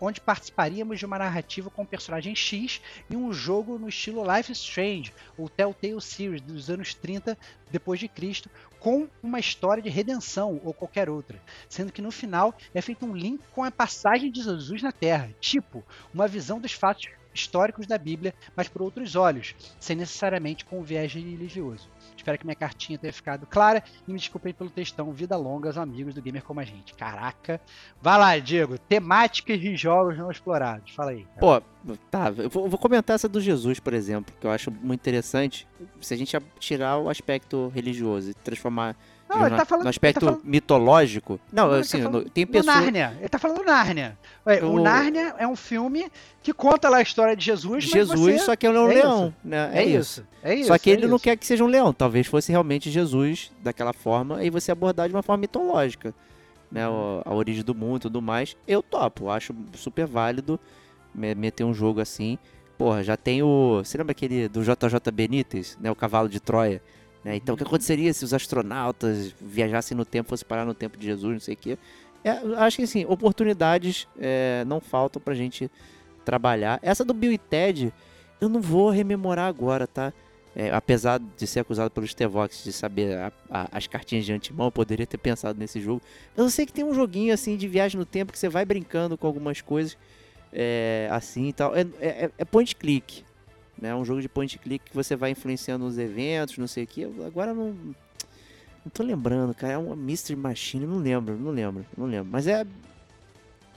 onde 0.00 0.20
participaríamos 0.20 0.98
de 0.98 1.06
uma 1.06 1.18
narrativa 1.18 1.70
com 1.70 1.82
o 1.82 1.86
personagem 1.86 2.34
X 2.34 2.80
e 3.08 3.16
um 3.16 3.32
jogo 3.32 3.78
no 3.78 3.88
estilo 3.88 4.24
Life 4.24 4.52
Strange 4.52 5.12
ou 5.36 5.48
Telltale 5.48 6.00
Series 6.00 6.40
dos 6.40 6.70
anos 6.70 6.94
30 6.94 7.36
depois 7.70 8.00
de 8.00 8.08
Cristo, 8.08 8.50
com 8.78 9.08
uma 9.22 9.38
história 9.38 9.82
de 9.82 9.88
redenção 9.88 10.60
ou 10.64 10.72
qualquer 10.72 11.08
outra, 11.08 11.40
sendo 11.68 11.92
que 11.92 12.02
no 12.02 12.10
final 12.10 12.54
é 12.74 12.80
feito 12.80 13.04
um 13.04 13.14
link 13.14 13.42
com 13.52 13.62
a 13.62 13.70
passagem 13.70 14.30
de 14.30 14.42
Jesus 14.42 14.82
na 14.82 14.92
Terra, 14.92 15.30
tipo 15.40 15.84
uma 16.12 16.26
visão 16.26 16.58
dos 16.58 16.72
fatos 16.72 17.08
históricos 17.32 17.86
da 17.86 17.98
Bíblia, 17.98 18.34
mas 18.56 18.68
por 18.68 18.82
outros 18.82 19.16
olhos, 19.16 19.54
sem 19.78 19.96
necessariamente 19.96 20.64
com 20.64 20.80
um 20.80 20.82
viés 20.82 21.12
religioso. 21.12 21.88
Espero 22.16 22.36
que 22.36 22.44
minha 22.44 22.54
cartinha 22.54 22.98
tenha 22.98 23.12
ficado 23.12 23.46
clara 23.46 23.82
e 24.06 24.12
me 24.12 24.18
desculpem 24.18 24.52
pelo 24.52 24.68
textão. 24.68 25.10
Vida 25.10 25.36
longa 25.36 25.68
aos 25.68 25.78
amigos 25.78 26.14
do 26.14 26.20
Gamer 26.20 26.42
como 26.42 26.60
a 26.60 26.64
gente. 26.64 26.92
Caraca. 26.94 27.58
Vai 28.00 28.18
lá, 28.18 28.38
Diego. 28.38 28.76
Temáticas 28.76 29.58
de 29.58 29.74
jogos 29.74 30.18
não 30.18 30.30
explorados. 30.30 30.92
Fala 30.94 31.12
aí. 31.12 31.26
Pô, 31.38 31.62
tá, 32.10 32.32
eu 32.36 32.50
vou, 32.50 32.64
eu 32.64 32.68
vou 32.68 32.78
comentar 32.78 33.14
essa 33.14 33.28
do 33.28 33.40
Jesus, 33.40 33.80
por 33.80 33.94
exemplo, 33.94 34.34
que 34.38 34.46
eu 34.46 34.50
acho 34.50 34.70
muito 34.70 35.00
interessante. 35.00 35.66
Se 35.98 36.12
a 36.12 36.16
gente 36.16 36.36
tirar 36.58 36.98
o 36.98 37.08
aspecto 37.08 37.68
religioso 37.74 38.30
e 38.30 38.34
transformar 38.34 38.96
não, 39.30 39.38
no, 39.40 39.46
ele 39.46 39.56
tá 39.56 39.64
falando, 39.64 39.84
no 39.84 39.90
aspecto 39.90 40.20
tá 40.20 40.26
falando, 40.26 40.42
mitológico. 40.44 41.40
Não, 41.52 41.66
Não, 41.66 41.72
ele 41.74 41.80
assim, 41.80 41.98
tá 41.98 42.10
falando 42.10 42.30
tem 42.30 42.46
pessoas. 42.46 42.66
Nárnia. 42.76 43.16
Ele 43.18 43.28
tá 43.28 43.38
falando 43.38 43.56
do 43.58 43.64
Nárnia. 43.64 44.18
Ué, 44.46 44.62
O 44.64 44.72
O- 44.74 44.80
Nárnia 44.82 45.34
é 45.38 45.46
um 45.46 45.56
filme 45.56 46.10
que 46.42 46.52
conta 46.52 46.88
lá 46.88 46.98
a 46.98 47.02
história 47.02 47.34
de 47.36 47.44
Jesus, 47.44 47.84
Jesus, 47.84 48.18
você... 48.20 48.38
só 48.40 48.56
que 48.56 48.66
ele 48.66 48.76
é 48.76 48.80
um 48.80 48.90
é 48.90 48.94
leão, 48.94 49.34
né? 49.44 49.70
É 49.72 49.84
isso. 49.84 50.26
É 50.42 50.54
isso. 50.54 50.68
Só 50.68 50.76
que 50.78 50.90
é 50.90 50.92
ele 50.94 51.06
não 51.06 51.16
isso. 51.16 51.24
quer 51.24 51.36
que 51.36 51.46
seja 51.46 51.62
um 51.64 51.68
leão. 51.68 51.92
Talvez 51.92 52.26
fosse 52.26 52.50
realmente 52.52 52.90
Jesus 52.90 53.50
daquela 53.62 53.92
forma 53.92 54.42
e 54.44 54.50
você 54.50 54.70
abordar 54.72 55.08
de 55.08 55.14
uma 55.14 55.22
forma 55.22 55.40
mitológica, 55.42 56.14
né? 56.70 56.82
a 57.24 57.32
origem 57.34 57.62
do 57.64 57.74
mundo 57.74 57.96
e 57.96 58.00
tudo 58.02 58.20
mais. 58.22 58.56
Eu 58.66 58.82
topo, 58.82 59.28
acho 59.30 59.54
super 59.74 60.06
válido 60.06 60.58
me- 61.14 61.34
meter 61.34 61.64
um 61.64 61.74
jogo 61.74 62.00
assim. 62.00 62.38
Porra, 62.78 63.04
já 63.04 63.14
tem 63.16 63.42
o. 63.42 63.82
Você 63.84 63.98
lembra 63.98 64.12
aquele 64.12 64.48
do 64.48 64.62
JJ 64.62 65.10
Benítez, 65.12 65.76
né? 65.78 65.90
O 65.90 65.94
cavalo 65.94 66.28
de 66.30 66.40
Troia. 66.40 66.82
Né? 67.24 67.36
Então, 67.36 67.54
o 67.54 67.58
que 67.58 67.64
aconteceria 67.64 68.12
se 68.14 68.24
os 68.24 68.32
astronautas 68.32 69.34
viajassem 69.40 69.96
no 69.96 70.04
tempo, 70.04 70.28
fossem 70.30 70.46
parar 70.46 70.64
no 70.64 70.74
tempo 70.74 70.96
de 70.96 71.06
Jesus, 71.06 71.32
não 71.32 71.40
sei 71.40 71.54
o 71.54 71.56
quê. 71.56 71.78
É, 72.24 72.30
acho 72.58 72.76
que 72.78 72.82
assim, 72.82 73.04
oportunidades 73.06 74.06
é, 74.18 74.64
não 74.66 74.80
faltam 74.80 75.20
pra 75.20 75.34
gente 75.34 75.70
trabalhar. 76.24 76.78
Essa 76.82 77.04
do 77.04 77.14
Bill 77.14 77.32
e 77.32 77.38
Ted, 77.38 77.92
eu 78.40 78.48
não 78.48 78.60
vou 78.60 78.90
rememorar 78.90 79.48
agora, 79.48 79.86
tá? 79.86 80.12
É, 80.54 80.70
apesar 80.74 81.20
de 81.20 81.46
ser 81.46 81.60
acusado 81.60 81.90
pelo 81.90 82.06
Stevox 82.06 82.64
de 82.64 82.72
saber 82.72 83.16
a- 83.16 83.32
a- 83.48 83.68
as 83.70 83.86
cartinhas 83.86 84.24
de 84.24 84.32
antemão, 84.32 84.66
eu 84.66 84.72
poderia 84.72 85.06
ter 85.06 85.16
pensado 85.16 85.58
nesse 85.58 85.80
jogo. 85.80 86.02
Mas 86.36 86.44
eu 86.44 86.50
sei 86.50 86.66
que 86.66 86.72
tem 86.72 86.84
um 86.84 86.92
joguinho 86.92 87.32
assim 87.32 87.56
de 87.56 87.68
viagem 87.68 87.98
no 87.98 88.04
tempo 88.04 88.32
que 88.32 88.38
você 88.38 88.48
vai 88.48 88.64
brincando 88.64 89.16
com 89.16 89.26
algumas 89.26 89.60
coisas 89.60 89.96
é, 90.52 91.08
assim 91.12 91.46
e 91.48 91.52
tal. 91.52 91.74
É, 91.76 91.82
é- 92.00 92.30
é 92.36 92.44
point 92.44 92.74
click. 92.74 93.24
Né? 93.80 93.94
Um 93.94 94.04
jogo 94.04 94.20
de 94.20 94.28
point 94.28 94.58
click 94.58 94.90
que 94.90 94.94
você 94.94 95.16
vai 95.16 95.30
influenciando 95.30 95.84
os 95.86 95.98
eventos, 95.98 96.58
não 96.58 96.66
sei 96.66 96.84
o 96.84 96.86
que. 96.86 97.04
Agora 97.04 97.54
não. 97.54 97.74
Não 98.84 98.90
tô 98.92 99.02
lembrando, 99.02 99.54
cara. 99.54 99.74
É 99.74 99.78
uma 99.78 99.96
Mystery 99.96 100.38
Machine, 100.38 100.86
não 100.86 100.98
lembro, 100.98 101.36
não 101.36 101.50
lembro, 101.50 101.84
não 101.96 102.06
lembro. 102.06 102.30
Mas 102.30 102.46
é. 102.46 102.66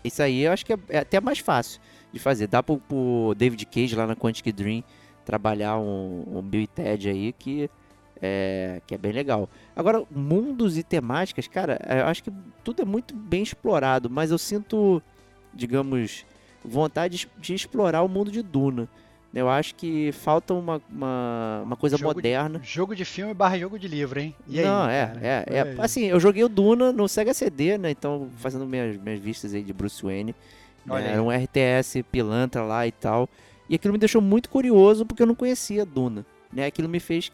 Isso 0.03 0.21
aí 0.21 0.41
eu 0.41 0.51
acho 0.51 0.65
que 0.65 0.73
é, 0.73 0.77
é 0.89 0.99
até 0.99 1.21
mais 1.21 1.39
fácil 1.39 1.79
de 2.11 2.19
fazer. 2.19 2.47
Dá 2.47 2.61
pro, 2.61 2.77
pro 2.77 3.33
David 3.37 3.65
Cage 3.65 3.95
lá 3.95 4.05
na 4.05 4.15
Quantic 4.15 4.51
Dream 4.51 4.83
trabalhar 5.23 5.77
um, 5.77 6.23
um 6.37 6.41
Bill 6.41 6.63
e 6.63 6.67
Ted 6.67 7.09
aí 7.09 7.31
que 7.31 7.69
é, 8.21 8.81
que 8.87 8.95
é 8.95 8.97
bem 8.97 9.11
legal. 9.11 9.49
Agora, 9.75 10.03
mundos 10.09 10.77
e 10.77 10.83
temáticas, 10.83 11.45
cara, 11.47 11.77
é, 11.85 11.99
eu 11.99 12.05
acho 12.05 12.23
que 12.23 12.31
tudo 12.63 12.81
é 12.81 12.85
muito 12.85 13.13
bem 13.13 13.43
explorado, 13.43 14.09
mas 14.09 14.31
eu 14.31 14.37
sinto, 14.37 15.01
digamos, 15.53 16.25
vontade 16.63 17.17
de, 17.17 17.29
de 17.37 17.53
explorar 17.53 18.01
o 18.01 18.07
mundo 18.07 18.31
de 18.31 18.41
Duna. 18.41 18.87
Eu 19.33 19.49
acho 19.49 19.73
que 19.73 20.11
falta 20.11 20.53
uma, 20.53 20.79
uma, 20.89 21.61
uma 21.65 21.75
coisa 21.75 21.97
Jogo 21.97 22.11
de- 22.11 22.17
moderna. 22.17 22.59
Jogo 22.63 22.95
de 22.95 23.03
filme 23.03 23.33
barra 23.33 23.57
jogo 23.57 23.79
de 23.79 23.87
livro, 23.87 24.19
hein? 24.19 24.35
E 24.47 24.59
aí, 24.59 24.65
Não, 24.65 24.87
é, 24.87 25.07
cara? 25.07 25.19
é, 25.23 25.43
é. 25.47 25.61
Olha 25.61 25.71
aí. 25.71 25.77
Assim, 25.79 26.05
eu 26.05 26.19
joguei 26.19 26.43
o 26.43 26.49
Duna 26.49 26.91
no 26.91 27.07
Sega 27.07 27.33
CD, 27.33 27.77
né? 27.79 27.89
Então, 27.89 28.29
fazendo 28.37 28.65
minhas, 28.67 28.95
minhas 28.97 29.19
vistas 29.19 29.53
aí 29.53 29.63
de 29.63 29.73
Bruce 29.73 30.03
Wayne. 30.03 30.35
Né, 30.85 30.95
aí. 30.95 31.05
Era 31.13 31.23
um 31.23 31.31
RTS 31.31 32.03
pilantra 32.11 32.61
lá 32.61 32.85
e 32.85 32.91
tal. 32.91 33.27
E 33.67 33.73
aquilo 33.75 33.93
me 33.93 33.97
deixou 33.99 34.21
muito 34.21 34.49
curioso 34.49 35.03
porque 35.05 35.23
eu 35.23 35.27
não 35.27 35.35
conhecia 35.35 35.83
Duna. 35.83 36.23
Né? 36.51 36.67
Aquilo 36.67 36.87
me 36.87 36.99
fez 36.99 37.31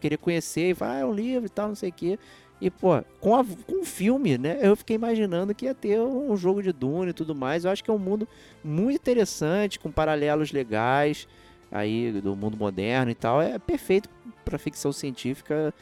querer 0.00 0.16
conhecer 0.18 0.70
e 0.70 0.72
vai, 0.72 0.96
ah, 0.96 1.00
é 1.00 1.04
um 1.04 1.12
livro 1.12 1.46
e 1.46 1.48
tal, 1.48 1.68
não 1.68 1.74
sei 1.76 1.90
o 1.90 1.92
quê. 1.92 2.18
E, 2.60 2.70
pô, 2.70 3.02
com, 3.20 3.36
a, 3.36 3.44
com 3.44 3.82
o 3.82 3.84
filme, 3.84 4.38
né? 4.38 4.58
Eu 4.62 4.74
fiquei 4.76 4.96
imaginando 4.96 5.54
que 5.54 5.66
ia 5.66 5.74
ter 5.74 6.00
um 6.00 6.34
jogo 6.36 6.62
de 6.62 6.72
Duna 6.72 7.10
e 7.10 7.12
tudo 7.12 7.34
mais. 7.34 7.64
Eu 7.64 7.70
acho 7.70 7.84
que 7.84 7.90
é 7.90 7.94
um 7.94 7.98
mundo 7.98 8.26
muito 8.64 8.96
interessante, 8.96 9.78
com 9.78 9.90
paralelos 9.90 10.52
legais 10.52 11.28
aí 11.70 12.12
do 12.12 12.34
mundo 12.34 12.56
moderno 12.56 13.10
e 13.10 13.14
tal. 13.14 13.42
É 13.42 13.58
perfeito 13.58 14.08
para 14.44 14.56
ficção 14.56 14.92
científica 14.92 15.74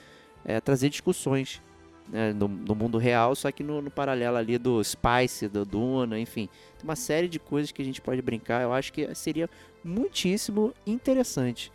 é, 0.44 0.60
trazer 0.60 0.88
discussões 0.88 1.62
né, 2.08 2.32
no, 2.32 2.48
no 2.48 2.74
mundo 2.74 2.98
real, 2.98 3.34
só 3.34 3.50
que 3.50 3.62
no, 3.62 3.80
no 3.80 3.90
paralelo 3.90 4.36
ali 4.36 4.58
do 4.58 4.82
Spice, 4.82 5.48
do 5.48 5.64
Duna, 5.64 6.18
enfim. 6.18 6.48
Tem 6.76 6.84
uma 6.84 6.96
série 6.96 7.28
de 7.28 7.38
coisas 7.38 7.70
que 7.70 7.80
a 7.80 7.84
gente 7.84 8.00
pode 8.00 8.20
brincar. 8.20 8.62
Eu 8.62 8.72
acho 8.72 8.92
que 8.92 9.14
seria 9.14 9.48
muitíssimo 9.82 10.74
interessante. 10.86 11.70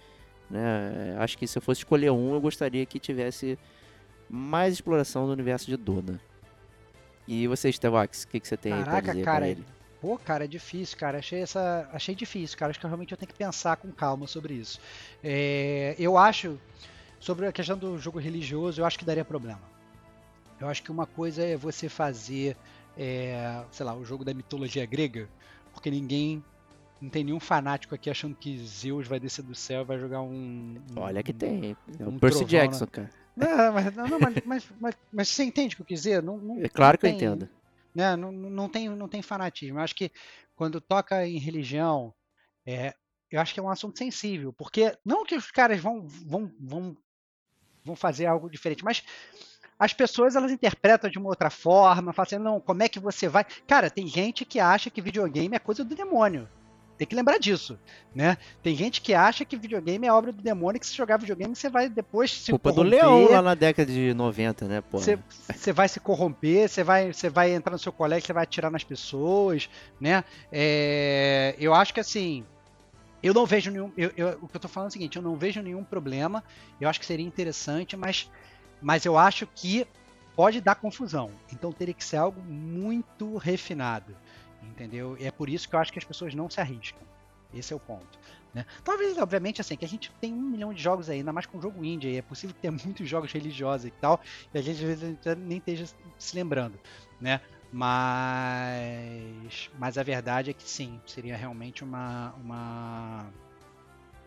Né? 0.50 1.16
Acho 1.20 1.38
que 1.38 1.48
se 1.48 1.58
eu 1.58 1.62
fosse 1.62 1.82
escolher 1.82 2.12
um, 2.12 2.34
eu 2.34 2.42
gostaria 2.42 2.86
que 2.86 3.00
tivesse 3.00 3.58
mais 4.30 4.74
exploração 4.74 5.26
do 5.26 5.32
universo 5.32 5.66
de 5.66 5.76
Duna. 5.78 6.20
E 7.28 7.48
você, 7.48 7.72
Stevox, 7.72 8.24
o 8.24 8.28
que, 8.28 8.40
que 8.40 8.48
você 8.48 8.58
tem 8.58 8.74
aí 8.74 8.84
pra 8.84 8.92
Caraca, 8.94 9.12
dizer 9.12 9.24
cara, 9.26 9.38
pra 9.40 9.48
ele? 9.50 9.66
Pô, 10.02 10.18
cara, 10.18 10.46
é 10.46 10.48
difícil, 10.48 10.98
cara. 10.98 11.20
Achei 11.20 11.42
essa, 11.42 11.90
achei 11.92 12.16
difícil, 12.16 12.58
cara. 12.58 12.70
Acho 12.72 12.80
que 12.80 12.86
realmente 12.88 13.12
eu 13.12 13.18
tenho 13.18 13.28
que 13.32 13.38
pensar 13.38 13.76
com 13.78 13.92
calma 13.92 14.26
sobre 14.28 14.54
isso. 14.54 14.80
É, 15.24 15.96
eu 16.00 16.18
acho 16.18 16.58
sobre 17.20 17.46
a 17.46 17.52
questão 17.52 17.78
do 17.78 17.98
jogo 18.00 18.18
religioso, 18.18 18.80
eu 18.82 18.86
acho 18.86 18.98
que 18.98 19.06
daria 19.06 19.26
problema. 19.26 19.62
Eu 20.60 20.68
acho 20.68 20.82
que 20.82 20.92
uma 20.92 21.06
coisa 21.06 21.44
é 21.44 21.56
você 21.56 21.88
fazer, 21.90 22.56
é, 22.98 23.62
sei 23.72 23.86
lá, 23.86 23.94
o 23.94 24.04
jogo 24.06 24.24
da 24.26 24.34
mitologia 24.34 24.86
grega, 24.86 25.30
porque 25.74 25.92
ninguém 25.92 26.44
não 27.02 27.10
tem 27.10 27.24
nenhum 27.24 27.40
fanático 27.40 27.94
aqui 27.96 28.10
achando 28.10 28.36
que 28.36 28.58
Zeus 28.66 29.08
vai 29.08 29.20
descer 29.20 29.42
do 29.44 29.56
céu 29.56 29.82
e 29.82 29.86
vai 29.86 30.00
jogar 30.00 30.22
um. 30.22 30.76
um- 30.96 31.00
Olha 31.00 31.22
que 31.24 31.32
tem. 31.34 31.78
É 32.00 32.04
o 32.04 32.10
um 32.10 32.20
Percy 32.20 32.40
trovão, 32.40 32.48
Jackson, 32.60 32.86
né? 32.86 32.90
cara. 32.92 33.10
Não, 33.40 33.74
mas, 33.74 33.96
não, 33.96 34.20
mas, 34.20 34.36
mas, 34.46 34.68
mas- 34.80 34.96
mas 35.14 35.30
você 35.30 35.44
entende 35.44 35.74
o 35.74 35.78
que 35.78 35.82
eu 35.84 35.86
quis 35.86 36.00
dizer? 36.02 36.22
Não, 36.24 36.38
não- 36.38 36.64
É 36.64 36.70
claro 36.70 36.98
que 36.98 37.06
eu 37.06 37.10
tem- 37.10 37.16
entendo. 37.18 37.50
né? 37.96 38.16
Não, 38.16 38.32
não 38.32 38.50
não 38.50 38.70
tem, 38.70 38.90
não 38.90 39.08
tem 39.08 39.22
fanatismo. 39.22 39.80
Eu 39.80 39.84
acho 39.84 39.96
que 39.96 40.12
quando 40.56 40.82
toca 40.82 41.26
em 41.26 41.38
religião, 41.40 42.14
é, 42.66 42.94
eu 43.32 43.40
acho 43.40 43.54
que 43.54 43.60
é 43.60 43.64
um 43.64 43.70
assunto 43.70 43.98
sensível, 43.98 44.52
porque 44.54 44.96
não 45.06 45.24
que 45.26 45.36
os 45.36 45.50
caras 45.52 45.80
vão, 45.80 46.06
vão, 46.08 46.52
vão, 46.60 46.98
vão 47.84 47.96
fazer 47.96 48.26
algo 48.26 48.50
diferente, 48.50 48.84
mas 48.84 49.04
as 49.78 49.94
pessoas 49.94 50.36
elas 50.36 50.52
interpretam 50.52 51.10
de 51.10 51.18
uma 51.18 51.30
outra 51.30 51.50
forma, 51.50 52.12
falam 52.12 52.28
assim, 52.28 52.38
não, 52.38 52.60
como 52.60 52.84
é 52.84 52.90
que 52.90 53.00
você 53.00 53.30
vai? 53.30 53.46
Cara, 53.66 53.90
tem 53.90 54.06
gente 54.08 54.44
que 54.44 54.60
acha 54.60 54.90
que 54.90 55.02
videogame 55.02 55.56
é 55.56 55.60
coisa 55.60 55.84
do 55.86 55.96
demônio. 55.96 56.50
Tem 57.00 57.08
que 57.08 57.16
lembrar 57.16 57.38
disso, 57.38 57.80
né? 58.14 58.38
Tem 58.62 58.76
gente 58.76 59.00
que 59.00 59.14
acha 59.14 59.46
que 59.46 59.56
videogame 59.56 60.06
é 60.06 60.12
obra 60.12 60.34
do 60.34 60.42
demônio, 60.44 60.82
que 60.82 60.86
se 60.86 60.98
jogar 60.98 61.16
videogame 61.16 61.56
você 61.56 61.70
vai 61.70 61.88
depois 61.88 62.30
se 62.30 62.52
Culpa 62.52 62.74
do 62.74 62.76
corromper, 62.76 63.06
Leão 63.06 63.32
lá 63.32 63.42
na 63.42 63.56
década 63.56 63.90
de 63.90 64.14
90, 64.14 64.68
né, 64.68 64.82
pô? 64.82 64.98
você, 65.00 65.18
você 65.48 65.72
vai 65.72 65.88
se 65.88 65.98
corromper, 66.02 66.68
você 66.68 66.84
vai, 66.84 67.14
você 67.14 67.30
vai 67.30 67.54
entrar 67.54 67.72
no 67.72 67.80
seu 67.80 67.94
colégio, 67.94 68.28
você 68.28 68.34
vai 68.34 68.44
atirar 68.44 68.70
nas 68.70 68.84
pessoas, 68.84 69.70
né? 69.98 70.26
É, 70.52 71.56
eu 71.58 71.74
acho 71.74 71.94
que 71.94 72.02
assim, 72.02 72.46
eu 73.24 73.34
não 73.34 73.46
vejo 73.46 73.72
nenhum. 73.72 73.94
eu- 73.96 74.12
eu- 74.18 74.38
o 74.42 74.50
que 74.50 74.58
eu 74.58 74.60
tô 74.60 74.68
falando 74.68 74.88
é 74.88 74.90
o 74.90 74.92
seguinte, 74.92 75.16
eu 75.16 75.22
não 75.22 75.38
vejo 75.38 75.62
nenhum 75.62 75.86
problema. 75.86 76.44
Eu 76.82 76.90
acho 76.90 77.00
que 77.00 77.06
seria 77.06 77.26
interessante, 77.26 77.96
mas, 77.96 78.30
mas 78.82 79.06
eu 79.06 79.18
acho 79.18 79.48
que 79.48 79.88
pode 80.36 80.60
dar 80.60 80.76
confusão. 80.76 81.32
Então 81.52 81.72
teria 81.72 81.94
que 81.94 82.04
ser 82.04 82.18
algo 82.18 82.42
muito 82.42 83.38
refinado, 83.38 84.18
entendeu? 84.64 85.16
E 85.20 85.26
é 85.26 85.32
por 85.32 85.50
isso 85.50 85.68
que 85.68 85.76
eu 85.76 85.80
acho 85.80 85.92
que 85.92 86.00
as 86.00 86.06
pessoas 86.06 86.34
não 86.34 86.50
se 86.50 86.60
arriscam. 86.60 87.02
Esse 87.54 87.74
é 87.74 87.76
o 87.76 87.80
ponto. 87.80 88.20
Né? 88.54 88.66
Talvez, 88.84 89.18
obviamente, 89.18 89.62
assim, 89.62 89.76
que 89.76 89.86
a 89.86 89.88
gente 89.88 90.12
tem 90.20 90.34
um 90.34 90.42
milhão 90.42 90.74
de 90.74 90.82
jogos 90.82 91.10
aí, 91.10 91.20
ainda 91.20 91.32
mais 91.32 91.46
com 91.46 91.62
jogo 91.62 91.84
indie, 91.84 92.18
é 92.18 92.22
possível 92.22 92.56
que 92.56 92.62
tenha 92.62 92.72
muitos 92.84 93.08
jogos 93.08 93.32
religiosos 93.32 93.86
e 93.88 93.92
tal, 93.92 94.20
e 94.54 94.58
a 94.58 94.62
gente 94.62 94.84
às 94.84 95.00
vezes 95.00 95.18
nem 95.38 95.58
esteja 95.58 95.86
se 96.18 96.36
lembrando, 96.36 96.80
né? 97.20 97.42
Mas, 97.72 99.70
mas 99.78 99.98
a 99.98 100.04
verdade 100.04 100.50
é 100.50 100.54
que 100.54 100.68
sim, 100.68 101.00
seria 101.06 101.38
realmente 101.38 101.84
uma, 101.84 102.34
uma 102.44 103.28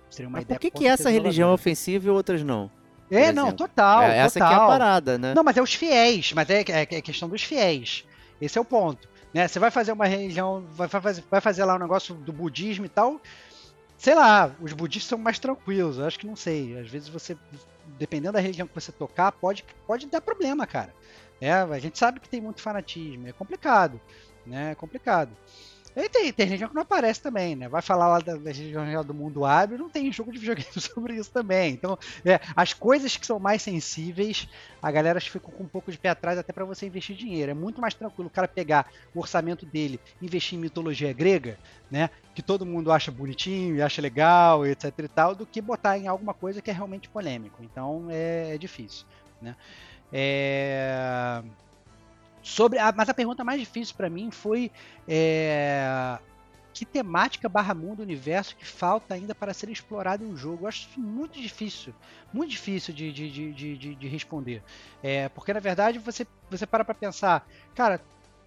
seria 0.09 0.29
uma 0.29 0.37
Mas 0.37 0.45
ideia 0.45 0.59
por 0.59 0.61
que, 0.61 0.71
que 0.71 0.87
essa 0.87 1.11
religião 1.11 1.51
é 1.51 1.53
ofensiva 1.53 2.07
e 2.07 2.11
outras 2.11 2.45
não? 2.45 2.71
É, 3.11 3.27
por 3.27 3.35
não, 3.35 3.43
exemplo? 3.49 3.67
total, 3.67 4.03
É, 4.05 4.19
essa 4.19 4.39
aqui 4.39 4.53
é 4.53 4.55
a 4.55 4.59
total. 4.61 4.69
parada, 4.69 5.19
né? 5.19 5.35
Não, 5.35 5.43
mas 5.43 5.57
é 5.57 5.63
os 5.63 5.75
fiéis, 5.75 6.33
mas 6.33 6.49
é, 6.49 6.61
é, 6.61 6.83
é 6.83 7.03
questão 7.03 7.29
dos 7.29 7.43
fiéis. 7.43 8.07
Esse 8.41 8.57
é 8.57 8.61
o 8.61 8.65
ponto. 8.65 9.09
Né? 9.33 9.49
Você 9.49 9.59
vai 9.59 9.71
fazer 9.71 9.93
uma 9.93 10.07
religião, 10.07 10.65
vai 10.73 10.89
fazer, 10.89 11.25
vai 11.31 11.41
fazer 11.41 11.65
lá 11.65 11.77
um 11.77 11.79
negócio 11.79 12.15
do 12.15 12.33
budismo 12.33 12.85
e 12.85 12.89
tal. 12.89 13.21
Sei 13.97 14.15
lá, 14.15 14.55
os 14.61 14.73
budistas 14.73 15.09
são 15.09 15.19
mais 15.19 15.39
tranquilos, 15.39 15.99
eu 15.99 16.07
acho 16.07 16.19
que 16.19 16.27
não 16.27 16.37
sei. 16.37 16.79
Às 16.79 16.89
vezes 16.89 17.09
você, 17.09 17.37
dependendo 17.99 18.33
da 18.33 18.41
religião 18.41 18.67
que 18.67 18.75
você 18.75 18.91
tocar, 18.91 19.33
pode, 19.33 19.65
pode 19.87 20.07
dar 20.07 20.21
problema, 20.21 20.67
cara. 20.67 20.93
É, 21.41 21.53
a 21.53 21.79
gente 21.79 21.99
sabe 21.99 22.21
que 22.21 22.29
tem 22.29 22.41
muito 22.41 22.61
fanatismo, 22.61 23.27
é 23.27 23.33
complicado, 23.33 24.01
né? 24.47 24.73
É 24.73 24.75
complicado. 24.75 25.31
E 25.95 26.09
tem, 26.09 26.33
tem 26.33 26.47
religião 26.47 26.71
que 26.71 26.75
não 26.75 26.83
aparece 26.83 27.21
também, 27.21 27.55
né? 27.55 27.69
Vai 27.69 27.83
falar 27.83 28.09
lá 28.09 28.19
da, 28.19 28.35
da 28.37 28.51
religião 28.51 29.05
do 29.05 29.13
mundo 29.13 29.45
hábil, 29.45 29.77
não 29.77 29.91
tem 29.91 30.11
jogo 30.11 30.33
de 30.33 30.39
videogame 30.39 30.73
sobre 30.81 31.15
isso 31.15 31.31
também. 31.31 31.75
Então, 31.75 31.99
é, 32.25 32.41
as 32.57 32.73
coisas 32.73 33.17
que 33.17 33.27
são 33.27 33.39
mais 33.39 33.61
sensíveis, 33.61 34.49
a 34.81 34.91
galera 34.91 35.21
fica 35.21 35.41
com 35.41 35.63
um 35.63 35.69
pouco 35.69 35.93
de 35.93 35.99
pé 35.99 36.09
atrás 36.09 36.39
até 36.39 36.53
para 36.53 36.65
você 36.65 36.87
investir 36.87 37.15
dinheiro. 37.15 37.51
É 37.51 37.55
muito 37.55 37.81
mais 37.81 37.93
tranquilo 37.93 38.29
o 38.29 38.31
cara 38.33 38.49
pegar 38.49 38.91
o 39.15 39.21
orçamento 39.21 39.67
dele, 39.67 40.01
investir 40.21 40.59
em 40.59 40.63
mitologia 40.63 41.13
grega, 41.13 41.59
né? 41.91 42.09
Que 42.35 42.43
todo 42.43 42.65
mundo 42.65 42.91
acha 42.91 43.11
bonitinho 43.11 43.77
e 43.77 43.83
acha 43.83 44.01
legal, 44.01 44.67
etc 44.67 44.93
e 44.99 45.09
tal, 45.09 45.35
do 45.35 45.47
que 45.47 45.61
botar 45.61 45.99
em 45.99 46.09
alguma 46.09 46.33
coisa 46.33 46.63
que 46.63 46.71
é 46.71 46.75
realmente 46.75 47.11
polêmico. 47.11 47.63
Então 47.63 48.07
é, 48.11 48.55
é 48.55 48.59
difícil, 48.59 49.07
né? 49.41 49.55
É... 50.11 51.43
Sobre, 52.43 52.79
a- 52.79 52.93
mas 52.97 53.09
a 53.09 53.15
pergunta 53.15 53.45
mais 53.45 53.61
difícil 53.61 53.95
para 53.97 54.11
mim 54.11 54.31
foi 54.31 54.71
é, 55.07 56.19
que 56.75 56.85
temática 56.87 57.49
barra 57.49 57.75
mundo 57.75 58.01
universo 58.01 58.57
que 58.57 58.65
falta 58.65 59.15
ainda 59.15 59.35
para 59.35 59.53
ser 59.55 59.69
explorado 59.69 60.25
em 60.25 60.29
um 60.29 60.37
jogo? 60.37 60.65
Eu 60.65 60.69
acho 60.69 60.89
isso 60.89 61.01
muito 61.01 61.41
difícil, 61.41 61.95
muito 62.33 62.51
difícil 62.51 62.95
de, 62.95 63.13
de, 63.13 63.31
de, 63.31 63.53
de, 63.53 63.77
de- 63.79 63.95
de 63.95 64.09
responder. 64.09 64.63
É, 65.03 65.29
porque 65.29 65.53
na 65.53 65.61
verdade 65.61 65.99
você, 65.99 66.27
você 66.51 66.67
para 66.67 66.85
para 66.85 66.95
pensar, 66.95 67.47
cara, 67.75 68.01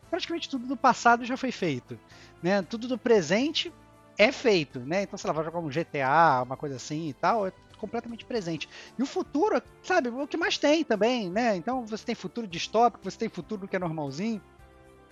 praticamente 0.10 0.50
tudo 0.50 0.68
do 0.68 0.78
passado 0.78 1.24
já 1.26 1.38
foi 1.38 1.52
feito, 1.52 2.00
né? 2.41 2.62
Tudo 2.64 2.88
do 2.88 2.98
presente 2.98 3.72
é 4.18 4.32
feito, 4.32 4.80
né? 4.80 5.04
Então, 5.04 5.18
sei 5.18 5.28
lá, 5.28 5.34
vai 5.34 5.43
jogar 5.43 5.60
um 5.60 5.72
GTA, 5.72 6.41
uma 6.43 6.56
coisa 6.58 6.78
assim 6.78 7.10
e 7.10 7.14
tal, 7.14 7.48
completamente 7.86 8.25
presente. 8.25 8.67
E 8.97 9.03
o 9.03 9.05
futuro, 9.05 9.61
sabe, 9.83 10.09
o 10.09 10.27
que 10.27 10.36
mais 10.38 10.57
tem 10.57 10.83
também, 10.83 11.29
né? 11.29 11.55
Então 11.55 11.86
você 11.86 12.03
tem 12.05 12.15
futuro 12.15 12.47
distópico, 12.47 13.03
você 13.03 13.17
tem 13.17 13.29
futuro 13.29 13.61
do 13.61 13.67
que 13.67 13.75
é 13.75 13.79
normalzinho, 13.79 14.41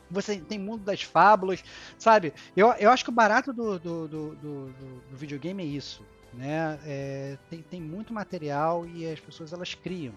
você 0.10 0.38
tem 0.38 0.60
mundo 0.60 0.84
das 0.84 1.02
fábulas, 1.02 1.64
sabe? 1.98 2.34
Eu, 2.56 2.72
eu 2.74 2.90
acho 2.92 3.04
que 3.04 3.10
o 3.10 3.14
barato 3.14 3.54
do, 3.54 3.80
do, 3.80 4.08
do, 4.08 4.36
do, 4.36 4.66
do- 4.68 5.04
videogame 5.16 5.64
é 5.64 5.66
isso, 5.66 6.06
né? 6.34 6.80
É, 6.86 7.38
tem, 7.50 7.62
tem 7.62 7.82
muito 7.82 8.14
material 8.14 8.86
e 8.88 9.08
as 9.08 9.20
pessoas 9.20 9.54
elas 9.54 9.74
criam, 9.74 10.14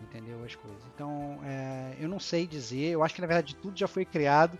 entendeu? 0.00 0.42
As 0.44 0.54
coisas. 0.54 0.82
Então, 0.94 1.38
é, 1.44 1.96
eu 2.00 2.08
não 2.08 2.18
sei 2.18 2.46
dizer, 2.46 2.90
eu 2.92 3.02
acho 3.04 3.14
que 3.14 3.20
na 3.20 3.26
verdade 3.26 3.54
tudo 3.56 3.78
já 3.78 3.86
foi 3.86 4.04
criado, 4.04 4.58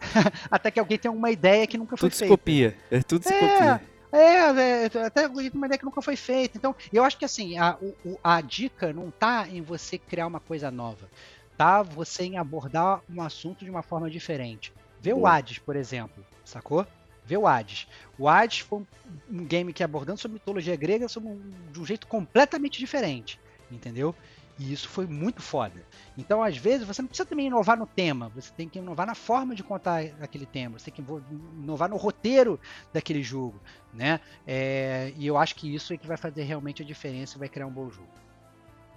até 0.50 0.70
que 0.70 0.78
alguém 0.78 0.98
tenha 0.98 1.12
uma 1.12 1.30
ideia 1.30 1.66
que 1.66 1.78
nunca 1.78 1.96
foi 1.96 2.08
Tudo 2.08 2.14
se 2.14 2.18
feita. 2.20 2.36
copia. 2.36 2.76
É, 2.90 3.00
tudo 3.02 3.24
se 3.24 3.32
É, 3.32 3.38
copia. 3.38 3.80
É, 4.12 4.84
é, 4.84 5.06
até 5.06 5.26
uma 5.26 5.42
ideia 5.66 5.78
que 5.78 5.84
nunca 5.84 6.02
foi 6.02 6.16
feita. 6.16 6.58
Então, 6.58 6.74
eu 6.92 7.02
acho 7.02 7.16
que 7.18 7.24
assim, 7.24 7.56
a, 7.56 7.76
o- 7.80 7.96
o- 8.04 8.18
a 8.22 8.40
dica 8.42 8.92
não 8.92 9.10
tá 9.10 9.48
em 9.48 9.62
você 9.62 9.96
criar 9.98 10.26
uma 10.26 10.40
coisa 10.40 10.70
nova. 10.70 11.08
Tá 11.56 11.82
você 11.82 12.24
em 12.24 12.36
abordar 12.38 13.02
um 13.08 13.22
assunto 13.22 13.64
de 13.64 13.70
uma 13.70 13.82
forma 13.82 14.10
diferente. 14.10 14.72
Vê 15.00 15.12
o 15.12 15.16
Boa. 15.16 15.36
Hades, 15.36 15.58
por 15.58 15.76
exemplo, 15.76 16.24
sacou? 16.44 16.86
Vê 17.24 17.36
o 17.36 17.46
Hades. 17.46 17.86
O 18.18 18.28
Hades 18.28 18.58
foi 18.60 18.80
um, 18.80 18.86
um 19.30 19.44
game 19.46 19.72
que 19.72 19.82
abordando 19.82 20.20
sobre 20.20 20.34
mitologia 20.34 20.76
grega 20.76 21.08
sobre 21.08 21.30
um- 21.30 21.50
de 21.70 21.80
um 21.80 21.86
jeito 21.86 22.06
completamente 22.06 22.78
diferente, 22.78 23.40
entendeu? 23.70 24.14
E 24.62 24.72
isso 24.72 24.88
foi 24.88 25.08
muito 25.08 25.42
foda. 25.42 25.84
Então, 26.16 26.40
às 26.40 26.56
vezes, 26.56 26.86
você 26.86 27.02
não 27.02 27.08
precisa 27.08 27.28
também 27.28 27.48
inovar 27.48 27.76
no 27.76 27.84
tema, 27.84 28.28
você 28.28 28.52
tem 28.52 28.68
que 28.68 28.78
inovar 28.78 29.06
na 29.06 29.14
forma 29.14 29.56
de 29.56 29.64
contar 29.64 30.04
aquele 30.20 30.46
tema, 30.46 30.78
você 30.78 30.90
tem 30.90 31.04
que 31.04 31.12
inovar 31.58 31.90
no 31.90 31.96
roteiro 31.96 32.60
daquele 32.92 33.24
jogo, 33.24 33.60
né? 33.92 34.20
É, 34.46 35.12
e 35.16 35.26
eu 35.26 35.36
acho 35.36 35.56
que 35.56 35.74
isso 35.74 35.92
é 35.92 35.96
que 35.96 36.06
vai 36.06 36.16
fazer 36.16 36.44
realmente 36.44 36.80
a 36.80 36.84
diferença 36.84 37.36
e 37.36 37.40
vai 37.40 37.48
criar 37.48 37.66
um 37.66 37.72
bom 37.72 37.90
jogo. 37.90 38.08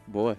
Boa. 0.06 0.38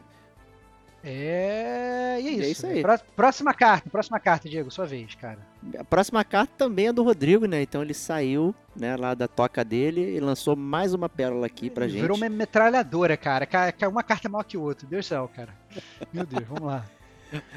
É. 1.09 2.19
E 2.21 2.27
é 2.29 2.31
isso. 2.33 2.43
É 2.43 2.49
isso 2.49 2.67
aí. 2.67 2.83
Pró- 2.83 2.99
Próxima 3.15 3.55
carta, 3.55 3.89
próxima 3.89 4.19
carta, 4.19 4.49
Diego, 4.49 4.71
sua 4.71 4.87
vez, 4.87 5.15
cara. 5.15 5.39
A 5.79 5.85
próxima 5.85 6.25
carta 6.25 6.53
também 6.59 6.89
é 6.89 6.93
do 6.93 7.03
Rodrigo, 7.03 7.47
né? 7.47 7.63
Então 7.63 7.81
ele 7.83 7.95
saiu, 7.95 8.55
né, 8.75 8.97
lá 8.97 9.15
da 9.15 9.29
toca 9.29 9.65
dele 9.65 10.17
e 10.17 10.21
lançou 10.21 10.57
mais 10.57 10.93
uma 10.95 11.09
pérola 11.09 11.47
aqui 11.47 11.71
pra 11.71 11.87
gente. 11.89 12.01
Virou 12.01 12.17
uma 12.17 12.29
metralhadora, 12.29 13.17
cara. 13.17 13.47
Ca- 13.47 13.73
ca- 13.73 13.89
Uma 13.89 14.03
carta 14.03 14.27
é 14.29 14.31
maior 14.31 14.43
que 14.45 14.57
outra. 14.57 14.87
Deus 14.89 15.05
do 15.07 15.09
céu, 15.09 15.31
cara. 15.35 15.55
Meu 16.13 16.27
Deus, 16.27 16.45
vamos 16.49 16.65
lá. 16.67 16.85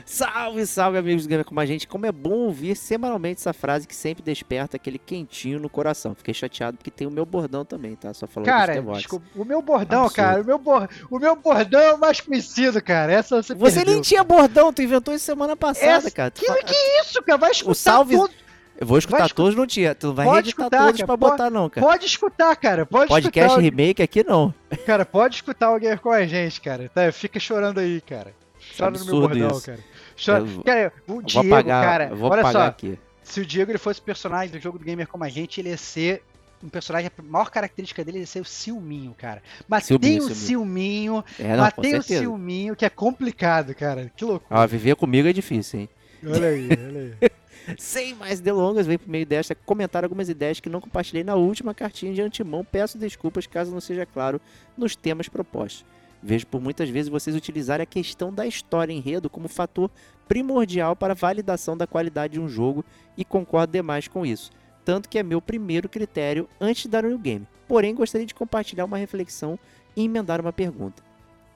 Salve, 0.05 0.65
salve, 0.65 0.97
amigos 0.97 1.23
do 1.23 1.29
Gamer 1.29 1.45
Como 1.45 1.59
a 1.59 1.65
Gente. 1.65 1.87
Como 1.87 2.05
é 2.05 2.11
bom 2.11 2.31
ouvir 2.31 2.75
semanalmente 2.75 3.39
essa 3.39 3.53
frase 3.53 3.87
que 3.87 3.95
sempre 3.95 4.23
desperta 4.23 4.77
aquele 4.77 4.97
quentinho 4.97 5.59
no 5.59 5.69
coração. 5.69 6.15
Fiquei 6.15 6.33
chateado 6.33 6.77
porque 6.77 6.89
tem 6.91 7.07
o 7.07 7.11
meu 7.11 7.25
bordão 7.25 7.63
também, 7.63 7.95
tá? 7.95 8.13
Só 8.13 8.25
falando 8.27 8.47
Cara, 8.47 8.81
desculpa, 8.81 9.25
o 9.35 9.45
meu 9.45 9.61
bordão, 9.61 10.01
Absurdo. 10.05 10.15
cara, 10.15 10.41
o 10.41 10.45
meu, 10.45 10.57
bor... 10.59 10.89
o 11.09 11.19
meu 11.19 11.35
bordão 11.35 11.79
é 11.81 11.93
o 11.93 11.99
mais 11.99 12.19
conhecido, 12.19 12.81
cara. 12.81 13.11
Essa 13.11 13.41
você, 13.43 13.53
Você 13.55 13.85
nem 13.85 14.01
tinha 14.01 14.23
bordão, 14.23 14.73
tu 14.73 14.81
inventou 14.81 15.13
isso 15.13 15.25
semana 15.25 15.55
passada, 15.55 15.85
Essa- 15.91 16.11
cara. 16.11 16.31
Tu 16.31 16.41
Que, 16.41 16.47
fa- 16.47 16.55
que 16.63 16.75
isso, 17.01 17.21
cara? 17.21 17.37
Vai 17.37 17.51
escutar 17.51 17.75
salve- 17.75 18.15
todo- 18.17 18.33
Eu 18.81 18.87
vou 18.87 18.97
escutar 18.97 19.25
escu- 19.25 19.35
todos, 19.35 19.55
não 19.55 19.67
tinha. 19.67 19.93
Tu 19.93 20.07
não 20.07 20.15
vai 20.15 20.25
Pode 20.25 20.47
editar 20.49 20.63
escutar, 20.63 20.77
todos 20.85 21.01
cara, 21.01 21.07
pra 21.07 21.17
pode- 21.17 21.31
botar, 21.31 21.49
não, 21.49 21.69
cara. 21.69 21.85
Pode 21.85 22.05
escutar, 22.05 22.55
cara. 22.55 22.85
Pode 22.85 23.09
Podcast 23.09 23.47
escutar. 23.49 23.61
remake 23.61 24.01
aqui 24.01 24.23
não. 24.23 24.53
o- 24.71 24.77
Cara, 24.85 25.05
pode 25.05 25.35
escutar 25.35 25.71
o 25.75 25.79
Gamer 25.79 25.99
com 25.99 26.09
a 26.11 26.25
gente, 26.25 26.59
cara. 26.61 26.89
Tá, 26.93 27.11
fica 27.11 27.39
chorando 27.39 27.79
aí, 27.79 27.99
cara. 28.01 28.33
Chora 28.79 28.97
no 28.99 29.05
meu 29.05 29.21
bordão, 29.21 29.51
isso. 29.51 29.65
cara. 29.65 29.79
Chora. 30.25 30.39
Eu 30.39 30.63
Cara, 30.63 30.93
o 31.07 31.21
Diego, 31.21 31.47
vou 31.47 31.57
apagar, 31.57 31.83
cara, 31.85 32.15
vou 32.15 32.31
olha 32.31 32.51
só. 32.51 32.61
aqui. 32.65 32.97
Se 33.23 33.41
o 33.41 33.45
Diego 33.45 33.71
ele 33.71 33.77
fosse 33.77 34.01
personagem 34.01 34.49
do 34.51 34.59
jogo 34.59 34.79
do 34.79 34.85
Gamer 34.85 35.07
como 35.07 35.23
a 35.23 35.29
gente, 35.29 35.59
ele 35.61 35.69
ia 35.69 35.77
ser 35.77 36.23
um 36.63 36.67
personagem, 36.67 37.09
a 37.17 37.21
maior 37.21 37.49
característica 37.49 38.03
dele 38.03 38.19
ia 38.19 38.27
ser 38.27 38.41
o 38.41 38.45
ciúminho, 38.45 39.15
cara. 39.17 39.41
Mas 39.67 39.87
tem 39.87 40.19
o 40.19 40.29
ciúminho, 40.33 41.23
É, 41.39 41.55
não, 41.55 41.63
mas 41.63 41.73
tem 41.73 41.91
o 41.95 42.01
certeza. 42.01 42.21
ciúminho 42.21 42.75
que 42.75 42.83
é 42.85 42.89
complicado, 42.89 43.73
cara. 43.75 44.11
Que 44.15 44.25
loucura. 44.25 44.59
Ó, 44.61 44.67
viver 44.67 44.95
comigo 44.95 45.27
é 45.27 45.33
difícil, 45.33 45.81
hein? 45.81 45.89
Olha 46.25 46.49
aí, 46.49 46.67
olha 46.87 47.17
aí. 47.21 47.29
Sem 47.77 48.15
mais 48.15 48.39
delongas, 48.39 48.87
venho 48.87 48.97
por 48.99 49.07
meio 49.09 49.25
desta 49.25 49.53
comentar 49.53 50.03
algumas 50.03 50.27
ideias 50.27 50.59
que 50.59 50.69
não 50.69 50.81
compartilhei 50.81 51.23
na 51.23 51.35
última 51.35 51.73
cartinha 51.73 52.13
de 52.13 52.21
antemão. 52.21 52.65
Peço 52.65 52.97
desculpas 52.97 53.45
caso 53.45 53.71
não 53.71 53.79
seja 53.79 54.05
claro 54.07 54.41
nos 54.75 54.95
temas 54.95 55.29
propostos. 55.29 55.85
Vejo 56.21 56.47
por 56.47 56.61
muitas 56.61 56.89
vezes 56.89 57.09
vocês 57.09 57.35
utilizarem 57.35 57.83
a 57.83 57.87
questão 57.87 58.33
da 58.33 58.45
história 58.45 58.91
enredo 58.93 59.29
como 59.29 59.47
fator 59.47 59.89
primordial 60.27 60.95
para 60.95 61.13
a 61.13 61.15
validação 61.15 61.77
da 61.77 61.87
qualidade 61.87 62.33
de 62.33 62.39
um 62.39 62.47
jogo 62.47 62.83
e 63.17 63.23
concordo 63.23 63.73
demais 63.73 64.07
com 64.07 64.25
isso. 64.25 64.51
Tanto 64.83 65.07
que 65.07 65.17
é 65.17 65.23
meu 65.23 65.41
primeiro 65.41 65.87
critério 65.87 66.49
antes 66.59 66.83
de 66.83 66.89
dar 66.89 67.05
um 67.05 67.17
game. 67.17 67.47
Porém, 67.67 67.95
gostaria 67.95 68.27
de 68.27 68.33
compartilhar 68.35 68.85
uma 68.85 68.97
reflexão 68.97 69.57
e 69.95 70.03
emendar 70.03 70.41
uma 70.41 70.51
pergunta. 70.51 71.03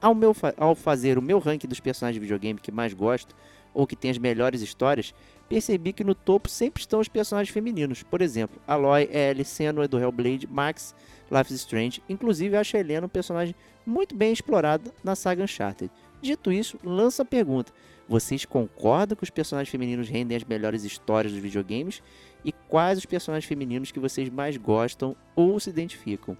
Ao, 0.00 0.14
meu 0.14 0.32
fa- 0.32 0.54
ao 0.56 0.74
fazer 0.74 1.18
o 1.18 1.22
meu 1.22 1.38
ranking 1.38 1.66
dos 1.66 1.80
personagens 1.80 2.14
de 2.14 2.20
videogame 2.20 2.60
que 2.60 2.70
mais 2.70 2.92
gosto, 2.94 3.34
ou 3.72 3.86
que 3.86 3.96
tem 3.96 4.10
as 4.10 4.18
melhores 4.18 4.60
histórias, 4.60 5.12
percebi 5.48 5.92
que 5.92 6.04
no 6.04 6.14
topo 6.14 6.48
sempre 6.48 6.80
estão 6.80 7.00
os 7.00 7.08
personagens 7.08 7.52
femininos. 7.52 8.04
Por 8.04 8.22
exemplo, 8.22 8.60
Aloy, 8.68 9.08
Ellie, 9.10 9.44
Senua 9.44 9.88
do 9.88 9.98
Hellblade, 9.98 10.46
Max, 10.46 10.94
Life 11.30 11.52
is 11.52 11.60
Strange. 11.60 12.02
Inclusive, 12.08 12.56
acho 12.56 12.76
a 12.76 12.80
Helena 12.80 13.06
um 13.06 13.08
personagem 13.08 13.54
muito 13.84 14.14
bem 14.14 14.32
explorado 14.32 14.92
na 15.02 15.14
saga 15.14 15.42
Uncharted. 15.42 15.90
Dito 16.20 16.50
isso, 16.50 16.78
lança 16.82 17.22
a 17.22 17.26
pergunta. 17.26 17.72
Vocês 18.08 18.44
concordam 18.44 19.16
que 19.16 19.24
os 19.24 19.30
personagens 19.30 19.70
femininos 19.70 20.08
rendem 20.08 20.36
as 20.36 20.44
melhores 20.44 20.84
histórias 20.84 21.32
dos 21.32 21.42
videogames? 21.42 22.02
E 22.44 22.52
quais 22.52 22.98
os 22.98 23.06
personagens 23.06 23.48
femininos 23.48 23.90
que 23.90 24.00
vocês 24.00 24.28
mais 24.28 24.56
gostam 24.56 25.16
ou 25.34 25.58
se 25.58 25.70
identificam? 25.70 26.36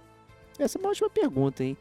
Essa 0.57 0.77
é 0.77 0.79
uma 0.79 0.89
ótima 0.89 1.09
pergunta, 1.09 1.63
hein? 1.63 1.75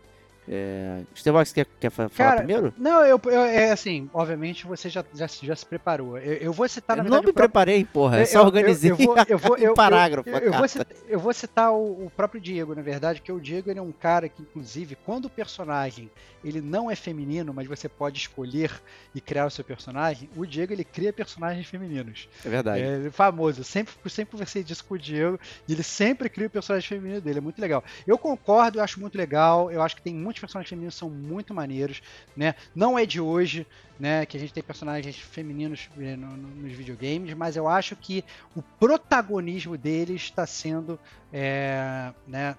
É... 0.49 1.01
Stevox, 1.15 1.53
quer, 1.53 1.66
quer 1.81 1.91
fa- 1.91 2.09
falar 2.09 2.29
Cara, 2.31 2.39
primeiro? 2.39 2.75
Não, 2.77 3.05
eu, 3.05 3.21
eu- 3.25 3.41
é 3.45 3.71
assim, 3.73 4.09
obviamente 4.12 4.66
você 4.66 4.89
já, 4.89 5.05
já, 5.15 5.27
já 5.27 5.57
se 5.57 5.65
preparou. 5.65 6.19
Eu, 6.19 6.35
eu 6.35 6.53
vou 6.53 6.69
citar, 6.69 6.97
na 6.97 7.03
Eu 7.03 7.05
não 7.05 7.11
verdade, 7.12 7.27
me 7.27 7.31
o 7.31 7.35
próprio- 7.35 7.51
preparei, 7.51 7.85
porra. 7.85 8.16
Eu, 8.16 8.21
Eu- 8.21 8.27
só 8.27 8.43
organizei 8.45 8.91
eu 8.91 8.97
vou- 8.97 9.16
eu 9.29 9.39
vou- 9.39 9.57
um 9.73 9.75
parágrafo. 9.75 10.29
Eu, 10.29 10.53
vou 10.53 10.69
citar, 10.69 10.87
eu 11.09 11.19
vou 11.21 11.33
citar 11.33 11.73
o, 11.73 12.07
o 12.07 12.12
próprio 12.15 12.41
Diego, 12.41 12.75
na 12.75 12.83
verdade, 12.83 13.23
que 13.23 13.33
o 13.33 13.41
Diego 13.41 13.71
ele 13.71 13.79
é 13.79 13.83
um 13.83 13.93
cara 13.93 14.29
que, 14.29 14.43
inclusive, 14.43 14.97
quando 15.05 15.27
o 15.27 15.31
personagem 15.31 16.11
ele 16.45 16.61
não 16.61 16.91
é 16.91 16.95
feminino, 16.95 17.55
mas 17.55 17.66
você 17.66 17.89
pode 17.89 18.19
escolher 18.19 18.71
e 19.15 19.21
criar 19.21 19.47
o 19.47 19.51
seu 19.51 19.65
personagem, 19.65 20.29
o 20.37 20.45
Diego 20.45 20.75
ele 20.75 20.85
cria 20.85 21.11
personagens 21.11 21.66
femininos. 21.66 22.29
É 22.45 22.49
verdade. 22.51 22.83
É 22.83 22.87
ele 22.97 23.09
é 23.09 23.11
famoso. 23.11 23.65
Sempre, 23.65 23.95
sempre 24.11 24.33
conversei 24.33 24.62
disso 24.62 24.85
com 24.85 24.95
o 24.95 24.99
Diego 24.99 25.41
e 25.66 25.73
ele 25.73 25.83
sempre 25.83 26.29
cria 26.29 26.47
o 26.47 26.51
personagem 26.51 26.87
feminino 26.87 27.21
dele. 27.23 27.39
É 27.39 27.41
muito 27.41 27.59
legal. 27.59 27.83
Eu 28.07 28.19
concordo, 28.19 28.79
eu 28.79 28.85
acho 28.85 29.01
muito 29.01 29.16
legal. 29.16 29.71
Eu 29.71 29.81
acho 29.81 29.97
que 29.97 30.03
tem 30.03 30.15
muitos 30.35 30.40
personagens 30.40 30.69
femininos 30.69 30.94
são 30.97 31.09
muito 31.09 31.55
maneiros, 31.55 32.02
né? 32.36 32.55
Não 32.74 32.98
é 32.98 33.06
de 33.06 33.20
hoje, 33.20 33.66
né, 33.98 34.27
que 34.27 34.36
a 34.36 34.40
gente 34.40 34.52
tem 34.52 34.62
personagens 34.62 35.16
femininos 35.16 35.89
eh, 35.98 36.16
no- 36.16 36.36
no- 36.36 36.48
nos 36.62 36.73
videogames, 36.73 37.32
mas 37.35 37.56
eu 37.56 37.69
acho 37.69 37.94
que 37.94 38.24
o 38.56 38.62
protagonismo 38.62 39.78
deles 39.78 40.23
está 40.23 40.44
sendo, 40.47 40.98
é, 41.32 42.12
né, 42.27 42.56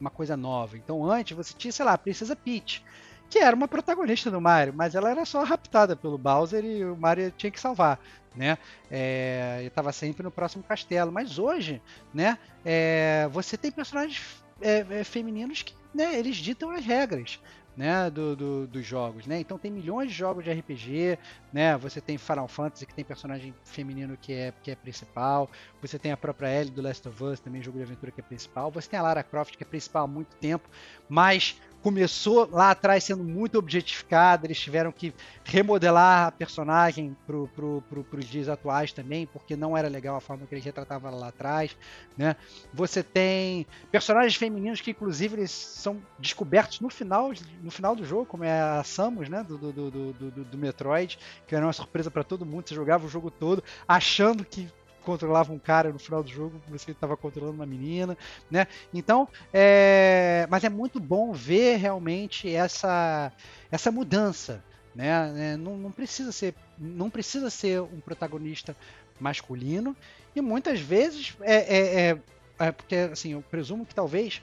uma 0.00 0.10
coisa 0.10 0.36
nova. 0.36 0.76
Então 0.76 1.04
antes 1.08 1.36
você 1.36 1.54
tinha, 1.56 1.70
sei 1.72 1.84
lá, 1.84 1.92
a 1.92 1.98
Princesa 1.98 2.34
Peach, 2.34 2.82
que 3.30 3.38
era 3.38 3.54
uma 3.54 3.68
protagonista 3.68 4.30
do 4.30 4.40
Mario, 4.40 4.74
mas 4.74 4.94
ela 4.94 5.10
era 5.10 5.24
só 5.24 5.42
raptada 5.44 5.94
pelo 5.96 6.18
Bowser 6.18 6.64
e 6.64 6.84
o 6.84 6.96
Mario 6.96 7.30
tinha 7.36 7.50
que 7.50 7.60
salvar, 7.60 7.98
né? 8.34 8.58
É, 8.90 9.60
e 9.62 9.66
estava 9.66 9.92
sempre 9.92 10.22
no 10.24 10.30
próximo 10.30 10.62
castelo. 10.64 11.12
Mas 11.12 11.38
hoje, 11.38 11.80
né, 12.12 12.36
é, 12.64 13.28
você 13.30 13.56
tem 13.56 13.70
personagens 13.70 14.20
é, 14.60 15.02
femininos 15.04 15.62
que, 15.62 15.74
né, 15.94 16.18
eles 16.18 16.36
ditam 16.36 16.70
as 16.70 16.84
regras. 16.84 17.38
Né, 17.76 18.08
do, 18.08 18.36
do- 18.36 18.66
dos 18.68 18.86
jogos, 18.86 19.26
né? 19.26 19.40
Então 19.40 19.58
tem 19.58 19.68
milhões 19.68 20.08
de 20.08 20.14
jogos 20.16 20.44
de 20.44 20.50
RPG, 20.52 21.18
né? 21.52 21.76
Você 21.78 22.00
tem 22.00 22.16
Final 22.16 22.46
Fantasy 22.46 22.86
que 22.86 22.94
tem 22.94 23.04
personagem 23.04 23.52
feminino 23.64 24.16
que 24.16 24.32
é, 24.32 24.52
que 24.62 24.70
é 24.70 24.76
principal, 24.76 25.50
você 25.82 25.98
tem 25.98 26.12
a 26.12 26.16
própria 26.16 26.46
Ellie 26.60 26.70
do 26.72 26.80
Last 26.80 27.08
of 27.08 27.24
Us, 27.24 27.40
também 27.40 27.60
jogo 27.60 27.78
de 27.78 27.82
aventura 27.82 28.12
que 28.12 28.20
é 28.20 28.22
principal, 28.22 28.70
você 28.70 28.88
tem 28.88 28.96
a 28.96 29.02
Lara 29.02 29.24
Croft 29.24 29.56
que 29.56 29.64
é 29.64 29.66
principal 29.66 30.04
há 30.04 30.06
muito 30.06 30.36
tempo, 30.36 30.68
mas 31.08 31.60
começou 31.84 32.48
lá 32.50 32.70
atrás 32.70 33.04
sendo 33.04 33.22
muito 33.22 33.58
objetificada, 33.58 34.46
eles 34.46 34.58
tiveram 34.58 34.90
que 34.90 35.14
remodelar 35.44 36.28
a 36.28 36.32
personagem 36.32 37.14
pro, 37.26 37.46
pro, 37.48 37.82
pro, 37.90 38.02
pros 38.04 38.24
dias 38.24 38.48
atuais 38.48 38.90
também, 38.90 39.26
porque 39.26 39.54
não 39.54 39.76
era 39.76 39.86
legal 39.86 40.16
a 40.16 40.20
forma 40.20 40.46
que 40.46 40.54
eles 40.54 40.64
retratavam 40.64 41.10
ela 41.10 41.20
lá 41.20 41.28
atrás, 41.28 41.76
né? 42.16 42.36
Você 42.72 43.02
tem 43.02 43.66
personagens 43.92 44.34
femininos 44.34 44.80
que 44.80 44.92
inclusive 44.92 45.36
eles 45.36 45.50
são 45.50 46.00
descobertos 46.18 46.80
no 46.80 46.88
final, 46.88 47.30
no 47.62 47.70
final 47.70 47.94
do 47.94 48.04
jogo, 48.04 48.24
como 48.24 48.44
é 48.44 48.60
a 48.62 48.82
Samus, 48.82 49.28
né, 49.28 49.44
do, 49.44 49.58
do, 49.58 49.72
do, 49.90 50.12
do- 50.14 50.44
do 50.44 50.58
Metroid, 50.58 51.18
que 51.46 51.54
era 51.54 51.66
uma 51.66 51.72
surpresa 51.74 52.10
para 52.10 52.24
todo 52.24 52.46
mundo, 52.46 52.66
você 52.66 52.74
jogava 52.74 53.04
o 53.04 53.10
jogo 53.10 53.30
todo 53.30 53.62
achando 53.86 54.42
que 54.42 54.68
controlava 55.04 55.52
um 55.52 55.58
cara 55.58 55.92
no 55.92 55.98
final 55.98 56.22
do 56.22 56.30
jogo, 56.30 56.60
você 56.68 56.90
estava 56.92 57.16
controlando 57.16 57.56
uma 57.56 57.66
menina, 57.66 58.16
né? 58.50 58.66
Então, 58.92 59.28
é... 59.52 60.46
mas 60.50 60.64
é 60.64 60.68
muito 60.68 60.98
bom 61.00 61.32
ver 61.32 61.76
realmente 61.76 62.52
essa 62.54 63.32
essa 63.70 63.90
mudança, 63.92 64.64
né? 64.94 65.52
É, 65.52 65.56
Não, 65.56 65.76
não 65.76 65.90
precisa 65.92 66.32
ser 66.32 66.54
não 66.78 67.10
precisa 67.10 67.50
ser 67.50 67.80
um 67.82 68.00
protagonista 68.00 68.76
masculino 69.20 69.96
e 70.34 70.40
muitas 70.40 70.80
vezes 70.80 71.36
é, 71.40 71.54
é, 71.54 72.10
é- 72.10 72.18
é 72.58 72.72
porque 72.72 72.96
assim 72.96 73.32
eu 73.32 73.42
presumo 73.42 73.86
que 73.86 73.94
talvez 73.94 74.42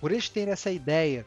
por 0.00 0.10
eles 0.12 0.28
terem 0.28 0.52
essa 0.52 0.70
ideia 0.70 1.26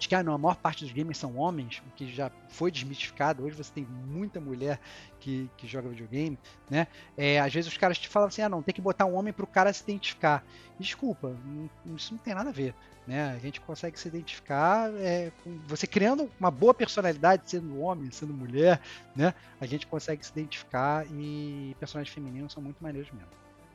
de 0.00 0.08
que 0.08 0.14
ah, 0.14 0.22
não, 0.22 0.32
a 0.32 0.38
maior 0.38 0.56
parte 0.56 0.82
dos 0.82 0.92
gamers 0.92 1.18
são 1.18 1.36
homens, 1.36 1.82
o 1.86 1.90
que 1.94 2.10
já 2.10 2.30
foi 2.48 2.70
desmitificado. 2.70 3.44
Hoje 3.44 3.54
você 3.54 3.70
tem 3.70 3.84
muita 3.84 4.40
mulher 4.40 4.80
que, 5.20 5.48
que 5.58 5.68
joga 5.68 5.90
videogame, 5.90 6.38
né? 6.70 6.86
É, 7.18 7.38
às 7.38 7.52
vezes 7.52 7.70
os 7.70 7.76
caras 7.76 7.98
te 7.98 8.08
falam 8.08 8.28
assim, 8.28 8.40
ah 8.40 8.48
não, 8.48 8.62
tem 8.62 8.74
que 8.74 8.80
botar 8.80 9.04
um 9.04 9.14
homem 9.14 9.30
para 9.30 9.44
o 9.44 9.46
cara 9.46 9.70
se 9.74 9.82
identificar. 9.82 10.42
Desculpa, 10.78 11.36
isso 11.94 12.14
não 12.14 12.18
tem 12.18 12.34
nada 12.34 12.48
a 12.48 12.52
ver. 12.52 12.74
Né? 13.06 13.30
A 13.34 13.38
gente 13.38 13.60
consegue 13.60 14.00
se 14.00 14.08
identificar 14.08 14.90
é, 14.94 15.30
você 15.66 15.86
criando 15.86 16.30
uma 16.40 16.50
boa 16.50 16.72
personalidade, 16.72 17.42
sendo 17.44 17.78
homem, 17.80 18.10
sendo 18.10 18.32
mulher, 18.32 18.80
né? 19.14 19.34
A 19.60 19.66
gente 19.66 19.86
consegue 19.86 20.24
se 20.24 20.32
identificar 20.32 21.04
e 21.10 21.76
personagens 21.78 22.14
femininos 22.14 22.52
são 22.52 22.62
muito 22.62 22.82
maneiros 22.82 23.10
mesmo. 23.10 23.28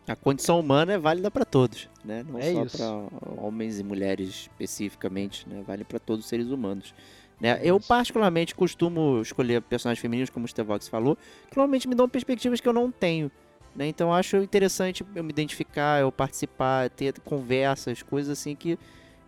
A 0.07 0.15
condição 0.15 0.59
humana 0.59 0.93
é 0.93 0.97
válida 0.99 1.31
para 1.31 1.43
todos, 1.43 1.89
né? 2.03 2.23
Não 2.27 2.39
É 2.39 2.53
só 2.67 2.77
para 3.09 3.41
homens 3.41 3.79
e 3.79 3.83
mulheres 3.83 4.29
especificamente, 4.29 5.49
né? 5.49 5.63
Vale 5.65 5.83
para 5.83 5.97
todos 5.97 6.25
os 6.25 6.29
seres 6.29 6.47
humanos. 6.47 6.93
Né? 7.39 7.59
Eu 7.63 7.79
particularmente 7.79 8.55
costumo 8.55 9.21
escolher 9.21 9.61
personagens 9.61 10.01
femininos, 10.01 10.29
como 10.29 10.45
o 10.45 10.47
Stevox 10.47 10.87
falou, 10.87 11.17
que 11.49 11.57
normalmente 11.57 11.87
me 11.87 11.95
dão 11.95 12.07
perspectivas 12.07 12.61
que 12.61 12.67
eu 12.67 12.73
não 12.73 12.91
tenho. 12.91 13.31
Né? 13.75 13.87
Então 13.87 14.13
acho 14.13 14.37
interessante 14.37 15.05
eu 15.15 15.23
me 15.23 15.31
identificar, 15.31 15.99
eu 15.99 16.11
participar, 16.11 16.89
ter 16.89 17.19
conversas, 17.21 18.01
coisas 18.01 18.39
assim 18.39 18.55
que, 18.55 18.79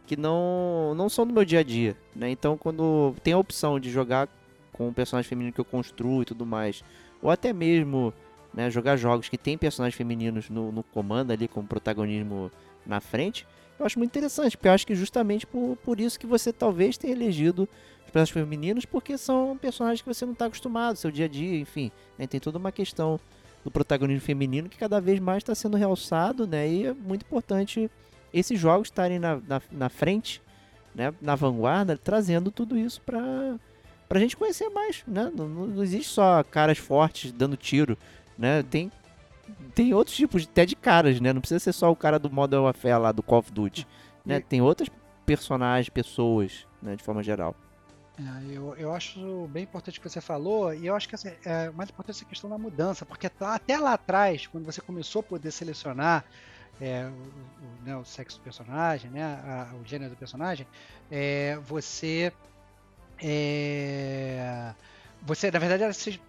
que 0.06 0.16
não, 0.16 0.94
não 0.96 1.10
são 1.10 1.28
do 1.28 1.34
meu 1.34 1.44
dia 1.44 1.60
a 1.60 1.64
dia. 1.64 1.98
Né? 2.16 2.30
Então 2.30 2.58
quando 2.58 3.14
tem 3.24 3.34
a 3.34 3.38
opção 3.38 3.80
de 3.80 3.90
jogar 3.90 4.30
com 4.72 4.88
um 4.88 4.94
personagem 4.94 5.28
feminino 5.28 5.52
que 5.52 5.60
eu 5.60 5.66
construo 5.66 6.22
e 6.22 6.26
tudo 6.26 6.46
mais, 6.46 6.84
ou 7.22 7.30
até 7.30 7.52
mesmo 7.52 8.14
né, 8.58 8.72
jogar 8.72 8.98
jogos 8.98 9.30
que 9.30 9.38
tem 9.38 9.56
personagens 9.56 9.96
femininos 9.96 10.50
no, 10.50 10.72
no 10.72 10.82
comando 10.82 11.32
ali 11.32 11.48
com 11.48 11.64
protagonismo 11.64 12.52
na 12.88 13.00
frente, 13.00 13.46
Eu 13.80 13.86
acho 13.86 14.00
muito 14.00 14.10
interessante, 14.10 14.58
porque 14.58 14.68
eu 14.68 14.72
acho 14.72 14.88
que 14.88 14.96
justamente 14.96 15.46
por, 15.46 15.78
por 15.84 16.00
isso 16.00 16.20
que 16.20 16.26
você 16.26 16.52
talvez 16.52 16.98
tenha 16.98 17.14
elegido 17.14 17.70
os 18.04 18.10
personagens 18.10 18.32
femininos, 18.32 18.84
porque 18.84 19.16
são 19.16 19.56
personagens 19.62 20.02
que 20.02 20.12
você 20.12 20.26
não 20.26 20.34
está 20.34 20.48
acostumado, 20.48 20.96
seu 20.96 21.12
dia 21.12 21.26
a 21.26 21.28
dia, 21.28 21.60
enfim. 21.60 21.92
Né? 22.18 22.26
Tem 22.26 22.40
toda 22.40 22.58
uma 22.58 22.72
questão 22.72 23.20
do 23.64 23.70
protagonismo 23.70 24.22
feminino 24.22 24.68
que 24.68 24.78
cada 24.78 25.00
vez 25.00 25.20
mais 25.20 25.44
está 25.44 25.54
sendo 25.54 25.78
realçado, 25.78 26.48
né? 26.48 26.68
E 26.68 26.88
é 26.88 26.94
muito 26.96 27.28
importante 27.28 27.92
esses 28.34 28.60
jogos 28.60 28.88
estarem 28.88 29.20
na, 29.20 29.36
na, 29.48 29.62
na 29.72 29.90
frente, 29.90 30.42
né? 30.96 31.14
na 31.22 31.36
vanguarda, 31.36 31.96
trazendo 31.96 32.50
tudo 32.50 32.76
isso 32.76 33.00
para 33.02 33.60
pra 34.08 34.20
gente 34.20 34.38
conhecer 34.38 34.70
mais, 34.70 35.04
né? 35.08 35.32
Não, 35.36 35.48
não, 35.48 35.84
existe 35.84 36.14
só 36.14 36.44
caras 36.44 36.78
fortes 36.78 37.32
dando 37.32 37.58
tiro, 37.58 37.98
né? 38.38 38.64
Tem, 38.64 38.92
tem 39.74 39.94
outros 39.94 40.16
tipos 40.16 40.44
até 40.44 40.66
de 40.66 40.76
caras, 40.76 41.20
né? 41.20 41.34
Não 41.34 41.42
precisa 41.42 41.60
ser 41.60 41.74
só 41.74 41.92
o 41.92 41.96
cara 41.96 42.20
do 42.20 42.30
Modern 42.30 42.64
Warfare 42.64 43.02
lá, 43.02 43.12
do 43.12 43.24
Call 43.24 43.40
of 43.40 43.52
Duty, 43.52 43.88
né? 44.26 44.40
Tem 44.40 44.62
outras 44.62 44.90
personagens, 45.26 45.90
pessoas, 45.90 46.68
né? 46.82 46.96
De 46.96 47.04
forma 47.04 47.24
geral. 47.24 47.56
É, 48.20 48.56
eu, 48.56 48.76
eu 48.78 48.94
acho 48.94 49.48
bem 49.52 49.64
importante 49.64 50.00
o 50.00 50.02
que 50.02 50.10
você 50.10 50.20
falou, 50.20 50.74
e 50.74 50.88
eu 50.88 50.96
acho 50.96 51.08
que 51.08 51.14
assim, 51.14 51.32
é 51.46 51.70
mais 51.70 51.90
importante 51.90 52.18
essa 52.18 52.26
questão 52.26 52.50
da 52.50 52.58
mudança, 52.58 53.06
porque 53.06 53.30
tá, 53.30 53.54
até 53.54 53.78
lá 53.78 53.94
atrás, 53.94 54.48
quando 54.48 54.66
você 54.66 54.82
começou 54.82 55.20
a 55.20 55.24
poder 55.24 55.52
selecionar 55.52 56.26
é, 56.82 57.06
o, 57.06 57.10
o, 57.10 57.86
né, 57.86 57.96
o, 57.96 58.04
sexo 58.04 58.40
do 58.40 58.44
personagem, 58.44 59.12
né, 59.12 59.24
a, 59.24 59.76
o 59.76 59.86
gênero 59.86 60.12
do 60.12 60.18
personagem, 60.18 60.66
é, 61.12 61.58
você. 61.64 62.34
É, 63.22 64.74
você, 65.22 65.50
na 65.52 65.60
verdade, 65.60 65.94
você, 65.94 66.20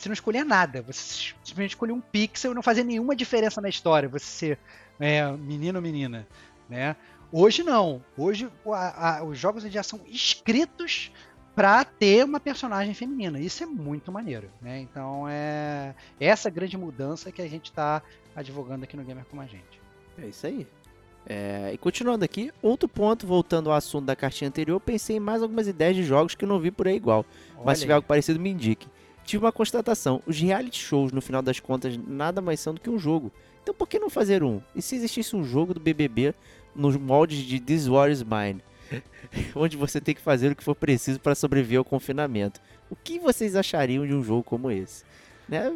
você 0.00 0.08
não 0.08 0.14
escolhia 0.14 0.44
nada, 0.44 0.82
você 0.82 1.34
simplesmente 1.44 1.70
escolhia 1.70 1.94
um 1.94 2.00
pixel 2.00 2.52
e 2.52 2.54
não 2.54 2.62
fazia 2.62 2.82
nenhuma 2.82 3.14
diferença 3.14 3.60
na 3.60 3.68
história, 3.68 4.08
você 4.08 4.24
ser 4.24 4.58
é, 4.98 5.30
menino 5.32 5.78
ou 5.78 5.82
menina. 5.82 6.26
Né? 6.68 6.96
Hoje 7.30 7.62
não. 7.62 8.02
Hoje 8.16 8.50
a, 8.66 9.18
a, 9.18 9.24
os 9.24 9.38
jogos 9.38 9.62
já 9.64 9.82
são 9.82 10.00
escritos 10.08 11.12
para 11.54 11.84
ter 11.84 12.24
uma 12.24 12.40
personagem 12.40 12.94
feminina. 12.94 13.38
Isso 13.38 13.62
é 13.62 13.66
muito 13.66 14.10
maneiro, 14.10 14.50
né? 14.62 14.80
Então 14.80 15.28
é 15.28 15.94
essa 16.18 16.48
grande 16.48 16.76
mudança 16.76 17.30
que 17.30 17.42
a 17.42 17.48
gente 17.48 17.66
está 17.66 18.02
advogando 18.34 18.84
aqui 18.84 18.96
no 18.96 19.04
Gamer 19.04 19.24
como 19.26 19.42
a 19.42 19.46
gente. 19.46 19.80
É 20.16 20.26
isso 20.26 20.46
aí. 20.46 20.66
É, 21.26 21.70
e 21.74 21.78
continuando 21.78 22.24
aqui, 22.24 22.50
outro 22.62 22.88
ponto, 22.88 23.26
voltando 23.26 23.70
ao 23.70 23.76
assunto 23.76 24.06
da 24.06 24.16
cartinha 24.16 24.48
anterior, 24.48 24.80
pensei 24.80 25.16
em 25.16 25.20
mais 25.20 25.42
algumas 25.42 25.68
ideias 25.68 25.94
de 25.94 26.02
jogos 26.02 26.34
que 26.34 26.46
não 26.46 26.58
vi 26.58 26.70
por 26.70 26.88
aí 26.88 26.96
igual. 26.96 27.26
Olha 27.56 27.66
mas 27.66 27.78
se 27.78 27.84
tiver 27.84 27.94
algo 27.94 28.06
parecido, 28.06 28.40
me 28.40 28.50
indique. 28.50 28.88
Tive 29.24 29.44
uma 29.44 29.52
constatação: 29.52 30.22
os 30.26 30.38
reality 30.40 30.78
shows, 30.78 31.12
no 31.12 31.20
final 31.20 31.42
das 31.42 31.60
contas, 31.60 31.96
nada 31.96 32.40
mais 32.40 32.60
são 32.60 32.74
do 32.74 32.80
que 32.80 32.90
um 32.90 32.98
jogo. 32.98 33.32
Então 33.62 33.74
por 33.74 33.88
que 33.88 33.98
não 33.98 34.10
fazer 34.10 34.42
um? 34.42 34.60
E 34.74 34.82
se 34.82 34.96
existisse 34.96 35.36
um 35.36 35.44
jogo 35.44 35.74
do 35.74 35.80
BBB 35.80 36.34
nos 36.74 36.96
moldes 36.96 37.38
de 37.38 37.60
This 37.60 37.88
War 37.88 38.10
is 38.10 38.22
Mine, 38.22 38.62
onde 39.54 39.76
você 39.76 40.00
tem 40.00 40.14
que 40.14 40.20
fazer 40.20 40.52
o 40.52 40.56
que 40.56 40.64
for 40.64 40.74
preciso 40.74 41.20
para 41.20 41.34
sobreviver 41.34 41.78
ao 41.78 41.84
confinamento. 41.84 42.60
O 42.88 42.96
que 42.96 43.18
vocês 43.18 43.54
achariam 43.54 44.06
de 44.06 44.14
um 44.14 44.22
jogo 44.22 44.42
como 44.42 44.70
esse? 44.70 45.04
Né? 45.48 45.70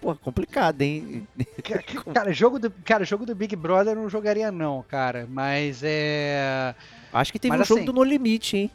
Pô, 0.00 0.14
complicado, 0.16 0.82
hein? 0.82 1.26
Cara, 2.12 2.32
jogo 2.32 2.58
do, 2.58 2.70
cara, 2.70 3.04
jogo 3.04 3.24
do 3.24 3.34
Big 3.34 3.54
Brother 3.54 3.94
eu 3.94 4.02
não 4.02 4.08
jogaria 4.08 4.50
não, 4.50 4.84
cara, 4.88 5.28
mas 5.30 5.80
é... 5.84 6.74
Acho 7.12 7.32
que 7.32 7.38
teve 7.38 7.56
mas, 7.56 7.60
um 7.60 7.62
assim, 7.62 7.74
jogo 7.74 7.86
do 7.86 7.92
No 7.92 8.02
Limite, 8.02 8.56
hein? 8.56 8.70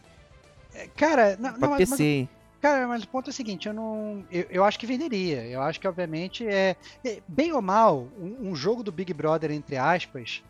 É, 0.74 0.88
cara, 0.96 1.36
não, 1.38 1.54
pra 1.54 1.68
não, 1.70 1.78
PC, 1.78 1.90
mas, 1.92 2.00
hein? 2.00 2.30
Cara, 2.68 2.85
mas 2.85 3.03
o 3.03 3.07
ponto 3.07 3.30
é 3.30 3.31
o 3.31 3.34
seguinte, 3.34 3.69
eu 3.69 3.73
não. 3.73 4.26
Eu, 4.30 4.45
eu 4.49 4.64
acho 4.65 4.77
que 4.77 4.85
venderia. 4.85 5.41
Eu 5.45 5.61
acho 5.61 5.80
que, 5.80 5.88
obviamente, 5.88 6.45
é. 6.45 6.76
é 7.06 7.22
bem 7.26 7.53
ou 7.53 7.61
mal, 7.61 8.10
um, 8.19 8.49
um, 8.49 8.56
jogo 8.56 8.84
do 8.84 8.91
Big 8.91 9.14
Brother, 9.14 9.52
entre 9.52 9.77
aspas, 9.77 10.44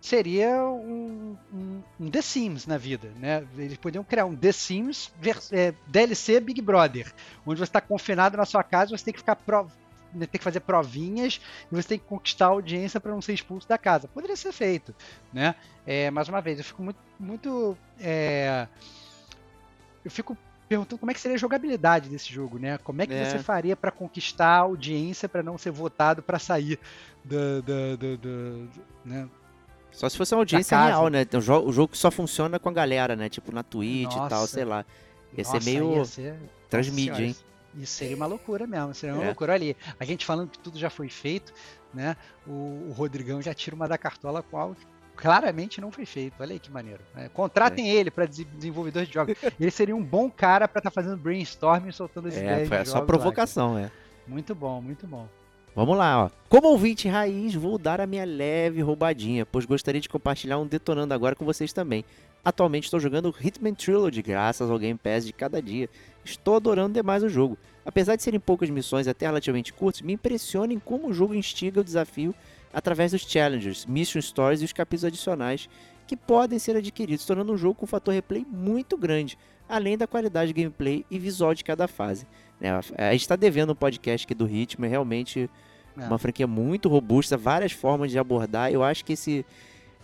seria 0.00 0.62
um, 0.62 1.36
um, 1.52 1.82
um, 1.98 2.08
The 2.08 2.22
Sims 2.22 2.64
na 2.64 2.78
vida, 2.78 3.10
né? 3.16 3.44
Eles 3.58 3.76
poderiam 3.76 4.04
criar 4.04 4.24
um 4.24 4.36
The 4.36 4.52
Sims 4.52 5.12
é, 5.50 5.74
DLC 5.88 6.38
Big 6.38 6.62
Brother, 6.62 7.12
onde 7.44 7.58
você 7.58 7.64
está 7.64 7.80
confinado 7.80 8.36
na 8.36 8.44
sua 8.44 8.62
casa, 8.62 8.96
você 8.96 9.06
tem 9.06 9.12
que 9.12 9.18
ficar 9.18 9.34
pro, 9.34 9.66
né, 10.14 10.26
tem 10.26 10.38
que 10.38 10.44
fazer 10.44 10.60
provinhas 10.60 11.40
e 11.72 11.74
você 11.74 11.88
tem 11.88 11.98
que 11.98 12.04
conquistar 12.04 12.46
a 12.46 12.50
audiência 12.50 13.00
para 13.00 13.10
não 13.10 13.20
ser 13.20 13.32
expulso 13.32 13.68
da 13.68 13.76
casa. 13.76 14.06
Poderia 14.06 14.36
ser 14.36 14.52
feito, 14.52 14.94
né? 15.32 15.56
É, 15.84 16.08
mais 16.12 16.28
uma 16.28 16.40
vez, 16.40 16.58
eu 16.58 16.64
fico 16.64 16.84
muito, 16.84 17.00
muito 17.18 17.76
é, 17.98 18.68
eu 20.04 20.10
fico 20.10 20.38
perguntando 20.68 20.98
como 20.98 21.10
é 21.10 21.14
que 21.14 21.20
seria 21.20 21.36
a 21.36 21.38
jogabilidade 21.38 22.08
desse 22.08 22.32
jogo, 22.32 22.58
né? 22.58 22.78
Como 22.78 23.02
é 23.02 23.06
que 23.06 23.14
é. 23.14 23.24
você 23.24 23.38
faria 23.38 23.76
para 23.76 23.90
conquistar 23.90 24.48
a 24.48 24.58
audiência 24.58 25.28
para 25.28 25.42
não 25.42 25.58
ser 25.58 25.70
votado 25.70 26.22
para 26.22 26.38
sair 26.38 26.78
do, 27.24 27.62
do, 27.62 27.96
do, 27.96 28.16
do, 28.16 28.68
né? 29.04 29.28
Só 29.90 30.08
se 30.08 30.16
fosse 30.16 30.34
uma 30.34 30.40
audiência 30.40 30.76
real, 30.76 31.08
né? 31.08 31.26
O 31.34 31.40
jogo, 31.40 31.68
o 31.68 31.72
jogo 31.72 31.96
só 31.96 32.10
funciona 32.10 32.58
com 32.58 32.68
a 32.68 32.72
galera, 32.72 33.14
né? 33.14 33.28
Tipo 33.28 33.52
na 33.52 33.62
Twitch 33.62 34.14
Nossa. 34.14 34.26
e 34.26 34.28
tal, 34.28 34.46
sei 34.46 34.64
lá. 34.64 34.84
Ia 35.36 35.44
Nossa, 35.44 35.60
ser 35.60 35.70
meio 35.70 35.96
ia 35.96 36.04
ser... 36.04 36.36
transmídia, 36.68 37.24
hein? 37.24 37.36
Isso 37.76 37.92
seria 37.92 38.16
uma 38.16 38.26
loucura 38.26 38.66
mesmo, 38.66 38.94
seria 38.94 39.14
uma 39.14 39.24
é. 39.24 39.26
loucura 39.26 39.54
ali. 39.54 39.76
A 39.98 40.04
gente 40.04 40.24
falando 40.24 40.50
que 40.50 40.58
tudo 40.58 40.78
já 40.78 40.90
foi 40.90 41.08
feito, 41.08 41.52
né? 41.92 42.16
O, 42.46 42.88
o 42.88 42.92
Rodrigão 42.92 43.42
já 43.42 43.52
tira 43.52 43.74
uma 43.74 43.88
da 43.88 43.98
cartola 43.98 44.42
qual 44.42 44.76
claramente 45.16 45.80
não 45.80 45.90
foi 45.90 46.04
feito. 46.04 46.34
Olha 46.40 46.52
aí 46.52 46.58
que 46.58 46.70
maneiro. 46.70 47.00
Né? 47.14 47.30
Contratem 47.32 47.90
é. 47.90 47.94
ele 47.94 48.10
para 48.10 48.26
desenvolvedor 48.26 49.04
de 49.04 49.12
jogos. 49.12 49.36
ele 49.58 49.70
seria 49.70 49.94
um 49.94 50.02
bom 50.02 50.30
cara 50.30 50.68
para 50.68 50.80
estar 50.80 50.90
tá 50.90 50.94
fazendo 50.94 51.16
brainstorming 51.16 51.88
e 51.88 51.92
soltando 51.92 52.28
as 52.28 52.36
é, 52.36 52.40
ideias. 52.40 52.68
Foi 52.68 52.84
só 52.84 53.00
provocação, 53.00 53.78
é. 53.78 53.90
Muito 54.26 54.54
bom, 54.54 54.80
muito 54.80 55.06
bom. 55.06 55.28
Vamos 55.74 55.96
lá, 55.96 56.26
ó. 56.26 56.30
Como 56.48 56.68
ouvinte 56.68 57.08
raiz, 57.08 57.54
vou 57.54 57.76
dar 57.78 58.00
a 58.00 58.06
minha 58.06 58.24
leve 58.24 58.80
roubadinha, 58.80 59.44
pois 59.44 59.64
gostaria 59.64 60.00
de 60.00 60.08
compartilhar 60.08 60.58
um 60.58 60.66
detonando 60.66 61.12
agora 61.12 61.34
com 61.34 61.44
vocês 61.44 61.72
também. 61.72 62.04
Atualmente 62.44 62.84
estou 62.84 63.00
jogando 63.00 63.34
Hitman 63.40 63.74
Trilogy, 63.74 64.22
graças 64.22 64.70
ao 64.70 64.78
Game 64.78 64.98
Pass 64.98 65.26
de 65.26 65.32
cada 65.32 65.60
dia. 65.60 65.88
Estou 66.24 66.56
adorando 66.56 66.94
demais 66.94 67.24
o 67.24 67.28
jogo. 67.28 67.58
Apesar 67.84 68.14
de 68.14 68.22
serem 68.22 68.38
poucas 68.38 68.70
missões 68.70 69.08
até 69.08 69.26
relativamente 69.26 69.72
curtas, 69.72 70.00
me 70.00 70.12
impressiona 70.12 70.72
em 70.72 70.78
como 70.78 71.08
o 71.08 71.12
jogo 71.12 71.34
instiga 71.34 71.80
o 71.80 71.84
desafio 71.84 72.34
através 72.74 73.12
dos 73.12 73.22
challengers, 73.22 73.86
mission 73.86 74.20
stories 74.20 74.60
e 74.60 74.64
os 74.64 74.72
capítulos 74.72 75.04
adicionais 75.04 75.68
que 76.06 76.16
podem 76.16 76.58
ser 76.58 76.76
adquiridos, 76.76 77.24
tornando 77.24 77.52
um 77.52 77.56
jogo 77.56 77.74
com 77.74 77.84
um 77.84 77.88
fator 77.88 78.12
replay 78.12 78.44
muito 78.50 78.96
grande, 78.96 79.38
além 79.68 79.96
da 79.96 80.06
qualidade 80.06 80.52
de 80.52 80.60
gameplay 80.60 81.06
e 81.10 81.18
visual 81.18 81.54
de 81.54 81.64
cada 81.64 81.88
fase. 81.88 82.26
Né? 82.60 82.70
A 82.98 83.12
gente 83.12 83.22
está 83.22 83.36
devendo 83.36 83.72
um 83.72 83.76
podcast 83.76 84.26
aqui 84.26 84.34
do 84.34 84.44
Ritmo, 84.44 84.84
é 84.84 84.88
realmente 84.88 85.48
é. 85.96 86.04
uma 86.04 86.18
franquia 86.18 86.46
muito 86.46 86.88
robusta, 86.88 87.36
várias 87.36 87.72
formas 87.72 88.10
de 88.10 88.18
abordar. 88.18 88.70
Eu 88.70 88.82
acho 88.82 89.04
que 89.04 89.14
esse 89.14 89.46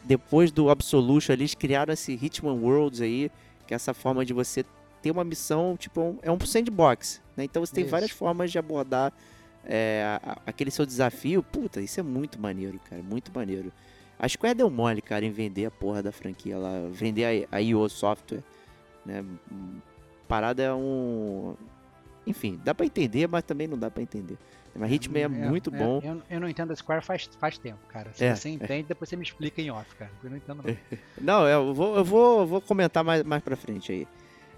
depois 0.03 0.51
do 0.51 0.71
Absolution 0.71 1.35
eles 1.35 1.55
criaram 1.55 1.93
esse 1.93 2.13
Hitman 2.13 2.55
Worlds 2.55 3.03
aí, 3.03 3.31
que 3.67 3.75
é 3.75 3.77
essa 3.77 3.93
forma 3.93 4.25
de 4.25 4.33
você 4.33 4.65
ter 5.03 5.11
uma 5.11 5.25
missão, 5.25 5.77
tipo, 5.77 6.19
é 6.23 6.31
um 6.31 6.39
sandbox, 6.41 7.21
né? 7.37 7.45
Então 7.45 7.65
você 7.65 7.75
tem 7.75 7.85
isso. 7.85 7.91
várias 7.91 8.11
formas 8.11 8.51
de 8.51 8.59
abordar 8.59 9.13
é, 9.65 10.21
aquele 10.47 10.71
seu 10.71 10.87
desafio. 10.87 11.43
Puta, 11.43 11.81
isso 11.81 12.01
é 12.01 12.03
muito 12.03 12.41
maneiro, 12.41 12.79
cara, 12.89 13.03
muito 13.03 13.33
maneiro. 13.35 13.73
A 14.19 14.29
Square 14.29 14.55
deu 14.55 14.71
mole, 14.71 15.01
cara, 15.01 15.25
em 15.25 15.31
vender 15.31 15.67
a 15.67 15.71
porra 15.71 16.03
da 16.03 16.13
franquia 16.13 16.59
lá, 16.59 16.71
vender 16.91 17.47
a, 17.53 17.57
a 17.57 17.63
IO 17.63 17.89
Software, 17.89 18.43
né? 19.05 19.25
Parada 20.29 20.63
é 20.63 20.73
um 20.73 21.57
enfim, 22.27 22.61
dá 22.63 22.75
para 22.75 22.87
entender, 22.87 23.27
mas 23.27 23.43
também 23.43 23.67
não 23.67 23.79
dá 23.79 23.91
para 23.91 24.03
entender. 24.03 24.39
Mas 24.75 24.93
Hitman 24.93 25.21
é, 25.21 25.23
é 25.25 25.29
muito 25.29 25.75
é, 25.75 25.79
bom. 25.79 26.01
Eu, 26.03 26.23
eu, 26.31 26.41
não 26.41 26.49
entendo 26.49 26.73
a 26.73 26.77
Square 26.77 27.05
faz, 27.05 27.29
faz 27.39 27.59
tempo, 27.59 27.81
cara. 27.89 28.13
Se 28.15 28.25
é, 28.25 28.35
você 28.35 28.51
entende, 28.51 28.85
depois 28.89 29.09
você 29.09 29.17
me 29.17 29.25
explica 29.25 29.61
em 29.61 29.71
off, 29.71 29.95
cara. 29.97 30.11
Eu 30.23 30.31
não 30.31 30.37
entendo 30.37 30.63
não. 30.63 30.77
não, 31.21 31.49
eu 31.49 31.75
vou, 31.75 31.97
eu 31.97 32.05
vou, 32.05 32.47
vou 32.47 32.61
comentar 32.61 33.03
mais, 33.03 33.25
mais 33.25 33.43
pra 33.43 33.57
frente 33.57 33.91
aí. 33.91 34.09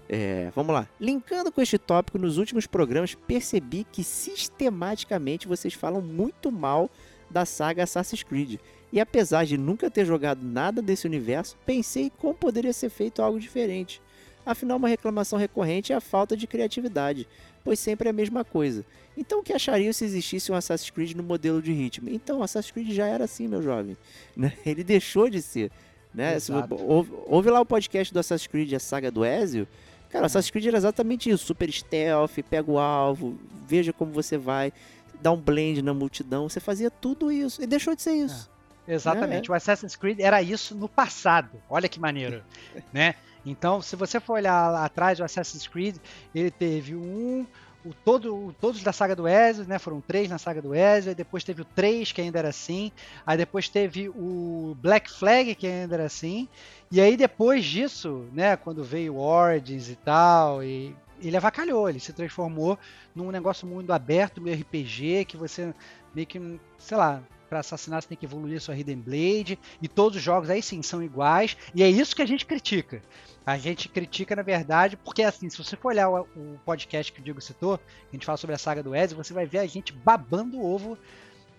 É, 0.09 0.51
vamos 0.55 0.73
lá. 0.73 0.87
Linkando 0.99 1.51
com 1.51 1.61
este 1.61 1.77
tópico, 1.77 2.17
nos 2.17 2.37
últimos 2.37 2.67
programas 2.67 3.15
percebi 3.15 3.85
que 3.91 4.03
sistematicamente 4.03 5.47
vocês 5.47 5.73
falam 5.73 6.01
muito 6.01 6.51
mal 6.51 6.89
da 7.29 7.45
saga 7.45 7.83
Assassin's 7.83 8.23
Creed. 8.23 8.59
E 8.91 8.99
apesar 8.99 9.45
de 9.45 9.57
nunca 9.57 9.89
ter 9.89 10.05
jogado 10.05 10.43
nada 10.43 10.81
desse 10.81 11.07
universo, 11.07 11.57
pensei 11.65 12.11
como 12.17 12.33
poderia 12.33 12.73
ser 12.73 12.89
feito 12.89 13.21
algo 13.21 13.39
diferente. 13.39 14.01
Afinal, 14.45 14.77
uma 14.77 14.89
reclamação 14.89 15.39
recorrente 15.39 15.93
é 15.93 15.95
a 15.95 16.01
falta 16.01 16.35
de 16.35 16.45
criatividade 16.45 17.27
pois 17.63 17.79
sempre 17.79 18.07
é 18.07 18.11
a 18.11 18.13
mesma 18.13 18.43
coisa. 18.43 18.85
Então 19.15 19.39
o 19.39 19.43
que 19.43 19.53
achariam 19.53 19.93
se 19.93 20.03
existisse 20.03 20.51
um 20.51 20.55
Assassin's 20.55 20.89
Creed 20.89 21.13
no 21.13 21.23
modelo 21.23 21.61
de 21.61 21.71
ritmo? 21.71 22.09
Então, 22.09 22.43
Assassin's 22.43 22.71
Creed 22.71 22.91
já 22.91 23.07
era 23.07 23.23
assim, 23.23 23.47
meu 23.47 23.61
jovem. 23.61 23.95
Né? 24.35 24.53
Ele 24.65 24.83
deixou 24.83 25.29
de 25.29 25.41
ser. 25.41 25.71
Né? 26.13 26.37
Ouve, 26.69 27.11
ouve, 27.27 27.49
lá 27.49 27.61
o 27.61 27.65
podcast 27.65 28.11
do 28.13 28.19
Assassin's 28.19 28.47
Creed, 28.47 28.73
a 28.73 28.79
saga 28.79 29.11
do 29.11 29.23
Ezio. 29.23 29.67
Cara, 30.13 30.27
Assassin's 30.27 30.51
Creed 30.51 30.67
era 30.67 30.77
exatamente 30.77 31.27
isso. 31.27 31.43
Super 31.43 31.71
stealth, 31.71 32.37
pega 32.47 32.69
o 32.69 32.77
alvo, 32.77 33.35
veja 33.67 33.91
como 33.91 34.11
você 34.11 34.37
vai, 34.37 34.71
dá 35.19 35.31
um 35.31 35.41
blend 35.41 35.81
na 35.81 35.91
multidão. 35.91 36.47
Você 36.47 36.59
fazia 36.59 36.91
tudo 36.91 37.31
isso. 37.31 37.63
E 37.63 37.65
deixou 37.65 37.95
de 37.95 38.03
ser 38.03 38.11
isso. 38.11 38.47
É, 38.87 38.93
exatamente. 38.93 39.49
É. 39.49 39.51
O 39.51 39.55
Assassin's 39.55 39.95
Creed 39.95 40.19
era 40.19 40.39
isso 40.39 40.75
no 40.75 40.87
passado. 40.87 41.59
Olha 41.67 41.89
que 41.89 41.99
maneiro. 41.99 42.43
né? 42.93 43.15
Então, 43.43 43.81
se 43.81 43.95
você 43.95 44.19
for 44.19 44.33
olhar 44.33 44.69
lá 44.69 44.85
atrás, 44.85 45.19
o 45.19 45.23
Assassin's 45.23 45.65
Creed, 45.65 45.95
ele 46.33 46.51
teve 46.51 46.95
um, 46.95 47.43
o 47.85 47.93
todo, 47.93 48.55
todos 48.59 48.81
da 48.81 48.93
saga 48.93 49.15
do 49.15 49.27
Ezio, 49.27 49.65
né? 49.65 49.77
Foram 49.77 50.01
três 50.01 50.29
na 50.29 50.37
saga 50.37 50.61
do 50.61 50.73
Ezio, 50.73 51.09
aí 51.09 51.15
depois 51.15 51.43
teve 51.43 51.61
o 51.61 51.65
3, 51.65 52.11
que 52.11 52.21
ainda 52.21 52.39
era 52.39 52.49
assim, 52.49 52.91
aí 53.25 53.37
depois 53.37 53.67
teve 53.67 54.09
o 54.09 54.75
Black 54.81 55.11
Flag, 55.11 55.53
que 55.55 55.67
ainda 55.67 55.95
era 55.95 56.05
assim, 56.05 56.47
e 56.91 57.01
aí 57.01 57.17
depois 57.17 57.65
disso, 57.65 58.25
né, 58.31 58.55
quando 58.55 58.83
veio 58.83 59.17
Origins 59.17 59.89
e 59.89 59.95
tal, 59.95 60.63
e 60.63 60.95
ele 61.21 61.37
avacalhou, 61.37 61.89
ele 61.89 61.99
se 61.99 62.13
transformou 62.13 62.77
num 63.15 63.31
negócio 63.31 63.67
muito 63.67 63.91
aberto, 63.91 64.41
meio 64.41 64.59
RPG, 64.59 65.25
que 65.25 65.37
você 65.37 65.73
meio 66.13 66.27
que, 66.27 66.59
sei 66.77 66.97
lá, 66.97 67.21
para 67.53 67.59
assassinar 67.59 68.01
você 68.01 68.07
tem 68.07 68.17
que 68.17 68.25
evoluir 68.25 68.59
sua 68.59 68.75
Hidden 68.75 68.97
Blade, 68.97 69.59
e 69.79 69.87
todos 69.87 70.17
os 70.17 70.23
jogos 70.23 70.49
aí 70.49 70.59
sim 70.59 70.81
são 70.81 71.03
iguais, 71.03 71.55
e 71.75 71.83
é 71.83 71.87
isso 71.87 72.15
que 72.15 72.23
a 72.23 72.25
gente 72.25 72.47
critica. 72.47 72.99
A 73.45 73.59
gente 73.59 73.87
critica, 73.87 74.35
na 74.35 74.41
verdade, 74.41 74.97
porque 74.97 75.21
assim, 75.21 75.47
se 75.51 75.63
você 75.63 75.75
for 75.75 75.89
olhar 75.89 76.09
o, 76.09 76.21
o 76.35 76.59
podcast 76.65 77.13
que 77.13 77.19
o 77.19 77.23
Diego 77.23 77.39
citou, 77.39 77.75
a 77.75 78.11
gente 78.11 78.25
fala 78.25 78.39
sobre 78.39 78.55
a 78.55 78.57
saga 78.57 78.81
do 78.81 78.95
Ezio, 78.95 79.15
você 79.15 79.33
vai 79.33 79.45
ver 79.45 79.59
a 79.59 79.67
gente 79.67 79.93
babando 79.93 80.57
o 80.57 80.65
ovo 80.65 80.97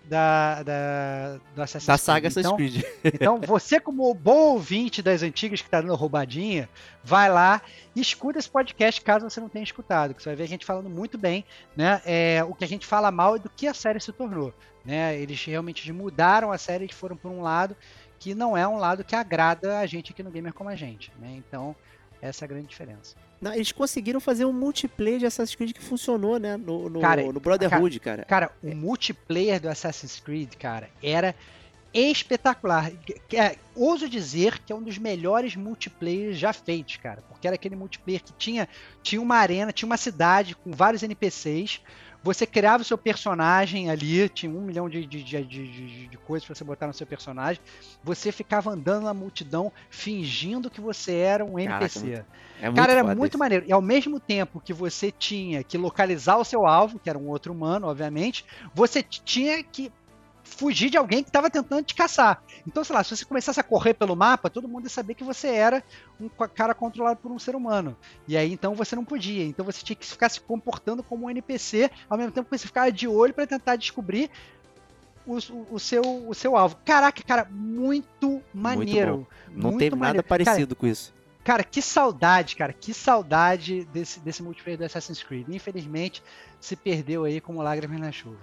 da, 0.09 0.63
da, 0.63 1.41
do 1.55 1.63
Assassin's 1.63 1.87
Da 1.87 1.97
saga 1.99 2.31
Creed. 2.31 2.47
Assassin's 2.47 2.47
Então, 2.47 2.57
Creed. 2.57 3.05
então, 3.15 3.41
você, 3.41 3.81
como 3.81 4.13
bom 4.15 4.53
ouvinte 4.53 5.03
das 5.03 5.23
antigas 5.23 5.63
que 5.63 5.69
tá 5.71 5.81
dando 5.81 5.95
roubadinha, 5.95 6.69
vai 7.03 7.31
lá 7.31 7.63
e 7.95 8.01
escuta 8.01 8.39
esse 8.39 8.51
podcast 8.51 9.01
caso 9.01 9.29
você 9.29 9.41
não 9.41 9.49
tenha 9.49 9.63
escutado, 9.63 10.15
que 10.15 10.23
você 10.23 10.31
vai 10.31 10.37
ver 10.37 10.45
a 10.45 10.49
gente 10.49 10.67
falando 10.67 10.91
muito 10.91 11.17
bem, 11.17 11.45
né? 11.77 12.01
É, 12.05 12.45
o 12.45 12.55
que 12.55 12.65
a 12.65 12.69
gente 12.69 12.87
fala 12.87 13.11
mal 13.11 13.37
é 13.37 13.39
do 13.39 13.49
que 13.49 13.67
a 13.67 13.75
série 13.75 14.01
se 14.01 14.13
tornou. 14.13 14.53
Né? 14.85 15.19
Eles 15.19 15.43
realmente 15.43 15.91
mudaram 15.93 16.53
a 16.53 16.59
série 16.59 16.85
e 16.85 16.93
foram 16.93 17.17
por 17.17 17.31
um 17.31 17.41
lado 17.41 17.75
que 18.19 18.35
não 18.35 18.57
é 18.57 18.67
um 18.69 18.77
lado 18.77 19.03
que 19.03 19.17
agrada 19.17 19.79
a 19.79 19.87
gente 19.87 20.13
aqui 20.13 20.23
no 20.23 20.31
Gamer 20.31 20.53
como 20.53 20.71
a 20.71 20.75
gente. 20.75 21.11
Né? 21.19 21.35
Então, 21.37 21.75
essa 22.29 22.45
é 22.45 22.47
a 22.47 22.49
grande 22.49 22.69
diferença. 22.69 23.15
Não, 23.41 23.53
eles 23.53 23.71
conseguiram 23.71 24.19
fazer 24.19 24.45
um 24.45 24.53
multiplayer 24.53 25.19
de 25.19 25.27
Assassin's 25.27 25.55
Creed 25.55 25.73
que 25.73 25.83
funcionou, 25.83 26.39
né? 26.39 26.57
No, 26.57 26.89
no, 26.89 27.01
Cara, 27.01 27.23
no 27.31 27.41
Brotherhood, 27.41 28.01
cara. 28.01 28.25
Cara, 28.25 28.51
o 28.63 28.75
multiplayer 28.75 29.61
do 29.61 29.69
Assassin's 29.69 30.19
Creed, 30.19 30.55
cara, 30.55 30.89
era 31.03 31.35
espetacular. 31.93 32.91
É, 33.33 33.57
ouso 33.77 34.09
dizer 34.09 34.59
que 34.61 34.73
é 34.73 34.77
um 34.77 34.83
dos 34.83 34.99
melhores 34.99 35.55
multiplayers 35.55 36.39
já 36.39 36.53
feitos, 36.53 36.97
cara. 36.97 37.23
Porque 37.29 37.47
era 37.47 37.55
aquele 37.55 37.77
multiplayer 37.77 38.23
que 38.23 38.33
tinha, 38.33 38.69
tinha 39.03 39.21
uma 39.21 39.37
arena, 39.37 39.73
tinha 39.73 39.87
uma 39.87 39.97
cidade 39.97 40.57
com 40.57 40.73
vários 40.73 41.03
NPCs. 41.03 41.81
Você 42.25 42.47
criava 42.47 42.83
o 42.83 42.85
seu 42.87 42.97
personagem 42.97 43.91
ali, 43.91 44.31
tinha 44.31 44.51
um 44.51 44.63
milhão 44.63 44.89
de, 44.89 45.05
de, 45.05 45.23
de, 45.23 45.45
de, 45.45 46.07
de 46.09 46.17
coisas 46.17 46.47
para 46.47 46.55
você 46.55 46.65
botar 46.65 46.87
no 46.87 46.95
seu 46.95 47.07
personagem. 47.07 47.63
Você 48.03 48.33
ficava 48.33 48.71
andando 48.71 49.05
na 49.05 49.13
multidão 49.13 49.71
fingindo 49.91 50.71
que 50.71 50.81
você 50.81 51.13
era 51.17 51.45
um 51.45 51.59
NPC. 51.59 52.25
É 52.63 52.73
Cara, 52.73 52.93
era 52.93 53.05
muito 53.15 53.33
isso. 53.33 53.39
maneiro. 53.39 53.67
E 53.69 53.73
ao 53.75 53.83
mesmo 53.83 54.19
tempo 54.19 54.59
que 54.59 54.73
você 54.73 55.11
tinha 55.11 55.63
que 55.63 55.77
localizar 55.77 56.39
o 56.39 56.45
seu 56.45 56.67
alvo, 56.67 56.99
que 56.99 57.11
era 57.11 57.19
um 57.19 57.29
outro 57.29 57.53
humano, 57.53 57.89
obviamente, 57.89 58.47
você 58.75 59.03
tinha 59.03 59.63
que 59.63 59.93
fugir 60.45 60.91
de 60.91 60.97
alguém 60.97 61.23
que 61.23 61.29
estava 61.31 61.51
tentando 61.51 61.83
te 61.83 61.95
caçar. 61.95 62.43
Então, 62.67 62.85
sei 62.85 62.95
lá, 62.95 63.03
se 63.03 63.17
você 63.17 63.25
começasse 63.25 63.59
a 63.59 63.63
correr 63.63 63.95
pelo 63.95 64.15
mapa, 64.15 64.49
todo 64.51 64.69
mundo 64.69 64.85
ia 64.85 64.91
saber 64.91 65.15
que 65.15 65.25
você 65.25 65.49
era 65.49 65.83
um 66.21 66.29
cara 66.29 66.75
controlado 66.75 67.19
por 67.19 67.33
um 67.33 67.39
ser 67.39 67.57
humano. 67.57 67.97
E 68.29 68.37
aí, 68.37 68.53
então, 68.53 68.75
você 68.75 68.95
não 68.95 69.05
podia. 69.05 69.45
Então, 69.45 69.65
você 69.65 69.83
tinha 69.83 69.97
que 69.97 70.07
ficar 70.07 70.29
se 70.29 70.41
comportando 70.41 71.03
como 71.03 71.27
um 71.27 71.31
NPC, 71.31 71.91
ao 72.09 72.17
mesmo 72.19 72.31
tempo 72.33 72.49
que 72.51 72.57
você 72.59 72.67
ficava 72.67 72.93
de 72.93 73.09
olho 73.09 73.35
para 73.35 73.47
tentar 73.47 73.77
descobrir 73.77 74.31
o, 75.27 75.39
o- 75.71 75.79
seu, 75.81 76.03
o 76.29 76.35
seu 76.35 76.57
alvo. 76.57 76.77
Caraca, 76.85 77.23
cara, 77.23 77.49
muito 77.51 78.43
maneiro. 78.53 79.27
Não 79.49 79.71
muito 79.73 79.97
nada 79.97 79.97
maneiro. 79.97 80.23
Cara, 80.29 80.45
parecido 80.45 80.77
com 80.77 80.87
isso. 80.87 81.13
Cara, 81.43 81.63
que 81.65 81.83
saudade, 81.83 82.57
cara, 82.57 82.73
que 82.73 82.95
saudade 82.95 83.85
desse, 83.87 84.19
desse 84.21 84.43
multiplayer 84.43 84.79
do 84.79 84.85
Assassin's 84.85 85.23
Creed. 85.23 85.47
Infelizmente, 85.49 86.23
se 86.61 86.75
perdeu 86.77 87.25
aí 87.25 87.41
como 87.41 87.61
lágrimas 87.63 88.01
na 88.01 88.11
chuva. 88.13 88.39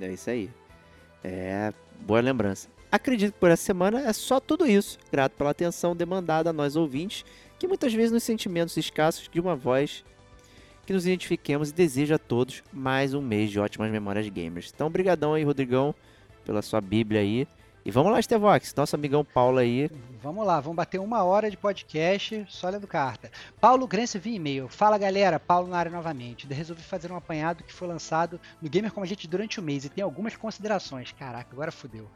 É 0.00 0.08
isso 0.12 0.28
aí. 0.30 0.50
É, 1.22 1.72
boa 2.00 2.20
lembrança. 2.20 2.68
Acredito 2.90 3.32
que 3.32 3.40
por 3.40 3.50
essa 3.50 3.62
semana 3.62 4.00
é 4.00 4.12
só 4.12 4.38
tudo 4.38 4.66
isso. 4.66 4.98
Grato 5.10 5.32
pela 5.32 5.50
atenção 5.50 5.96
demandada 5.96 6.50
a 6.50 6.52
nós 6.52 6.76
ouvintes, 6.76 7.24
que 7.58 7.66
muitas 7.66 7.94
vezes 7.94 8.12
nos 8.12 8.22
sentimentos 8.22 8.76
escassos 8.76 9.28
de 9.32 9.40
uma 9.40 9.56
voz 9.56 10.04
que 10.84 10.92
nos 10.92 11.06
identifiquemos 11.06 11.70
e 11.70 11.74
desejo 11.74 12.14
a 12.14 12.18
todos 12.18 12.62
mais 12.72 13.14
um 13.14 13.22
mês 13.22 13.50
de 13.50 13.60
ótimas 13.60 13.90
memórias 13.90 14.28
gamers. 14.28 14.72
Então, 14.74 14.90
brigadão 14.90 15.34
aí, 15.34 15.44
Rodrigão, 15.44 15.94
pela 16.44 16.60
sua 16.60 16.80
bíblia 16.80 17.20
aí. 17.20 17.46
E 17.84 17.90
vamos 17.90 18.12
lá, 18.12 18.20
Estevox, 18.20 18.72
nosso 18.76 18.94
amigão 18.94 19.24
Paulo 19.24 19.58
aí. 19.58 19.90
Vamos 20.22 20.46
lá, 20.46 20.60
vamos 20.60 20.76
bater 20.76 21.00
uma 21.00 21.24
hora 21.24 21.50
de 21.50 21.56
podcast 21.56 22.46
só 22.48 22.68
lendo 22.68 22.86
carta. 22.86 23.28
Paulo 23.60 23.88
Grense 23.88 24.20
via 24.20 24.36
e-mail. 24.36 24.68
Fala 24.68 24.96
galera, 24.96 25.40
Paulo 25.40 25.66
na 25.66 25.78
área 25.78 25.90
novamente. 25.90 26.46
Resolvi 26.46 26.80
fazer 26.80 27.10
um 27.10 27.16
apanhado 27.16 27.64
que 27.64 27.72
foi 27.72 27.88
lançado 27.88 28.40
no 28.60 28.70
Gamer 28.70 28.92
Como 28.92 29.04
a 29.04 29.08
gente 29.08 29.26
durante 29.26 29.58
o 29.58 29.62
mês 29.62 29.84
e 29.84 29.88
tem 29.88 30.04
algumas 30.04 30.36
considerações. 30.36 31.10
Caraca, 31.10 31.48
agora 31.50 31.72
fudeu. 31.72 32.08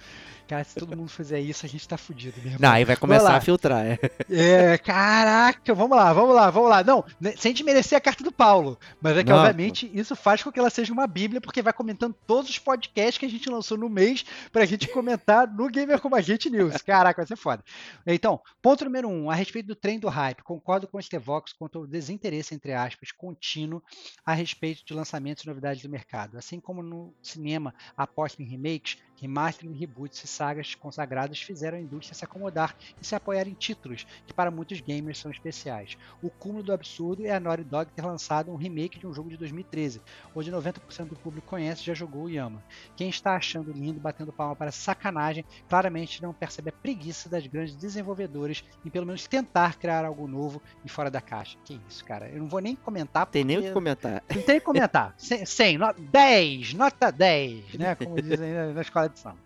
Cara, 0.46 0.62
se 0.62 0.76
todo 0.76 0.96
mundo 0.96 1.08
fizer 1.08 1.40
isso, 1.40 1.66
a 1.66 1.68
gente 1.68 1.88
tá 1.88 1.98
fudido 1.98 2.40
mesmo. 2.40 2.60
Não, 2.60 2.70
aí 2.70 2.84
vai 2.84 2.96
começar 2.96 3.34
a 3.34 3.40
filtrar. 3.40 3.84
É. 3.84 3.98
É, 4.30 4.78
caraca, 4.78 5.74
vamos 5.74 5.96
lá, 5.96 6.12
vamos 6.12 6.34
lá, 6.36 6.48
vamos 6.48 6.70
lá. 6.70 6.84
Não, 6.84 7.04
né, 7.20 7.34
sem 7.36 7.52
desmerecer 7.52 7.98
a 7.98 8.00
carta 8.00 8.22
do 8.22 8.30
Paulo, 8.30 8.78
mas 9.02 9.16
é 9.16 9.24
que 9.24 9.30
Não, 9.30 9.38
obviamente 9.38 9.90
isso 9.92 10.14
faz 10.14 10.44
com 10.44 10.52
que 10.52 10.60
ela 10.60 10.70
seja 10.70 10.92
uma 10.92 11.08
bíblia, 11.08 11.40
porque 11.40 11.60
vai 11.60 11.72
comentando 11.72 12.14
todos 12.24 12.48
os 12.48 12.58
podcasts 12.60 13.18
que 13.18 13.26
a 13.26 13.30
gente 13.30 13.50
lançou 13.50 13.76
no 13.76 13.88
mês 13.88 14.24
pra 14.52 14.64
gente 14.64 14.86
comentar 14.86 15.48
no 15.56 15.68
Gamer 15.68 16.00
Como 16.00 16.14
a 16.14 16.20
Gente 16.20 16.50
News. 16.50 16.82
Caraca, 16.82 17.22
vai 17.22 17.26
ser 17.26 17.36
foda. 17.36 17.64
Então, 18.06 18.40
ponto 18.60 18.84
número 18.84 19.08
um, 19.08 19.30
a 19.30 19.34
respeito 19.34 19.66
do 19.66 19.74
trem 19.74 19.98
do 19.98 20.08
hype, 20.08 20.42
concordo 20.42 20.86
com 20.86 20.98
o 20.98 21.02
Stevox 21.02 21.52
quanto 21.52 21.78
ao 21.78 21.86
desinteresse, 21.86 22.54
entre 22.54 22.72
aspas, 22.72 23.10
contínuo 23.10 23.82
a 24.24 24.32
respeito 24.32 24.84
de 24.84 24.94
lançamentos 24.94 25.44
e 25.44 25.46
novidades 25.46 25.82
do 25.82 25.88
mercado. 25.88 26.36
Assim 26.36 26.60
como 26.60 26.82
no 26.82 27.14
cinema, 27.22 27.74
aposta 27.96 28.42
em 28.42 28.46
remakes, 28.46 28.98
remastering, 29.20 29.72
reboots 29.72 30.22
e 30.22 30.26
sagas 30.26 30.74
consagradas 30.74 31.40
fizeram 31.40 31.78
a 31.78 31.80
indústria 31.80 32.14
se 32.14 32.24
acomodar 32.24 32.76
e 33.00 33.06
se 33.06 33.14
apoiar 33.14 33.46
em 33.48 33.54
títulos 33.54 34.06
que 34.26 34.32
para 34.34 34.50
muitos 34.50 34.80
gamers 34.80 35.18
são 35.18 35.30
especiais. 35.30 35.96
O 36.22 36.30
cúmulo 36.30 36.62
do 36.62 36.72
absurdo 36.72 37.24
é 37.26 37.30
a 37.32 37.40
Naughty 37.40 37.64
Dog 37.64 37.90
ter 37.92 38.02
lançado 38.02 38.50
um 38.52 38.56
remake 38.56 38.98
de 38.98 39.06
um 39.06 39.12
jogo 39.14 39.30
de 39.30 39.36
2013, 39.36 40.00
onde 40.34 40.50
90% 40.50 41.06
do 41.08 41.16
público 41.16 41.46
conhece 41.46 41.82
e 41.82 41.86
já 41.86 41.94
jogou 41.94 42.28
e 42.28 42.36
ama. 42.36 42.62
Quem 42.96 43.08
está 43.08 43.34
achando 43.36 43.72
lindo, 43.72 44.00
batendo 44.00 44.32
palma 44.32 44.54
para 44.56 44.70
sacanagem, 44.72 45.44
claramente 45.68 46.22
não 46.22 46.32
percebe 46.32 46.70
a 46.70 46.72
preguiça 46.72 47.28
das 47.28 47.46
grandes 47.46 47.74
desenvolvedoras 47.76 48.62
em 48.84 48.90
pelo 48.90 49.06
menos 49.06 49.26
tentar 49.26 49.76
criar 49.78 50.04
algo 50.04 50.26
novo 50.28 50.60
e 50.84 50.88
fora 50.88 51.10
da 51.10 51.20
caixa. 51.20 51.56
Que 51.64 51.80
isso, 51.88 52.04
cara. 52.04 52.28
Eu 52.28 52.38
não 52.40 52.48
vou 52.48 52.60
nem 52.60 52.76
comentar 52.76 53.26
Tem 53.26 53.44
nem 53.44 53.58
o 53.58 53.62
que 53.62 53.72
comentar. 53.72 54.22
não 54.34 54.42
tem 54.42 54.56
o 54.56 54.60
que 54.60 54.66
comentar. 54.66 55.14
100, 55.18 55.46
100 55.46 55.78
no- 55.78 55.92
10, 55.94 56.74
nota 56.74 57.10
10, 57.10 57.74
né? 57.74 57.94
Como 57.94 58.20
dizem 58.20 58.52
na- 58.52 58.72
na 58.72 58.84
de. 59.08 59.36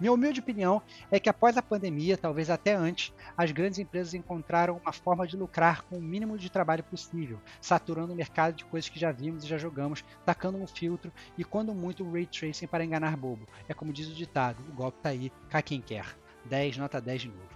Minha 0.00 0.12
humilde 0.12 0.40
opinião 0.40 0.82
é 1.10 1.18
que 1.18 1.28
após 1.28 1.56
a 1.56 1.62
pandemia, 1.62 2.16
talvez 2.16 2.50
até 2.50 2.74
antes, 2.74 3.12
as 3.36 3.50
grandes 3.50 3.78
empresas 3.78 4.14
encontraram 4.14 4.80
uma 4.82 4.92
forma 4.92 5.26
de 5.26 5.36
lucrar 5.36 5.82
com 5.82 5.96
o 5.96 6.02
mínimo 6.02 6.38
de 6.38 6.50
trabalho 6.50 6.84
possível, 6.84 7.40
saturando 7.60 8.12
o 8.12 8.16
mercado 8.16 8.54
de 8.54 8.64
coisas 8.64 8.88
que 8.88 8.98
já 8.98 9.12
vimos 9.12 9.44
e 9.44 9.48
já 9.48 9.58
jogamos, 9.58 10.04
tacando 10.24 10.58
um 10.58 10.66
filtro 10.66 11.12
e, 11.36 11.44
quando 11.44 11.74
muito, 11.74 12.04
um 12.04 12.12
ray 12.12 12.26
tracing 12.26 12.66
para 12.66 12.84
enganar 12.84 13.16
bobo. 13.16 13.46
É 13.68 13.74
como 13.74 13.92
diz 13.92 14.08
o 14.08 14.14
ditado: 14.14 14.62
o 14.68 14.72
golpe 14.72 14.98
tá 15.02 15.10
aí, 15.10 15.32
cá 15.48 15.62
quem 15.62 15.80
quer. 15.80 16.22
10, 16.44 16.76
nota 16.76 17.00
10 17.00 17.22
de 17.22 17.28
novo. 17.28 17.48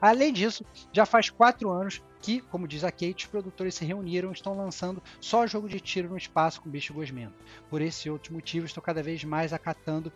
Além 0.00 0.32
disso, 0.32 0.64
já 0.92 1.04
faz 1.04 1.28
quatro 1.28 1.70
anos 1.70 2.02
que, 2.20 2.40
como 2.40 2.68
diz 2.68 2.84
a 2.84 2.90
Kate, 2.90 3.24
os 3.24 3.26
produtores 3.26 3.74
se 3.74 3.84
reuniram 3.84 4.30
e 4.30 4.32
estão 4.32 4.56
lançando 4.56 5.02
só 5.20 5.46
jogo 5.46 5.68
de 5.68 5.80
tiro 5.80 6.08
no 6.08 6.16
espaço 6.16 6.60
com 6.60 6.70
bicho 6.70 6.94
gosmento. 6.94 7.34
Por 7.68 7.80
esse 7.82 8.08
e 8.08 8.10
outros 8.10 8.32
motivos, 8.32 8.70
estou 8.70 8.82
cada 8.82 9.02
vez 9.02 9.24
mais 9.24 9.52
acatando 9.52 10.12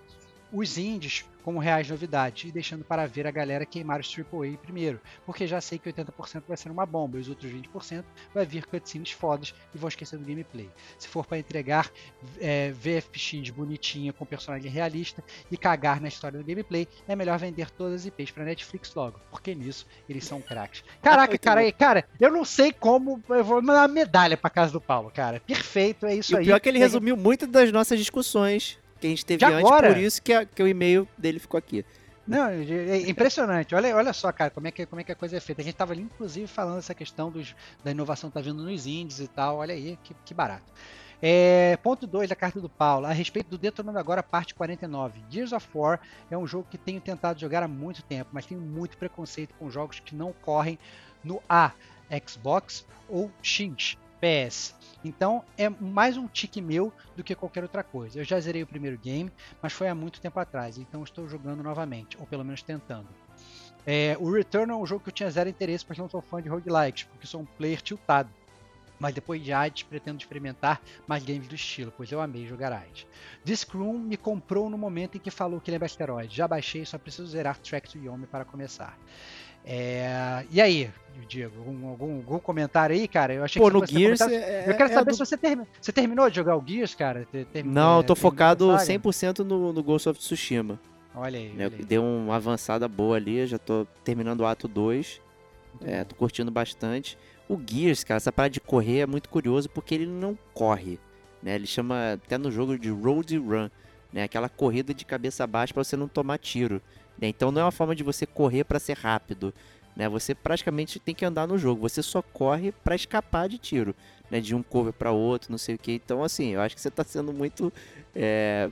os 0.53 0.77
indies 0.79 1.25
como 1.43 1.59
reais 1.59 1.89
novidades 1.89 2.49
e 2.49 2.53
deixando 2.53 2.85
para 2.85 3.07
ver 3.07 3.27
a 3.27 3.31
galera 3.31 3.67
queimar 3.67 4.01
os 4.01 4.17
AAA 4.17 4.57
primeiro, 4.63 5.01
porque 5.27 5.47
já 5.47 5.61
sei 5.61 5.79
que 5.79 5.93
80% 5.93 6.43
vai 6.47 6.57
ser 6.57 6.71
uma 6.71 6.87
bomba 6.87 7.19
e 7.19 7.21
os 7.21 7.29
outros 7.29 7.51
20% 7.51 8.05
vai 8.33 8.47
vir 8.47 8.65
cutscenes 8.67 9.11
fodas 9.11 9.55
e 9.75 9.79
vão 9.79 9.89
esquecer 9.89 10.19
do 10.19 10.25
gameplay. 10.25 10.71
Se 10.99 11.09
for 11.09 11.27
para 11.27 11.39
entregar 11.39 11.91
é, 12.41 12.71
VFX 12.73 13.51
bonitinha 13.51 14.13
com 14.13 14.25
personagem 14.25 14.71
realista 14.71 15.23
e 15.51 15.57
cagar 15.57 16.01
na 16.01 16.09
história 16.09 16.39
do 16.39 16.45
gameplay, 16.45 16.87
é 17.09 17.17
melhor 17.17 17.39
vender 17.39 17.71
todas 17.71 18.03
as 18.03 18.07
IPs 18.07 18.31
para 18.31 18.45
Netflix 18.45 18.95
logo, 18.95 19.21
porque 19.31 19.55
nisso 19.55 19.87
eles 20.09 20.25
são 20.25 20.41
craques. 20.41 20.85
Caraca, 21.03 21.37
cara, 21.39 21.73
cara, 21.73 22.09
eu 22.21 22.31
não 22.31 22.45
sei 22.45 22.73
como 22.73 23.23
eu 23.29 23.45
vou 23.45 23.61
mandar 23.61 23.81
uma 23.83 23.89
medalha 23.89 24.37
para 24.37 24.51
casa 24.51 24.73
do 24.73 24.81
Paulo, 24.81 25.11
cara. 25.13 25.41
Perfeito, 25.41 26.07
é 26.07 26.15
isso 26.15 26.33
E 26.33 26.35
o 26.35 26.39
aí. 26.39 26.45
pior 26.45 26.57
é 26.57 26.61
que 26.61 26.69
ele 26.69 26.79
resumiu 26.79 27.17
muito 27.17 27.47
das 27.47 27.73
nossas 27.73 27.99
discussões 27.99 28.79
que 29.03 29.07
a 29.09 29.11
gente 29.11 29.27
teve 29.27 29.45
antes, 29.45 29.59
agora? 29.59 29.93
por 29.93 30.01
isso 30.01 30.23
que, 30.23 30.33
a- 30.33 30.47
que 30.47 30.63
o 30.63 30.69
e-mail 30.69 31.07
dele 31.19 31.39
ficou 31.39 31.59
aqui. 31.59 31.85
Não, 32.27 32.47
é 32.47 33.11
impressionante. 33.11 33.75
Olha, 33.75 33.97
olha 33.97 34.13
só, 34.13 34.31
cara, 34.31 34.49
como 34.49 34.69
é, 34.69 34.71
que, 34.71 34.87
como 34.87 35.01
é 35.01 35.05
que 35.05 35.11
a 35.11 35.15
coisa 35.17 35.37
é 35.37 35.41
feita. 35.41 35.61
A 35.61 35.65
gente 35.65 35.75
estava 35.75 35.93
ali, 35.93 36.03
inclusive, 36.03 36.47
falando 36.47 36.79
essa 36.79 36.95
questão 36.95 37.31
dos, 37.31 37.55
da 37.83 37.91
inovação 37.91 38.31
tá 38.31 38.41
vindo 38.41 38.63
nos 38.63 38.87
indies 38.87 39.19
e 39.19 39.27
tal. 39.27 39.57
Olha 39.57 39.75
aí, 39.75 39.99
que, 40.05 40.15
que 40.25 40.33
barato. 40.33 40.73
É, 41.21 41.77
ponto 41.83 42.07
2 42.07 42.29
da 42.29 42.37
carta 42.37 42.61
do 42.61 42.69
Paulo, 42.69 43.07
a 43.07 43.13
respeito 43.13 43.49
do 43.49 43.59
Detonando 43.59 43.99
Agora, 43.99 44.23
parte 44.23 44.55
49. 44.55 45.21
Gears 45.31 45.53
of 45.53 45.67
War 45.75 46.01
é 46.31 46.39
um 46.39 46.47
jogo 46.47 46.67
que 46.71 46.79
tenho 46.79 47.01
tentado 47.01 47.41
jogar 47.41 47.63
há 47.63 47.69
muito 47.69 48.03
tempo, 48.03 48.31
mas 48.33 48.47
tenho 48.47 48.61
muito 48.61 48.97
preconceito 48.97 49.55
com 49.59 49.69
jogos 49.71 50.01
que 50.01 50.15
não 50.15 50.33
correm 50.33 50.79
no 51.25 51.43
A, 51.49 51.73
Xbox 52.27 52.87
ou 53.09 53.31
X, 53.43 53.97
PS. 54.21 54.75
Então 55.05 55.45
é 55.57 55.69
mais 55.69 56.17
um 56.17 56.29
tique 56.29 56.61
meu 56.61 56.93
do 57.17 57.25
que 57.25 57.35
qualquer 57.35 57.63
outra 57.63 57.83
coisa. 57.83 58.19
Eu 58.19 58.25
já 58.25 58.39
zerei 58.41 58.63
o 58.63 58.67
primeiro 58.67 58.99
game, 58.99 59.33
mas 59.61 59.73
foi 59.73 59.89
há 59.89 59.95
muito 59.95 60.21
tempo 60.21 60.39
atrás, 60.39 60.79
então 60.79 61.03
estou 61.03 61.29
jogando 61.29 61.63
novamente, 61.63 62.17
ou 62.19 62.27
pelo 62.27 62.45
menos 62.45 62.63
tentando. 62.63 63.09
É, 63.85 64.17
o 64.21 64.31
Return 64.31 64.71
é 64.71 64.77
um 64.77 64.87
jogo 64.87 65.03
que 65.03 65.11
eu 65.11 65.15
tinha 65.15 65.31
zero 65.31 65.49
interesse, 65.49 65.85
porque 65.85 66.01
não 66.01 66.09
sou 66.09 66.23
fã 66.23 66.41
de 66.41 66.49
roguelikes, 66.49 67.05
porque 67.05 67.27
sou 67.27 67.41
um 67.41 67.45
player 67.45 67.81
tiltado. 67.83 68.31
Mas 69.01 69.15
depois 69.15 69.43
de 69.43 69.53
Hades 69.53 69.83
pretendo 69.83 70.21
experimentar 70.21 70.81
mais 71.09 71.25
games 71.25 71.49
do 71.49 71.57
estilo, 71.57 71.93
pois 71.97 72.13
eu 72.13 72.21
amei 72.21 72.47
jogar 72.47 72.73
Hades. 72.73 73.05
Discroom 73.43 73.99
me 73.99 74.17
comprou 74.17 74.71
no 74.71 74.79
momento 74.79 75.17
em 75.17 75.21
que 75.21 75.31
falou 75.31 75.61
que 75.61 75.73
lembra 75.73 75.87
asteroide. 75.87 76.37
Já 76.37 76.47
baixei, 76.47 76.85
só 76.85 76.97
preciso 76.97 77.27
zerar 77.27 77.59
Track 77.59 77.91
to 77.91 77.99
Yomi 77.99 78.29
para 78.29 78.45
começar. 78.45 78.97
É... 79.65 80.45
E 80.51 80.61
aí, 80.61 80.91
Diego, 81.29 81.59
algum, 81.59 81.89
algum, 81.89 82.17
algum, 82.17 82.39
comentário 82.39 82.95
aí, 82.95 83.09
cara? 83.09 83.35
Eu 83.35 83.45
achei 83.45 83.61
Pô, 83.61 83.69
que 83.69 83.79
no 83.79 83.87
Gears. 83.87 84.21
É, 84.21 84.65
eu 84.69 84.77
quero 84.77 84.91
é 84.91 84.95
saber 84.95 85.11
do... 85.11 85.17
se 85.17 85.19
você, 85.21 85.37
termi... 85.37 85.67
você 85.81 85.93
terminou 85.93 86.29
de 86.29 86.37
jogar 86.37 86.57
o 86.57 86.65
Gears, 86.67 86.95
cara? 86.95 87.27
Termin... 87.53 87.71
Não, 87.73 87.99
eu 87.99 88.05
tô 88.05 88.15
focado 88.15 88.69
100% 88.69 89.39
no, 89.41 89.73
no 89.73 89.83
Ghost 89.83 90.09
of 90.09 90.19
Tsushima. 90.19 90.79
Olha 91.15 91.39
aí. 91.39 91.49
Né? 91.51 91.67
Olha 91.67 91.77
aí. 91.77 91.85
Deu 91.85 92.03
uma 92.03 92.37
avançada 92.37 92.87
boa 92.89 93.17
ali, 93.17 93.47
já 93.47 93.59
tô 93.59 93.87
terminando 94.05 94.41
o 94.41 94.47
ato 94.47 94.69
2. 94.69 95.21
É, 95.85 96.05
tô 96.05 96.15
curtindo 96.15 96.51
bastante. 96.51 97.17
O 97.49 97.59
Gears, 97.59 98.05
cara, 98.05 98.17
essa 98.17 98.33
parada 98.33 98.53
de 98.53 98.61
correr 98.61 99.01
é 99.01 99.07
muito 99.07 99.29
curioso 99.29 99.69
porque 99.69 99.95
ele 99.95 100.07
não 100.07 100.39
corre. 100.55 100.99
Né? 101.43 101.55
Ele 101.55 101.67
chama 101.67 102.15
até 102.15 102.39
no 102.39 102.51
jogo 102.51 102.79
de 102.79 102.91
road 102.91 103.37
run, 103.37 103.69
né? 104.13 104.25
Aquela 104.25 104.49
corrida 104.49 104.93
de 104.93 105.05
cabeça 105.05 105.47
baixa 105.47 105.73
para 105.73 105.83
você 105.83 105.97
não 105.97 106.09
tomar 106.09 106.39
tiro. 106.39 106.81
Né? 107.19 107.29
Então 107.29 107.51
não 107.51 107.63
é 107.63 107.65
uma 107.65 107.73
forma 107.73 107.95
de 107.95 108.03
você 108.03 108.27
correr 108.27 108.65
para 108.65 108.79
ser 108.79 108.97
rápido. 108.97 109.53
Né? 109.97 110.09
Você 110.09 110.35
praticamente 110.35 110.99
tem 110.99 111.15
que 111.15 111.25
andar 111.25 111.47
no 111.47 111.59
jogo. 111.59 111.83
Você 111.83 112.03
só 112.03 112.23
corre 112.23 112.73
para 112.73 112.95
escapar 112.95 113.49
de 113.49 113.59
tiro, 113.59 113.95
né? 114.31 114.41
De 114.41 114.55
um 114.55 114.63
cover 114.63 114.93
para 114.93 115.13
outro, 115.13 115.51
não 115.51 115.59
sei 115.59 115.75
o 115.75 115.79
que. 115.79 115.93
Então 115.93 116.25
assim, 116.25 116.49
eu 116.51 116.61
acho 116.61 116.75
que 116.75 116.81
você 116.81 116.91
tá 116.91 117.05
sendo 117.05 117.33
muito 117.33 117.73
é, 118.15 118.71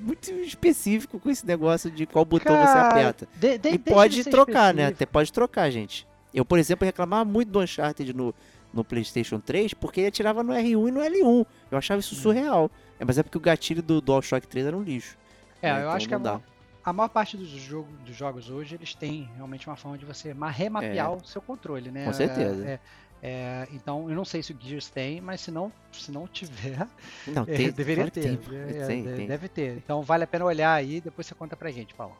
muito 0.00 0.30
específico 0.30 1.18
com 1.18 1.28
esse 1.28 1.46
negócio 1.46 1.90
de 1.90 2.06
qual 2.06 2.24
botão 2.24 2.54
Cara, 2.54 2.66
você 2.66 2.78
aperta. 2.78 3.28
De, 3.36 3.58
de, 3.58 3.68
e 3.70 3.78
pode 3.78 4.22
de 4.22 4.30
trocar, 4.30 4.72
né? 4.72 4.82
específico. 4.82 5.04
Até 5.04 5.06
pode 5.06 5.32
trocar, 5.32 5.70
gente. 5.70 6.06
Eu, 6.32 6.44
por 6.44 6.58
exemplo, 6.58 6.86
reclamava 6.86 7.24
muito 7.24 7.50
do 7.50 7.58
Uncharted 7.58 8.14
no, 8.14 8.32
no 8.72 8.84
PlayStation 8.84 9.40
3 9.40 9.74
porque 9.74 10.00
ele 10.00 10.08
atirava 10.08 10.44
no 10.44 10.52
R1 10.52 10.88
e 10.88 10.90
no 10.92 11.00
L1. 11.00 11.46
Eu 11.70 11.78
achava 11.78 11.98
isso 11.98 12.14
surreal. 12.14 12.70
É, 13.00 13.04
mas 13.04 13.18
é 13.18 13.22
porque 13.22 13.38
o 13.38 13.40
gatilho 13.40 13.82
do 13.82 14.00
DualShock 14.00 14.46
3 14.46 14.66
era 14.66 14.76
um 14.76 14.82
lixo. 14.82 15.16
É, 15.62 15.72
né? 15.72 15.78
eu 15.78 15.80
Então 15.80 15.92
acho 15.92 16.06
que 16.08 16.14
a 16.14 16.18
maior, 16.18 16.40
a 16.84 16.92
maior 16.92 17.08
parte 17.08 17.36
dos, 17.36 17.48
jogo, 17.48 17.90
dos 18.04 18.14
jogos 18.14 18.50
hoje, 18.50 18.74
eles 18.74 18.94
têm 18.94 19.28
realmente 19.34 19.66
uma 19.66 19.76
forma 19.76 19.96
de 19.98 20.04
você 20.04 20.34
ma- 20.34 20.50
remapear 20.50 21.10
o 21.12 21.26
seu 21.26 21.40
controle, 21.40 21.90
né? 21.90 22.02
É. 22.02 22.04
Com 22.06 22.12
certeza. 22.12 22.66
É, 22.68 22.80
é, 23.22 23.68
então, 23.72 24.08
eu 24.08 24.14
não 24.16 24.24
sei 24.24 24.42
se 24.42 24.52
o 24.52 24.56
Gears 24.60 24.88
tem, 24.88 25.20
mas 25.20 25.40
se 25.40 25.50
não, 25.50 25.72
se 25.92 26.12
não 26.12 26.26
tiver, 26.28 26.86
Não, 27.26 27.42
é, 27.48 27.56
tem, 27.56 27.70
deveria 27.70 27.94
claro 27.96 28.10
ter. 28.10 28.22
tem, 28.38 28.80
É, 28.80 28.86
tem, 28.86 29.02
de- 29.02 29.16
tem. 29.16 29.26
Deve 29.26 29.48
ter. 29.48 29.76
Então, 29.78 30.02
vale 30.02 30.24
a 30.24 30.26
pena 30.26 30.44
olhar 30.44 30.74
aí 30.74 30.96
e 30.96 31.00
depois 31.00 31.26
você 31.26 31.34
conta 31.34 31.56
pra 31.56 31.70
gente, 31.70 31.94
Paulo. 31.94 32.16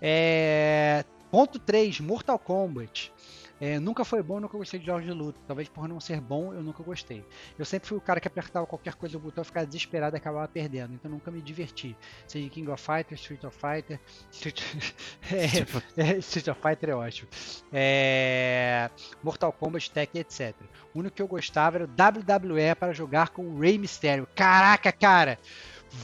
É, 0.00 1.04
ponto 1.30 1.58
3, 1.58 2.00
Mortal 2.00 2.38
Kombat. 2.38 3.12
É, 3.60 3.78
nunca 3.80 4.04
foi 4.04 4.22
bom, 4.22 4.38
nunca 4.38 4.56
gostei 4.56 4.78
de 4.78 4.86
jogos 4.86 5.04
de 5.04 5.12
luta. 5.12 5.38
Talvez 5.46 5.68
por 5.68 5.88
não 5.88 5.98
ser 6.00 6.20
bom, 6.20 6.52
eu 6.52 6.62
nunca 6.62 6.82
gostei. 6.82 7.24
Eu 7.58 7.64
sempre 7.64 7.88
fui 7.88 7.98
o 7.98 8.00
cara 8.00 8.20
que 8.20 8.28
apertava 8.28 8.66
qualquer 8.66 8.94
coisa 8.94 9.14
no 9.14 9.20
botão, 9.20 9.42
ficava 9.42 9.66
desesperado 9.66 10.14
e 10.16 10.18
acabava 10.18 10.46
perdendo. 10.48 10.94
Então 10.94 11.10
nunca 11.10 11.30
me 11.30 11.40
diverti. 11.40 11.96
Seja 12.26 12.48
King 12.48 12.70
of 12.70 12.82
Fighters, 12.82 13.20
Street 13.20 13.44
of 13.44 13.56
Fighter. 13.56 14.00
Street, 14.30 14.62
é, 15.96 16.02
é, 16.14 16.18
Street 16.18 16.48
of 16.48 16.60
Fighter 16.60 16.90
é 16.90 16.94
ótimo. 16.94 17.28
É, 17.72 18.90
Mortal 19.22 19.52
Kombat, 19.52 19.90
Tekken, 19.90 20.20
etc. 20.20 20.54
O 20.94 21.00
único 21.00 21.16
que 21.16 21.22
eu 21.22 21.28
gostava 21.28 21.78
era 21.78 21.84
o 21.84 21.88
WWE 21.88 22.74
para 22.76 22.92
jogar 22.92 23.30
com 23.30 23.42
o 23.42 23.58
Rey 23.58 23.78
Mysterio. 23.78 24.26
Caraca, 24.34 24.92
cara! 24.92 25.38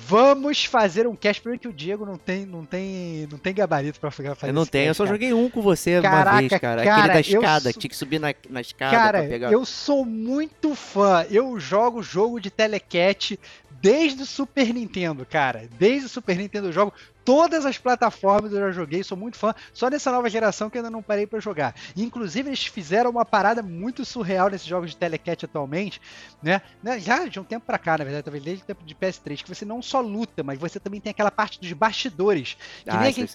Vamos 0.06 0.64
fazer 0.64 1.06
um 1.06 1.14
cast. 1.14 1.40
Primeiro 1.40 1.60
que 1.60 1.68
o 1.68 1.72
Diego 1.72 2.04
não 2.04 2.16
tem, 2.16 2.44
não 2.44 2.64
tem, 2.64 3.26
não 3.30 3.38
tem 3.38 3.54
gabarito 3.54 3.98
pra 4.00 4.10
fazer 4.10 4.28
Eu 4.42 4.52
não 4.52 4.66
tenho, 4.66 4.84
eu 4.84 4.88
cast, 4.88 4.96
só 4.98 5.04
cara. 5.04 5.14
joguei 5.14 5.32
um 5.32 5.48
com 5.50 5.62
você 5.62 6.00
Caraca, 6.02 6.30
uma 6.32 6.40
vez, 6.40 6.50
cara. 6.60 6.84
cara, 6.84 6.92
Aquele 6.98 7.08
da 7.08 7.14
eu 7.30 7.40
escada, 7.40 7.72
sou- 7.72 7.80
tinha 7.80 7.88
que 7.90 7.96
subir 7.96 8.18
na, 8.18 8.34
na 8.50 8.60
escada 8.60 8.96
Cara, 8.96 9.18
pra 9.20 9.28
pegar. 9.28 9.52
eu 9.52 9.64
sou 9.64 10.04
muito 10.04 10.74
fã. 10.74 11.24
Eu 11.30 11.58
jogo 11.58 12.02
jogo 12.02 12.40
de 12.40 12.50
telecat 12.50 13.38
desde 13.80 14.22
o 14.22 14.26
Super 14.26 14.72
Nintendo, 14.72 15.26
cara. 15.26 15.68
Desde 15.78 16.06
o 16.06 16.08
Super 16.08 16.36
Nintendo 16.36 16.68
eu 16.68 16.72
jogo. 16.72 16.92
Todas 17.24 17.64
as 17.64 17.78
plataformas 17.78 18.52
eu 18.52 18.60
já 18.60 18.70
joguei, 18.72 19.02
sou 19.02 19.16
muito 19.16 19.38
fã. 19.38 19.54
Só 19.72 19.88
nessa 19.88 20.12
nova 20.12 20.28
geração 20.28 20.68
que 20.68 20.76
eu 20.76 20.80
ainda 20.80 20.90
não 20.90 21.02
parei 21.02 21.26
pra 21.26 21.40
jogar. 21.40 21.74
Inclusive, 21.96 22.48
eles 22.48 22.66
fizeram 22.66 23.10
uma 23.10 23.24
parada 23.24 23.62
muito 23.62 24.04
surreal 24.04 24.50
nesses 24.50 24.66
jogos 24.66 24.90
de 24.90 24.96
telecat 24.96 25.44
atualmente, 25.44 26.00
né? 26.42 26.60
Né, 26.82 26.98
Já 27.00 27.24
de 27.26 27.40
um 27.40 27.44
tempo 27.44 27.64
pra 27.66 27.78
cá, 27.78 27.96
na 27.98 28.04
verdade, 28.04 28.24
talvez 28.24 28.44
desde 28.44 28.62
o 28.62 28.66
tempo 28.66 28.84
de 28.84 28.94
PS3, 28.94 29.42
que 29.42 29.48
você 29.54 29.64
não 29.64 29.80
só 29.80 30.00
luta, 30.00 30.42
mas 30.42 30.58
você 30.58 30.78
também 30.78 31.00
tem 31.00 31.10
aquela 31.10 31.30
parte 31.30 31.58
dos 31.60 31.72
bastidores. 31.72 32.56
Que 32.84 32.90
ah, 32.90 33.00
nem 33.00 33.08
isso 33.10 33.20
aquele- 33.20 33.28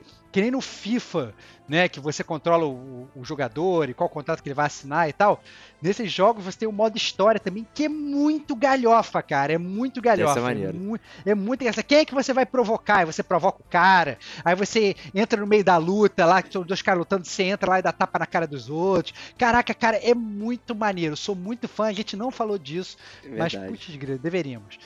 que- 0.00 0.02
que 0.32 0.40
nem 0.40 0.50
no 0.50 0.60
FIFA, 0.60 1.32
né, 1.68 1.88
que 1.88 2.00
você 2.00 2.24
controla 2.24 2.66
o, 2.66 3.08
o 3.14 3.24
jogador 3.24 3.88
e 3.88 3.94
qual 3.94 4.08
contrato 4.08 4.42
que 4.42 4.48
ele 4.48 4.54
vai 4.54 4.66
assinar 4.66 5.08
e 5.08 5.12
tal. 5.12 5.40
Nesses 5.80 6.10
jogos 6.10 6.44
você 6.44 6.58
tem 6.60 6.68
o 6.68 6.72
modo 6.72 6.96
história 6.96 7.38
também, 7.38 7.64
que 7.74 7.84
é 7.84 7.88
muito 7.88 8.56
galhofa, 8.56 9.22
cara. 9.22 9.52
É 9.52 9.58
muito 9.58 10.00
galhofa. 10.02 10.40
maneiro. 10.40 10.70
É, 10.70 10.72
mu 10.72 10.98
é 11.26 11.34
muito. 11.34 11.64
Quem 11.86 11.98
é 11.98 12.04
que 12.04 12.14
você 12.14 12.32
vai 12.32 12.44
provocar? 12.46 12.98
Aí 12.98 13.04
você 13.04 13.22
provoca 13.22 13.33
o 13.38 13.64
cara, 13.70 14.18
aí 14.44 14.54
você 14.54 14.94
entra 15.14 15.40
no 15.40 15.46
meio 15.46 15.64
da 15.64 15.76
luta 15.76 16.24
lá, 16.24 16.42
que 16.42 16.52
são 16.52 16.62
dois 16.62 16.82
caras 16.82 16.98
lutando, 16.98 17.26
você 17.26 17.44
entra 17.44 17.70
lá 17.70 17.78
e 17.78 17.82
dá 17.82 17.92
tapa 17.92 18.18
na 18.18 18.26
cara 18.26 18.46
dos 18.46 18.68
outros. 18.68 19.14
Caraca, 19.38 19.74
cara, 19.74 19.96
é 19.96 20.14
muito 20.14 20.74
maneiro. 20.74 21.16
Sou 21.16 21.34
muito 21.34 21.68
fã, 21.68 21.86
a 21.86 21.92
gente 21.92 22.16
não 22.16 22.30
falou 22.30 22.58
disso, 22.58 22.96
mas 23.36 23.52
Verdade. 23.52 23.72
putz, 23.72 24.18
deveríamos. 24.20 24.78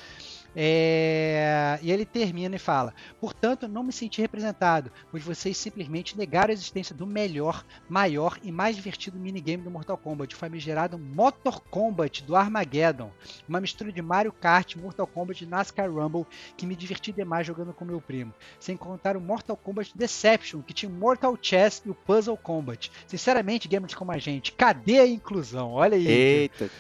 É, 0.57 1.79
E 1.83 1.93
ele 1.93 2.05
termina 2.05 2.57
e 2.57 2.59
fala: 2.59 2.95
Portanto, 3.21 3.69
não 3.69 3.83
me 3.83 3.93
senti 3.93 4.21
representado, 4.21 4.91
pois 5.11 5.23
vocês 5.23 5.57
simplesmente 5.57 6.17
negaram 6.17 6.51
a 6.51 6.53
existência 6.53 6.95
do 6.95 7.07
melhor, 7.07 7.65
maior 7.89 8.39
e 8.43 8.51
mais 8.51 8.77
divertido 8.77 9.19
minigame 9.19 9.63
do 9.63 9.71
Mortal 9.71 9.97
Kombat, 9.97 10.35
o 10.35 10.39
famigerado 10.39 10.99
Motor 10.99 11.61
Kombat 11.61 12.25
do 12.25 12.35
Armageddon. 12.35 13.11
Uma 13.49 13.61
mistura 13.61 13.93
de 13.93 14.03
Mario 14.03 14.33
Kart, 14.33 14.77
Mortal 14.77 15.07
Kombat 15.07 15.45
e 15.45 15.47
NASCAR 15.47 15.91
Rumble 15.91 16.27
que 16.57 16.67
me 16.67 16.75
diverti 16.77 17.13
demais 17.13 17.47
jogando 17.47 17.73
com 17.73 17.85
meu 17.85 18.01
primo. 18.01 18.33
Sem 18.59 18.77
contar 18.77 19.17
o 19.17 19.21
Mortal 19.21 19.57
Kombat 19.57 19.93
Deception, 19.95 20.63
que 20.63 20.75
tinha 20.75 20.91
o 20.91 20.93
Mortal 20.93 21.37
Chess 21.41 21.83
e 21.85 21.91
o 21.91 21.95
Puzzle 21.95 22.37
Combat. 22.37 22.91
Sinceramente, 23.07 23.69
gamers 23.69 23.95
como 23.95 24.13
a 24.13 24.19
gente, 24.19 24.53
cadê 24.53 24.99
a 25.01 25.07
inclusão? 25.07 25.73
Olha 25.73 25.97
aí. 25.97 26.07
Eita, 26.07 26.71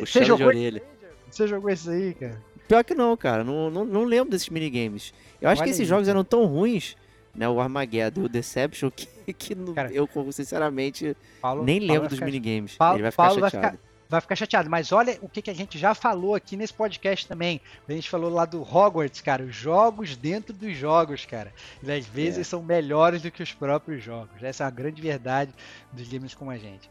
puxando 0.00 0.24
jogou, 0.24 0.46
orelha. 0.46 0.82
você 1.30 1.46
jogou 1.46 1.70
isso 1.70 1.90
aí, 1.90 2.14
cara? 2.14 2.42
Pior 2.68 2.84
que 2.84 2.94
não, 2.94 3.16
cara. 3.16 3.42
Não, 3.42 3.70
não, 3.70 3.84
não 3.84 4.04
lembro 4.04 4.30
desses 4.30 4.48
minigames. 4.48 5.12
Eu 5.40 5.48
acho 5.48 5.60
Olha 5.62 5.64
que 5.66 5.70
esses 5.70 5.80
aí, 5.80 5.86
jogos 5.86 6.06
cara. 6.06 6.18
eram 6.18 6.24
tão 6.24 6.44
ruins, 6.44 6.96
né? 7.34 7.48
O 7.48 7.60
Armageddon 7.60 8.22
e 8.22 8.24
o 8.24 8.28
Deception, 8.28 8.90
que, 8.94 9.06
que 9.32 9.54
Cara, 9.74 9.90
eu, 9.92 10.08
sinceramente, 10.30 11.16
Paulo, 11.40 11.64
nem 11.64 11.78
Paulo 11.80 11.86
lembro 11.92 12.00
vai 12.02 12.08
dos 12.10 12.18
ficar- 12.18 12.26
minigames. 12.26 12.74
Paulo- 12.76 12.96
Ele 12.96 13.02
vai 13.02 13.10
ficar 13.10 13.22
Paulo 13.24 13.40
vai 13.40 13.50
chateado. 13.50 13.78
vai 14.08 14.20
ficar 14.20 14.36
chateado. 14.36 14.70
Mas 14.70 14.92
olha 14.92 15.18
o 15.22 15.28
que, 15.28 15.40
que 15.42 15.50
a 15.50 15.54
gente 15.54 15.78
já 15.78 15.94
falou 15.94 16.34
aqui 16.34 16.56
nesse 16.56 16.74
podcast 16.74 17.26
também. 17.26 17.60
A 17.88 17.92
gente 17.92 18.08
falou 18.10 18.30
lá 18.30 18.44
do 18.44 18.60
Hogwarts, 18.62 19.20
cara. 19.20 19.42
Os 19.44 19.54
jogos 19.54 20.16
dentro 20.16 20.52
dos 20.52 20.76
jogos, 20.76 21.24
cara. 21.24 21.52
E 21.82 21.90
às 21.90 22.06
vezes 22.06 22.40
É. 22.40 22.44
são 22.44 22.62
melhores 22.62 23.22
do 23.22 23.30
que 23.30 23.42
os 23.42 23.52
próprios 23.52 24.02
jogos. 24.02 24.42
Essa 24.42 24.64
é 24.64 24.66
a 24.66 24.70
grande 24.70 25.00
verdade 25.00 25.52
dos 25.92 26.06
games 26.08 26.34
como 26.34 26.50
a 26.50 26.58
gente. 26.58 26.88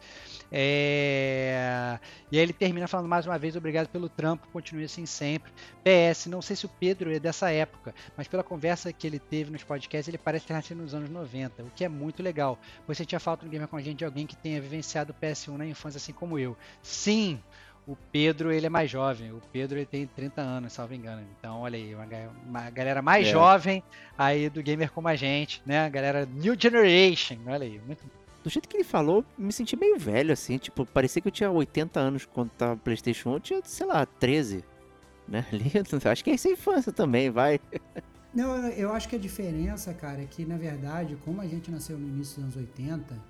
É, 0.52 2.00
E 2.32 2.38
aí 2.38 2.44
ele 2.44 2.54
termina 2.54 2.88
falando 2.88 3.08
mais 3.08 3.26
uma 3.26 3.38
vez, 3.38 3.56
obrigado 3.56 3.88
pelo 3.88 4.10
trampo, 4.10 4.48
continue 4.52 4.84
assim 4.86 5.06
sempre. 5.06 5.52
PS, 5.84 6.28
não 6.28 6.42
sei 6.42 6.56
se 6.56 6.66
o 6.66 6.70
Pedro 6.70 7.14
é 7.14 7.20
dessa 7.20 7.52
época, 7.52 7.94
mas 8.16 8.28
pela 8.28 8.44
conversa 8.44 8.92
que 8.92 9.06
ele 9.08 9.20
teve 9.20 9.52
nos 9.52 9.64
podcasts, 9.64 10.08
ele 10.08 10.18
parece 10.18 10.46
ter 10.46 10.54
nascido 10.54 10.82
nos 10.82 10.94
anos 10.94 11.10
90, 11.10 11.64
o 11.64 11.72
que 11.76 11.84
é 11.86 11.90
muito 11.90 12.22
legal. 12.24 12.58
Você 12.88 13.06
tinha 13.06 13.20
falta 13.20 13.46
no 13.46 13.52
Gamer 13.52 13.68
com 13.68 13.78
a 13.78 13.82
gente 13.82 13.98
de 14.00 14.06
alguém 14.06 14.26
que 14.28 14.36
tenha 14.36 14.60
vivenciado 14.62 15.12
o 15.14 15.26
PS1 15.26 15.58
na 15.58 15.66
infância, 15.66 15.98
assim 15.98 16.14
como 16.14 16.38
eu. 16.38 16.56
Sim, 16.82 17.42
o 17.88 17.96
Pedro 18.12 18.52
ele 18.52 18.66
é 18.66 18.70
mais 18.70 18.90
jovem. 18.92 19.32
O 19.32 19.42
Pedro 19.54 19.78
ele 19.78 19.86
tem 19.86 20.06
30 20.06 20.42
anos, 20.42 20.74
salvo 20.74 20.94
engano. 20.94 21.26
Então, 21.40 21.62
olha 21.62 21.78
aí, 21.78 21.96
uma, 21.96 22.06
uma 22.46 22.70
galera 22.70 23.02
mais 23.02 23.26
É. 23.28 23.32
jovem 23.32 23.82
aí 24.18 24.50
do 24.50 24.62
gamer 24.62 24.92
como 24.92 25.08
a 25.08 25.16
gente, 25.16 25.62
né? 25.66 25.86
A 25.86 25.90
galera 25.90 26.26
New 26.26 26.56
Generation. 26.60 27.38
Olha 27.48 27.64
aí, 27.66 27.80
muito 27.86 28.04
Do 28.48 28.50
jeito 28.50 28.70
que 28.70 28.78
ele 28.78 28.86
falou, 28.86 29.26
me 29.38 29.52
senti 29.52 29.76
meio 29.76 30.00
velho, 30.00 30.32
assim. 30.32 30.58
Tipo, 30.58 30.86
parecia 30.86 31.22
que 31.22 31.28
eu 31.28 31.32
tinha 31.34 31.52
80 31.52 32.00
anos 32.00 32.24
quando 32.24 32.50
tava 32.52 32.76
no 32.76 32.78
PlayStation 32.78 33.32
1. 33.32 33.34
Eu 33.34 33.40
tinha, 33.42 33.62
sei 33.66 33.86
lá, 33.86 34.06
13. 34.06 34.64
Né? 35.28 35.46
Acho 36.10 36.24
que 36.24 36.30
é 36.30 36.34
essa 36.34 36.48
infância 36.48 36.94
também, 36.94 37.30
vai. 37.30 37.60
Não, 38.34 38.56
eu 38.70 38.94
acho 38.94 39.10
que 39.10 39.18
a 39.18 39.20
diferença, 39.20 39.94
cara, 39.94 40.22
é 40.22 40.26
que 40.26 40.46
na 40.46 40.56
verdade, 40.58 41.18
como 41.26 41.42
a 41.42 41.48
gente 41.48 41.70
nasceu 41.70 41.98
no 41.98 42.08
início 42.08 42.36
dos 42.36 42.56
anos 42.56 42.56
80, 42.56 43.22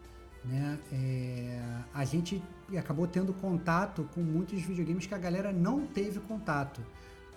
né, 0.45 0.77
é, 0.91 1.59
a 1.93 2.05
gente 2.05 2.43
acabou 2.77 3.07
tendo 3.07 3.33
contato 3.33 4.07
com 4.13 4.21
muitos 4.21 4.61
videogames 4.61 5.07
que 5.07 5.15
a 5.15 5.17
galera 5.17 5.51
não 5.51 5.87
teve 5.87 6.19
contato, 6.19 6.81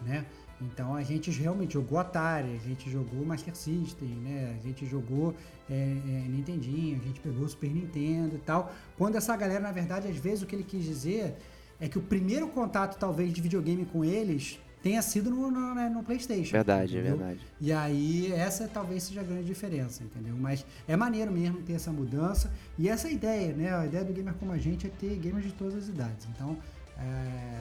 né? 0.03 0.27
Então 0.61 0.95
a 0.95 1.03
gente 1.03 1.31
realmente 1.31 1.75
jogou 1.75 1.99
Atari, 1.99 2.55
a 2.55 2.69
gente 2.69 2.91
jogou 2.91 3.25
Master 3.25 3.55
System, 3.55 4.09
né? 4.09 4.57
A 4.59 4.67
gente 4.67 4.87
jogou 4.87 5.35
é, 5.69 5.75
é, 5.75 6.29
Nintendinho, 6.29 6.99
a 7.01 7.05
gente 7.05 7.21
pegou 7.21 7.49
Super 7.49 7.71
Nintendo 7.71 8.37
e 8.37 8.41
tal. 8.41 8.73
Quando 8.97 9.17
essa 9.17 9.37
galera, 9.37 9.61
na 9.61 9.73
verdade, 9.73 10.09
às 10.09 10.17
vezes 10.17 10.43
o 10.43 10.47
que 10.47 10.55
ele 10.55 10.65
quis 10.65 10.85
dizer 10.85 11.37
é 11.81 11.89
que 11.89 11.99
o 11.99 12.03
primeiro 12.03 12.49
contato, 12.49 12.99
talvez, 12.99 13.33
de 13.33 13.41
videogame 13.41 13.87
com 13.87 14.05
eles 14.05 14.59
tenha 14.83 15.01
sido 15.03 15.31
no, 15.31 15.51
no, 15.51 15.75
né, 15.75 15.89
no 15.89 16.03
PlayStation. 16.03 16.53
Verdade, 16.53 16.97
é 16.97 17.01
entendeu? 17.01 17.19
verdade. 17.19 17.47
E 17.61 17.73
aí, 17.73 18.33
essa 18.33 18.67
talvez 18.69 19.03
seja 19.03 19.21
a 19.21 19.25
grande 19.25 19.45
diferença, 19.45 20.03
entendeu? 20.03 20.35
Mas 20.39 20.65
é 20.89 20.97
maneiro 20.97 21.31
mesmo 21.31 21.63
ter 21.63 21.75
essa 21.75 21.91
mudança. 21.91 22.53
E 22.79 22.89
essa 22.89 23.09
ideia, 23.11 23.55
né? 23.55 23.75
A 23.75 23.87
ideia 23.87 24.05
do 24.05 24.13
gamer 24.13 24.35
como 24.35 24.53
a 24.53 24.59
gente 24.59 24.87
é 24.87 24.91
ter 24.91 25.17
gamers 25.17 25.45
de 25.45 25.53
todas 25.53 25.75
as 25.75 25.89
idades. 25.89 26.27
Então, 26.35 26.57
é, 26.99 27.61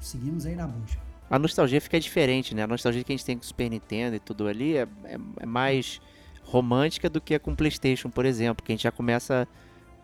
seguimos 0.00 0.46
aí 0.46 0.56
na 0.56 0.66
busca. 0.66 1.11
A 1.32 1.38
nostalgia 1.38 1.80
fica 1.80 1.98
diferente, 1.98 2.54
né? 2.54 2.62
A 2.62 2.66
nostalgia 2.66 3.02
que 3.02 3.10
a 3.10 3.16
gente 3.16 3.24
tem 3.24 3.38
com 3.38 3.42
o 3.42 3.46
Super 3.46 3.70
Nintendo 3.70 4.16
e 4.16 4.20
tudo 4.20 4.46
ali 4.46 4.76
é, 4.76 4.86
é, 5.04 5.16
é 5.40 5.46
mais 5.46 5.98
romântica 6.42 7.08
do 7.08 7.22
que 7.22 7.34
a 7.34 7.40
com 7.40 7.52
o 7.52 7.56
PlayStation, 7.56 8.10
por 8.10 8.26
exemplo, 8.26 8.62
que 8.62 8.70
a 8.70 8.74
gente 8.74 8.82
já 8.82 8.90
começa 8.90 9.48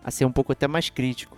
a 0.02 0.10
ser 0.10 0.24
um 0.24 0.32
pouco 0.32 0.52
até 0.52 0.66
mais 0.66 0.88
crítico, 0.88 1.36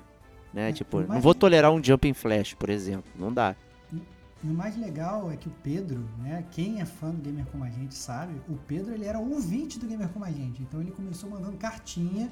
né? 0.54 0.70
É, 0.70 0.72
tipo, 0.72 1.00
não 1.00 1.20
vou 1.20 1.34
tolerar 1.34 1.72
um 1.72 1.82
Jumping 1.82 2.14
Flash, 2.14 2.54
por 2.54 2.70
exemplo, 2.70 3.10
não 3.18 3.32
dá. 3.32 3.56
E 3.92 4.46
o 4.46 4.54
mais 4.54 4.76
legal 4.76 5.28
é 5.28 5.36
que 5.36 5.48
o 5.48 5.52
Pedro, 5.60 6.08
né, 6.18 6.44
quem 6.52 6.80
é 6.80 6.84
fã 6.84 7.10
do 7.10 7.20
Gamer 7.20 7.44
Como 7.46 7.64
a 7.64 7.68
Gente 7.68 7.96
sabe, 7.96 8.40
o 8.48 8.54
Pedro 8.68 8.94
ele 8.94 9.06
era 9.06 9.18
ouvinte 9.18 9.76
do 9.76 9.88
Gamer 9.88 10.08
Como 10.10 10.24
a 10.24 10.30
Gente. 10.30 10.62
Então 10.62 10.80
ele 10.80 10.92
começou 10.92 11.28
mandando 11.28 11.56
cartinha, 11.56 12.30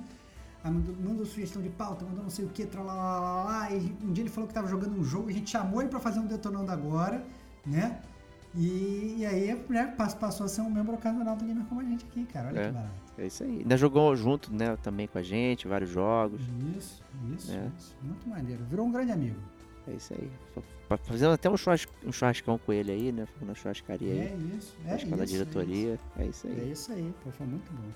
aí 0.63 0.71
mandou, 0.71 0.95
mandou 0.95 1.27
sugestão 1.27 1.61
de 1.61 1.71
pauta, 1.71 2.05
mandou 2.05 2.23
não 2.23 2.31
sei 2.31 2.45
o 2.45 2.49
que, 2.51 2.69
lá, 2.77 3.69
e 3.73 3.97
um 4.01 4.13
dia 4.13 4.23
ele 4.23 4.31
falou 4.31 4.47
que 4.47 4.53
estava 4.53 4.69
jogando 4.69 4.97
um 4.97 5.03
jogo, 5.03 5.29
a 5.29 5.33
gente 5.33 5.51
chamou 5.51 5.81
ele 5.83 5.91
para 5.91 5.99
fazer 5.99 6.21
um 6.21 6.27
Detonando 6.27 6.71
Agora, 6.71 7.21
né? 7.69 8.01
E, 8.55 9.17
e 9.19 9.27
aí 9.27 9.55
né, 9.69 9.95
pass- 9.97 10.15
passou 10.15 10.47
a 10.47 10.49
ser 10.49 10.63
um 10.63 10.71
membro 10.71 10.95
ocasional 10.95 11.37
do 11.37 11.45
Gamer 11.45 11.65
Como 11.67 11.81
a 11.81 11.85
Gente 11.85 12.05
aqui, 12.07 12.25
cara. 12.25 12.49
Olha 12.49 12.61
É. 12.61 12.67
que 12.69 12.73
barato. 12.73 12.95
É 13.19 13.27
isso 13.27 13.45
aí. 13.45 13.59
Ainda 13.59 13.77
jogou 13.77 14.15
junto, 14.17 14.53
né, 14.53 14.77
também 14.83 15.07
com 15.07 15.19
a 15.19 15.23
gente, 15.23 15.69
vários 15.69 15.91
jogos. 15.91 16.41
Isso, 16.77 17.03
isso, 17.37 17.53
É. 17.53 17.71
isso. 17.77 17.95
Muito 18.03 18.29
maneiro. 18.29 18.65
Virou 18.65 18.87
um 18.87 18.91
grande 18.93 19.13
amigo. 19.13 19.37
É 19.87 19.93
isso 19.93 20.15
aí. 20.15 20.31
Fa- 20.55 20.63
fa- 20.89 20.99
Fazendo 20.99 21.33
até 21.33 21.49
um, 21.51 21.57
churras- 21.57 21.87
um 22.05 22.11
churrascão 22.13 22.59
com 22.59 22.73
ele 22.73 22.91
aí, 22.91 23.13
né? 23.13 23.27
Na 23.43 23.55
churrascaria 23.55 24.13
É 24.15 24.21
aí. 24.29 24.57
isso, 24.59 24.77
é 24.87 24.97
isso. 24.97 25.07
da 25.17 25.23
é 25.23 25.27
diretoria. 25.27 25.99
É 26.19 26.25
isso 26.25 26.47
isso. 26.47 26.47
aí. 26.47 26.61
É 26.61 26.73
isso 26.73 26.93
aí, 26.93 27.15
pô, 27.23 27.31
foi 27.31 27.47
muito 27.47 27.71
bom. 27.73 27.89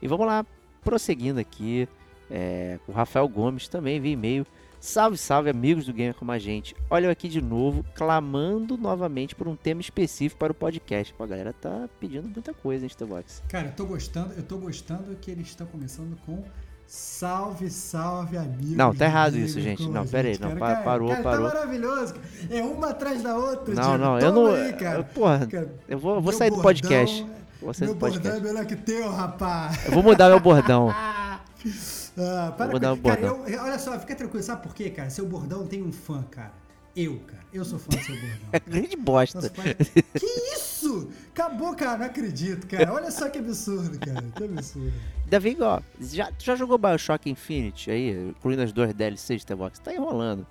E 0.00 0.06
vamos 0.08 0.26
lá, 0.26 0.44
prosseguindo 0.82 1.40
aqui. 1.40 1.88
É, 2.30 2.78
o 2.88 2.92
Rafael 2.92 3.28
Gomes 3.28 3.68
também 3.68 4.00
veio 4.00 4.12
e-mail. 4.14 4.46
Salve, 4.84 5.16
salve, 5.16 5.48
amigos 5.48 5.86
do 5.86 5.92
Gamer 5.92 6.12
Como 6.12 6.32
a 6.32 6.40
Gente. 6.40 6.74
Olha 6.90 7.06
eu 7.06 7.10
aqui 7.12 7.28
de 7.28 7.40
novo, 7.40 7.84
clamando 7.94 8.76
novamente 8.76 9.32
por 9.32 9.46
um 9.46 9.54
tema 9.54 9.80
específico 9.80 10.40
para 10.40 10.50
o 10.50 10.54
podcast. 10.54 11.14
Pô, 11.14 11.22
a 11.22 11.26
galera 11.28 11.52
tá 11.52 11.88
pedindo 12.00 12.28
muita 12.28 12.52
coisa, 12.52 12.84
hein, 12.84 12.88
Starbox? 12.88 13.44
Cara, 13.48 13.68
eu 13.68 13.72
tô 13.76 13.86
gostando, 13.86 14.34
eu 14.36 14.42
tô 14.42 14.58
gostando 14.58 15.14
que 15.20 15.30
eles 15.30 15.46
estão 15.46 15.68
começando 15.68 16.18
com 16.26 16.42
salve, 16.84 17.70
salve, 17.70 18.36
amigos. 18.36 18.74
Não, 18.74 18.92
tá 18.92 19.04
errado 19.04 19.34
do 19.34 19.38
isso, 19.38 19.60
gente. 19.60 19.88
Não, 19.88 20.04
pera 20.04 20.26
aí, 20.26 20.38
não, 20.40 20.48
cara. 20.48 20.58
pa- 20.60 20.72
Cara, 20.72 20.82
parou, 20.84 21.08
cara, 21.10 21.22
parou. 21.22 21.48
Tá 21.48 21.54
maravilhoso. 21.54 22.14
É 22.50 22.60
uma 22.64 22.90
atrás 22.90 23.22
da 23.22 23.36
outra, 23.36 23.72
Não, 23.76 23.82
Diego. 23.84 23.98
não, 23.98 24.18
eu 24.18 24.32
não. 24.32 24.46
Aí, 24.52 24.72
cara. 24.72 25.04
porra, 25.04 25.46
Cara, 25.46 25.72
eu 25.88 25.96
vou, 25.98 26.20
vou 26.20 26.32
sair 26.32 26.50
do 26.50 26.56
bordão- 26.56 26.62
podcast. 26.74 27.24
Vou 27.60 27.72
sair 27.72 27.86
Meu 27.86 27.94
do 27.94 28.00
bordão 28.00 28.18
é 28.18 28.22
podcast. 28.24 28.44
melhor 28.52 28.66
que 28.66 28.74
teu, 28.74 29.08
rapaz. 29.12 29.86
Eu 29.86 29.92
vou 29.92 30.02
mudar 30.02 30.28
meu 30.28 30.40
bordão. 30.40 30.92
Ah, 32.18 32.52
para 32.56 32.70
Vou 32.70 32.78
dar 32.80 32.96
cara, 32.98 33.20
bordão. 33.28 33.48
eu- 33.48 33.62
olha 33.62 33.78
só, 33.78 33.98
fica 33.98 34.14
tranquilo. 34.14 34.42
Sabe 34.42 34.62
por 34.62 34.74
quê, 34.74 34.90
cara? 34.90 35.08
Seu 35.10 35.26
bordão 35.26 35.66
tem 35.66 35.82
um 35.82 35.92
fã, 35.92 36.22
cara. 36.30 36.52
Eu, 36.94 37.18
cara. 37.20 37.42
Eu 37.52 37.64
sou 37.64 37.78
fã 37.78 37.88
do 37.88 37.98
seu 38.04 38.14
bordão. 38.14 38.48
É 38.52 38.60
grande 38.68 38.96
bosta. 38.96 39.38
Nossa, 39.40 39.50
pai- 39.50 39.74
Que 39.74 40.26
isso? 40.54 41.08
Acabou, 41.32 41.74
cara. 41.74 41.98
Não 41.98 42.06
acredito, 42.06 42.66
cara. 42.66 42.92
Olha 42.92 43.10
só 43.10 43.28
que 43.30 43.38
absurdo, 43.38 43.98
cara. 43.98 44.22
Que 44.36 44.44
absurdo. 44.44 44.92
Vem, 45.40 45.56
ó. 45.62 45.80
Já, 45.98 46.26
tu 46.30 46.44
já 46.44 46.54
jogou 46.54 46.76
Bioshock 46.76 47.30
Infinite 47.30 47.90
aí, 47.90 48.28
incluindo 48.28 48.60
as 48.62 48.72
duas 48.72 48.92
DLCs 48.92 49.26
de 49.28 49.36
Starbox? 49.38 49.78
Tá 49.78 49.94
enrolando. 49.94 50.46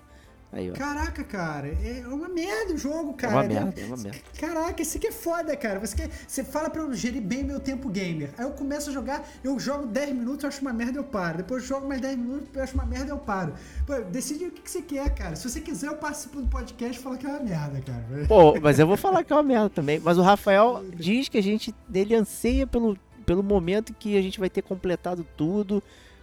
Aí. 0.53 0.69
Caraca, 0.71 1.23
cara. 1.23 1.67
É 1.67 2.03
uma 2.07 2.27
merda 2.27 2.73
o 2.73 2.77
jogo, 2.77 3.11
É 3.11 3.21
cara. 3.21 3.33
uma 3.35 3.43
merda, 3.43 3.81
é 3.81 3.85
uma 3.85 3.97
merda. 3.97 4.17
Caraca, 4.37 4.81
isso 4.81 4.97
aqui 4.97 5.07
é 5.07 5.11
foda, 5.11 5.55
cara. 5.55 5.79
Você, 5.79 5.95
quer, 5.95 6.09
você 6.27 6.43
fala 6.43 6.69
pra 6.69 6.81
eu 6.81 6.93
gerir 6.93 7.21
bem 7.21 7.43
meu 7.43 7.59
tempo 7.59 7.87
gamer. 7.89 8.31
Aí 8.37 8.45
eu 8.45 8.51
começo 8.51 8.89
a 8.89 8.93
jogar, 8.93 9.25
eu 9.43 9.57
jogo 9.59 9.87
10 9.87 10.13
minutos, 10.13 10.43
eu 10.43 10.49
acho 10.49 10.61
uma 10.61 10.73
merda, 10.73 10.99
eu 10.99 11.03
paro. 11.03 11.37
Depois 11.37 11.63
eu 11.63 11.69
jogo 11.69 11.87
mais 11.87 12.01
10 12.01 12.17
minutos, 12.17 12.49
eu 12.53 12.63
acho 12.63 12.73
uma 12.73 12.85
merda, 12.85 13.11
eu 13.11 13.17
paro. 13.17 13.53
Pô, 13.87 13.93
decide 14.01 14.45
o 14.45 14.51
que, 14.51 14.61
que 14.61 14.69
você 14.71 14.81
quer, 14.81 15.09
cara. 15.15 15.35
Se 15.37 15.49
você 15.49 15.61
quiser, 15.61 15.87
eu 15.87 15.95
participo 15.95 16.41
do 16.41 16.47
podcast 16.47 16.99
e 16.99 17.01
falo 17.03 17.17
que 17.17 17.25
é 17.25 17.29
uma 17.29 17.39
merda, 17.39 17.81
cara. 17.81 18.25
Pô, 18.27 18.59
mas 18.59 18.77
eu 18.77 18.85
vou 18.87 18.97
falar 18.97 19.23
que 19.23 19.31
é 19.31 19.35
uma 19.35 19.43
merda 19.43 19.69
também. 19.69 19.99
Mas 19.99 20.17
o 20.17 20.21
Rafael 20.21 20.83
diz 20.95 21.29
que 21.29 21.37
a 21.37 21.43
gente 21.43 21.73
dele 21.87 22.13
anseia 22.13 22.67
pelo, 22.67 22.97
pelo 23.25 23.41
momento 23.41 23.93
que 23.93 24.17
a 24.17 24.21
gente 24.21 24.39
vai 24.39 24.49
ter 24.49 24.61
completado 24.61 25.25
tudo, 25.37 25.81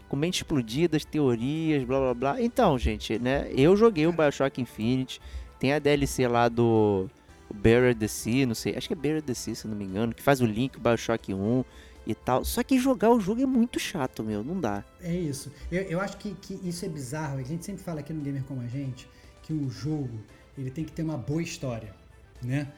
com 0.08 0.16
mentes 0.16 0.40
explodidas, 0.40 1.04
teorias, 1.04 1.84
blá 1.84 1.98
blá 1.98 2.14
blá. 2.14 2.42
Então, 2.42 2.78
gente, 2.78 3.18
né? 3.18 3.50
Eu 3.52 3.76
joguei 3.76 4.06
o 4.06 4.12
Bioshock 4.12 4.60
Infinite, 4.60 5.20
tem 5.58 5.72
a 5.72 5.78
DLC 5.78 6.26
lá 6.26 6.48
do 6.48 7.08
Buried 7.52 7.98
the 7.98 8.08
Sea, 8.08 8.46
não 8.46 8.54
sei, 8.54 8.76
acho 8.76 8.88
que 8.88 8.94
é 8.94 8.96
Buried 8.96 9.22
the 9.22 9.34
Sea, 9.34 9.54
se 9.54 9.68
não 9.68 9.76
me 9.76 9.84
engano, 9.84 10.14
que 10.14 10.22
faz 10.22 10.40
o 10.40 10.46
link 10.46 10.78
Bioshock 10.78 11.32
1 11.32 11.64
e 12.06 12.14
tal. 12.14 12.44
Só 12.44 12.62
que 12.62 12.78
jogar 12.78 13.10
o 13.10 13.20
jogo 13.20 13.42
é 13.42 13.46
muito 13.46 13.78
chato, 13.78 14.24
meu, 14.24 14.42
não 14.42 14.58
dá. 14.58 14.82
É 15.00 15.14
isso. 15.14 15.52
Eu, 15.70 15.82
eu 15.82 16.00
acho 16.00 16.16
que, 16.16 16.34
que 16.34 16.58
isso 16.66 16.84
é 16.84 16.88
bizarro. 16.88 17.38
A 17.38 17.42
gente 17.42 17.64
sempre 17.64 17.82
fala 17.82 18.00
aqui 18.00 18.12
no 18.12 18.22
Gamer 18.22 18.44
Como 18.44 18.62
a 18.62 18.66
Gente 18.66 19.08
que 19.42 19.52
um 19.52 19.70
jogo 19.70 20.20
ele 20.56 20.70
tem 20.70 20.84
que 20.84 20.92
ter 20.92 21.02
uma 21.02 21.16
boa 21.16 21.40
história, 21.40 21.94
né? 22.42 22.70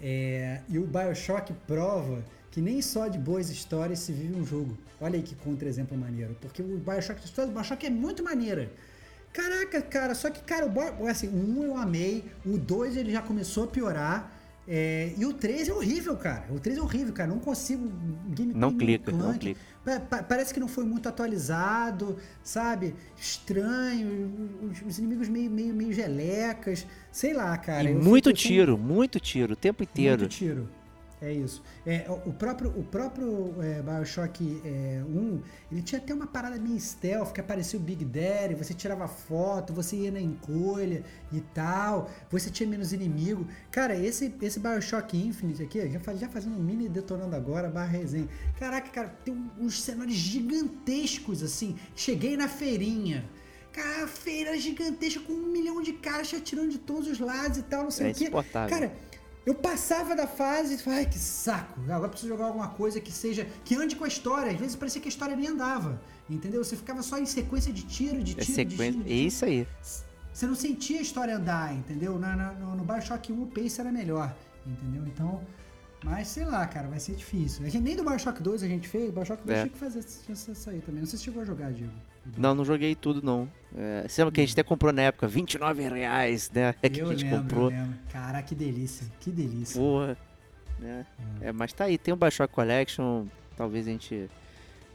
É, 0.00 0.60
e 0.68 0.78
o 0.78 0.86
Bioshock 0.86 1.52
prova 1.66 2.24
que 2.56 2.62
nem 2.62 2.80
só 2.80 3.06
de 3.06 3.18
boas 3.18 3.50
histórias 3.50 3.98
se 3.98 4.12
vive 4.12 4.34
um 4.34 4.42
jogo. 4.42 4.78
Olha 4.98 5.16
aí 5.16 5.22
que 5.22 5.34
contra-exemplo 5.34 5.94
maneiro. 5.94 6.34
Porque 6.40 6.62
o 6.62 6.78
Bioshock, 6.78 7.20
a 7.20 7.24
história 7.26 7.50
do 7.50 7.54
Bioshock 7.54 7.84
é 7.84 7.90
muito 7.90 8.24
maneira. 8.24 8.72
Caraca, 9.30 9.82
cara, 9.82 10.14
só 10.14 10.30
que, 10.30 10.40
cara, 10.40 10.64
o 10.98 11.06
assim, 11.06 11.28
o 11.28 11.36
1 11.36 11.64
eu 11.64 11.76
amei, 11.76 12.24
o 12.46 12.56
2 12.56 12.96
ele 12.96 13.12
já 13.12 13.20
começou 13.20 13.64
a 13.64 13.66
piorar. 13.66 14.32
é, 14.66 15.12
e 15.18 15.26
o 15.26 15.34
3 15.34 15.68
é 15.68 15.72
horrível, 15.74 16.16
cara. 16.16 16.46
O 16.50 16.58
3 16.58 16.78
é 16.78 16.80
horrível, 16.80 17.12
cara. 17.12 17.28
Não 17.28 17.38
consigo. 17.38 17.88
Gameplay 18.30 18.54
Não 18.54 18.72
clica, 18.74 19.12
não 19.12 19.34
clica. 19.36 19.60
Pa- 19.84 20.00
pa- 20.00 20.22
Parece 20.22 20.54
que 20.54 20.58
não 20.58 20.66
foi 20.66 20.84
muito 20.86 21.06
atualizado, 21.10 22.16
sabe? 22.42 22.94
Estranho, 23.18 24.32
os, 24.62 24.80
os 24.80 24.98
inimigos 24.98 25.28
meio, 25.28 25.50
meio, 25.50 25.74
meio 25.74 25.92
gelecas, 25.92 26.86
sei 27.12 27.34
lá, 27.34 27.54
cara. 27.58 27.90
e 27.90 27.94
muito 27.94 28.30
fico- 28.30 28.38
tiro, 28.40 28.78
muito 28.78 29.20
tiro, 29.20 29.52
o 29.52 29.56
tempo 29.56 29.82
inteiro. 29.82 30.20
Muito 30.22 30.32
tiro. 30.32 30.68
É 31.20 31.32
isso. 31.32 31.62
É, 31.86 32.04
o- 32.26 32.32
próprio, 32.32 32.68
o 32.78 32.84
próprio 32.84 33.54
é, 33.62 33.80
Bioshock 33.80 34.60
é, 34.62 35.02
1, 35.08 35.40
ele 35.72 35.80
tinha 35.80 35.98
até 35.98 36.12
uma 36.12 36.26
parada 36.26 36.58
meio 36.58 36.78
stealth, 36.78 37.32
que 37.32 37.40
aparecia 37.40 37.78
o 37.78 37.82
Big 37.82 38.04
Daddy, 38.04 38.54
você 38.54 38.74
tirava 38.74 39.08
foto, 39.08 39.72
você 39.72 39.96
ia 39.96 40.10
na 40.10 40.20
encolha 40.20 41.02
e 41.32 41.40
tal, 41.40 42.10
você 42.30 42.50
tinha 42.50 42.68
menos 42.68 42.92
inimigo. 42.92 43.46
Cara, 43.70 43.96
esse, 43.96 44.34
esse 44.42 44.60
Bioshock 44.60 45.16
Infinite 45.16 45.62
aqui, 45.62 45.88
já, 45.90 46.00
faz- 46.00 46.20
já 46.20 46.28
fazendo 46.28 46.56
um 46.56 46.62
mini 46.62 46.86
detonando 46.86 47.34
agora, 47.34 47.70
barra 47.70 47.86
resenha. 47.92 48.28
Caraca, 48.58 48.90
cara, 48.90 49.08
tem 49.24 49.50
uns 49.58 49.80
cenários 49.82 50.16
gigantescos, 50.16 51.42
assim. 51.42 51.76
Cheguei 51.94 52.36
na 52.36 52.48
feirinha. 52.48 53.24
Cara, 53.72 54.06
feira 54.06 54.56
gigantesca 54.58 55.20
com 55.20 55.34
um 55.34 55.52
milhão 55.52 55.82
de 55.82 55.92
caras 55.92 56.32
atirando 56.32 56.70
de 56.70 56.78
todos 56.78 57.08
os 57.08 57.18
lados 57.18 57.58
e 57.58 57.62
tal, 57.62 57.84
não 57.84 57.90
sei 57.90 58.06
É 58.06 58.10
o 58.10 58.14
quê. 58.14 58.30
Cara, 58.70 58.92
eu 59.46 59.54
passava 59.54 60.14
da 60.16 60.26
fase 60.26 60.74
e 60.74 60.78
falava, 60.78 61.02
ai 61.02 61.08
que 61.08 61.18
saco, 61.18 61.80
agora 61.82 62.08
preciso 62.08 62.28
jogar 62.32 62.46
alguma 62.46 62.68
coisa 62.68 63.00
que 63.00 63.12
seja, 63.12 63.46
que 63.64 63.74
ande 63.76 63.94
com 63.96 64.04
a 64.04 64.08
história. 64.08 64.50
Às 64.52 64.58
vezes 64.58 64.74
parecia 64.76 65.00
que 65.00 65.06
a 65.08 65.08
história 65.08 65.36
nem 65.36 65.46
andava, 65.46 66.02
entendeu? 66.28 66.62
Você 66.64 66.76
ficava 66.76 67.00
só 67.02 67.16
em 67.16 67.26
sequência 67.26 67.72
de 67.72 67.82
tiro, 67.82 68.22
de 68.22 68.32
É 68.32 68.34
tiro, 68.42 68.46
de 68.46 68.52
sequência. 68.52 68.92
tiro, 68.92 69.04
de 69.04 69.12
É 69.12 69.14
tiro. 69.16 69.28
isso 69.28 69.44
aí. 69.44 69.66
Você 70.32 70.46
não 70.46 70.54
sentia 70.56 70.98
a 70.98 71.02
história 71.02 71.36
andar, 71.36 71.72
entendeu? 71.74 72.18
Na- 72.18 72.52
no, 72.52 72.74
no 72.76 72.84
Bioshock 72.84 73.32
1 73.32 73.42
o 73.42 73.46
pace 73.46 73.80
era 73.80 73.90
melhor, 73.90 74.34
entendeu? 74.66 75.04
Então, 75.06 75.40
mas 76.06 76.28
sei 76.28 76.44
lá, 76.44 76.64
cara, 76.68 76.86
vai 76.86 77.00
ser 77.00 77.16
difícil. 77.16 77.66
A 77.66 77.68
gente, 77.68 77.82
nem 77.82 77.96
do 77.96 78.04
Bioshock 78.04 78.40
2 78.40 78.62
a 78.62 78.68
gente 78.68 78.86
fez, 78.88 79.08
o 79.08 79.12
Bioshock 79.12 79.44
2 79.44 79.58
É. 79.58 79.62
tinha 79.62 79.72
que 79.72 79.78
fazer 79.78 80.04
que 80.04 80.36
sair 80.36 80.80
também. 80.80 81.00
Não 81.00 81.06
sei 81.06 81.18
se 81.18 81.24
chegou 81.24 81.42
a 81.42 81.44
jogar, 81.44 81.72
Diego. 81.72 81.92
Não, 82.36 82.54
não 82.54 82.64
joguei 82.64 82.94
tudo, 82.94 83.20
não. 83.20 83.48
É, 83.76 84.06
você 84.08 84.22
lembra 84.22 84.32
que 84.34 84.40
a 84.40 84.44
gente 84.44 84.52
até 84.52 84.62
comprou 84.62 84.92
na 84.92 85.02
época, 85.02 85.26
29 85.26 85.82
reais, 85.88 86.48
né? 86.52 86.76
É 86.80 86.88
que 86.88 87.00
eu 87.00 87.08
a 87.08 87.12
gente 87.12 87.24
lembro, 87.24 87.40
comprou. 87.40 87.70
eu 87.72 87.76
lembro. 87.76 87.98
Caraca, 88.12 88.46
que 88.46 88.54
delícia, 88.54 89.04
que 89.18 89.30
delícia. 89.32 89.80
Porra. 89.80 90.16
Né? 90.78 91.04
É, 91.40 91.50
mas 91.50 91.72
tá 91.72 91.84
aí, 91.84 91.98
tem 91.98 92.14
o 92.14 92.16
Bioshock 92.16 92.54
Collection, 92.54 93.26
talvez 93.56 93.88
a 93.88 93.90
gente. 93.90 94.30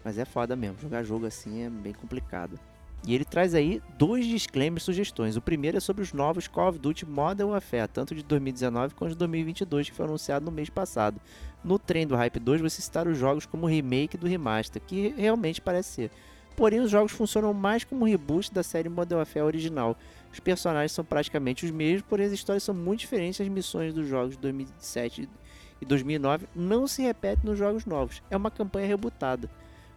Mas 0.06 0.18
é 0.18 0.24
foda 0.24 0.56
mesmo, 0.56 0.78
jogar 0.82 1.04
jogo 1.04 1.26
assim 1.26 1.64
é 1.64 1.70
bem 1.70 1.94
complicado. 1.94 2.58
E 3.06 3.16
ele 3.16 3.26
traz 3.26 3.56
aí 3.56 3.82
dois 3.98 4.26
disclaimers 4.26 4.84
sugestões. 4.84 5.36
O 5.36 5.42
primeiro 5.42 5.78
é 5.78 5.80
sobre 5.80 6.04
os 6.04 6.14
novos 6.14 6.48
Call 6.48 6.70
of 6.70 6.80
Duty 6.80 7.06
Modern 7.06 7.50
Warfare, 7.50 7.88
tanto 7.88 8.14
de 8.14 8.22
2019 8.24 8.94
quanto 8.94 9.12
de 9.12 9.18
2022, 9.18 9.90
que 9.90 9.96
foi 9.96 10.06
anunciado 10.06 10.46
no 10.46 10.52
mês 10.52 10.70
passado. 10.70 11.20
No 11.64 11.80
trem 11.80 12.06
do 12.06 12.16
Hype 12.16 12.40
2, 12.40 12.62
você 12.62 12.82
citar 12.82 13.08
os 13.08 13.18
jogos 13.18 13.46
como 13.46 13.66
remake 13.66 14.18
do 14.18 14.28
remaster, 14.28 14.82
que 14.86 15.16
realmente 15.18 15.60
parece 15.60 15.90
ser. 15.90 16.12
Porém, 16.56 16.80
os 16.80 16.92
jogos 16.92 17.12
funcionam 17.12 17.54
mais 17.54 17.84
como 17.84 18.06
reboot 18.06 18.54
da 18.54 18.62
série 18.62 18.90
Modern 18.90 19.18
Warfare 19.18 19.46
original. 19.46 19.98
Os 20.32 20.40
personagens 20.40 20.92
são 20.92 21.04
praticamente 21.04 21.66
os 21.66 21.72
mesmos, 21.72 22.04
porém 22.08 22.28
as 22.28 22.32
histórias 22.32 22.62
são 22.62 22.76
muito 22.76 23.00
diferentes. 23.00 23.42
As 23.42 23.48
missões 23.48 23.94
dos 23.94 24.08
jogos 24.08 24.36
de 24.36 24.42
2007 24.42 25.28
e 25.82 25.86
2009 25.86 26.48
não 26.56 26.88
se 26.88 27.02
repetem 27.02 27.50
nos 27.50 27.58
jogos 27.58 27.86
novos. 27.86 28.22
É 28.30 28.38
uma 28.38 28.52
campanha 28.52 28.88
rebutada. 28.88 29.50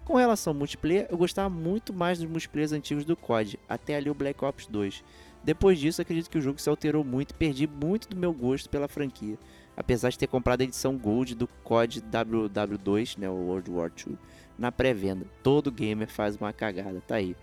Com 0.05 0.16
relação 0.16 0.51
ao 0.52 0.59
multiplayer, 0.59 1.06
eu 1.10 1.16
gostava 1.16 1.48
muito 1.48 1.93
mais 1.93 2.18
dos 2.18 2.28
multiplayers 2.28 2.72
antigos 2.72 3.06
do 3.06 3.16
COD, 3.16 3.59
até 3.66 3.97
ali 3.97 4.10
o 4.10 4.14
Black 4.14 4.44
Ops 4.44 4.66
2. 4.66 5.02
Depois 5.43 5.78
disso, 5.78 6.02
acredito 6.02 6.28
que 6.28 6.36
o 6.36 6.43
jogo 6.43 6.60
se 6.60 6.68
alterou 6.68 7.02
muito 7.02 7.31
e 7.31 7.35
perdi 7.35 7.66
muito 7.66 8.09
do 8.09 8.16
meu 8.16 8.32
gosto 8.32 8.68
pela 8.68 8.86
franquia. 8.86 9.39
Apesar 9.74 10.10
de 10.10 10.18
ter 10.18 10.26
comprado 10.26 10.60
a 10.60 10.64
edição 10.64 10.97
Gold 10.97 11.35
do 11.35 11.48
COD 11.64 12.02
WW2, 12.02 13.18
né, 13.18 13.28
o 13.28 13.32
World 13.32 13.70
War 13.70 13.90
II, 14.06 14.16
na 14.59 14.70
pré-venda. 14.70 15.26
Todo 15.43 15.72
gamer 15.72 16.09
faz 16.09 16.36
uma 16.36 16.52
cagada, 16.52 17.02
tá 17.06 17.16
aí. 17.16 17.35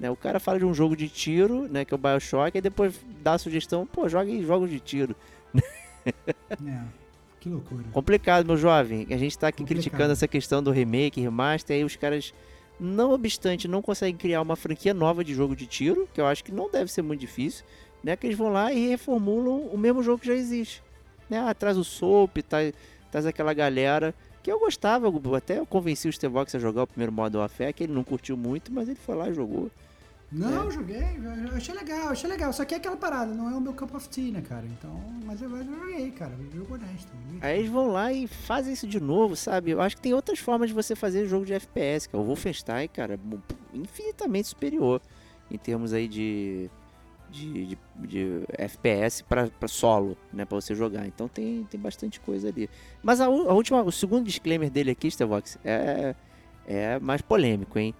Né, 0.00 0.10
o 0.10 0.16
cara 0.16 0.40
fala 0.40 0.58
de 0.58 0.64
um 0.64 0.72
jogo 0.72 0.96
de 0.96 1.08
tiro, 1.08 1.68
né, 1.68 1.84
que 1.84 1.92
é 1.92 1.96
o 1.96 1.98
Bioshock, 1.98 2.56
e 2.56 2.60
depois 2.60 2.98
dá 3.22 3.34
a 3.34 3.38
sugestão, 3.38 3.86
pô, 3.86 4.08
jogue 4.08 4.42
jogos 4.44 4.70
de 4.70 4.80
tiro. 4.80 5.14
É, 6.64 7.05
que 7.46 7.50
loucura. 7.50 7.84
Complicado, 7.92 8.44
meu 8.44 8.56
jovem. 8.56 9.06
A 9.08 9.16
gente 9.16 9.38
tá 9.38 9.48
aqui 9.48 9.58
Complicado. 9.58 9.82
criticando 9.82 10.12
essa 10.12 10.26
questão 10.26 10.62
do 10.62 10.72
remake, 10.72 11.20
remaster, 11.20 11.76
e 11.76 11.78
aí 11.78 11.84
os 11.84 11.94
caras, 11.94 12.34
não 12.78 13.12
obstante, 13.12 13.68
não 13.68 13.80
conseguem 13.80 14.16
criar 14.16 14.42
uma 14.42 14.56
franquia 14.56 14.92
nova 14.92 15.22
de 15.22 15.32
jogo 15.32 15.54
de 15.54 15.66
tiro, 15.66 16.08
que 16.12 16.20
eu 16.20 16.26
acho 16.26 16.42
que 16.42 16.50
não 16.50 16.68
deve 16.70 16.90
ser 16.90 17.02
muito 17.02 17.20
difícil, 17.20 17.64
né? 18.02 18.16
Que 18.16 18.26
eles 18.26 18.36
vão 18.36 18.50
lá 18.50 18.72
e 18.72 18.88
reformulam 18.88 19.68
o 19.72 19.78
mesmo 19.78 20.02
jogo 20.02 20.18
que 20.18 20.26
já 20.26 20.34
existe. 20.34 20.82
Né? 21.30 21.38
Ah, 21.38 21.54
traz 21.54 21.76
o 21.76 21.84
Soap, 21.84 22.38
traz, 22.48 22.72
traz 23.10 23.26
aquela 23.26 23.54
galera 23.54 24.12
que 24.42 24.50
eu 24.50 24.58
gostava, 24.58 25.08
até 25.36 25.58
eu 25.58 25.66
convenci 25.66 26.08
o 26.08 26.12
Stevox 26.12 26.54
a 26.54 26.58
jogar 26.58 26.84
o 26.84 26.86
primeiro 26.86 27.12
modo 27.12 27.38
Warfare, 27.38 27.72
que 27.72 27.84
ele 27.84 27.92
não 27.92 28.04
curtiu 28.04 28.36
muito, 28.36 28.72
mas 28.72 28.88
ele 28.88 28.98
foi 28.98 29.14
lá 29.16 29.28
e 29.28 29.34
jogou. 29.34 29.70
Não, 30.30 30.68
É. 30.68 30.70
joguei, 30.72 31.04
achei 31.54 31.74
legal, 31.74 32.08
achei 32.08 32.28
legal. 32.28 32.52
Só 32.52 32.64
que 32.64 32.74
é 32.74 32.78
aquela 32.78 32.96
parada, 32.96 33.32
não 33.32 33.48
é 33.48 33.54
o 33.54 33.60
meu 33.60 33.72
cup 33.72 33.94
of 33.94 34.08
tea, 34.08 34.32
né, 34.32 34.42
cara? 34.42 34.66
Então, 34.66 34.90
mas 35.24 35.40
eu, 35.40 35.48
eu 35.56 35.64
joguei, 35.64 36.10
cara. 36.10 36.32
Eu 36.52 36.58
jogo 36.60 36.74
honesto. 36.74 37.08
Aí 37.40 37.58
eles 37.60 37.70
vão 37.70 37.88
lá 37.92 38.12
e 38.12 38.26
fazem 38.26 38.72
isso 38.72 38.86
de 38.88 38.98
novo, 39.00 39.36
sabe? 39.36 39.70
Eu 39.70 39.80
acho 39.80 39.94
que 39.96 40.02
tem 40.02 40.12
outras 40.14 40.38
formas 40.40 40.68
de 40.68 40.74
você 40.74 40.96
fazer 40.96 41.26
jogo 41.26 41.44
de 41.46 41.52
FPS, 41.54 42.08
que 42.08 42.16
é 42.16 42.18
o 42.18 42.24
Wolfenstein, 42.24 42.88
cara, 42.88 43.18
infinitamente 43.72 44.48
superior 44.48 45.00
em 45.48 45.56
termos 45.58 45.92
aí 45.92 46.08
de, 46.08 46.68
de, 47.30 47.66
de, 47.66 47.78
de 47.98 48.42
FPS 48.58 49.22
para 49.22 49.48
solo, 49.68 50.16
né, 50.32 50.44
para 50.44 50.60
você 50.60 50.74
jogar. 50.74 51.06
Então 51.06 51.28
tem, 51.28 51.62
tem 51.70 51.78
bastante 51.78 52.18
coisa 52.18 52.48
ali. 52.48 52.68
Mas 53.00 53.20
a, 53.20 53.26
a 53.26 53.28
última, 53.28 53.80
o 53.82 53.92
segundo 53.92 54.24
disclaimer 54.26 54.70
dele 54.70 54.90
aqui, 54.90 55.08
Stevox, 55.08 55.56
é, 55.64 56.16
é 56.66 56.98
mais 56.98 57.22
polêmico, 57.22 57.78
hein? 57.78 57.94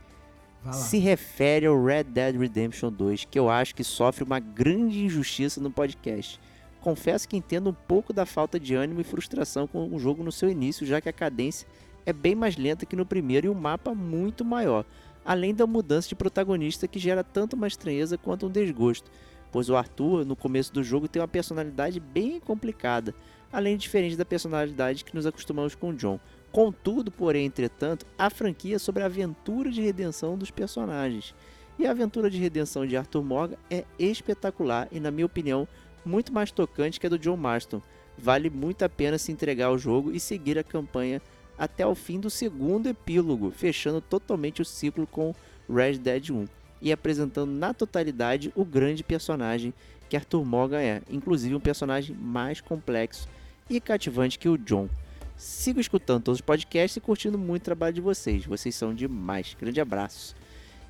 Se 0.73 0.99
refere 0.99 1.67
ao 1.67 1.83
Red 1.83 2.05
Dead 2.05 2.37
Redemption 2.37 2.91
2, 2.91 3.27
que 3.27 3.39
eu 3.39 3.49
acho 3.49 3.75
que 3.75 3.85
sofre 3.85 4.25
uma 4.25 4.39
grande 4.39 5.05
injustiça 5.05 5.61
no 5.61 5.71
podcast. 5.71 6.41
Confesso 6.81 7.29
que 7.29 7.37
entendo 7.37 7.71
um 7.71 7.75
pouco 7.75 8.13
da 8.13 8.25
falta 8.25 8.61
de 8.61 8.75
ânimo 8.75 9.01
e 9.01 9.05
frustração 9.05 9.67
com 9.67 9.89
o 9.93 9.99
jogo 9.99 10.23
no 10.23 10.31
seu 10.31 10.49
início, 10.49 10.87
já 10.87 11.01
que 11.01 11.09
a 11.09 11.13
cadência 11.13 11.67
é 12.05 12.13
bem 12.13 12.35
mais 12.35 12.57
lenta 12.57 12.87
que 12.87 12.95
no 12.95 13.05
primeiro 13.05 13.49
e 13.49 13.51
o 13.51 13.55
mapa 13.55 13.93
muito 13.95 14.45
maior, 14.45 14.85
além 15.25 15.53
da 15.53 15.67
mudança 15.67 16.09
de 16.09 16.15
protagonista 16.15 16.87
que 16.87 17.01
gera 17.01 17.25
tanto 17.25 17.57
uma 17.57 17.67
estranheza 17.67 18.17
quanto 18.17 18.47
um 18.47 18.51
desgosto, 18.51 19.11
pois 19.51 19.69
o 19.69 19.77
Arthur, 19.77 20.25
no 20.25 20.37
começo 20.37 20.73
do 20.73 20.85
jogo, 20.85 21.09
tem 21.09 21.21
uma 21.21 21.27
personalidade 21.27 21.99
bem 21.99 22.39
complicada, 22.39 23.13
além 23.53 23.77
de 23.77 23.83
diferente 23.83 24.17
da 24.17 24.25
personalidade 24.25 25.05
que 25.05 25.15
nos 25.15 25.27
acostumamos 25.27 25.75
com 25.75 25.91
o 25.91 25.95
John. 25.95 26.21
Contudo, 26.57 27.11
porém, 27.11 27.45
entretanto, 27.45 28.07
a 28.17 28.31
franquia 28.31 28.77
é 28.77 28.79
sobre 28.79 29.03
a 29.03 29.07
aventura 29.07 29.71
de 29.71 29.83
redenção 29.83 30.39
dos 30.39 30.51
personagens. 30.51 31.35
E 31.79 31.87
a 31.87 31.91
aventura 31.91 32.31
de 32.31 32.39
redenção 32.39 32.87
de 32.87 32.97
Arthur 32.97 33.23
Morgan 33.23 33.59
é 33.71 33.85
espetacular 33.99 34.89
e, 34.91 34.99
na 34.99 35.11
minha 35.11 35.27
opinião, 35.27 35.69
muito 36.03 36.33
mais 36.33 36.51
tocante 36.51 36.99
que 36.99 37.07
a 37.07 37.11
do 37.11 37.19
John 37.19 37.37
Marston. 37.37 37.83
Vale 38.17 38.49
muito 38.49 38.83
a 38.83 38.89
pena 38.89 39.19
se 39.19 39.31
entregar 39.31 39.67
ao 39.67 39.77
jogo 39.77 40.11
e 40.11 40.19
seguir 40.19 40.59
a 40.59 40.65
campanha 40.65 41.21
até 41.59 41.87
o 41.87 41.95
fim 41.95 42.19
do 42.19 42.31
segundo 42.31 42.89
epílogo, 42.89 43.51
fechando 43.51 44.01
totalmente 44.01 44.63
o 44.63 44.65
ciclo 44.65 45.07
com 45.07 45.35
Red 45.69 45.99
Dead 45.99 46.31
1 46.31 46.47
e 46.81 46.91
apresentando 46.91 47.53
na 47.53 47.75
totalidade 47.75 48.51
o 48.57 48.65
grande 48.65 49.05
personagem 49.05 49.75
que 50.09 50.17
Arthur 50.17 50.43
Morgan 50.43 50.81
é, 50.81 51.03
inclusive 51.11 51.55
um 51.55 51.61
personagem 51.61 52.17
mais 52.17 52.63
complexo 52.63 53.29
e 53.69 53.79
cativante 53.79 54.39
que 54.39 54.49
o 54.49 54.57
John. 54.57 54.89
Sigo 55.37 55.81
escutando 55.81 56.23
todos 56.23 56.39
os 56.39 56.45
podcasts 56.45 56.97
e 56.97 57.01
curtindo 57.01 57.39
muito 57.39 57.63
o 57.63 57.65
trabalho 57.65 57.95
de 57.95 58.01
vocês. 58.01 58.47
Vocês 58.47 58.75
são 58.75 58.95
demais. 58.95 59.57
Grande 59.61 59.81
abraço. 59.81 60.35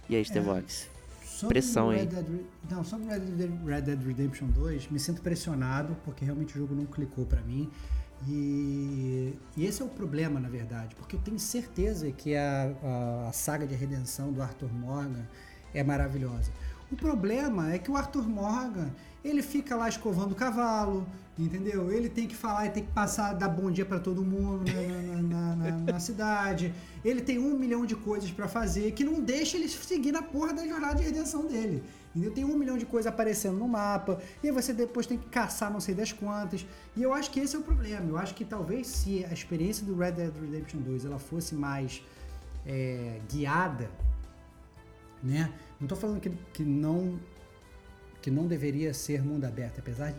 E 0.08 0.14
aí, 0.14 0.24
Stevox? 0.24 0.88
Sobre 1.24 1.60
Pressão, 1.60 1.90
Red 1.90 2.00
hein? 2.00 2.06
Dead 2.06 2.26
não, 2.70 2.82
sobre 2.82 3.08
Red 3.08 3.20
Dead, 3.20 3.50
Red 3.66 3.82
Dead 3.82 4.02
Redemption 4.02 4.46
2, 4.46 4.88
me 4.90 4.98
sinto 4.98 5.20
pressionado, 5.20 5.94
porque 6.02 6.24
realmente 6.24 6.54
o 6.56 6.58
jogo 6.58 6.74
não 6.74 6.86
clicou 6.86 7.26
pra 7.26 7.42
mim. 7.42 7.70
E, 8.26 9.34
e 9.54 9.66
esse 9.66 9.82
é 9.82 9.84
o 9.84 9.88
problema, 9.88 10.40
na 10.40 10.48
verdade, 10.48 10.94
porque 10.94 11.16
eu 11.16 11.20
tenho 11.20 11.38
certeza 11.38 12.10
que 12.10 12.34
a, 12.34 12.74
a, 12.82 13.28
a 13.28 13.32
saga 13.32 13.66
de 13.66 13.74
redenção 13.74 14.32
do 14.32 14.40
Arthur 14.40 14.72
Morgan 14.72 15.26
é 15.74 15.84
maravilhosa. 15.84 16.50
O 16.90 16.96
problema 16.96 17.72
é 17.72 17.78
que 17.78 17.90
o 17.90 17.96
Arthur 17.96 18.26
Morgan, 18.26 18.90
ele 19.28 19.42
fica 19.42 19.74
lá 19.76 19.88
escovando 19.88 20.32
o 20.32 20.34
cavalo, 20.34 21.06
entendeu? 21.38 21.90
Ele 21.90 22.08
tem 22.08 22.26
que 22.26 22.34
falar, 22.34 22.64
ele 22.66 22.74
tem 22.74 22.84
que 22.84 22.92
passar, 22.92 23.32
dar 23.34 23.48
bom 23.48 23.70
dia 23.70 23.84
pra 23.84 23.98
todo 23.98 24.24
mundo 24.24 24.64
na, 24.72 25.22
na- 25.22 25.56
na- 25.56 25.92
na- 25.92 26.00
cidade. 26.00 26.72
Ele 27.04 27.20
tem 27.20 27.38
um 27.38 27.58
milhão 27.58 27.84
de 27.86 27.94
coisas 27.94 28.30
pra 28.30 28.48
fazer 28.48 28.92
que 28.92 29.04
não 29.04 29.20
deixa 29.20 29.56
ele 29.56 29.68
seguir 29.68 30.12
na 30.12 30.22
porra 30.22 30.52
da 30.54 30.66
jornada 30.66 30.94
de 30.96 31.02
redenção 31.04 31.46
dele. 31.46 31.82
Entendeu? 32.14 32.32
Tem 32.32 32.44
um 32.44 32.56
milhão 32.56 32.78
de 32.78 32.86
coisas 32.86 33.12
aparecendo 33.12 33.58
no 33.58 33.68
mapa, 33.68 34.18
e 34.42 34.50
você 34.50 34.72
depois 34.72 35.06
tem 35.06 35.18
que 35.18 35.26
caçar 35.28 35.70
não 35.70 35.80
sei 35.80 35.94
das 35.94 36.12
quantas. 36.12 36.66
E 36.96 37.02
eu 37.02 37.12
acho 37.12 37.30
que 37.30 37.38
esse 37.40 37.54
é 37.54 37.58
o 37.58 37.62
problema. 37.62 38.08
Eu 38.08 38.16
acho 38.16 38.34
que 38.34 38.42
talvez 38.44 38.86
se 38.86 39.22
a 39.26 39.32
experiência 39.34 39.84
do 39.84 39.94
Red 39.94 40.12
Dead 40.12 40.32
Redemption 40.40 40.80
2 40.80 41.04
ela 41.04 41.18
fosse 41.18 41.54
mais 41.54 42.02
é, 42.64 43.20
guiada, 43.30 43.90
né? 45.22 45.52
Não 45.78 45.86
tô 45.86 45.94
falando 45.96 46.20
que, 46.20 46.30
que 46.54 46.62
não 46.62 47.18
que 48.26 48.30
não 48.32 48.48
deveria 48.48 48.92
ser 48.92 49.22
mundo 49.22 49.44
aberto, 49.44 49.78
apesar 49.78 50.12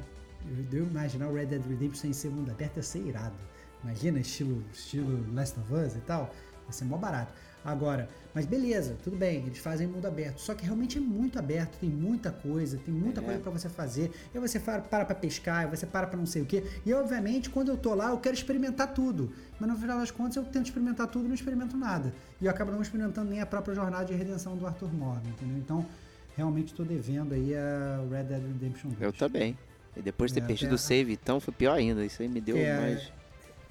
de 0.69 0.77
eu 0.77 0.85
imaginar 0.85 1.27
o 1.27 1.33
Red 1.35 1.47
Dead 1.47 1.61
Redemption 1.61 2.03
sem 2.03 2.13
ser 2.13 2.29
mundo 2.29 2.49
aberto 2.49 2.77
ia 2.77 2.83
ser 2.83 2.99
irado. 2.99 3.35
Imagina, 3.83 4.17
estilo, 4.21 4.63
estilo 4.71 5.25
Last 5.33 5.59
of 5.59 5.73
Us 5.73 5.93
e 5.93 5.99
tal, 5.99 6.33
ia 6.65 6.71
ser 6.71 6.85
mó 6.85 6.95
barato. 6.95 7.33
Agora, 7.65 8.07
mas 8.33 8.45
beleza, 8.45 8.95
tudo 9.03 9.17
bem, 9.17 9.43
eles 9.45 9.57
fazem 9.57 9.87
mundo 9.87 10.05
aberto, 10.05 10.39
só 10.39 10.53
que 10.55 10.63
realmente 10.63 10.97
é 10.97 11.01
muito 11.01 11.37
aberto, 11.37 11.77
tem 11.79 11.89
muita 11.89 12.31
coisa, 12.31 12.77
tem 12.77 12.93
muita 12.93 13.19
É. 13.19 13.23
coisa 13.25 13.39
pra 13.41 13.51
você 13.51 13.67
fazer. 13.67 14.09
E 14.33 14.39
você 14.39 14.57
para 14.57 14.81
para 14.81 15.03
pra 15.03 15.13
pescar, 15.13 15.65
aí 15.65 15.69
você 15.69 15.85
para 15.85 16.07
pra 16.07 16.17
não 16.17 16.25
sei 16.25 16.43
o 16.43 16.45
quê. 16.45 16.63
E 16.85 16.93
obviamente, 16.93 17.49
quando 17.49 17.67
eu 17.71 17.75
tô 17.77 17.93
lá, 17.93 18.11
eu 18.11 18.19
quero 18.19 18.35
experimentar 18.35 18.93
tudo. 18.93 19.33
Mas 19.59 19.69
no 19.69 19.75
final 19.75 19.99
das 19.99 20.11
contas, 20.11 20.37
eu 20.37 20.45
tento 20.45 20.67
experimentar 20.67 21.07
tudo 21.07 21.25
e 21.25 21.27
não 21.27 21.35
experimento 21.35 21.75
nada. 21.75 22.13
E 22.39 22.45
eu 22.45 22.51
acabo 22.51 22.71
não 22.71 22.81
experimentando 22.81 23.29
nem 23.29 23.41
a 23.41 23.45
própria 23.45 23.75
jornada 23.75 24.05
de 24.05 24.13
redenção 24.13 24.55
do 24.55 24.65
Arthur 24.65 24.93
Morgan, 24.93 25.27
entendeu? 25.27 25.57
Então, 25.57 25.85
realmente 26.37 26.73
tô 26.73 26.83
devendo 26.83 27.33
aí 27.33 27.53
a 27.55 27.99
Red 28.09 28.23
Dead 28.25 28.41
Redemption 28.41 28.89
2. 28.91 29.01
Eu 29.01 29.11
também. 29.11 29.57
E 29.95 30.01
depois 30.01 30.31
de 30.31 30.35
ter 30.39 30.43
É, 30.43 30.47
perdido 30.47 30.67
até- 30.67 30.75
o 30.75 30.77
save, 30.77 31.11
então 31.13 31.39
foi 31.39 31.53
pior 31.53 31.73
ainda. 31.73 32.05
Isso 32.05 32.21
aí 32.21 32.27
me 32.29 32.39
deu 32.39 32.55
É, 32.55 32.79
mais. 32.79 33.11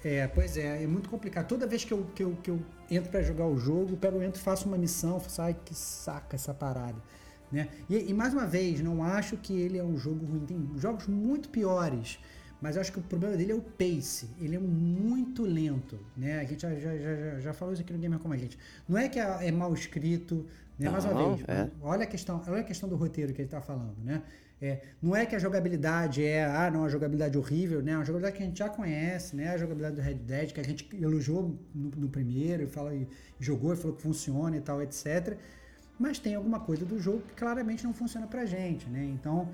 É, 0.04 0.26
pois 0.26 0.56
é, 0.56 0.82
é 0.82 0.86
muito 0.86 1.08
complicado. 1.08 1.46
Toda 1.46 1.66
vez 1.66 1.84
que 1.84 1.92
eu, 1.92 2.04
que 2.14 2.22
eu, 2.22 2.36
que 2.42 2.50
eu 2.50 2.60
entro 2.90 3.10
pra 3.10 3.22
jogar 3.22 3.46
o 3.46 3.56
jogo, 3.56 3.92
eu 3.92 3.96
pego, 3.96 4.20
entro, 4.22 4.40
faço 4.40 4.66
uma 4.68 4.76
missão, 4.76 5.18
faço, 5.20 5.40
ai 5.40 5.56
que 5.64 5.74
saca 5.74 6.34
essa 6.36 6.52
parada. 6.52 6.96
Né? 7.50 7.68
E, 7.88 8.10
e 8.10 8.12
mais 8.14 8.32
uma 8.34 8.44
vez, 8.46 8.80
não 8.80 9.02
acho 9.04 9.36
que 9.36 9.52
ele 9.52 9.78
é 9.78 9.84
um 9.84 9.96
jogo 9.96 10.26
ruim. 10.26 10.40
Tem 10.44 10.68
jogos 10.78 11.06
muito 11.06 11.48
piores, 11.48 12.18
mas 12.60 12.76
eu 12.76 12.80
acho 12.80 12.92
que 12.92 12.98
o 12.98 13.02
problema 13.02 13.36
dele 13.36 13.52
é 13.52 13.54
o 13.54 13.60
pace. 13.60 14.28
Ele 14.40 14.56
é 14.56 14.58
muito 14.58 15.42
lento. 15.44 15.98
Né? 16.16 16.40
A 16.40 16.44
gente 16.44 16.62
já, 16.62 16.74
já, 16.74 16.96
já, 16.96 17.40
já- 17.40 17.52
falou 17.52 17.74
isso 17.74 17.82
aqui 17.82 17.92
no 17.92 17.98
Gamer 17.98 18.18
Como 18.18 18.34
a 18.34 18.36
Gente. 18.36 18.58
Não 18.88 18.98
é 18.98 19.08
que 19.08 19.18
é 19.18 19.48
é 19.48 19.52
mal 19.52 19.72
escrito, 19.74 20.46
né? 20.78 20.88
mais 20.90 21.04
uma 21.04 21.34
vez, 21.34 21.48
é. 21.48 21.70
olha 21.82 22.04
a 22.04 22.06
questão, 22.06 22.42
olha 22.46 22.60
a 22.60 22.64
questão 22.64 22.88
do 22.88 22.96
roteiro 22.96 23.32
que 23.32 23.40
ele 23.40 23.46
está 23.46 23.60
falando, 23.60 23.96
né? 24.04 24.22
É, 24.60 24.80
não 25.02 25.14
é 25.14 25.26
que 25.26 25.36
a 25.36 25.38
jogabilidade 25.38 26.24
é, 26.24 26.46
ah, 26.46 26.70
não, 26.70 26.84
a 26.84 26.88
jogabilidade 26.88 27.36
horrível, 27.36 27.82
né? 27.82 27.92
É 27.92 27.96
uma 27.96 28.04
jogabilidade 28.06 28.36
que 28.38 28.42
a 28.42 28.46
gente 28.46 28.58
já 28.58 28.68
conhece, 28.70 29.36
né? 29.36 29.50
A 29.50 29.58
jogabilidade 29.58 29.96
do 29.96 30.02
Red 30.02 30.14
Dead, 30.14 30.52
que 30.52 30.60
a 30.60 30.64
gente 30.64 30.88
elogiou 30.98 31.58
no, 31.74 31.90
no 31.90 32.08
primeiro, 32.08 32.62
e 32.62 32.66
fala, 32.66 32.94
e 32.94 33.06
jogou 33.38 33.74
e 33.74 33.76
falou 33.76 33.94
que 33.94 34.02
funciona 34.02 34.56
e 34.56 34.60
tal, 34.60 34.82
etc. 34.82 35.36
Mas 35.98 36.18
tem 36.18 36.34
alguma 36.34 36.58
coisa 36.60 36.86
do 36.86 36.98
jogo 36.98 37.20
que 37.28 37.34
claramente 37.34 37.84
não 37.84 37.92
funciona 37.92 38.26
pra 38.26 38.46
gente, 38.46 38.88
né? 38.88 39.04
Então, 39.04 39.48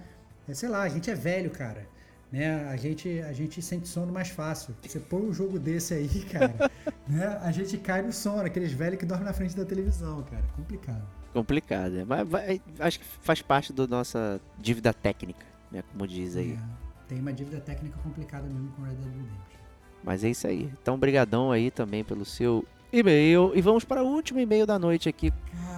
é, 0.49 0.55
sei 0.55 0.69
lá, 0.69 0.83
a 0.83 0.89
gente 0.89 1.11
é 1.11 1.15
velho, 1.16 1.51
cara. 1.51 1.85
Né? 2.33 2.67
A, 2.69 2.77
gente, 2.77 3.21
a 3.21 3.33
gente 3.33 3.61
sente 3.61 3.87
sono 3.87 4.11
mais 4.13 4.29
fácil. 4.31 4.75
Você 4.83 4.99
põe 4.99 5.21
um 5.21 5.33
jogo 5.35 5.59
desse 5.59 5.93
aí, 5.93 6.09
cara, 6.33 6.71
né? 7.07 7.27
A 7.43 7.53
gente 7.53 7.77
cai 7.77 8.01
no 8.01 8.13
sono, 8.13 8.41
aqueles 8.41 8.73
velhos 8.73 8.99
que 8.99 9.05
dormem 9.05 9.27
na 9.27 9.35
frente 9.35 9.55
da 9.55 9.65
televisão, 9.67 10.23
cara. 10.23 10.43
Complicado. 10.57 11.03
Complicado. 11.35 11.93
né? 11.93 12.05
Mas 12.09 12.27
vai- 12.27 12.61
acho 12.79 12.99
que 13.01 13.05
faz 13.05 13.43
parte 13.43 13.73
da 13.73 13.87
nossa 13.87 14.41
dívida 14.59 14.95
técnica, 14.95 15.45
né? 15.71 15.83
Como 15.93 16.07
diz 16.09 16.35
aí. 16.37 16.53
É, 16.53 16.59
tem 17.07 17.21
uma 17.21 17.33
dívida 17.35 17.61
técnica 17.61 17.99
complicada 18.03 18.49
mesmo 18.49 18.71
com 18.73 18.83
Red 18.83 18.95
Dead 18.95 19.05
Redemption. 19.13 19.61
Mas 20.03 20.25
é 20.25 20.31
isso 20.31 20.47
aí. 20.47 20.73
Então, 20.81 20.99
brigadão 20.99 21.53
aí 21.53 21.71
também 21.71 22.03
pelo 22.03 22.25
seu 22.25 22.65
e-mail. 22.93 23.52
E 23.55 23.60
vamos 23.60 23.85
para 23.85 24.02
o 24.02 24.06
último 24.06 24.39
e-mail 24.39 24.66
da 24.66 24.78
noite 24.78 25.09
aqui. 25.09 25.32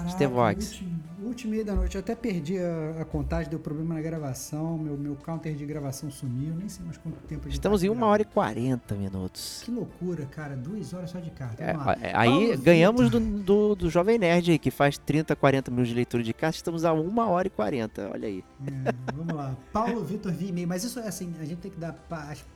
Stevox. 0.08 0.82
último, 1.22 1.52
e 1.52 1.56
meia 1.56 1.64
da 1.64 1.74
noite. 1.74 1.96
Eu 1.96 2.00
até 2.00 2.14
perdi 2.14 2.58
a, 2.58 3.00
a, 3.00 3.04
contagem, 3.04 3.50
deu 3.50 3.58
problema 3.58 3.94
na 3.94 4.00
gravação. 4.00 4.78
Meu, 4.78 4.96
meu 4.96 5.16
counter 5.16 5.54
de 5.54 5.64
gravação 5.64 6.10
sumiu. 6.10 6.54
Nem 6.54 6.68
sei 6.68 6.84
mais 6.84 6.98
quanto 6.98 7.16
tempo 7.26 7.42
a 7.42 7.44
gente 7.44 7.54
Estamos 7.54 7.80
tá 7.80 7.86
em 7.86 7.90
uma 7.90 8.06
hora 8.06 8.22
e 8.22 8.24
quarenta 8.24 8.94
minutos. 8.94 9.62
Que 9.64 9.70
loucura, 9.70 10.26
cara. 10.26 10.56
Duas 10.56 10.92
horas 10.92 11.10
só 11.10 11.18
de 11.18 11.30
carta. 11.30 11.62
É, 11.62 12.08
é, 12.08 12.12
aí 12.14 12.30
Paulo 12.30 12.58
ganhamos 12.58 13.10
do, 13.10 13.20
do, 13.20 13.74
do, 13.74 13.90
Jovem 13.90 14.18
Nerd 14.18 14.52
aí, 14.52 14.58
que 14.58 14.70
faz 14.70 14.98
30, 14.98 15.34
40 15.34 15.70
minutos 15.70 15.88
de 15.88 15.94
leitura 15.94 16.22
de 16.22 16.32
carta. 16.32 16.56
Estamos 16.56 16.84
a 16.84 16.92
uma 16.92 17.26
hora 17.28 17.48
e 17.48 17.50
quarenta. 17.50 18.10
Olha 18.12 18.28
aí. 18.28 18.44
É, 18.66 19.12
vamos 19.14 19.34
lá. 19.34 19.56
Paulo 19.72 20.04
Vitor 20.04 20.32
vi 20.32 20.48
e-mail. 20.48 20.68
Mas 20.68 20.84
isso 20.84 21.00
é 21.00 21.08
assim, 21.08 21.34
a 21.40 21.44
gente 21.44 21.58
tem 21.58 21.70
que 21.70 21.78
dar. 21.78 21.96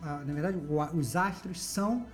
Na 0.02 0.32
verdade, 0.32 0.58
os 0.94 1.16
astros 1.16 1.60
são 1.60 2.06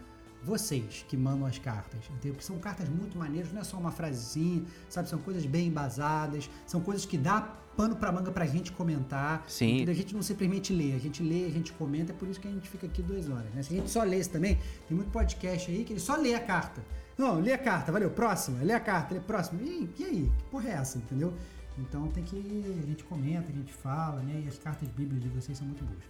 vocês 0.45 1.05
que 1.09 1.17
mandam 1.17 1.47
as 1.47 1.59
cartas, 1.59 2.01
entendeu? 2.11 2.33
Porque 2.33 2.45
são 2.45 2.59
cartas 2.59 2.89
muito 2.89 3.19
maneiras, 3.19 3.53
não 3.53 3.61
é 3.61 3.65
só 3.65 3.77
uma 3.77 3.91
frasezinha, 3.91 4.63
sabe? 4.89 5.09
São 5.09 5.19
coisas 5.19 5.47
bem 5.47 5.69
embasadas, 5.69 6.51
são 6.67 6.81
coisas 6.81 7.07
que 7.07 7.17
dá 7.17 7.41
pano 7.77 7.97
pra 7.97 8.13
manga 8.13 8.31
pra 8.31 8.47
gente 8.47 8.71
comentar. 8.73 9.45
Sim. 9.49 9.77
Entendeu? 9.77 9.93
A 9.93 9.97
gente 9.97 10.15
não 10.15 10.23
simplesmente 10.23 10.73
lê, 10.73 10.93
a 10.93 10.99
gente 10.99 11.23
lê, 11.23 11.47
a 11.47 11.51
gente 11.51 11.73
comenta, 11.73 12.13
é 12.13 12.15
por 12.15 12.29
isso 12.29 12.41
que 12.41 12.49
a 12.49 12.51
gente 12.51 12.69
fica 12.69 12.87
aqui 12.87 13.03
duas 13.03 13.29
horas, 13.29 13.53
né? 13.55 13.63
Se 13.63 13.73
a 13.73 13.77
gente 13.77 13.91
só 13.91 14.03
lê 14.03 14.23
também, 14.25 14.59
tem 14.87 14.97
muito 14.97 15.11
podcast 15.11 15.71
aí 15.71 15.85
que 15.85 15.93
ele 15.93 16.01
só 16.01 16.17
lê 16.17 16.35
a 16.35 16.41
carta. 16.41 16.83
Não, 17.17 17.41
lê 17.41 17.53
a 17.53 17.59
carta, 17.59 17.93
valeu, 17.93 18.11
próxima, 18.11 18.63
lê 18.63 18.73
a 18.73 18.81
carta, 18.81 19.15
lê 19.15 19.21
a 19.21 19.23
próxima. 19.23 19.63
E, 19.63 19.89
e 19.99 20.05
aí, 20.05 20.33
que 20.37 20.45
porra 20.51 20.69
é 20.69 20.73
essa, 20.73 20.99
entendeu? 20.99 21.33
Então 21.79 22.09
tem 22.09 22.23
que. 22.23 22.37
A 22.83 22.87
gente 22.87 23.05
comenta, 23.05 23.51
a 23.51 23.55
gente 23.55 23.73
fala, 23.73 24.21
né? 24.21 24.43
E 24.45 24.49
as 24.49 24.59
cartas 24.59 24.89
bíblicas 24.89 25.23
de 25.23 25.29
vocês 25.29 25.59
são 25.59 25.67
muito 25.67 25.85
boas. 25.85 26.03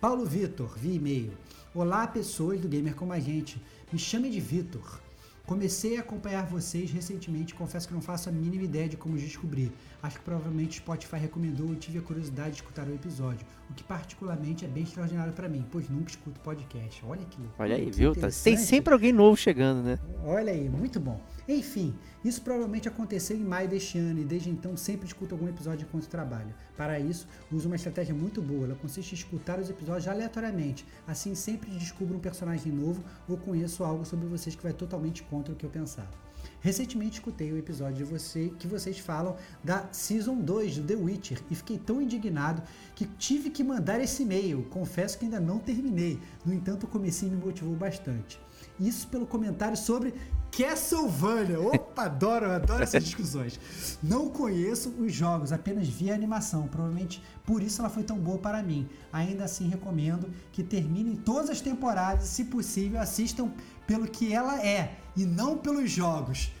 Paulo 0.00 0.24
Vitor, 0.24 0.78
via 0.78 0.94
e-mail. 0.94 1.32
Olá, 1.72 2.04
pessoas 2.04 2.60
do 2.60 2.66
Gamer 2.66 2.96
Como 2.96 3.12
a 3.12 3.20
Gente. 3.20 3.62
Me 3.92 3.98
chame 3.98 4.28
de 4.28 4.40
Vitor. 4.40 4.98
Comecei 5.46 5.96
a 5.96 6.00
acompanhar 6.00 6.44
vocês 6.44 6.90
recentemente, 6.90 7.54
confesso 7.54 7.86
que 7.86 7.94
não 7.94 8.00
faço 8.00 8.28
a 8.28 8.32
mínima 8.32 8.64
ideia 8.64 8.88
de 8.88 8.96
como 8.96 9.16
descobrir. 9.16 9.70
Acho 10.02 10.18
que 10.18 10.24
provavelmente 10.24 10.78
o 10.78 10.82
Spotify 10.82 11.16
recomendou 11.16 11.72
e 11.72 11.76
tive 11.76 11.98
a 11.98 12.02
curiosidade 12.02 12.50
de 12.50 12.56
escutar 12.56 12.88
o 12.88 12.94
episódio, 12.94 13.46
o 13.70 13.74
que 13.74 13.84
particularmente 13.84 14.64
é 14.64 14.68
bem 14.68 14.82
extraordinário 14.82 15.32
para 15.32 15.48
mim, 15.48 15.64
pois 15.70 15.88
nunca 15.88 16.10
escuto 16.10 16.40
podcast. 16.40 17.04
Olha 17.06 17.24
que 17.24 17.40
louco. 17.40 17.54
Olha 17.56 17.76
aí, 17.76 17.88
viu? 17.88 18.16
Tá, 18.16 18.28
tem 18.42 18.56
sempre 18.56 18.92
alguém 18.92 19.12
novo 19.12 19.36
chegando, 19.36 19.80
né? 19.80 19.98
Olha 20.24 20.52
aí, 20.52 20.68
muito 20.68 20.98
bom. 20.98 21.20
Enfim, 21.48 21.94
isso 22.24 22.42
provavelmente 22.42 22.88
aconteceu 22.88 23.36
em 23.36 23.44
maio 23.44 23.68
deste 23.68 23.98
ano 23.98 24.20
e 24.20 24.24
desde 24.24 24.50
então 24.50 24.76
sempre 24.76 25.06
escuto 25.06 25.34
algum 25.34 25.48
episódio 25.48 25.86
enquanto 25.86 26.08
trabalho. 26.08 26.54
Para 26.76 26.98
isso, 26.98 27.26
uso 27.50 27.68
uma 27.68 27.76
estratégia 27.76 28.14
muito 28.14 28.40
boa. 28.40 28.66
Ela 28.66 28.74
consiste 28.74 29.12
em 29.12 29.14
escutar 29.14 29.58
os 29.58 29.70
episódios 29.70 30.08
aleatoriamente. 30.08 30.86
Assim, 31.06 31.34
sempre 31.34 31.70
descubro 31.70 32.16
um 32.16 32.20
personagem 32.20 32.72
novo 32.72 33.02
ou 33.28 33.36
conheço 33.36 33.84
algo 33.84 34.04
sobre 34.04 34.26
vocês 34.26 34.54
que 34.54 34.62
vai 34.62 34.72
totalmente 34.72 35.22
contra 35.22 35.52
o 35.52 35.56
que 35.56 35.64
eu 35.64 35.70
pensava. 35.70 36.30
Recentemente 36.60 37.14
escutei 37.14 37.52
o 37.52 37.56
episódio 37.56 37.96
de 37.96 38.04
você 38.04 38.52
que 38.58 38.66
vocês 38.66 38.98
falam 38.98 39.36
da 39.64 39.88
Season 39.92 40.36
2 40.36 40.74
de 40.74 40.82
The 40.82 40.94
Witcher 40.94 41.42
e 41.50 41.54
fiquei 41.54 41.78
tão 41.78 42.02
indignado 42.02 42.62
que 42.94 43.06
tive 43.06 43.50
que 43.50 43.64
mandar 43.64 44.00
esse 44.00 44.22
e-mail. 44.22 44.64
Confesso 44.70 45.18
que 45.18 45.24
ainda 45.24 45.40
não 45.40 45.58
terminei. 45.58 46.20
No 46.44 46.52
entanto, 46.52 46.84
o 46.84 46.88
comecinho 46.88 47.32
me 47.32 47.44
motivou 47.44 47.74
bastante. 47.74 48.38
Isso 48.78 49.08
pelo 49.08 49.26
comentário 49.26 49.76
sobre 49.76 50.14
Castlevania. 50.50 51.60
Opa, 51.60 52.04
adoro, 52.04 52.50
adoro 52.50 52.82
essas 52.82 53.04
discussões. 53.04 53.58
Não 54.02 54.28
conheço 54.28 54.90
os 54.98 55.12
jogos, 55.12 55.52
apenas 55.52 55.88
vi 55.88 56.10
a 56.10 56.14
animação. 56.14 56.66
Provavelmente 56.66 57.22
por 57.44 57.62
isso 57.62 57.80
ela 57.80 57.90
foi 57.90 58.02
tão 58.02 58.16
boa 58.16 58.38
para 58.38 58.62
mim. 58.62 58.88
Ainda 59.12 59.44
assim, 59.44 59.68
recomendo 59.68 60.28
que 60.52 60.62
terminem 60.62 61.16
todas 61.16 61.50
as 61.50 61.60
temporadas 61.60 62.24
e, 62.24 62.28
se 62.28 62.44
possível, 62.44 63.00
assistam 63.00 63.50
pelo 63.86 64.06
que 64.06 64.32
ela 64.32 64.64
é 64.64 64.96
e 65.16 65.24
não 65.24 65.56
pelos 65.56 65.90
jogos. 65.90 66.52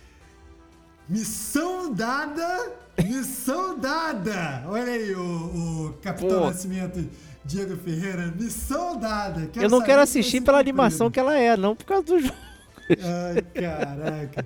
Missão 1.08 1.92
dada! 1.92 2.72
Missão 3.02 3.78
dada! 3.78 4.64
Olha 4.66 4.92
aí 4.92 5.14
o, 5.14 5.88
o 5.88 5.92
Capitão 6.02 6.40
Pô. 6.40 6.46
Nascimento 6.46 7.08
Diego 7.44 7.76
Ferreira, 7.76 8.32
missão 8.38 8.96
dada. 8.96 9.46
Quero 9.46 9.66
eu 9.66 9.70
não 9.70 9.82
quero 9.82 10.02
assistir 10.02 10.40
pela 10.40 10.58
animação 10.58 11.10
que 11.10 11.18
ela 11.18 11.36
é, 11.36 11.56
não 11.56 11.74
por 11.74 11.84
causa 11.84 12.04
do 12.04 12.20
jogo. 12.20 12.49
Ai, 12.98 13.42
caraca. 13.54 14.44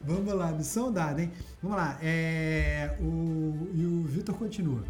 Vamos 0.00 0.32
lá, 0.34 0.52
missão 0.52 0.92
dada, 0.92 1.22
hein? 1.22 1.32
Vamos 1.62 1.76
lá. 1.76 1.98
É, 2.00 2.96
o, 3.00 3.68
e 3.74 3.84
o 3.84 4.02
Vitor 4.04 4.34
continua. 4.36 4.84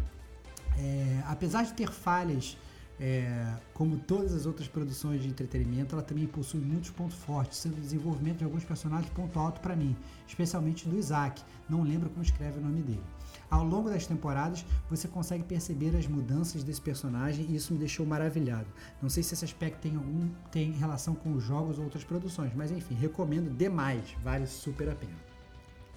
É, 0.77 1.21
apesar 1.25 1.63
de 1.63 1.73
ter 1.73 1.89
falhas, 1.89 2.57
é, 2.99 3.55
como 3.73 3.97
todas 3.97 4.33
as 4.33 4.45
outras 4.45 4.67
produções 4.67 5.21
de 5.21 5.27
entretenimento, 5.27 5.95
ela 5.95 6.03
também 6.03 6.27
possui 6.27 6.59
muitos 6.59 6.91
pontos 6.91 7.17
fortes, 7.17 7.57
sendo 7.57 7.77
o 7.77 7.81
desenvolvimento 7.81 8.37
de 8.37 8.43
alguns 8.43 8.63
personagens 8.63 9.11
ponto 9.11 9.39
alto 9.39 9.59
para 9.59 9.75
mim, 9.75 9.95
especialmente 10.27 10.87
do 10.87 10.97
Isaac. 10.97 11.41
Não 11.69 11.83
lembro 11.83 12.09
como 12.09 12.23
escreve 12.23 12.59
o 12.59 12.61
nome 12.61 12.81
dele. 12.81 13.03
Ao 13.49 13.63
longo 13.63 13.89
das 13.89 14.05
temporadas, 14.05 14.65
você 14.89 15.07
consegue 15.07 15.43
perceber 15.43 15.95
as 15.95 16.05
mudanças 16.05 16.63
desse 16.63 16.81
personagem 16.81 17.45
e 17.45 17.55
isso 17.55 17.71
me 17.73 17.79
deixou 17.79 18.05
maravilhado. 18.05 18.67
Não 19.01 19.09
sei 19.09 19.23
se 19.23 19.33
esse 19.33 19.45
aspecto 19.45 19.81
tem 19.81 19.95
algum 19.95 20.29
tem 20.51 20.71
relação 20.71 21.15
com 21.15 21.33
os 21.33 21.43
jogos 21.43 21.77
ou 21.77 21.85
outras 21.85 22.03
produções, 22.03 22.53
mas 22.53 22.71
enfim, 22.71 22.95
recomendo 22.95 23.55
demais, 23.55 24.15
vale 24.21 24.45
super 24.47 24.89
a 24.89 24.95
pena. 24.95 25.15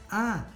Ah, 0.08 0.46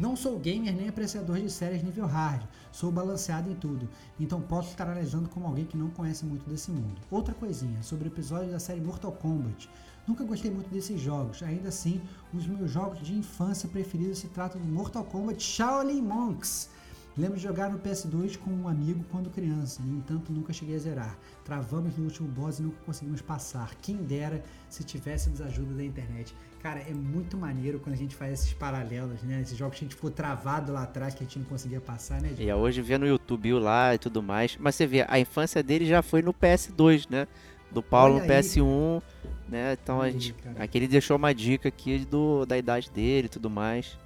não 0.00 0.16
sou 0.16 0.38
gamer 0.38 0.74
nem 0.74 0.88
apreciador 0.88 1.38
de 1.38 1.50
séries 1.50 1.82
nível 1.82 2.06
hard, 2.06 2.42
sou 2.72 2.90
balanceado 2.90 3.50
em 3.50 3.54
tudo, 3.54 3.88
então 4.18 4.40
posso 4.40 4.70
estar 4.70 4.84
analisando 4.84 5.28
como 5.28 5.46
alguém 5.46 5.66
que 5.66 5.76
não 5.76 5.90
conhece 5.90 6.24
muito 6.24 6.48
desse 6.48 6.70
mundo. 6.70 7.00
Outra 7.10 7.34
coisinha, 7.34 7.82
sobre 7.82 8.08
o 8.08 8.12
episódio 8.12 8.50
da 8.50 8.58
série 8.58 8.80
Mortal 8.80 9.12
Kombat. 9.12 9.68
Nunca 10.10 10.24
gostei 10.24 10.50
muito 10.50 10.68
desses 10.68 11.00
jogos, 11.00 11.40
ainda 11.40 11.68
assim, 11.68 12.00
os 12.34 12.44
meus 12.44 12.68
jogos 12.68 13.00
de 13.00 13.14
infância 13.14 13.68
preferidos 13.68 14.18
se 14.18 14.26
tratam 14.26 14.60
do 14.60 14.66
Mortal 14.66 15.04
Kombat 15.04 15.40
Shaolin 15.40 16.02
Monks. 16.02 16.68
Lembro 17.16 17.36
de 17.36 17.44
jogar 17.44 17.70
no 17.70 17.78
PS2 17.78 18.36
com 18.36 18.50
um 18.50 18.66
amigo 18.66 19.04
quando 19.12 19.30
criança, 19.30 19.80
no 19.84 19.98
entanto 19.98 20.32
nunca 20.32 20.52
cheguei 20.52 20.74
a 20.74 20.78
zerar. 20.80 21.18
Travamos 21.44 21.96
no 21.96 22.06
último 22.06 22.26
boss 22.26 22.58
e 22.58 22.62
nunca 22.62 22.76
conseguimos 22.84 23.22
passar. 23.22 23.72
Quem 23.80 23.98
dera 23.98 24.42
se 24.68 24.82
tivéssemos 24.82 25.40
ajuda 25.40 25.74
da 25.74 25.84
internet. 25.84 26.34
Cara, 26.60 26.80
é 26.80 26.92
muito 26.92 27.36
maneiro 27.36 27.78
quando 27.78 27.94
a 27.94 27.98
gente 27.98 28.16
faz 28.16 28.32
esses 28.32 28.52
paralelos, 28.52 29.22
né? 29.22 29.40
Esses 29.40 29.56
jogos 29.56 29.78
que 29.78 29.84
a 29.84 29.86
gente 29.86 29.94
ficou 29.94 30.10
travado 30.10 30.72
lá 30.72 30.82
atrás 30.82 31.14
que 31.14 31.22
a 31.22 31.26
gente 31.26 31.38
não 31.38 31.46
conseguia 31.46 31.80
passar, 31.80 32.20
né? 32.20 32.34
E 32.36 32.52
hoje 32.52 32.82
vê 32.82 32.98
no 32.98 33.06
YouTube 33.06 33.52
lá 33.54 33.94
e 33.94 33.98
tudo 33.98 34.22
mais. 34.22 34.56
Mas 34.58 34.74
você 34.74 34.86
vê, 34.86 35.04
a 35.08 35.20
infância 35.20 35.62
dele 35.62 35.86
já 35.86 36.02
foi 36.02 36.20
no 36.20 36.34
PS2, 36.34 37.06
né? 37.08 37.28
Do 37.70 37.82
Paulo 37.82 38.16
Olha 38.16 38.24
no 38.24 38.32
PS1, 38.32 39.02
né? 39.48 39.76
Então 39.80 40.00
a 40.00 40.10
gente. 40.10 40.32
Cara. 40.34 40.64
Aqui 40.64 40.78
ele 40.78 40.88
deixou 40.88 41.16
uma 41.16 41.34
dica 41.34 41.68
aqui 41.68 41.98
do, 42.00 42.44
da 42.44 42.58
idade 42.58 42.90
dele 42.90 43.26
e 43.26 43.30
tudo 43.30 43.48
mais. 43.48 43.98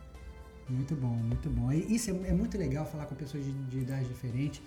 Muito 0.68 0.94
bom, 0.94 1.08
muito 1.08 1.50
bom. 1.50 1.70
Isso 1.72 2.10
é, 2.10 2.28
é 2.28 2.32
muito 2.32 2.56
legal 2.56 2.86
falar 2.86 3.06
com 3.06 3.14
pessoas 3.14 3.44
de, 3.44 3.52
de 3.52 3.78
idade 3.78 4.04
diferente. 4.06 4.62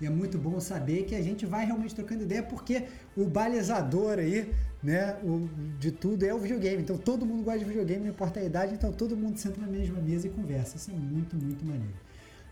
E 0.00 0.06
é 0.06 0.10
muito 0.10 0.36
bom 0.36 0.58
saber 0.58 1.04
que 1.04 1.14
a 1.14 1.22
gente 1.22 1.46
vai 1.46 1.64
realmente 1.64 1.94
trocando 1.94 2.24
ideia, 2.24 2.42
porque 2.42 2.84
o 3.16 3.24
balizador 3.24 4.18
aí, 4.18 4.52
né, 4.82 5.16
o, 5.22 5.48
de 5.78 5.92
tudo 5.92 6.24
é 6.24 6.34
o 6.34 6.38
videogame. 6.38 6.82
Então 6.82 6.98
todo 6.98 7.24
mundo 7.24 7.44
gosta 7.44 7.60
de 7.60 7.64
videogame, 7.64 8.04
não 8.04 8.10
importa 8.10 8.40
a 8.40 8.42
idade, 8.42 8.74
então 8.74 8.90
todo 8.90 9.16
mundo 9.16 9.36
senta 9.36 9.60
na 9.60 9.66
mesma 9.68 10.00
mesa 10.00 10.26
e 10.26 10.30
conversa. 10.30 10.76
Isso 10.76 10.90
é 10.90 10.94
muito, 10.94 11.36
muito 11.36 11.64
maneiro. 11.64 11.94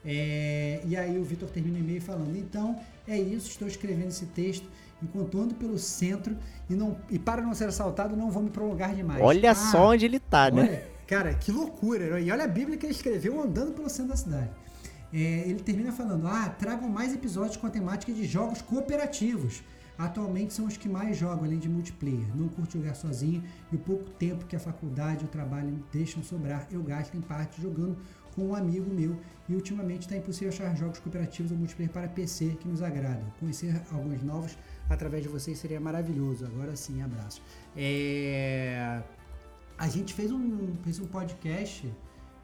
É, 0.05 0.81
e 0.87 0.97
aí 0.97 1.19
o 1.19 1.25
Vitor 1.25 1.51
termina 1.51 1.77
o 1.77 1.81
e-mail 1.81 2.01
falando: 2.01 2.37
então 2.37 2.79
é 3.07 3.19
isso, 3.19 3.49
estou 3.49 3.67
escrevendo 3.67 4.09
esse 4.09 4.27
texto 4.27 4.67
enquanto 5.03 5.41
ando 5.41 5.55
pelo 5.55 5.79
centro 5.79 6.37
e, 6.69 6.75
não, 6.75 6.97
e 7.11 7.19
para 7.19 7.43
não 7.43 7.55
ser 7.55 7.69
assaltado, 7.69 8.17
não 8.17 8.31
vou 8.31 8.43
me 8.43 8.51
prolongar 8.51 8.95
demais. 8.95 9.23
Olha 9.23 9.53
ah, 9.53 9.55
só 9.55 9.91
onde 9.91 10.05
ele 10.05 10.21
tá, 10.21 10.51
né? 10.51 10.63
olha, 10.63 10.91
Cara, 11.11 11.35
que 11.35 11.51
loucura. 11.51 12.21
E 12.21 12.31
olha 12.31 12.45
a 12.45 12.47
Bíblia 12.47 12.79
que 12.79 12.87
ele 12.87 12.93
escreveu 12.93 13.43
andando 13.43 13.73
pelo 13.73 13.91
centro 13.91 14.13
da 14.13 14.17
cidade. 14.17 14.49
É, 15.13 15.43
ele 15.45 15.59
termina 15.59 15.91
falando: 15.91 16.29
Ah, 16.29 16.49
tragam 16.49 16.89
mais 16.89 17.13
episódios 17.13 17.57
com 17.57 17.67
a 17.67 17.71
temática 17.71 18.13
de 18.13 18.25
jogos 18.25 18.63
cooperativos. 18.63 19.61
Atualmente 19.99 20.55
são 20.55 20.67
os 20.67 20.77
que 20.77 20.89
mais 20.89 21.17
jogam, 21.17 21.45
além 21.45 21.59
de 21.59 21.69
multiplayer. 21.69 22.25
Não 22.35 22.49
curto 22.49 22.79
jogar 22.79 22.95
sozinho 22.95 23.43
e 23.73 23.75
o 23.75 23.79
pouco 23.81 24.09
tempo 24.11 24.47
que 24.47 24.55
a 24.55 24.61
faculdade 24.61 25.25
e 25.25 25.27
o 25.27 25.29
trabalho 25.29 25.85
deixam 25.93 26.23
sobrar, 26.23 26.67
eu 26.71 26.81
gasto 26.81 27.17
em 27.17 27.21
parte 27.21 27.61
jogando 27.61 27.99
com 28.37 28.47
um 28.47 28.55
amigo 28.55 28.89
meu. 28.89 29.19
E 29.49 29.55
ultimamente 29.55 30.03
está 30.03 30.17
impossível 30.17 30.51
achar 30.51 30.77
jogos 30.77 31.01
cooperativos 31.01 31.51
ou 31.51 31.59
multiplayer 31.59 31.93
para 31.93 32.09
PC 32.09 32.57
que 32.61 32.69
nos 32.69 32.83
agradam. 32.83 33.27
Conhecer 33.41 33.83
alguns 33.91 34.23
novos 34.23 34.57
através 34.91 35.23
de 35.23 35.29
vocês 35.29 35.59
seria 35.59 35.81
maravilhoso. 35.81 36.45
Agora 36.45 36.77
sim, 36.77 37.01
abraço. 37.03 37.41
É... 37.77 39.01
A 39.79 39.89
gente 39.89 40.13
fez 40.13 40.31
um, 40.31 40.75
fez 40.83 40.99
um 40.99 41.07
podcast 41.07 41.91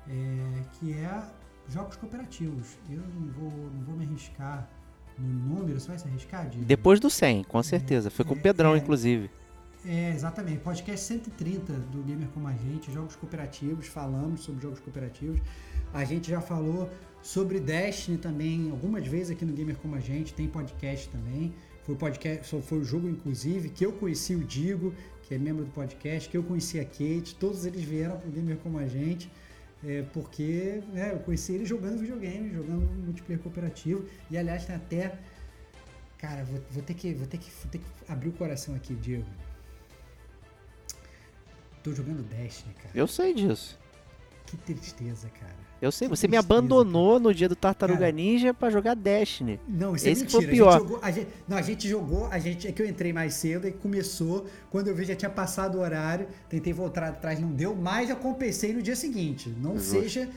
é, 0.09 0.63
que 0.73 0.95
é 0.95 1.23
jogos 1.69 1.97
cooperativos. 1.97 2.79
Eu 2.89 3.03
não 3.15 3.33
vou, 3.33 3.51
não 3.51 3.85
vou 3.85 3.97
me 3.97 4.05
arriscar 4.05 4.69
no 5.19 5.55
número, 5.55 5.79
você 5.79 5.89
vai 5.89 5.99
se 5.99 6.09
arriscar? 6.09 6.49
De... 6.49 6.59
Depois 6.59 7.01
do 7.01 7.11
100, 7.11 7.45
com 7.45 7.63
certeza. 7.63 8.11
Foi 8.11 8.25
com 8.25 8.35
o 8.35 8.39
é, 8.39 8.41
Pedrão, 8.41 8.75
é, 8.75 8.79
inclusive. 8.79 9.31
É, 9.85 10.11
exatamente. 10.11 10.59
Podcast 10.59 11.07
130 11.07 11.73
do 11.73 12.03
Gamer 12.03 12.29
Como 12.29 12.49
a 12.49 12.53
Gente, 12.53 12.93
jogos 12.93 13.17
cooperativos, 13.17 13.87
falamos 13.87 14.41
sobre 14.41 14.63
jogos 14.63 14.81
cooperativos. 14.81 15.41
A 15.93 16.05
gente 16.05 16.31
já 16.31 16.41
falou 16.41 16.91
sobre 17.23 17.61
Destiny 17.61 18.19
também 18.19 18.71
algumas 18.71 19.07
vezes 19.07 19.31
aqui 19.31 19.45
no 19.45 19.53
Gamer 19.53 19.77
Como 19.77 19.95
a 19.95 20.01
Gente, 20.01 20.35
tem 20.35 20.49
podcast 20.49 21.09
também. 21.09 21.55
Foi 21.87 21.95
o 21.95 21.99
podcast, 21.99 22.63
foi 22.63 22.79
o 22.79 22.85
jogo, 22.85 23.09
inclusive, 23.09 23.69
que 23.69 23.87
eu 23.87 23.93
conheci 23.93 24.35
o 24.35 24.43
Digo, 24.43 24.93
que 25.23 25.37
é 25.37 25.39
membro 25.39 25.65
do 25.65 25.71
podcast, 25.71 26.29
que 26.29 26.37
eu 26.37 26.43
conheci 26.43 26.81
a 26.81 26.85
Kate, 26.85 27.37
todos 27.39 27.65
eles 27.65 27.83
vieram 27.85 28.19
para 28.19 28.29
o 28.29 28.33
Gamer 28.33 28.57
Como 28.57 28.77
a 28.77 28.89
Gente. 28.89 29.31
é, 29.85 30.03
porque 30.13 30.83
né, 30.93 31.13
eu 31.13 31.21
conheci 31.21 31.53
ele 31.53 31.65
jogando 31.65 32.01
videogame, 32.01 32.53
jogando 32.53 32.83
multiplayer 33.05 33.41
cooperativo. 33.41 34.05
E 34.29 34.37
aliás, 34.37 34.65
tem 34.65 34.75
até. 34.75 35.17
Cara, 36.19 36.43
vou, 36.45 36.61
vou 36.71 36.83
ter 36.83 36.95
que, 36.95 37.15
vou, 37.15 37.27
ter 37.27 37.39
que, 37.39 37.51
vou 37.51 37.71
ter 37.71 37.79
que 37.79 37.85
abrir 38.09 38.31
o 38.31 38.33
coração 38.33 38.75
aqui, 38.75 38.93
Diego. 38.95 39.27
Tô 41.85 41.93
jogando 41.93 42.29
Destiny, 42.29 42.75
cara. 42.75 42.91
Eu 42.97 43.07
sei 43.07 43.33
disso. 43.33 43.79
Que 44.45 44.57
tristeza, 44.57 45.29
cara. 45.29 45.66
Eu 45.81 45.93
sei, 45.93 46.09
Que 46.09 46.17
você 46.17 46.27
me 46.27 46.37
abandonou 46.37 47.21
no 47.21 47.35
dia 47.35 47.49
do 47.49 47.55
Tartaruga 47.57 47.99
Cara. 48.01 48.13
Ninja 48.13 48.55
pra 48.55 48.71
jogar 48.71 48.95
Destiny. 48.95 49.61
Não, 49.69 49.95
isso 49.95 50.09
Esse 50.09 50.23
é 50.23 50.27
que 50.27 50.33
foi 50.33 50.47
mentira. 50.47 50.65
o 50.65 50.69
A 50.69 50.71
pior. 50.71 50.79
gente 50.81 50.89
jogou, 50.89 50.99
a 51.03 51.11
gente- 51.11 51.29
não, 51.47 51.57
a 51.57 51.63
gente 51.63 51.89
jogou, 51.89 52.27
a 52.27 52.39
gente, 52.39 52.67
é 52.69 52.73
que 52.73 52.81
eu 52.83 52.87
entrei 52.87 53.13
mais 53.13 53.35
cedo 53.35 53.69
e 53.69 53.73
começou. 53.73 54.47
Quando 54.71 54.89
eu 54.89 54.95
vi, 54.95 55.05
já 55.05 55.15
tinha 55.15 55.31
passado 55.31 55.77
o 55.77 55.81
horário. 55.83 56.27
Tentei 56.49 56.73
voltar 56.73 57.05
atrás, 57.05 57.39
não 57.39 57.51
deu, 57.53 57.75
mas 57.77 58.09
eu 58.11 58.17
compensei 58.17 58.73
no 58.73 58.81
dia 58.81 58.97
seguinte. 58.97 59.53
Não 59.61 59.77
Justo. 59.77 59.91
seja. 60.01 60.29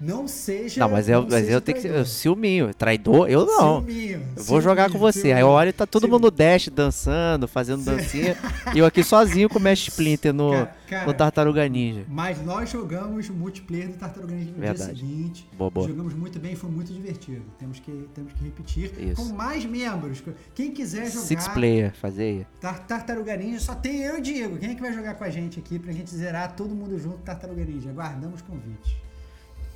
Não 0.00 0.28
seja. 0.28 0.80
Não, 0.80 0.88
mas 0.88 1.08
eu, 1.08 1.22
mas 1.22 1.32
seja 1.40 1.50
eu 1.52 1.60
tenho 1.60 1.76
que 1.76 1.82
ser 1.82 2.06
ciúminho. 2.06 2.72
Traidor? 2.72 3.28
Eu 3.28 3.44
não. 3.44 3.80
Ciúminho, 3.84 4.22
Eu 4.36 4.44
vou 4.44 4.60
jogar 4.60 4.90
com 4.90 4.98
você. 4.98 5.18
Aí 5.18 5.22
ciúminho. 5.24 5.40
eu 5.40 5.48
olho 5.48 5.70
e 5.70 5.72
tá 5.72 5.86
todo 5.86 6.06
mundo 6.06 6.22
no 6.22 6.30
dash 6.30 6.68
dançando, 6.68 7.48
fazendo 7.48 7.82
dancinha. 7.84 8.36
e 8.74 8.78
eu 8.78 8.86
aqui 8.86 9.02
sozinho 9.02 9.48
com 9.48 9.58
o 9.58 9.62
Mesh 9.62 9.88
Splinter 9.88 10.32
no, 10.32 10.52
Cara, 10.52 10.76
cara, 10.88 11.06
no 11.06 11.14
Tartaruga 11.14 11.68
Ninja. 11.68 12.04
Mas 12.08 12.40
nós 12.44 12.70
jogamos 12.70 13.28
o 13.28 13.32
multiplayer 13.32 13.88
do 13.88 13.94
Tartaruga 13.96 14.34
Ninja 14.34 14.52
no 14.52 14.58
Verdade. 14.60 14.94
dia 14.94 15.06
seguinte. 15.08 15.48
Boa, 15.58 15.70
boa. 15.70 15.88
Jogamos 15.88 16.14
muito 16.14 16.38
bem, 16.38 16.54
foi 16.54 16.70
muito 16.70 16.92
divertido. 16.92 17.42
Temos 17.58 17.80
que, 17.80 18.08
temos 18.14 18.32
que 18.34 18.44
repetir. 18.44 18.92
Isso. 18.98 19.16
Com 19.16 19.34
mais 19.34 19.64
membros. 19.64 20.22
Quem 20.54 20.70
quiser 20.70 21.06
jogar 21.10 21.26
Six 21.26 21.48
player, 21.48 21.92
fazer 21.94 22.22
aí. 22.22 22.46
Tar- 22.60 22.86
Tartaruga 22.86 23.36
Ninja, 23.36 23.58
só 23.58 23.74
tem 23.74 24.02
eu 24.02 24.16
e 24.16 24.18
o 24.20 24.22
Diego. 24.22 24.58
Quem 24.58 24.70
é 24.70 24.74
que 24.76 24.80
vai 24.80 24.92
jogar 24.92 25.14
com 25.14 25.24
a 25.24 25.30
gente 25.30 25.58
aqui 25.58 25.76
pra 25.78 25.92
gente 25.92 26.14
zerar 26.14 26.54
todo 26.54 26.72
mundo 26.72 26.96
junto 27.00 27.18
Tartaruga 27.18 27.64
Ninja? 27.64 27.90
Aguardamos 27.90 28.40
convite. 28.42 28.96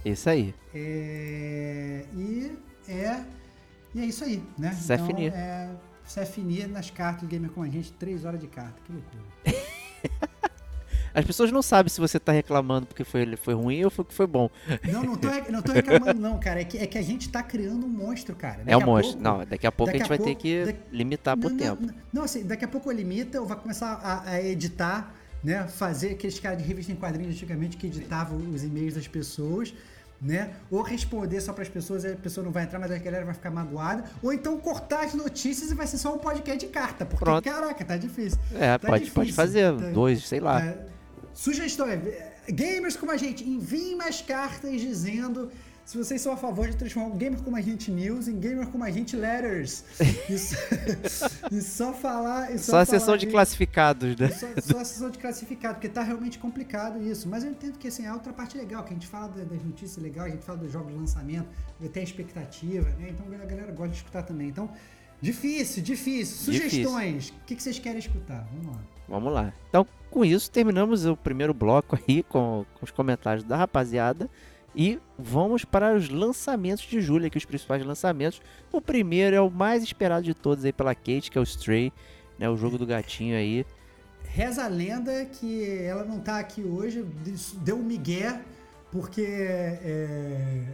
Isso 0.04 0.28
aí. 0.28 0.54
É, 0.74 2.04
e 2.14 2.52
é 2.88 3.24
e 3.94 4.00
é 4.00 4.04
isso 4.06 4.24
aí, 4.24 4.42
né? 4.58 4.72
Se 4.72 4.92
afinir. 4.92 5.28
Então, 5.28 5.38
é, 5.40 6.66
nas 6.68 6.90
cartas 6.90 7.22
do 7.22 7.28
Gamer 7.28 7.50
com 7.50 7.62
a 7.62 7.68
gente, 7.68 7.92
três 7.92 8.24
horas 8.24 8.40
de 8.40 8.46
carta. 8.46 8.74
Que 8.84 8.92
loucura. 8.92 9.22
As 11.14 11.26
pessoas 11.26 11.52
não 11.52 11.60
sabem 11.60 11.90
se 11.90 12.00
você 12.00 12.18
tá 12.18 12.32
reclamando 12.32 12.86
porque 12.86 13.04
foi, 13.04 13.36
foi 13.36 13.52
ruim 13.52 13.84
ou 13.84 13.90
foi 13.90 14.02
que 14.02 14.14
foi 14.14 14.26
bom. 14.26 14.48
Não, 14.90 15.02
não 15.02 15.14
tô, 15.14 15.28
não 15.50 15.60
tô 15.60 15.72
reclamando, 15.72 16.18
não, 16.18 16.40
cara. 16.40 16.62
É 16.62 16.64
que, 16.64 16.78
é 16.78 16.86
que 16.86 16.96
a 16.96 17.02
gente 17.02 17.28
tá 17.28 17.42
criando 17.42 17.84
um 17.84 17.88
monstro, 17.88 18.34
cara. 18.34 18.62
é 18.62 18.64
Daqui 18.64 18.76
um 18.76 18.82
a 18.82 18.86
monstro. 18.86 19.20
pouco- 19.20 19.38
Não, 19.38 19.44
daqui 19.44 19.66
a 19.66 19.72
pouco 19.72 19.92
daqui 19.92 20.02
a 20.02 20.06
gente 20.06 20.06
a 20.06 20.08
vai 20.08 20.18
ter 20.18 20.24
pouco- 20.24 20.40
que 20.40 20.64
daqui- 20.64 20.80
limitar 20.90 21.36
por 21.36 21.50
não, 21.50 21.58
tempo. 21.58 21.82
Não, 21.86 21.94
não, 22.14 22.22
assim, 22.22 22.44
daqui 22.46 22.64
a 22.64 22.68
pouco 22.68 22.90
eu 22.90 22.96
limita, 22.96 23.36
eu 23.36 23.44
vou 23.44 23.54
começar 23.58 23.92
a, 24.02 24.30
a 24.30 24.42
editar, 24.42 25.14
né? 25.42 25.66
Fazer 25.68 26.10
aqueles 26.12 26.38
caras 26.38 26.58
de 26.58 26.64
revista 26.64 26.92
em 26.92 26.96
quadrinhos 26.96 27.34
antigamente 27.34 27.76
que 27.76 27.86
editavam 27.86 28.38
os 28.52 28.62
e-mails 28.62 28.94
das 28.94 29.08
pessoas, 29.08 29.74
né? 30.20 30.50
Ou 30.70 30.82
responder 30.82 31.40
só 31.40 31.52
para 31.52 31.62
as 31.62 31.68
pessoas, 31.68 32.04
a 32.04 32.14
pessoa 32.14 32.44
não 32.44 32.52
vai 32.52 32.62
entrar, 32.64 32.78
mas 32.78 32.90
a 32.92 32.98
galera 32.98 33.24
vai 33.24 33.34
ficar 33.34 33.50
magoada. 33.50 34.04
Ou 34.22 34.32
então 34.32 34.56
cortar 34.58 35.04
as 35.04 35.14
notícias 35.14 35.70
e 35.70 35.74
vai 35.74 35.86
ser 35.86 35.98
só 35.98 36.14
um 36.14 36.18
podcast 36.18 36.64
de 36.64 36.72
carta. 36.72 37.04
Porque, 37.04 37.24
Pronto. 37.24 37.42
caraca, 37.44 37.84
tá 37.84 37.96
difícil. 37.96 38.38
É, 38.54 38.78
Tá 38.78 38.88
pode, 38.88 39.10
pode 39.10 39.26
difícil, 39.30 39.34
fazer. 39.34 39.74
tá- 39.76 39.90
Dois, 39.90 40.26
sei 40.28 40.38
lá. 40.38 40.62
É, 40.62 40.86
sugestão 41.34 41.88
é, 41.88 42.34
gamers 42.48 42.96
como 42.96 43.10
a 43.10 43.16
gente, 43.16 43.42
enviem 43.48 43.96
mais 43.96 44.20
cartas 44.22 44.80
dizendo 44.80 45.50
se 45.84 45.98
vocês 45.98 46.20
são 46.20 46.32
a 46.32 46.36
favor 46.36 46.68
de 46.68 46.76
transformar 46.76 47.08
o 47.14 47.16
Gamer 47.16 47.40
como 47.42 47.56
a 47.56 47.60
gente 47.60 47.90
News 47.90 48.28
em 48.28 48.38
Gamer 48.38 48.66
como 48.68 48.84
a 48.84 48.90
gente 48.90 49.16
Letters. 49.16 49.84
Isso, 50.28 50.54
e 51.50 51.60
só 51.60 51.92
falar. 51.92 52.54
E 52.54 52.58
Só 52.58 52.78
a 52.78 52.86
falar 52.86 52.86
sessão 52.86 53.16
de 53.16 53.26
classificados, 53.26 54.16
né? 54.16 54.28
Só, 54.30 54.46
só 54.60 54.78
a 54.78 54.84
sessão 54.84 55.10
de 55.10 55.18
classificado, 55.18 55.74
porque 55.74 55.88
tá 55.88 56.02
realmente 56.02 56.38
complicado 56.38 57.02
isso. 57.02 57.28
Mas 57.28 57.44
eu 57.44 57.50
entendo 57.50 57.78
que 57.78 57.88
assim, 57.88 58.06
é 58.06 58.12
outra 58.12 58.32
parte 58.32 58.56
legal, 58.56 58.84
que 58.84 58.90
a 58.90 58.94
gente 58.94 59.06
fala 59.06 59.28
da- 59.28 59.44
das 59.44 59.62
notícias 59.62 59.96
legais, 60.02 60.32
a 60.32 60.34
gente 60.36 60.44
fala 60.44 60.58
dos 60.58 60.72
jogos 60.72 60.92
de 60.92 60.98
lançamento, 60.98 61.48
tem 61.92 62.00
a 62.00 62.04
expectativa, 62.04 62.88
né? 62.98 63.08
Então 63.10 63.26
a 63.26 63.44
galera 63.44 63.72
gosta 63.72 63.90
de 63.90 63.96
escutar 63.96 64.22
também. 64.22 64.48
Então, 64.48 64.70
difícil, 65.20 65.82
difícil. 65.82 66.52
Difícil. 66.52 66.70
Sugestões. 66.84 67.28
O 67.30 67.34
que, 67.46 67.56
que 67.56 67.62
vocês 67.62 67.78
querem 67.78 67.98
escutar? 67.98 68.46
Vamos 68.52 68.66
lá. 68.76 68.82
Vamos 69.08 69.32
lá. 69.32 69.52
Então, 69.68 69.86
com 70.10 70.24
isso, 70.24 70.50
terminamos 70.50 71.04
o 71.06 71.16
primeiro 71.16 71.52
bloco 71.52 71.98
aí 72.08 72.22
com, 72.22 72.64
com 72.74 72.84
os 72.84 72.90
comentários 72.90 73.44
da 73.44 73.56
rapaziada. 73.56 74.30
E 74.74 74.98
vamos 75.18 75.64
para 75.64 75.94
os 75.94 76.08
lançamentos 76.08 76.84
de 76.84 77.00
julho, 77.00 77.26
aqui 77.26 77.36
os 77.36 77.44
principais 77.44 77.84
lançamentos. 77.84 78.40
O 78.72 78.80
primeiro 78.80 79.36
é 79.36 79.40
o 79.40 79.50
mais 79.50 79.82
esperado 79.82 80.22
de 80.22 80.34
todos 80.34 80.64
aí 80.64 80.72
pela 80.72 80.94
Kate, 80.94 81.30
que 81.30 81.36
é 81.36 81.40
o 81.40 81.44
Stray, 81.44 81.92
né, 82.38 82.48
o 82.48 82.56
jogo 82.56 82.78
do 82.78 82.86
gatinho 82.86 83.36
aí. 83.36 83.66
Reza 84.24 84.64
a 84.64 84.68
lenda 84.68 85.26
que 85.26 85.68
ela 85.82 86.04
não 86.04 86.18
tá 86.18 86.38
aqui 86.38 86.62
hoje, 86.62 87.04
deu 87.58 87.76
um 87.76 87.82
migué, 87.82 88.40
porque 88.90 89.20
é, 89.20 89.78
é, 89.84 90.64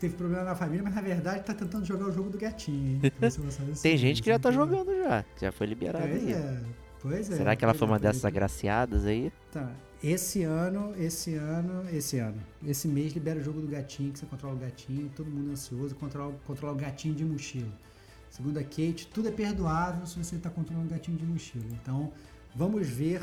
teve 0.00 0.16
problema 0.16 0.44
na 0.44 0.54
família, 0.54 0.82
mas 0.82 0.94
na 0.94 1.02
verdade 1.02 1.42
tá 1.44 1.52
tentando 1.52 1.84
jogar 1.84 2.06
o 2.06 2.12
jogo 2.12 2.30
do 2.30 2.38
gatinho. 2.38 3.00
Tem 3.82 3.98
gente 3.98 4.22
que 4.22 4.30
já 4.30 4.38
tá 4.38 4.50
jogando 4.50 4.94
já, 4.96 5.24
já 5.40 5.52
foi 5.52 5.66
liberado 5.66 6.06
Pois 6.08 6.26
aí. 6.26 6.32
é, 6.32 6.60
pois 7.02 7.30
é. 7.30 7.36
Será 7.36 7.54
que 7.54 7.64
ela 7.64 7.74
foi 7.74 7.86
uma 7.86 7.98
dessas 7.98 8.24
agraciadas 8.24 9.04
aí? 9.04 9.30
Tá. 9.52 9.70
Esse 10.06 10.42
ano, 10.42 10.94
esse 10.98 11.34
ano, 11.34 11.88
esse 11.90 12.18
ano. 12.18 12.38
Esse 12.62 12.86
mês 12.86 13.14
libera 13.14 13.40
o 13.40 13.42
jogo 13.42 13.62
do 13.62 13.66
gatinho, 13.66 14.12
que 14.12 14.18
você 14.18 14.26
controla 14.26 14.54
o 14.54 14.58
gatinho, 14.58 15.10
todo 15.16 15.30
mundo 15.30 15.52
ansioso, 15.52 15.94
controlar, 15.94 16.30
controlar 16.46 16.74
o 16.74 16.76
gatinho 16.76 17.14
de 17.14 17.24
mochila. 17.24 17.72
Segundo 18.28 18.58
a 18.58 18.62
Kate, 18.62 19.08
tudo 19.14 19.28
é 19.28 19.30
perdoável 19.30 20.04
se 20.04 20.22
você 20.22 20.36
está 20.36 20.50
controlando 20.50 20.88
o 20.88 20.90
gatinho 20.90 21.16
de 21.16 21.24
mochila. 21.24 21.64
Então, 21.70 22.12
vamos 22.54 22.86
ver 22.86 23.22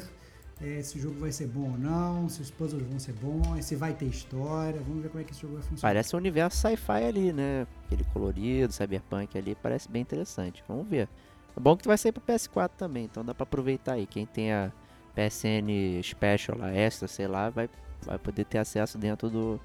eh, 0.59 0.81
se 0.81 0.97
o 0.97 0.99
jogo 0.99 1.19
vai 1.19 1.31
ser 1.31 1.45
bom 1.45 1.69
ou 1.69 1.77
não, 1.77 2.27
se 2.27 2.41
os 2.41 2.49
puzzles 2.49 2.81
vão 2.87 2.97
ser 2.97 3.13
bons, 3.13 3.63
se 3.63 3.75
vai 3.75 3.93
ter 3.93 4.05
história. 4.05 4.81
Vamos 4.81 5.03
ver 5.03 5.09
como 5.09 5.21
é 5.21 5.23
que 5.23 5.33
esse 5.33 5.41
jogo 5.43 5.53
vai 5.53 5.61
funcionar. 5.61 5.81
Parece 5.93 6.15
um 6.15 6.17
universo 6.17 6.57
sci-fi 6.57 7.03
ali, 7.03 7.31
né? 7.31 7.67
Aquele 7.85 8.05
colorido, 8.05 8.73
cyberpunk 8.73 9.37
ali, 9.37 9.53
parece 9.53 9.87
bem 9.87 10.01
interessante. 10.01 10.63
Vamos 10.67 10.87
ver. 10.87 11.07
É 11.55 11.59
bom 11.59 11.77
que 11.77 11.87
vai 11.87 11.99
sair 11.99 12.11
pro 12.11 12.23
PS4 12.23 12.71
também, 12.75 13.05
então 13.05 13.23
dá 13.23 13.35
pra 13.35 13.43
aproveitar 13.43 13.93
aí. 13.93 14.07
Quem 14.07 14.25
tem 14.25 14.51
a 14.51 14.71
PSN 15.15 16.01
Special, 16.03 16.57
lá, 16.57 16.73
extra, 16.73 17.07
sei 17.07 17.27
lá, 17.27 17.49
vai, 17.49 17.69
vai 18.05 18.17
poder 18.17 18.45
ter 18.45 18.57
acesso 18.57 18.97
dentro 18.97 19.29
do, 19.29 19.59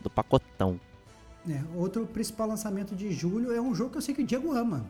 do 0.00 0.10
pacotão. 0.10 0.78
É, 1.48 1.58
outro 1.74 2.06
principal 2.06 2.48
lançamento 2.48 2.94
de 2.94 3.10
julho 3.12 3.52
é 3.54 3.60
um 3.60 3.74
jogo 3.74 3.90
que 3.92 3.98
eu 3.98 4.02
sei 4.02 4.14
que 4.14 4.22
o 4.22 4.26
Diego 4.26 4.52
ama. 4.52 4.84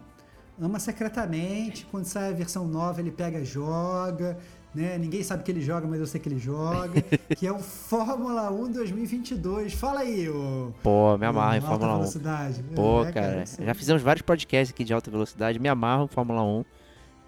Ama 0.61 0.79
secretamente. 0.79 1.87
Quando 1.91 2.05
sai 2.05 2.31
a 2.31 2.33
versão 2.33 2.67
nova, 2.67 3.01
ele 3.01 3.11
pega 3.11 3.39
e 3.39 3.45
joga. 3.45 4.37
Né? 4.75 4.99
Ninguém 4.99 5.23
sabe 5.23 5.43
que 5.43 5.51
ele 5.51 5.61
joga, 5.63 5.87
mas 5.87 5.99
eu 6.01 6.07
sei 6.07 6.21
que 6.21 6.29
ele 6.29 6.39
joga. 6.39 7.01
que 7.39 7.47
é 7.47 7.53
o 7.53 7.59
Fórmula 7.61 8.51
1 8.51 8.73
2022. 8.73 9.73
Fala 9.75 10.01
aí, 10.01 10.29
ô. 10.29 10.73
Pô, 10.83 11.17
me 11.17 11.25
amarro 11.27 11.57
em 11.57 11.61
Fórmula 11.61 11.95
1. 11.95 11.97
velocidade. 11.99 12.63
Pô, 12.75 13.05
É, 13.05 13.13
cara, 13.13 13.43
isso- 13.45 13.63
já 13.65 13.75
fizemos 13.75 14.03
vários 14.03 14.23
podcasts 14.23 14.73
aqui 14.75 14.85
de 14.85 14.93
alta 14.93 15.11
velocidade, 15.11 15.59
me 15.59 15.69
amarro 15.69 16.05
em 16.05 16.09
Fórmula 16.09 16.43
1. 16.43 16.65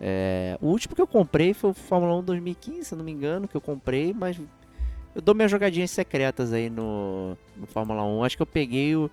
É, 0.05 0.59
o 0.61 0.66
último 0.66 0.97
que 0.97 1.01
eu 1.01 1.07
comprei 1.07 1.55
foi 1.55 1.70
o 1.70 1.74
Fórmula 1.74 2.16
1 2.16 2.24
2015, 2.24 2.85
se 2.87 2.97
não 2.97 3.05
me 3.05 3.12
engano, 3.12 3.47
que 3.47 3.57
eu 3.57 3.61
comprei, 3.61 4.12
mas 4.12 4.37
eu 5.15 5.23
dou 5.23 5.33
minhas 5.33 5.51
jogadinhas 5.51 5.93
secretas 5.93 6.53
aí 6.53 6.69
no, 6.69 7.37
no 7.57 7.66
Fórmula 7.69 8.03
1. 8.03 8.24
Acho 8.24 8.37
que 8.37 8.43
eu 8.43 8.47
peguei 8.47 8.97
o, 8.97 9.09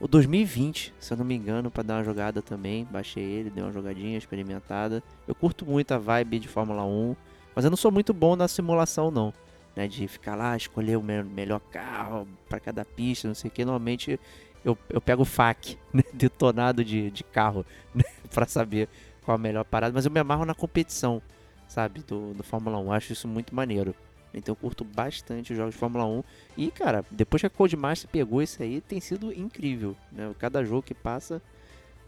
o 0.00 0.08
2020, 0.08 0.94
se 0.98 1.12
eu 1.12 1.16
não 1.18 1.24
me 1.26 1.34
engano, 1.34 1.70
pra 1.70 1.82
dar 1.82 1.96
uma 1.98 2.04
jogada 2.04 2.40
também. 2.40 2.86
Baixei 2.90 3.22
ele, 3.22 3.50
dei 3.50 3.62
uma 3.62 3.72
jogadinha 3.72 4.16
experimentada. 4.16 5.02
Eu 5.28 5.34
curto 5.34 5.66
muito 5.66 5.92
a 5.92 5.98
vibe 5.98 6.38
de 6.38 6.48
Fórmula 6.48 6.84
1, 6.84 7.14
mas 7.54 7.64
eu 7.66 7.70
não 7.70 7.76
sou 7.76 7.90
muito 7.92 8.14
bom 8.14 8.34
na 8.34 8.48
simulação, 8.48 9.10
não. 9.10 9.32
Né, 9.76 9.88
de 9.88 10.06
ficar 10.08 10.34
lá, 10.36 10.56
escolher 10.56 10.96
o 10.98 11.02
me- 11.02 11.22
melhor 11.22 11.60
carro 11.70 12.26
pra 12.48 12.60
cada 12.60 12.84
pista, 12.84 13.28
não 13.28 13.34
sei 13.34 13.48
o 13.48 13.50
que. 13.52 13.64
Normalmente 13.64 14.18
eu, 14.64 14.76
eu 14.88 15.00
pego 15.00 15.22
o 15.22 15.26
FAQ, 15.26 15.76
né, 15.92 16.02
detonado 16.14 16.84
de, 16.84 17.10
de 17.10 17.24
carro, 17.24 17.64
né, 17.94 18.04
pra 18.32 18.46
saber 18.46 18.88
qual 19.24 19.34
a 19.34 19.38
melhor 19.38 19.64
parada. 19.64 19.92
Mas 19.94 20.04
eu 20.04 20.10
me 20.10 20.20
amarro 20.20 20.44
na 20.44 20.54
competição, 20.54 21.20
sabe, 21.68 22.00
do, 22.02 22.34
do 22.34 22.42
Fórmula 22.42 22.78
1. 22.78 22.92
Acho 22.92 23.12
isso 23.12 23.28
muito 23.28 23.54
maneiro. 23.54 23.94
Então 24.34 24.52
eu 24.52 24.56
curto 24.56 24.84
bastante 24.84 25.52
os 25.52 25.56
jogos 25.56 25.74
de 25.74 25.80
Fórmula 25.80 26.06
1. 26.06 26.24
E, 26.56 26.70
cara, 26.70 27.04
depois 27.10 27.40
que 27.40 27.46
a 27.46 27.50
Codemaster 27.50 28.08
pegou 28.10 28.42
isso 28.42 28.62
aí, 28.62 28.80
tem 28.80 29.00
sido 29.00 29.32
incrível. 29.32 29.94
Né? 30.10 30.34
Cada 30.38 30.64
jogo 30.64 30.82
que 30.82 30.94
passa 30.94 31.40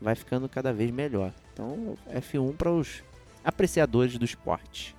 vai 0.00 0.14
ficando 0.14 0.48
cada 0.48 0.72
vez 0.72 0.90
melhor. 0.90 1.32
Então, 1.52 1.96
F1 2.10 2.56
para 2.56 2.70
os 2.70 3.02
apreciadores 3.44 4.16
do 4.18 4.24
esporte. 4.24 4.96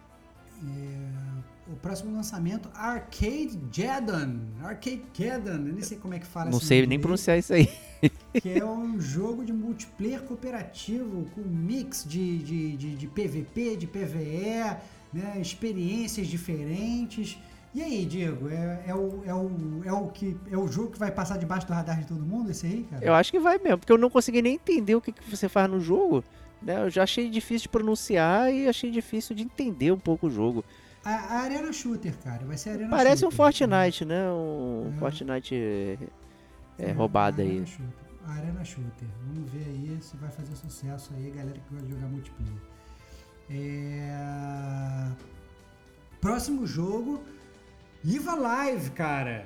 É, 0.63 1.71
o 1.71 1.75
próximo 1.75 2.15
lançamento, 2.15 2.69
Arcade 2.73 3.59
Geddon. 3.71 4.39
Arcade 4.63 5.03
Geddon, 5.13 5.51
eu 5.51 5.73
nem 5.73 5.81
sei 5.81 5.97
como 5.97 6.13
é 6.13 6.19
que 6.19 6.25
fala 6.25 6.49
Não 6.49 6.59
sei 6.59 6.81
nem 6.81 6.89
dele. 6.89 7.01
pronunciar 7.01 7.37
isso 7.37 7.53
aí. 7.53 7.67
que 8.41 8.59
é 8.59 8.65
um 8.65 8.99
jogo 8.99 9.43
de 9.45 9.53
multiplayer 9.53 10.21
cooperativo 10.23 11.25
com 11.33 11.41
mix 11.41 12.05
de, 12.07 12.39
de, 12.39 12.77
de, 12.77 12.95
de 12.95 13.07
PVP, 13.07 13.75
de 13.77 13.87
PVE, 13.87 14.77
né, 15.13 15.37
experiências 15.39 16.27
diferentes. 16.27 17.37
E 17.73 17.81
aí, 17.81 18.05
Diego, 18.05 18.47
é, 18.49 18.83
é, 18.87 18.95
o, 18.95 19.23
é, 19.25 19.33
o, 19.33 19.51
é, 19.83 19.91
o 19.91 20.07
que, 20.07 20.37
é 20.49 20.57
o 20.57 20.67
jogo 20.67 20.91
que 20.91 20.99
vai 20.99 21.11
passar 21.11 21.37
debaixo 21.37 21.67
do 21.67 21.73
radar 21.73 21.99
de 21.99 22.07
todo 22.07 22.25
mundo, 22.25 22.49
esse 22.51 22.65
aí, 22.65 22.87
cara? 22.89 23.03
Eu 23.03 23.13
acho 23.13 23.31
que 23.31 23.39
vai 23.39 23.57
mesmo, 23.57 23.79
porque 23.79 23.91
eu 23.91 23.97
não 23.97 24.09
consegui 24.09 24.41
nem 24.41 24.55
entender 24.55 24.95
o 24.95 25.01
que, 25.01 25.11
que 25.11 25.29
você 25.29 25.49
faz 25.49 25.69
no 25.69 25.79
jogo. 25.81 26.23
Né? 26.61 26.81
Eu 26.83 26.89
já 26.89 27.03
achei 27.03 27.29
difícil 27.29 27.63
de 27.63 27.69
pronunciar 27.69 28.51
e 28.53 28.67
achei 28.67 28.89
difícil 28.89 29.35
de 29.35 29.43
entender 29.43 29.91
um 29.91 29.99
pouco 29.99 30.27
o 30.27 30.29
jogo. 30.29 30.63
A, 31.03 31.11
a 31.11 31.39
Arena 31.41 31.71
Shooter, 31.73 32.13
cara. 32.23 32.45
Vai 32.45 32.57
ser 32.57 32.71
Arena 32.71 32.89
Parece 32.89 33.21
Shooter. 33.21 33.27
um 33.27 33.31
Fortnite, 33.37 34.05
né? 34.05 34.31
Um 34.31 34.93
É. 34.95 34.99
Fortnite 34.99 35.53
é, 35.55 35.97
é, 36.79 36.91
a 36.91 36.93
roubado 36.93 37.41
Arena 37.41 37.59
aí. 37.59 37.65
Shooter. 37.67 38.04
Arena 38.27 38.63
Shooter. 38.63 39.07
Vamos 39.27 39.49
ver 39.51 39.65
aí 39.65 39.97
se 40.01 40.17
vai 40.17 40.29
fazer 40.31 40.55
sucesso 40.55 41.13
aí, 41.15 41.31
galera 41.31 41.57
que 41.59 41.73
gosta 41.73 41.85
de 41.85 41.93
jogar 41.93 42.07
multiplayer. 42.07 42.61
É... 43.49 45.11
Próximo 46.19 46.65
jogo, 46.65 47.23
Live 48.03 48.29
Alive, 48.29 48.89
cara. 48.91 49.45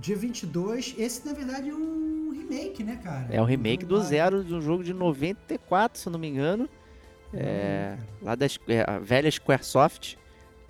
Dia 0.00 0.16
22. 0.16 0.94
Esse, 0.98 1.26
na 1.26 1.32
verdade, 1.32 1.70
é 1.70 1.74
um 1.74 2.30
remake, 2.30 2.84
né, 2.84 3.00
cara? 3.02 3.26
É 3.30 3.40
o 3.40 3.44
remake 3.44 3.84
do 3.84 4.00
Zero 4.00 4.44
de 4.44 4.54
um 4.54 4.60
jogo 4.60 4.84
de 4.84 4.92
94, 4.92 5.98
se 5.98 6.06
eu 6.06 6.12
não 6.12 6.18
me 6.18 6.28
engano. 6.28 6.68
É, 7.32 7.96
lá 8.22 8.34
da 8.34 8.46
é, 8.46 9.00
velha 9.00 9.30
Squaresoft. 9.30 10.16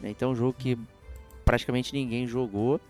Né? 0.01 0.11
Então 0.11 0.31
é 0.31 0.33
um 0.33 0.35
jogo 0.35 0.53
que 0.53 0.79
praticamente 1.45 1.93
ninguém 1.93 2.27
jogou. 2.27 2.81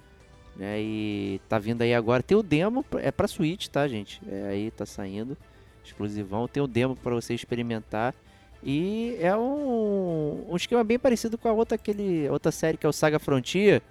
Né? 0.59 0.81
E 0.81 1.41
tá 1.49 1.59
vindo 1.59 1.83
aí 1.83 1.95
agora. 1.95 2.23
Tem 2.23 2.37
o 2.37 2.43
demo, 2.43 2.85
é 2.97 3.11
pra 3.11 3.29
Switch, 3.29 3.69
tá, 3.69 3.87
gente? 3.87 4.21
É, 4.27 4.49
aí 4.49 4.71
tá 4.71 4.87
saindo. 4.87 5.37
Exclusivão. 5.85 6.49
Tem 6.49 6.63
o 6.63 6.67
demo 6.67 6.97
pra 6.97 7.15
você 7.15 7.35
experimentar. 7.35 8.15
E 8.63 9.17
é 9.21 9.37
um, 9.37 10.47
um 10.51 10.57
esquema 10.57 10.83
bem 10.83 10.99
parecido 10.99 11.37
com 11.39 11.49
a 11.49 11.53
outra, 11.53 11.75
aquele, 11.77 12.29
outra 12.31 12.51
série 12.51 12.77
que 12.77 12.87
é 12.87 12.89
o 12.89 12.93
Saga 12.93 13.19
Frontier 13.19 13.83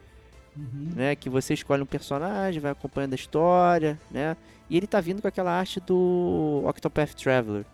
Uhum. 0.58 0.92
né? 0.96 1.16
Que 1.16 1.30
você 1.30 1.54
escolhe 1.54 1.82
um 1.84 1.86
personagem, 1.86 2.62
vai 2.62 2.72
acompanhando 2.72 3.14
a 3.14 3.16
história, 3.16 4.00
né? 4.10 4.38
E 4.70 4.78
ele 4.78 4.88
tá 4.88 5.00
vindo 5.02 5.22
com 5.22 5.28
aquela 5.28 5.52
arte 5.52 5.80
do 5.80 6.64
Octopath 6.66 7.14
Traveler, 7.14 7.66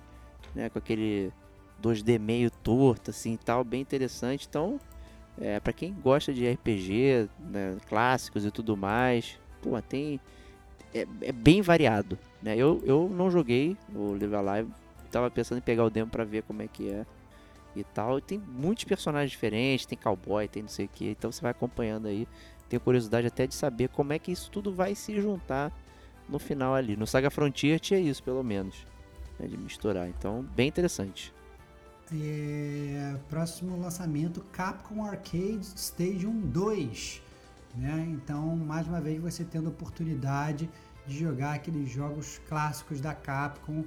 né? 0.55 0.69
Com 0.69 0.79
aquele 0.79 1.31
2D 1.81 2.19
meio 2.19 2.49
torto, 2.49 3.11
assim, 3.11 3.37
tal, 3.37 3.63
bem 3.63 3.81
interessante. 3.81 4.47
Então, 4.49 4.79
é, 5.41 5.59
para 5.59 5.73
quem 5.73 5.93
gosta 5.93 6.31
de 6.31 6.47
RPG, 6.47 7.27
né, 7.39 7.75
clássicos 7.89 8.45
e 8.45 8.51
tudo 8.51 8.77
mais, 8.77 9.39
pô, 9.61 9.81
tem... 9.81 10.19
É, 10.93 11.07
é 11.21 11.31
bem 11.31 11.61
variado, 11.61 12.19
né? 12.43 12.55
Eu, 12.57 12.81
eu 12.85 13.09
não 13.09 13.31
joguei 13.31 13.77
o 13.95 14.11
Live 14.11 14.35
Alive, 14.35 14.71
tava 15.09 15.31
pensando 15.31 15.59
em 15.59 15.61
pegar 15.61 15.85
o 15.85 15.89
demo 15.89 16.11
pra 16.11 16.25
ver 16.25 16.43
como 16.43 16.61
é 16.61 16.67
que 16.67 16.89
é 16.89 17.05
e 17.75 17.83
tal. 17.83 18.17
E 18.17 18.21
tem 18.21 18.37
muitos 18.37 18.83
personagens 18.83 19.31
diferentes, 19.31 19.85
tem 19.85 19.97
cowboy, 19.97 20.47
tem 20.47 20.63
não 20.63 20.69
sei 20.69 20.85
o 20.85 20.89
que, 20.89 21.09
então 21.09 21.31
você 21.31 21.41
vai 21.41 21.51
acompanhando 21.51 22.07
aí. 22.07 22.27
Tenho 22.69 22.81
curiosidade 22.81 23.27
até 23.27 23.47
de 23.47 23.55
saber 23.55 23.89
como 23.89 24.13
é 24.13 24.19
que 24.19 24.31
isso 24.31 24.49
tudo 24.51 24.73
vai 24.73 24.95
se 24.95 25.19
juntar 25.19 25.71
no 26.27 26.39
final 26.39 26.73
ali. 26.73 26.95
No 26.95 27.07
Saga 27.07 27.29
Frontier 27.29 27.79
tinha 27.79 27.99
isso, 27.99 28.23
pelo 28.23 28.43
menos, 28.43 28.85
né, 29.39 29.47
de 29.47 29.57
misturar. 29.57 30.07
Então, 30.07 30.43
bem 30.55 30.67
interessante. 30.67 31.33
É, 32.13 33.15
próximo 33.29 33.79
lançamento 33.79 34.41
Capcom 34.51 35.05
Arcade 35.05 35.61
Stadium 35.75 36.41
2. 36.41 37.21
Né? 37.75 38.05
Então, 38.11 38.55
mais 38.57 38.85
uma 38.87 38.99
vez, 38.99 39.21
você 39.21 39.45
tendo 39.45 39.67
a 39.67 39.69
oportunidade 39.69 40.69
de 41.07 41.17
jogar 41.17 41.53
aqueles 41.53 41.89
jogos 41.89 42.39
clássicos 42.49 42.99
da 42.99 43.13
Capcom 43.13 43.83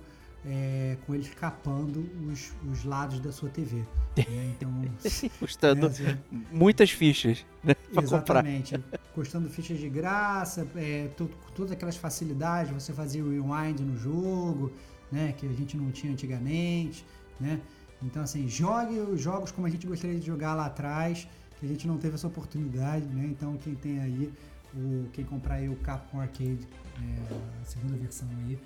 é, 0.47 0.97
com 1.07 1.15
eles 1.15 1.29
capando 1.35 2.01
os, 2.31 2.53
os 2.71 2.85
lados 2.85 3.21
da 3.21 3.31
sua 3.31 3.51
TV. 3.51 3.77
né? 4.17 4.55
Então, 4.57 4.71
Custando 5.39 5.89
né, 5.89 5.95
você- 5.95 6.19
muitas 6.51 6.91
fichas 6.91 7.45
né, 7.63 7.75
pra 7.75 8.03
comprar. 8.03 8.45
Exatamente. 8.47 8.81
Custando 9.15 9.49
fichas 9.51 9.79
de 9.79 9.89
graça, 9.91 10.67
é, 10.77 11.09
todas 11.55 11.73
aquelas 11.73 11.97
facilidades, 11.97 12.73
você 12.73 12.93
fazia 12.93 13.23
rewind 13.23 13.81
no 13.81 13.97
jogo, 13.99 14.73
né? 15.13 15.33
Que 15.37 15.47
a 15.47 15.53
gente 15.53 15.77
não 15.77 15.91
tinha 15.91 16.13
antigamente, 16.13 17.05
né? 17.39 17.61
Então, 18.05 18.23
assim, 18.23 18.47
jogue 18.49 18.99
os 18.99 19.21
jogos 19.21 19.51
como 19.51 19.67
a 19.67 19.71
gente 19.71 19.87
gostaria 19.87 20.19
de 20.19 20.27
jogar 20.27 20.55
lá 20.55 20.67
atrás, 20.67 21.27
que 21.59 21.67
a 21.67 21.69
gente 21.69 21.87
não 21.87 21.97
teve 21.97 22.15
essa 22.15 22.27
oportunidade, 22.27 23.07
né? 23.07 23.25
Então, 23.27 23.57
quem 23.57 23.75
tem 23.75 23.99
aí, 24.01 24.33
o, 24.75 25.09
quem 25.13 25.25
comprar 25.25 25.55
aí 25.55 25.69
o 25.69 25.77
Capcom 25.77 26.21
Arcade, 26.21 26.69
é, 27.03 27.63
a 27.63 27.65
segunda 27.65 27.97
versão 27.97 28.29
aí, 28.47 28.59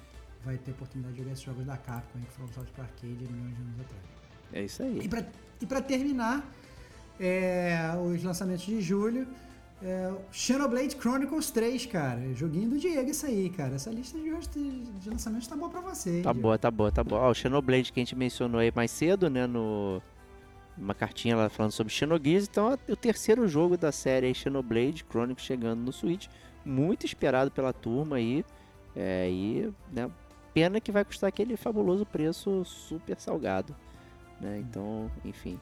vai 0.44 0.56
ter 0.58 0.72
a 0.72 0.74
oportunidade 0.74 1.14
de 1.14 1.20
jogar 1.20 1.32
esses 1.32 1.44
jogos 1.44 1.64
da 1.64 1.76
Capcom, 1.76 2.18
que 2.20 2.32
foram 2.32 2.48
lançados 2.48 2.70
para 2.70 2.84
arcade 2.84 3.26
há 3.28 3.32
milhões 3.32 3.54
de 3.54 3.62
anos 3.62 3.80
atrás. 3.80 4.04
É 4.52 4.64
isso 4.64 4.82
aí. 4.82 5.00
E 5.04 5.08
pra, 5.08 5.24
pra 5.68 5.80
terminar, 5.82 6.50
é, 7.20 7.78
os 7.96 8.22
lançamentos 8.22 8.64
de 8.64 8.80
julho, 8.80 9.26
é, 9.82 10.12
Xenoblade 10.32 10.96
Chronicles 10.96 11.50
3, 11.50 11.86
cara. 11.86 12.34
Joguinho 12.34 12.70
do 12.70 12.78
Diego, 12.78 13.10
isso 13.10 13.26
aí, 13.26 13.48
cara. 13.50 13.76
Essa 13.76 13.90
lista 13.90 14.18
de, 14.18 14.32
hoje 14.32 14.48
de, 14.48 15.08
lançamentos 15.08 15.46
tá 15.46 15.56
boa 15.56 15.70
pra 15.70 15.80
você. 15.80 16.20
Tá 16.22 16.32
Diego? 16.32 16.40
boa, 16.40 16.58
tá 16.58 16.70
boa, 16.70 16.90
tá 16.90 17.04
boa. 17.04 17.20
Ó, 17.22 17.30
o 17.30 17.34
Xenoblade 17.34 17.92
que 17.92 18.00
a 18.00 18.02
gente 18.02 18.16
mencionou 18.16 18.60
aí 18.60 18.72
mais 18.74 18.90
cedo, 18.90 19.30
né, 19.30 19.46
no 19.46 20.02
uma 20.76 20.94
cartinha 20.94 21.36
lá 21.36 21.48
falando 21.48 21.72
sobre 21.72 21.92
Xenogears, 21.92 22.46
então 22.48 22.72
é 22.72 22.92
o 22.92 22.96
terceiro 22.96 23.48
jogo 23.48 23.76
da 23.76 23.90
série 23.90 24.28
aí, 24.28 24.34
Xenoblade 24.34 25.04
Chronicles 25.10 25.44
chegando 25.44 25.80
no 25.80 25.92
Switch, 25.92 26.28
muito 26.64 27.04
esperado 27.04 27.50
pela 27.50 27.72
turma 27.72 28.16
aí, 28.16 28.44
é, 28.94 29.28
e, 29.28 29.72
né, 29.92 30.08
pena 30.54 30.80
que 30.80 30.92
vai 30.92 31.04
custar 31.04 31.28
aquele 31.28 31.56
fabuloso 31.56 32.06
preço 32.06 32.64
super 32.64 33.18
salgado, 33.18 33.74
né, 34.40 34.60
então, 34.60 35.10
enfim, 35.24 35.58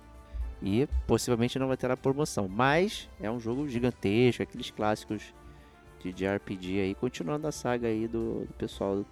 e 0.63 0.89
possivelmente 1.07 1.59
não 1.59 1.69
vai 1.69 1.77
ter 1.77 1.91
a 1.91 1.97
promoção, 1.97 2.49
mas 2.49 3.09
é 3.21 3.31
um 3.31 3.39
jogo 3.39 3.69
gigantesco, 3.69 4.43
aqueles 4.43 4.71
clássicos 4.71 5.35
de, 6.01 6.13
de 6.13 6.27
RPG 6.27 6.81
aí, 6.81 6.95
continuando 6.95 7.47
a 7.47 7.53
saga 7.53 7.89
aí 7.89 8.09
do, 8.09 8.45
do 8.47 8.55
pessoal 8.55 9.05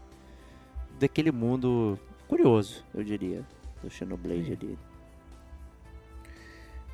daquele 0.98 1.30
mundo 1.30 1.98
curioso, 2.28 2.84
eu 2.94 3.04
diria, 3.04 3.44
do 3.82 3.90
Xenoblade 3.90 4.52
ali. 4.52 4.78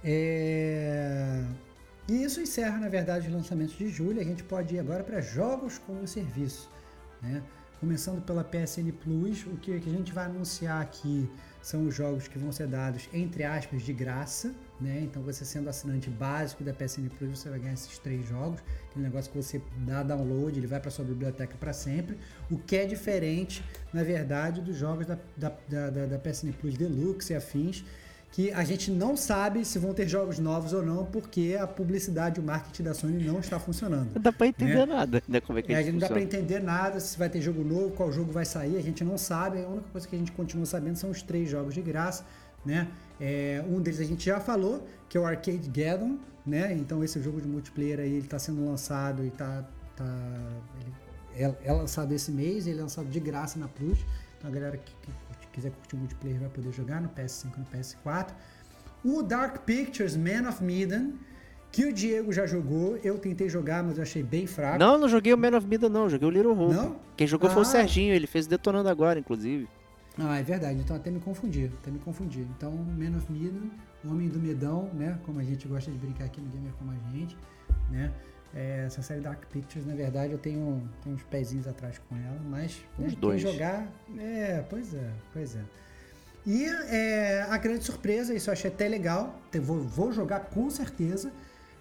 É, 0.03 1.45
E 2.09 2.25
isso 2.25 2.41
encerra, 2.41 2.79
na 2.79 2.89
verdade, 2.89 3.29
os 3.29 3.33
lançamentos 3.33 3.77
de 3.77 3.89
julho. 3.89 4.21
A 4.21 4.25
gente 4.25 4.43
pode 4.43 4.75
ir 4.75 4.79
agora 4.79 5.05
para 5.05 5.21
jogos 5.21 5.79
como 5.79 6.07
serviço. 6.07 6.69
Né? 7.23 7.43
Começando 7.79 8.23
pela 8.23 8.43
PSN 8.43 8.91
Plus, 9.03 9.45
o 9.47 9.57
que 9.57 9.73
a 9.73 9.79
gente 9.79 10.13
vai 10.13 10.25
anunciar 10.25 10.81
aqui 10.81 11.29
são 11.63 11.87
os 11.87 11.95
jogos 11.95 12.27
que 12.27 12.39
vão 12.39 12.51
ser 12.53 12.67
dados, 12.67 13.09
entre 13.13 13.45
aspas, 13.45 13.83
de 13.83 13.93
graça. 13.93 14.53
Né? 14.81 15.01
Então, 15.03 15.23
você 15.23 15.45
sendo 15.45 15.69
assinante 15.69 16.09
básico 16.09 16.65
da 16.65 16.73
PSN 16.73 17.09
Plus, 17.19 17.39
você 17.39 17.51
vai 17.51 17.59
ganhar 17.59 17.75
esses 17.75 17.99
três 17.99 18.27
jogos. 18.27 18.61
Aquele 18.89 19.05
negócio 19.05 19.31
que 19.31 19.37
você 19.37 19.61
dá 19.79 20.03
download, 20.03 20.59
ele 20.59 20.67
vai 20.67 20.81
para 20.81 20.91
sua 20.91 21.05
biblioteca 21.05 21.55
para 21.59 21.73
sempre. 21.73 22.17
O 22.51 22.57
que 22.57 22.77
é 22.77 22.87
diferente, 22.87 23.63
na 23.93 24.03
verdade, 24.03 24.63
dos 24.63 24.77
jogos 24.77 25.07
da, 25.07 25.19
da, 25.37 25.51
da, 25.69 26.07
da- 26.07 26.19
PSN 26.19 26.53
Plus 26.53 26.77
Deluxe 26.79 27.33
e 27.33 27.37
afins, 27.37 27.85
que 28.33 28.53
a 28.53 28.63
gente 28.63 28.91
não 28.91 29.17
sabe 29.17 29.65
se 29.65 29.79
vão 29.79 29.93
ter 29.93 30.09
jogos 30.09 30.39
novos 30.39 30.73
ou 30.73 30.83
não, 30.83 31.05
porque 31.05 31.57
a 31.61 31.67
publicidade 31.67 32.39
o 32.39 32.43
marketing 32.43 32.85
da 32.85 32.95
Sony 32.95 33.25
não 33.25 33.41
está 33.41 33.59
funcionando. 33.59 34.11
Não 34.15 34.23
dá 34.23 34.33
pra 34.33 34.47
entender 34.47 34.75
Né? 34.75 34.87
nada, 34.87 35.23
né? 35.29 35.41
Como 35.41 35.59
é 35.59 35.63
que 35.63 35.73
É, 35.73 35.77
a 35.77 35.83
gente 35.83 35.93
não 35.93 35.99
dá 35.99 36.09
para 36.09 36.23
entender 36.23 36.61
nada 36.61 37.01
se 37.01 37.19
vai 37.19 37.29
ter 37.29 37.41
jogo 37.41 37.65
novo, 37.65 37.91
qual 37.91 38.13
jogo 38.13 38.31
vai 38.31 38.45
sair, 38.45 38.77
a 38.77 38.83
gente 38.83 39.03
não 39.03 39.19
sabe. 39.19 39.63
A 39.65 39.69
única 39.69 39.89
coisa 39.91 40.07
que 40.07 40.15
a 40.15 40.19
gente 40.19 40.31
continua 40.33 40.65
sabendo 40.65 40.97
são 40.97 41.11
os 41.11 41.23
três 41.23 41.51
jogos 41.51 41.75
de 41.75 41.83
graça, 41.83 42.25
né? 42.65 42.89
É, 43.21 43.65
um 43.69 43.81
deles 43.81 44.01
a 44.01 44.05
gente 44.05 44.25
já 44.25 44.39
falou, 44.39 44.87
que 45.09 45.19
é 45.19 45.21
o 45.21 45.27
Arcade 45.27 45.69
Gathon, 45.69 46.17
né? 46.47 46.73
Então 46.73 47.03
esse 47.03 47.21
jogo 47.21 47.41
de 47.41 47.49
multiplayer 47.49 47.99
aí, 47.99 48.11
ele 48.13 48.19
está 48.19 48.39
sendo 48.39 48.65
lançado 48.65 49.25
e 49.25 49.31
tá, 49.31 49.65
tá 49.97 50.05
ele 51.35 51.47
é, 51.47 51.55
é 51.65 51.73
lançado 51.73 52.13
esse 52.13 52.31
mês, 52.31 52.67
ele 52.69 52.79
é 52.79 52.83
lançado 52.83 53.09
de 53.09 53.19
graça 53.19 53.59
na 53.59 53.67
Plus. 53.67 53.99
Então 54.39 54.51
a 54.51 54.55
galera 54.55 54.77
que, 54.77 54.93
que 55.03 55.11
quiser 55.53 55.71
curtir 55.73 55.97
multiplayer 55.97 56.41
vai 56.41 56.49
poder 56.49 56.73
jogar 56.73 57.01
no 57.01 57.09
PS5 57.09 57.53
e 57.57 57.61
no 57.61 57.67
PS4. 57.67 58.31
O 59.05 59.23
Dark 59.23 59.61
Pictures 59.65 60.17
Man 60.17 60.49
of 60.49 60.63
Medan, 60.63 61.13
que 61.73 61.87
o 61.87 61.93
Diego 61.93 62.33
já 62.33 62.47
jogou, 62.47 62.97
eu 62.99 63.19
tentei 63.19 63.49
jogar, 63.49 63.83
mas 63.83 63.97
eu 63.97 64.03
achei 64.03 64.23
bem 64.23 64.47
fraco. 64.47 64.79
Não, 64.79 64.99
não 64.99 65.09
joguei 65.09 65.33
o 65.33 65.39
Man 65.39 65.57
of 65.57 65.67
Mida, 65.67 65.89
não. 65.89 66.09
Joguei 66.09 66.29
o 66.29 66.31
Little 66.31 66.59
Hope. 66.59 66.75
Não? 66.75 66.97
Quem 67.17 67.27
jogou 67.27 67.49
foi 67.49 67.61
o 67.61 67.63
Ah. 67.63 67.65
Serginho, 67.67 68.13
ele 68.15 68.27
fez 68.27 68.47
Detonando 68.47 68.89
Agora, 68.89 69.19
inclusive. 69.19 69.69
Ah, 70.19 70.39
é 70.39 70.43
verdade. 70.43 70.81
Então 70.81 70.95
até 70.97 71.11
me 71.11 71.21
confundi. 71.21 71.71
Até 71.81 71.91
me 71.91 71.99
confundi. 72.01 72.41
Então, 72.57 72.73
Man 72.73 73.17
of 73.17 73.31
Medan, 73.33 73.71
Homem 74.05 74.29
do 74.29 74.39
Medão, 74.39 74.91
né? 74.93 75.19
Como 75.25 75.39
a 75.39 75.43
gente 75.45 75.67
gosta 75.69 75.91
de 75.91 75.97
brincar 75.97 76.25
aqui 76.25 76.41
no 76.41 76.49
Gamer 76.51 76.73
como 76.79 76.91
a 76.91 77.17
gente, 77.17 77.37
né? 77.91 78.13
É, 78.55 78.85
essa 78.87 79.01
série 79.01 79.21
Dark 79.21 79.45
Pictures, 79.47 79.87
na 79.87 79.95
verdade, 79.95 80.33
eu 80.33 80.39
tenho, 80.39 80.83
tenho 81.05 81.15
uns 81.15 81.23
pezinhos 81.25 81.69
atrás 81.69 81.99
com 82.09 82.17
ela, 82.17 82.41
mas 82.49 82.83
né, 82.99 83.09
quem 83.09 83.19
dois. 83.19 83.41
jogar. 83.41 83.87
É, 84.19 84.65
pois 84.69 84.93
é, 84.93 85.11
pois 85.33 85.55
é. 85.55 85.63
E 86.47 86.65
é, 86.65 87.47
a 87.49 87.57
grande 87.59 87.85
surpresa, 87.85 88.35
isso 88.35 88.51
eu 88.51 88.53
achei 88.53 88.71
até 88.71 88.89
legal, 88.89 89.39
vou, 89.63 89.81
vou 89.81 90.13
jogar 90.13 90.41
com 90.47 90.69
certeza, 90.71 91.31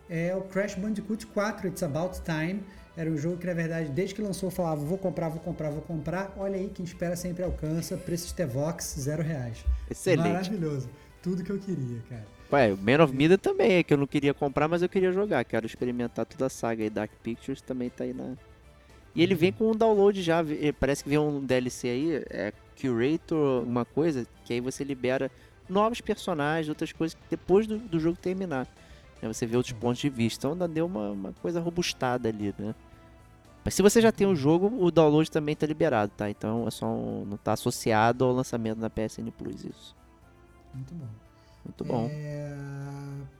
é 0.10 0.36
o 0.36 0.42
Crash 0.42 0.76
Bandicoot 0.76 1.26
4, 1.28 1.68
It's 1.68 1.84
About 1.84 2.22
Time. 2.22 2.64
Era 2.98 3.10
um 3.10 3.18
jogo 3.18 3.38
que, 3.38 3.48
na 3.48 3.54
verdade, 3.54 3.90
desde 3.92 4.16
que 4.16 4.22
lançou, 4.22 4.48
eu 4.48 4.52
falava, 4.52 4.84
vou 4.84 4.98
comprar, 4.98 5.30
vou 5.30 5.40
comprar, 5.40 5.70
vou 5.70 5.82
comprar. 5.82 6.34
Olha 6.36 6.56
aí, 6.56 6.70
quem 6.70 6.84
espera 6.84 7.16
sempre 7.16 7.44
alcança. 7.44 7.96
Preço 7.96 8.28
de 8.28 8.34
Tevox, 8.34 8.96
zero 9.00 9.24
reais. 9.24 9.64
Excelente. 9.90 10.28
Maravilhoso. 10.28 10.90
Tudo 11.22 11.44
que 11.44 11.52
eu 11.52 11.60
queria, 11.60 12.02
cara. 12.10 12.26
Ué, 12.52 12.74
o 12.74 12.78
Man 12.78 13.04
of 13.04 13.16
Mida 13.16 13.38
também 13.38 13.74
é 13.74 13.84
que 13.84 13.94
eu 13.94 13.98
não 13.98 14.08
queria 14.08 14.34
comprar, 14.34 14.68
mas 14.68 14.82
eu 14.82 14.90
queria 14.90 15.12
jogar. 15.12 15.44
Quero 15.46 15.66
experimentar 15.68 16.26
toda 16.26 16.48
a 16.48 16.50
saga 16.50 16.84
aí. 16.84 16.90
Dark 16.90 17.12
Pictures 17.22 17.62
também 17.62 17.90
tá 17.90 18.04
aí 18.04 18.14
na. 18.14 18.36
E 19.16 19.22
ele 19.22 19.36
vem 19.36 19.52
com 19.52 19.72
um 19.72 19.76
download 19.76 20.22
já. 20.22 20.44
eh, 20.44 20.72
Parece 20.72 21.04
que 21.04 21.10
vem 21.10 21.20
um 21.20 21.44
DLC 21.46 21.88
aí, 21.90 22.24
é 22.30 22.54
Curator, 22.80 23.64
uma 23.64 23.86
coisa, 23.86 24.26
que 24.46 24.54
aí 24.54 24.62
você 24.62 24.84
libera 24.84 25.30
novos 25.68 26.02
personagens, 26.02 26.70
outras 26.70 26.92
coisas, 26.92 27.18
depois 27.30 27.68
do, 27.68 27.78
do 27.78 28.00
jogo 28.00 28.18
terminar. 28.18 28.68
né, 29.22 29.28
você 29.32 29.46
vê 29.46 29.56
outros 29.58 29.74
pontos 29.74 30.00
de 30.00 30.10
vista. 30.10 30.40
Então 30.48 30.54
ainda 30.54 30.68
deu 30.68 30.86
uma, 30.88 31.12
uma 31.12 31.34
coisa 31.34 31.60
robustada 31.60 32.30
ali, 32.30 32.54
né? 32.58 32.74
Mas 33.64 33.76
se 33.76 33.82
você 33.82 34.02
já 34.02 34.12
tem 34.12 34.26
o 34.26 34.36
jogo, 34.36 34.68
o 34.84 34.90
download 34.90 35.30
também 35.30 35.56
tá 35.56 35.68
liberado, 35.68 36.12
tá? 36.16 36.30
Então 36.30 36.68
é 36.68 36.72
só 36.72 36.88
um, 36.88 37.26
não 37.26 37.38
tá 37.38 37.54
associado 37.54 38.24
ao 38.26 38.32
lançamento 38.34 38.80
da 38.80 38.90
PSN 38.90 39.32
Plus 39.32 39.64
isso. 39.66 39.96
Muito 40.74 40.96
bom. 40.96 41.08
Muito 41.70 41.86
bom. 41.86 42.10
É, 42.12 42.56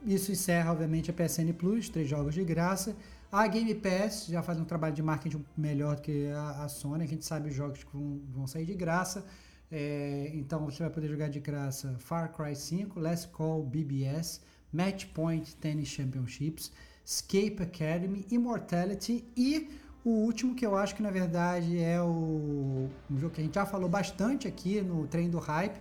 Isso 0.04 0.30
encerra, 0.32 0.72
obviamente, 0.72 1.10
a 1.10 1.14
PSN 1.14 1.52
Plus, 1.52 1.88
três 1.88 2.08
jogos 2.08 2.34
de 2.34 2.44
graça. 2.44 2.96
A 3.30 3.46
Game 3.46 3.72
Pass 3.74 4.26
já 4.26 4.42
faz 4.42 4.58
um 4.58 4.64
trabalho 4.64 4.94
de 4.94 5.02
marketing 5.02 5.44
melhor 5.56 5.96
do 5.96 6.02
que 6.02 6.28
a, 6.30 6.68
Sony. 6.68 7.04
A 7.04 7.06
gente 7.06 7.24
sabe 7.24 7.48
os 7.48 7.54
jogos 7.54 7.84
que 7.84 7.92
vão, 7.92 8.20
vão 8.32 8.46
sair 8.46 8.64
de 8.64 8.74
graça. 8.74 9.24
É, 9.70 10.30
então 10.34 10.64
você 10.64 10.82
vai 10.82 10.90
poder 10.90 11.08
jogar 11.08 11.28
de 11.28 11.38
graça 11.38 11.94
Far 11.98 12.32
Cry 12.32 12.56
5, 12.56 12.98
Last 12.98 13.28
Call 13.28 13.62
BBS, 13.62 14.40
Match 14.72 15.06
Point 15.06 15.54
Tennis 15.56 15.88
Championships, 15.88 16.72
Escape 17.04 17.62
Academy, 17.62 18.26
Immortality 18.30 19.24
e 19.36 19.70
o 20.04 20.10
último 20.10 20.54
que 20.54 20.66
eu 20.66 20.76
acho 20.76 20.96
que 20.96 21.02
na 21.02 21.10
verdade 21.10 21.78
é 21.78 22.00
o 22.00 22.88
um 23.08 23.18
jogo 23.18 23.32
que 23.32 23.40
a 23.40 23.44
gente 23.44 23.54
já 23.54 23.66
falou 23.66 23.88
bastante 23.88 24.48
aqui 24.48 24.80
no 24.80 25.06
Trem 25.06 25.30
do 25.30 25.38
Hype, 25.38 25.78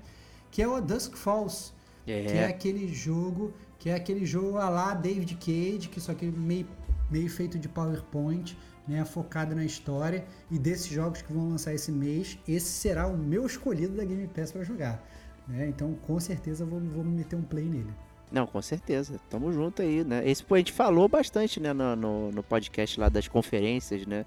que 0.51 0.61
é 0.61 0.67
o 0.67 0.79
Dusk 0.79 1.15
Falls, 1.15 1.73
que 2.05 2.11
é 2.11 2.45
aquele 2.45 2.87
jogo 2.87 3.53
que 3.79 3.89
é 3.89 3.95
aquele 3.95 4.25
jogo 4.25 4.57
a 4.57 4.69
lá 4.69 4.93
David 4.93 5.35
Cage, 5.35 5.87
que 5.89 6.01
só 6.01 6.13
que 6.13 6.25
meio, 6.25 6.67
meio 7.09 7.29
feito 7.29 7.57
de 7.57 7.69
PowerPoint, 7.69 8.57
né, 8.85 9.05
focado 9.05 9.55
na 9.55 9.63
história 9.63 10.25
e 10.51 10.59
desses 10.59 10.87
jogos 10.87 11.21
que 11.21 11.31
vão 11.31 11.49
lançar 11.49 11.73
esse 11.73 11.91
mês, 11.91 12.37
esse 12.47 12.67
será 12.67 13.07
o 13.07 13.17
meu 13.17 13.45
escolhido 13.45 13.95
da 13.95 14.03
Game 14.03 14.27
Pass 14.27 14.51
para 14.51 14.63
jogar, 14.63 15.01
né? 15.47 15.67
Então, 15.69 15.93
com 16.05 16.19
certeza 16.19 16.65
vou, 16.65 16.79
vou 16.79 17.03
meter 17.03 17.37
um 17.37 17.41
play 17.41 17.65
nele. 17.65 17.93
Não, 18.31 18.45
com 18.45 18.61
certeza. 18.61 19.19
Tamo 19.29 19.51
junto 19.51 19.81
aí, 19.81 20.03
né? 20.03 20.27
Esse 20.27 20.45
a 20.47 20.57
gente 20.57 20.73
falou 20.73 21.07
bastante, 21.07 21.59
né, 21.59 21.71
no, 21.71 21.95
no, 21.95 22.31
no 22.31 22.43
podcast 22.43 22.99
lá 22.99 23.09
das 23.09 23.27
conferências, 23.27 24.05
né? 24.05 24.25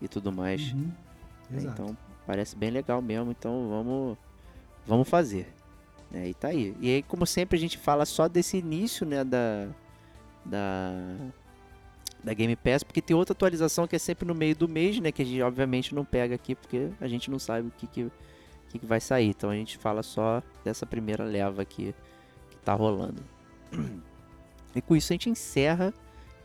E 0.00 0.08
tudo 0.08 0.32
mais. 0.32 0.72
Uhum, 0.72 0.92
exato. 1.54 1.82
Então, 1.82 1.96
parece 2.26 2.56
bem 2.56 2.70
legal 2.70 3.02
mesmo. 3.02 3.30
Então, 3.30 3.68
vamos, 3.68 4.18
vamos 4.86 5.08
fazer. 5.08 5.52
Né? 6.12 6.28
E 6.28 6.34
tá 6.34 6.48
aí. 6.48 6.76
E 6.78 6.90
aí, 6.90 7.02
como 7.02 7.26
sempre, 7.26 7.56
a 7.56 7.60
gente 7.60 7.78
fala 7.78 8.04
só 8.04 8.28
desse 8.28 8.58
início, 8.58 9.06
né, 9.06 9.24
da, 9.24 9.68
da, 10.44 10.92
da 12.22 12.34
Game 12.34 12.54
Pass, 12.54 12.82
porque 12.82 13.00
tem 13.00 13.16
outra 13.16 13.32
atualização 13.32 13.86
que 13.86 13.96
é 13.96 13.98
sempre 13.98 14.28
no 14.28 14.34
meio 14.34 14.54
do 14.54 14.68
mês, 14.68 15.00
né, 15.00 15.10
que 15.10 15.22
a 15.22 15.24
gente 15.24 15.40
obviamente 15.40 15.94
não 15.94 16.04
pega 16.04 16.34
aqui, 16.34 16.54
porque 16.54 16.90
a 17.00 17.08
gente 17.08 17.30
não 17.30 17.38
sabe 17.38 17.68
o 17.68 17.70
que, 17.70 17.86
que, 17.86 18.12
que, 18.68 18.78
que 18.78 18.86
vai 18.86 19.00
sair. 19.00 19.28
Então, 19.28 19.48
a 19.48 19.54
gente 19.54 19.78
fala 19.78 20.02
só 20.02 20.42
dessa 20.62 20.84
primeira 20.84 21.24
leva 21.24 21.62
aqui 21.62 21.94
que 22.50 22.56
tá 22.58 22.74
rolando. 22.74 23.22
E 24.74 24.80
com 24.80 24.96
isso 24.96 25.12
a 25.12 25.14
gente 25.14 25.28
encerra 25.28 25.92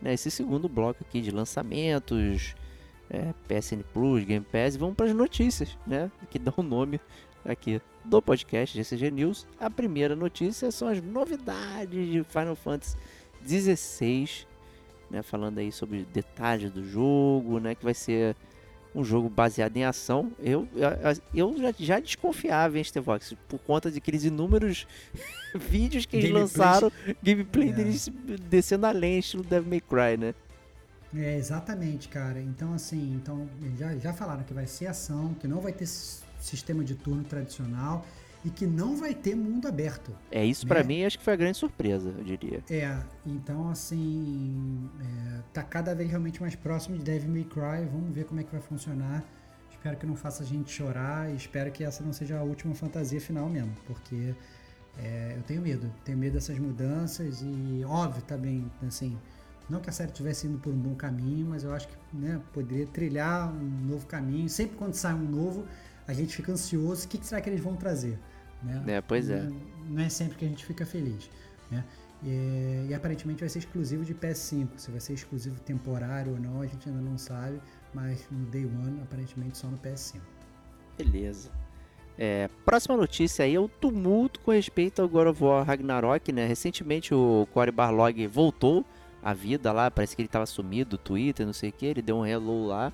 né, 0.01 0.13
esse 0.13 0.29
segundo 0.29 0.67
bloco 0.67 1.01
aqui 1.01 1.21
de 1.21 1.31
lançamentos, 1.31 2.55
é, 3.09 3.33
PSN 3.47 3.83
Plus, 3.93 4.25
Game 4.25 4.45
Pass, 4.45 4.75
e 4.75 4.77
vamos 4.77 4.95
para 4.95 5.05
as 5.05 5.13
notícias, 5.13 5.77
né? 5.87 6.11
Que 6.29 6.37
dão 6.37 6.53
o 6.57 6.61
nome 6.61 6.99
aqui 7.45 7.81
do 8.07 8.21
podcast 8.21 8.75
GCG 8.77 9.11
News. 9.11 9.45
A 9.59 9.69
primeira 9.69 10.15
notícia 10.15 10.71
são 10.71 10.87
as 10.87 11.01
novidades 11.01 12.09
de 12.11 12.23
Final 12.23 12.55
Fantasy 12.55 12.95
XVI, 13.45 14.29
né? 15.11 15.21
Falando 15.21 15.57
aí 15.59 15.71
sobre 15.71 16.05
detalhes 16.13 16.71
do 16.71 16.83
jogo, 16.83 17.59
né? 17.59 17.75
Que 17.75 17.83
vai 17.83 17.93
ser 17.93 18.35
um 18.95 19.03
jogo 19.03 19.29
baseado 19.29 19.75
em 19.77 19.83
ação. 19.83 20.31
Eu, 20.39 20.67
eu, 20.75 21.51
eu 21.51 21.57
já, 21.57 21.73
já 21.77 21.99
desconfiava, 21.99 22.77
hein, 22.77 22.83
Stevox, 22.83 23.33
por 23.47 23.59
conta 23.59 23.91
de 23.91 23.97
aqueles 23.99 24.23
inúmeros 24.23 24.87
vídeos 25.53 26.05
que 26.05 26.17
eles 26.17 26.31
lançaram, 26.31 26.91
gameplay 27.21 27.69
É. 27.69 27.73
deles 27.73 28.09
descendo 28.49 28.85
a 28.87 28.91
lenha, 28.91 29.19
estilo 29.19 29.43
Devil 29.43 29.69
May 29.69 29.81
Cry, 29.81 30.17
né? 30.17 30.33
É, 31.15 31.37
exatamente, 31.37 32.09
cara. 32.09 32.39
Então, 32.41 32.73
assim, 32.73 33.13
então, 33.15 33.47
já, 33.77 33.95
já 33.97 34.13
falaram 34.13 34.43
que 34.43 34.53
vai 34.53 34.67
ser 34.67 34.87
ação, 34.87 35.33
que 35.35 35.47
não 35.47 35.61
vai 35.61 35.71
ter 35.71 35.85
sistema 36.39 36.83
de 36.83 36.95
turno 36.95 37.23
tradicional 37.23 38.05
e 38.45 38.49
que 38.49 38.65
não 38.67 38.95
vai 38.95 39.13
ter 39.13 39.35
mundo 39.35 39.67
aberto. 39.67 40.11
É 40.31 40.45
isso 40.45 40.65
pra 40.67 40.81
Né? 40.81 40.87
mim, 40.87 41.03
acho 41.05 41.17
que 41.17 41.23
foi 41.23 41.33
a 41.33 41.35
grande 41.37 41.57
surpresa, 41.57 42.13
eu 42.17 42.23
diria. 42.23 42.63
É, 42.69 42.97
então, 43.25 43.69
assim, 43.69 44.89
é, 45.01 45.39
tá 45.53 45.63
cada 45.63 45.93
vez 45.95 46.09
realmente 46.09 46.39
mais 46.39 46.55
próximo 46.55 46.97
de 46.97 47.03
Devil 47.03 47.29
May 47.29 47.43
Cry. 47.43 47.85
Vamos 47.91 48.13
ver 48.13 48.25
como 48.25 48.39
é 48.39 48.43
que 48.43 48.51
vai 48.51 48.61
funcionar. 48.61 49.23
Espero 49.71 49.97
que 49.97 50.05
não 50.05 50.15
faça 50.15 50.43
a 50.43 50.45
gente 50.45 50.71
chorar 50.71 51.29
e 51.31 51.35
espero 51.35 51.71
que 51.71 51.83
essa 51.83 52.03
não 52.03 52.13
seja 52.13 52.37
a 52.39 52.43
última 52.43 52.73
fantasia 52.73 53.19
final 53.21 53.47
mesmo, 53.49 53.71
porque 53.85 54.33
é, 54.97 55.33
eu 55.35 55.43
tenho 55.43 55.61
medo. 55.61 55.91
Tenho 56.03 56.17
medo 56.17 56.33
dessas 56.33 56.57
mudanças 56.57 57.41
e, 57.41 57.83
óbvio, 57.85 58.21
também, 58.23 58.69
assim, 58.87 59.17
não 59.69 59.79
que 59.81 59.89
a 59.89 59.93
série 59.93 60.11
estivesse 60.11 60.47
indo 60.47 60.57
por 60.57 60.73
um 60.73 60.77
bom 60.77 60.95
caminho, 60.95 61.47
mas 61.47 61.63
eu 61.63 61.73
acho 61.73 61.87
que 61.87 61.95
né, 62.13 62.39
poderia 62.53 62.85
trilhar 62.87 63.51
um 63.53 63.85
novo 63.87 64.05
caminho. 64.07 64.47
Sempre 64.49 64.77
quando 64.77 64.93
sai 64.93 65.13
um 65.13 65.29
novo, 65.29 65.65
a 66.07 66.13
gente 66.13 66.35
fica 66.35 66.51
ansioso. 66.51 67.05
O 67.05 67.07
que, 67.09 67.17
que 67.17 67.25
será 67.25 67.41
que 67.41 67.49
eles 67.49 67.61
vão 67.61 67.75
trazer? 67.75 68.17
Né? 68.63 68.83
É, 68.87 69.01
pois 69.01 69.29
é. 69.29 69.43
Não, 69.43 69.61
não 69.89 70.01
é 70.01 70.09
sempre 70.09 70.37
que 70.37 70.45
a 70.45 70.47
gente 70.47 70.65
fica 70.65 70.85
feliz. 70.85 71.29
Né? 71.69 71.83
E, 72.23 72.87
e 72.89 72.93
aparentemente 72.93 73.41
vai 73.41 73.49
ser 73.49 73.59
exclusivo 73.59 74.03
de 74.03 74.15
PS5. 74.15 74.69
Se 74.77 74.91
vai 74.91 74.99
ser 74.99 75.13
exclusivo 75.13 75.59
temporário 75.59 76.33
ou 76.33 76.39
não, 76.39 76.61
a 76.61 76.65
gente 76.65 76.89
ainda 76.89 77.01
não 77.01 77.17
sabe. 77.17 77.59
Mas 77.93 78.25
no 78.31 78.45
Day 78.45 78.65
One, 78.65 79.01
aparentemente 79.01 79.57
só 79.57 79.67
no 79.67 79.77
PS5. 79.77 80.19
Beleza. 80.97 81.51
É, 82.17 82.49
próxima 82.65 82.97
notícia 82.97 83.45
aí 83.45 83.53
é 83.53 83.59
o 83.59 83.67
tumulto 83.67 84.39
com 84.39 84.51
respeito 84.51 85.01
ao 85.01 85.07
God 85.07 85.27
of 85.27 85.43
War 85.43 85.63
Ragnarok, 85.63 86.31
né? 86.31 86.47
Recentemente 86.47 87.13
o 87.13 87.47
Cory 87.53 87.71
Barlog 87.71 88.25
voltou 88.25 88.83
à 89.21 89.35
vida 89.35 89.71
lá, 89.71 89.91
parece 89.91 90.15
que 90.15 90.23
ele 90.23 90.27
estava 90.27 90.47
sumido 90.47 90.91
do 90.91 90.97
Twitter, 90.97 91.45
não 91.45 91.53
sei 91.53 91.69
o 91.69 91.73
que, 91.73 91.85
ele 91.85 92.01
deu 92.01 92.17
um 92.17 92.25
hello 92.25 92.65
lá. 92.65 92.91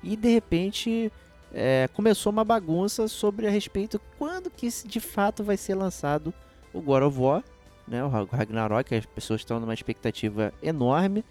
E 0.00 0.16
de 0.16 0.32
repente 0.32 1.10
é, 1.52 1.88
começou 1.92 2.32
uma 2.32 2.44
bagunça 2.44 3.08
sobre 3.08 3.46
a 3.46 3.50
respeito 3.50 4.00
quando 4.18 4.50
que 4.50 4.68
de 4.86 5.00
fato 5.00 5.44
vai 5.44 5.56
ser 5.56 5.74
lançado 5.74 6.32
o 6.72 6.80
God 6.80 7.02
of 7.02 7.18
War, 7.18 7.44
né? 7.86 8.02
O 8.04 8.08
Ra- 8.08 8.26
Ragnarok, 8.30 8.94
as 8.94 9.06
pessoas 9.06 9.40
estão 9.40 9.60
numa 9.60 9.74
expectativa 9.74 10.52
enorme, 10.62 11.24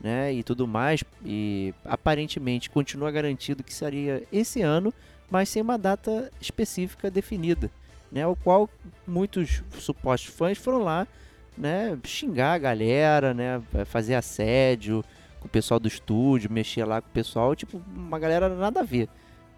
né? 0.00 0.32
E 0.32 0.42
tudo 0.42 0.66
mais. 0.66 1.04
E 1.24 1.72
aparentemente 1.84 2.68
continua 2.70 3.10
garantido 3.10 3.62
que 3.62 3.72
seria 3.74 4.22
esse 4.32 4.62
ano 4.62 4.92
mas 5.30 5.50
sem 5.50 5.60
uma 5.60 5.76
data 5.76 6.32
específica 6.40 7.10
definida, 7.10 7.70
né? 8.10 8.26
O 8.26 8.34
qual 8.34 8.68
muitos 9.06 9.62
supostos 9.78 10.34
fãs 10.34 10.56
foram 10.56 10.78
lá, 10.78 11.06
né, 11.54 11.98
xingar 12.02 12.54
a 12.54 12.58
galera, 12.58 13.34
né, 13.34 13.60
fazer 13.84 14.14
assédio 14.14 15.04
com 15.38 15.46
o 15.46 15.50
pessoal 15.50 15.78
do 15.78 15.86
estúdio, 15.86 16.50
mexer 16.50 16.84
lá 16.86 17.02
com 17.02 17.08
o 17.08 17.12
pessoal, 17.12 17.54
tipo, 17.54 17.82
uma 17.94 18.18
galera 18.18 18.48
nada 18.48 18.80
a 18.80 18.84
ver, 18.84 19.06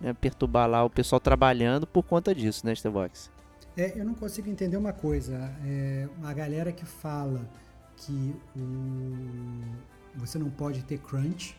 né, 0.00 0.12
perturbar 0.14 0.68
lá 0.68 0.84
o 0.84 0.90
pessoal 0.90 1.20
trabalhando 1.20 1.86
por 1.86 2.02
conta 2.02 2.34
disso, 2.34 2.64
né, 2.64 2.74
Stevox? 2.74 3.30
É, 3.76 3.98
eu 3.98 4.04
não 4.04 4.14
consigo 4.14 4.48
entender 4.48 4.76
uma 4.76 4.92
coisa. 4.92 5.52
É, 5.64 6.08
a 6.22 6.32
galera 6.32 6.72
que 6.72 6.84
fala 6.84 7.48
que 7.96 8.34
o, 8.56 9.60
você 10.16 10.38
não 10.38 10.50
pode 10.50 10.82
ter 10.82 10.98
crunch, 10.98 11.56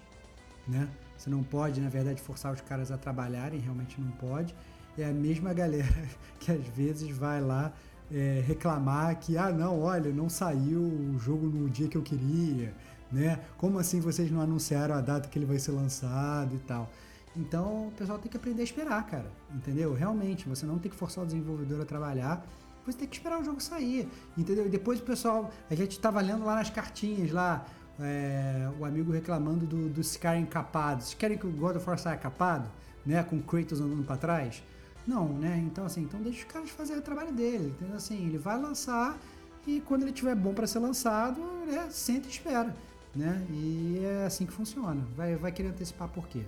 né? 0.67 0.87
Você 1.17 1.29
não 1.29 1.43
pode, 1.43 1.79
na 1.79 1.89
verdade, 1.89 2.21
forçar 2.21 2.51
os 2.51 2.61
caras 2.61 2.91
a 2.91 2.97
trabalharem, 2.97 3.59
realmente 3.59 3.99
não 4.01 4.11
pode. 4.11 4.55
É 4.97 5.05
a 5.05 5.13
mesma 5.13 5.53
galera 5.55 6.09
que 6.39 6.51
às 6.51 6.65
vezes 6.67 7.09
vai 7.15 7.39
lá 7.39 7.71
é, 8.11 8.43
reclamar 8.45 9.17
que, 9.19 9.37
ah, 9.37 9.51
não, 9.51 9.81
olha, 9.81 10.11
não 10.11 10.29
saiu 10.29 10.81
o 10.81 11.17
jogo 11.19 11.47
no 11.47 11.69
dia 11.69 11.87
que 11.87 11.97
eu 11.97 12.01
queria, 12.01 12.73
né? 13.11 13.39
Como 13.57 13.79
assim 13.79 13.99
vocês 13.99 14.29
não 14.29 14.41
anunciaram 14.41 14.95
a 14.95 15.01
data 15.01 15.29
que 15.29 15.39
ele 15.39 15.45
vai 15.45 15.59
ser 15.59 15.71
lançado 15.71 16.55
e 16.55 16.59
tal? 16.59 16.89
Então 17.35 17.87
o 17.87 17.91
pessoal 17.91 18.19
tem 18.19 18.29
que 18.29 18.37
aprender 18.37 18.61
a 18.61 18.63
esperar, 18.63 19.05
cara. 19.07 19.31
Entendeu? 19.53 19.93
Realmente, 19.93 20.47
você 20.47 20.65
não 20.65 20.77
tem 20.79 20.91
que 20.91 20.97
forçar 20.97 21.23
o 21.23 21.27
desenvolvedor 21.27 21.81
a 21.81 21.85
trabalhar. 21.85 22.45
Você 22.85 22.97
tem 22.97 23.07
que 23.07 23.15
esperar 23.15 23.39
o 23.39 23.43
jogo 23.43 23.61
sair. 23.61 24.09
Entendeu? 24.37 24.65
E 24.65 24.69
depois 24.69 24.99
o 24.99 25.03
pessoal. 25.03 25.51
A 25.69 25.75
gente 25.75 25.99
tava 25.99 26.19
lendo 26.21 26.43
lá 26.45 26.55
nas 26.55 26.69
cartinhas 26.69 27.31
lá. 27.31 27.65
é, 27.99 28.69
o 28.79 28.85
amigo 28.85 29.11
reclamando 29.11 29.65
do, 29.65 29.89
dos 29.89 30.17
caras 30.17 30.41
encapados. 30.41 31.05
Vocês 31.05 31.15
querem 31.15 31.37
que 31.37 31.45
o 31.47 31.51
God 31.51 31.75
of 31.77 31.87
War 31.87 31.97
saia 31.97 32.17
capado? 32.17 32.69
Né? 33.05 33.21
Com 33.23 33.41
Kratos 33.41 33.79
andando 33.79 34.03
pra 34.03 34.17
trás? 34.17 34.63
Não, 35.07 35.27
né? 35.29 35.57
Então 35.65 35.85
assim, 35.85 36.01
então 36.03 36.21
deixa 36.21 36.39
os 36.39 36.51
caras 36.51 36.69
fazer 36.69 36.97
o 36.97 37.01
trabalho 37.01 37.31
dele. 37.31 37.69
Entendeu? 37.69 37.95
Assim, 37.95 38.27
ele 38.27 38.37
vai 38.37 38.59
lançar 38.59 39.17
e 39.65 39.79
quando 39.81 40.03
ele 40.03 40.11
tiver 40.11 40.35
bom 40.35 40.53
para 40.53 40.65
ser 40.65 40.79
lançado, 40.79 41.39
né, 41.67 41.87
senta 41.89 42.27
e 42.27 42.31
espera. 42.31 42.75
Né? 43.15 43.45
E 43.49 44.01
é 44.03 44.25
assim 44.25 44.45
que 44.45 44.53
funciona. 44.53 45.05
Vai, 45.15 45.35
vai 45.35 45.51
querer 45.51 45.69
antecipar 45.69 46.07
por 46.07 46.27
quê? 46.27 46.43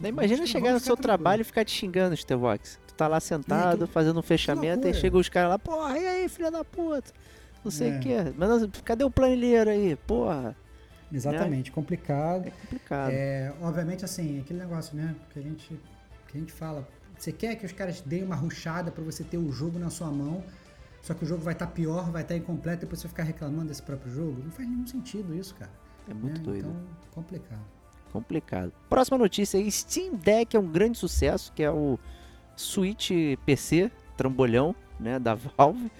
Daí 0.00 0.10
imagina 0.10 0.36
vamos- 0.38 0.50
chegar 0.50 0.72
no 0.72 0.80
seu 0.80 0.96
trabalho 0.96 1.40
e 1.40 1.44
ficar 1.44 1.64
te 1.64 1.72
xingando, 1.72 2.16
Stevox. 2.16 2.78
Tu 2.86 2.94
tá 2.94 3.06
lá 3.08 3.20
sentado, 3.20 3.86
que- 3.86 3.92
fazendo 3.92 4.18
um 4.18 4.22
fechamento, 4.22 4.82
e 4.82 4.84
loucura. 4.84 4.94
chega 4.94 5.16
os 5.16 5.28
caras 5.28 5.50
lá, 5.50 5.58
porra, 5.58 5.98
e 5.98 6.06
aí, 6.06 6.28
filha 6.28 6.50
da 6.50 6.64
puta? 6.64 7.12
Não 7.64 7.70
sei 7.70 7.92
o 7.92 7.94
É. 7.94 7.98
que. 7.98 8.14
Mas 8.36 8.48
não, 8.48 8.70
cadê 8.84 9.04
o 9.04 9.10
planilheiro 9.10 9.70
aí? 9.70 9.96
Porra, 10.06 10.54
Exatamente, 11.12 11.72
complicado. 11.72 12.46
é 12.46 12.50
complicado. 12.50 13.10
É, 13.10 13.52
obviamente, 13.60 14.04
assim, 14.04 14.40
aquele 14.40 14.58
negócio, 14.60 14.96
né? 14.96 15.14
Que 15.32 15.38
a 15.38 15.42
gente, 15.42 15.80
que 16.28 16.36
a 16.36 16.40
gente 16.40 16.52
fala. 16.52 16.86
Você 17.18 17.32
quer 17.32 17.56
que 17.56 17.66
os 17.66 17.72
caras 17.72 18.00
deem 18.02 18.22
uma 18.22 18.36
ruchada 18.36 18.92
para 18.92 19.02
você 19.02 19.24
ter 19.24 19.38
o 19.38 19.50
jogo 19.50 19.78
na 19.78 19.90
sua 19.90 20.08
mão, 20.10 20.44
só 21.02 21.14
que 21.14 21.24
o 21.24 21.26
jogo 21.26 21.42
vai 21.42 21.52
estar 21.54 21.66
pior, 21.68 22.10
vai 22.12 22.22
estar 22.22 22.36
incompleto, 22.36 22.82
depois 22.82 23.00
você 23.00 23.08
ficar 23.08 23.24
reclamando 23.24 23.66
desse 23.68 23.82
próprio 23.82 24.12
jogo. 24.12 24.40
Não 24.44 24.50
faz 24.52 24.68
nenhum 24.68 24.86
sentido 24.86 25.34
isso, 25.34 25.54
cara. 25.56 25.70
É 26.08 26.14
muito 26.14 26.38
né? 26.38 26.44
doido. 26.44 26.68
Então, 26.68 26.76
complicado. 27.12 27.60
Complicado. 28.12 28.72
Próxima 28.88 29.18
notícia 29.18 29.58
Steam 29.70 30.14
Deck 30.14 30.56
é 30.56 30.60
um 30.60 30.66
grande 30.66 30.98
sucesso, 30.98 31.52
que 31.54 31.62
é 31.62 31.70
o 31.70 31.98
Switch 32.56 33.10
PC, 33.44 33.90
trambolhão, 34.16 34.74
né, 34.98 35.18
da 35.18 35.34
Valve, 35.34 35.90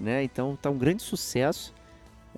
né? 0.00 0.22
Então 0.22 0.56
tá 0.60 0.70
um 0.70 0.78
grande 0.78 1.02
sucesso. 1.02 1.74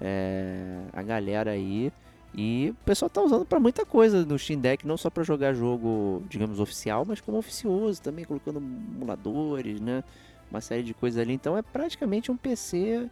É, 0.00 0.80
a 0.92 1.02
galera 1.02 1.50
aí 1.50 1.92
e 2.34 2.70
o 2.70 2.84
pessoal 2.84 3.10
tá 3.10 3.20
usando 3.20 3.44
para 3.44 3.58
muita 3.58 3.84
coisa 3.84 4.24
no 4.24 4.38
Steam 4.38 4.60
Deck, 4.60 4.86
não 4.86 4.96
só 4.96 5.10
para 5.10 5.22
jogar 5.22 5.52
jogo, 5.52 6.22
digamos, 6.28 6.60
oficial, 6.60 7.04
mas 7.04 7.20
como 7.20 7.38
oficioso 7.38 8.00
também, 8.00 8.24
colocando 8.24 8.58
emuladores, 8.58 9.80
né? 9.80 10.04
Uma 10.50 10.60
série 10.60 10.82
de 10.82 10.94
coisas 10.94 11.20
ali. 11.20 11.32
Então 11.34 11.56
é 11.56 11.62
praticamente 11.62 12.30
um 12.30 12.36
PC 12.36 13.08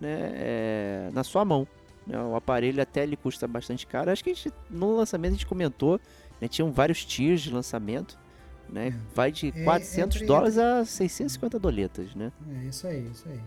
né, 0.00 0.32
é, 0.34 1.10
na 1.12 1.22
sua 1.22 1.44
mão. 1.44 1.66
Né? 2.06 2.18
O 2.20 2.36
aparelho 2.36 2.82
até 2.82 3.02
ele 3.02 3.16
custa 3.16 3.46
bastante 3.48 3.86
caro. 3.86 4.10
Acho 4.10 4.22
que 4.22 4.30
a 4.30 4.34
gente, 4.34 4.52
no 4.70 4.96
lançamento 4.96 5.30
a 5.30 5.34
gente 5.34 5.46
comentou, 5.46 6.00
né, 6.40 6.48
tinham 6.48 6.70
vários 6.72 7.04
tiers 7.04 7.40
de 7.42 7.50
lançamento. 7.52 8.18
Né? 8.68 8.88
É. 8.88 9.14
Vai 9.14 9.30
de 9.30 9.48
É, 9.54 9.64
400 9.64 10.16
entre- 10.16 10.26
dólares 10.26 10.56
a 10.58 10.84
650 10.84 11.58
doletas, 11.58 12.14
né? 12.14 12.32
É 12.62 12.64
isso 12.64 12.86
aí, 12.86 13.06
isso 13.10 13.28
aí. 13.28 13.40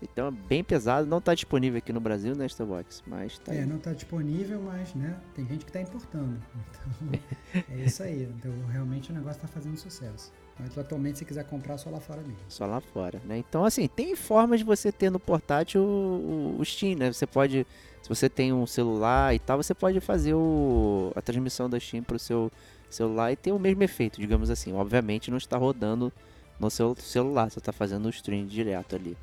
Então 0.00 0.28
é 0.28 0.30
bem 0.30 0.62
pesado, 0.62 1.08
não 1.08 1.18
está 1.18 1.34
disponível 1.34 1.78
aqui 1.78 1.92
no 1.92 1.98
Brasil, 2.00 2.32
né, 2.36 2.46
Starbox? 2.46 3.02
Mas 3.04 3.36
tá 3.40 3.52
É, 3.52 3.60
aí. 3.60 3.66
não 3.66 3.78
tá 3.78 3.92
disponível, 3.92 4.60
mas 4.62 4.94
né, 4.94 5.16
tem 5.34 5.44
gente 5.46 5.64
que 5.64 5.72
tá 5.72 5.80
importando. 5.80 6.40
Então, 7.50 7.74
é 7.76 7.84
isso 7.84 8.02
aí. 8.02 8.22
Então, 8.36 8.52
realmente 8.70 9.10
o 9.10 9.14
negócio 9.14 9.40
tá 9.40 9.48
fazendo 9.48 9.76
sucesso. 9.76 10.32
Mas 10.58 10.76
atualmente, 10.76 11.18
se 11.18 11.24
quiser 11.24 11.44
comprar, 11.44 11.78
só 11.78 11.88
lá 11.88 12.00
fora 12.00 12.20
mesmo. 12.20 12.38
Só 12.48 12.66
lá 12.66 12.80
fora, 12.80 13.20
né? 13.24 13.38
Então, 13.38 13.64
assim, 13.64 13.86
tem 13.86 14.16
formas 14.16 14.60
de 14.60 14.66
você 14.66 14.90
ter 14.90 15.10
no 15.10 15.20
portátil 15.20 15.82
o, 15.82 16.56
o 16.58 16.64
Steam, 16.64 16.96
né? 16.96 17.12
Você 17.12 17.26
pode, 17.26 17.66
se 18.02 18.08
você 18.08 18.28
tem 18.28 18.52
um 18.52 18.66
celular 18.66 19.34
e 19.34 19.38
tal, 19.38 19.62
você 19.62 19.74
pode 19.74 20.00
fazer 20.00 20.34
o, 20.34 21.12
a 21.14 21.22
transmissão 21.22 21.70
da 21.70 21.78
Steam 21.78 22.02
pro 22.02 22.18
seu 22.18 22.50
celular 22.90 23.30
e 23.32 23.36
ter 23.36 23.52
o 23.52 23.58
mesmo 23.58 23.82
efeito, 23.82 24.20
digamos 24.20 24.50
assim. 24.50 24.72
Obviamente 24.72 25.30
não 25.30 25.38
está 25.38 25.56
rodando 25.56 26.12
no 26.58 26.70
seu 26.70 26.94
celular, 26.96 27.50
você 27.50 27.60
está 27.60 27.72
fazendo 27.72 28.06
o 28.06 28.10
stream 28.10 28.46
direto 28.46 28.96
ali, 28.96 29.16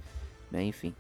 né? 0.49 0.64
Enfim. 0.64 0.94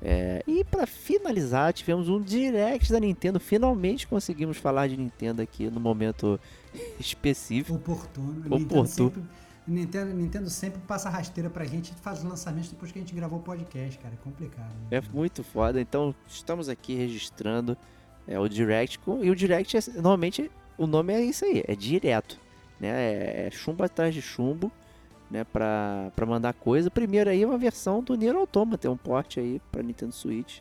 É, 0.00 0.44
e 0.46 0.62
para 0.64 0.86
finalizar, 0.86 1.72
tivemos 1.72 2.08
um 2.08 2.20
direct 2.20 2.92
da 2.92 3.00
Nintendo. 3.00 3.40
Finalmente 3.40 4.06
conseguimos 4.06 4.56
falar 4.56 4.86
de 4.86 4.96
Nintendo 4.96 5.42
aqui 5.42 5.68
no 5.70 5.80
momento 5.80 6.38
específico. 7.00 7.76
Oportuno. 7.76 8.54
Oportuno. 8.54 9.28
Nintendo 9.68 10.06
sempre, 10.08 10.22
Nintendo, 10.22 10.50
sempre 10.50 10.80
passa 10.86 11.08
rasteira 11.10 11.50
pra 11.50 11.64
gente 11.64 11.90
e 11.90 11.94
faz 12.00 12.18
os 12.18 12.24
lançamentos 12.24 12.70
depois 12.70 12.90
que 12.90 12.98
a 12.98 13.02
gente 13.02 13.14
gravou 13.14 13.38
o 13.38 13.42
podcast, 13.42 13.98
cara. 13.98 14.14
É 14.14 14.24
complicado. 14.24 14.72
né? 14.90 14.98
É 14.98 15.02
muito 15.12 15.44
foda. 15.44 15.80
Então, 15.80 16.14
estamos 16.26 16.68
aqui 16.68 16.94
registrando 16.94 17.76
é, 18.26 18.38
o 18.38 18.48
Direct. 18.48 18.98
E 19.22 19.30
o 19.30 19.36
Direct, 19.36 19.76
é- 19.76 19.80
normalmente, 19.96 20.50
o 20.76 20.86
nome 20.86 21.12
é 21.12 21.20
isso 21.22 21.44
aí, 21.44 21.62
é 21.66 21.74
direto. 21.74 22.38
Né? 22.80 22.88
É, 22.88 23.46
é 23.46 23.50
chumbo 23.50 23.82
atrás 23.84 24.14
de 24.14 24.22
chumbo, 24.22 24.70
né? 25.30 25.44
Pra, 25.44 26.10
pra 26.16 26.24
mandar 26.24 26.54
coisa. 26.54 26.90
Primeiro 26.90 27.28
aí 27.28 27.42
é 27.42 27.46
uma 27.46 27.58
versão 27.58 28.02
do 28.02 28.14
Nier 28.14 28.34
Automata, 28.36 28.78
tem 28.78 28.90
um 28.90 28.96
porte 28.96 29.38
aí 29.40 29.60
pra 29.70 29.82
Nintendo 29.82 30.12
Switch. 30.12 30.60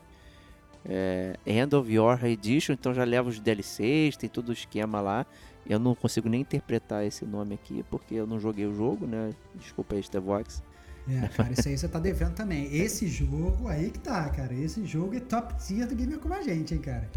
É, 0.90 1.36
End 1.46 1.76
of 1.76 1.92
Your 1.92 2.24
Edition, 2.24 2.74
então 2.74 2.94
já 2.94 3.04
leva 3.04 3.28
os 3.28 3.40
DLCs, 3.40 4.16
tem 4.16 4.30
todo 4.30 4.50
o 4.50 4.54
esquema 4.54 5.02
lá. 5.02 5.26
Eu 5.70 5.80
não 5.80 5.94
consigo 5.96 6.30
nem 6.30 6.42
interpretar 6.42 7.06
esse 7.06 7.26
nome 7.26 7.56
aqui, 7.56 7.84
porque 7.90 8.16
eu 8.16 8.26
não 8.28 8.40
joguei 8.40 8.66
o 8.66 8.74
jogo, 8.76 9.06
né? 9.06 9.32
Desculpa 9.56 9.96
aí, 9.96 10.04
Stevox. 10.04 10.62
É, 11.10 11.28
cara, 11.30 11.54
isso 11.54 11.68
aí 11.68 11.78
você 11.78 11.88
tá 11.88 12.00
devendo 12.00 12.34
também. 12.34 12.74
Esse 12.76 13.08
jogo 13.08 13.68
aí 13.68 13.90
que 13.90 14.00
tá, 14.00 14.30
cara. 14.30 14.54
Esse 14.54 14.86
jogo 14.86 15.16
é 15.16 15.20
top 15.20 15.56
tier 15.56 15.88
do 15.88 15.96
Gamer 15.96 16.20
Como 16.20 16.34
a 16.34 16.42
Gente, 16.42 16.74
hein, 16.74 16.82
cara. 16.82 17.10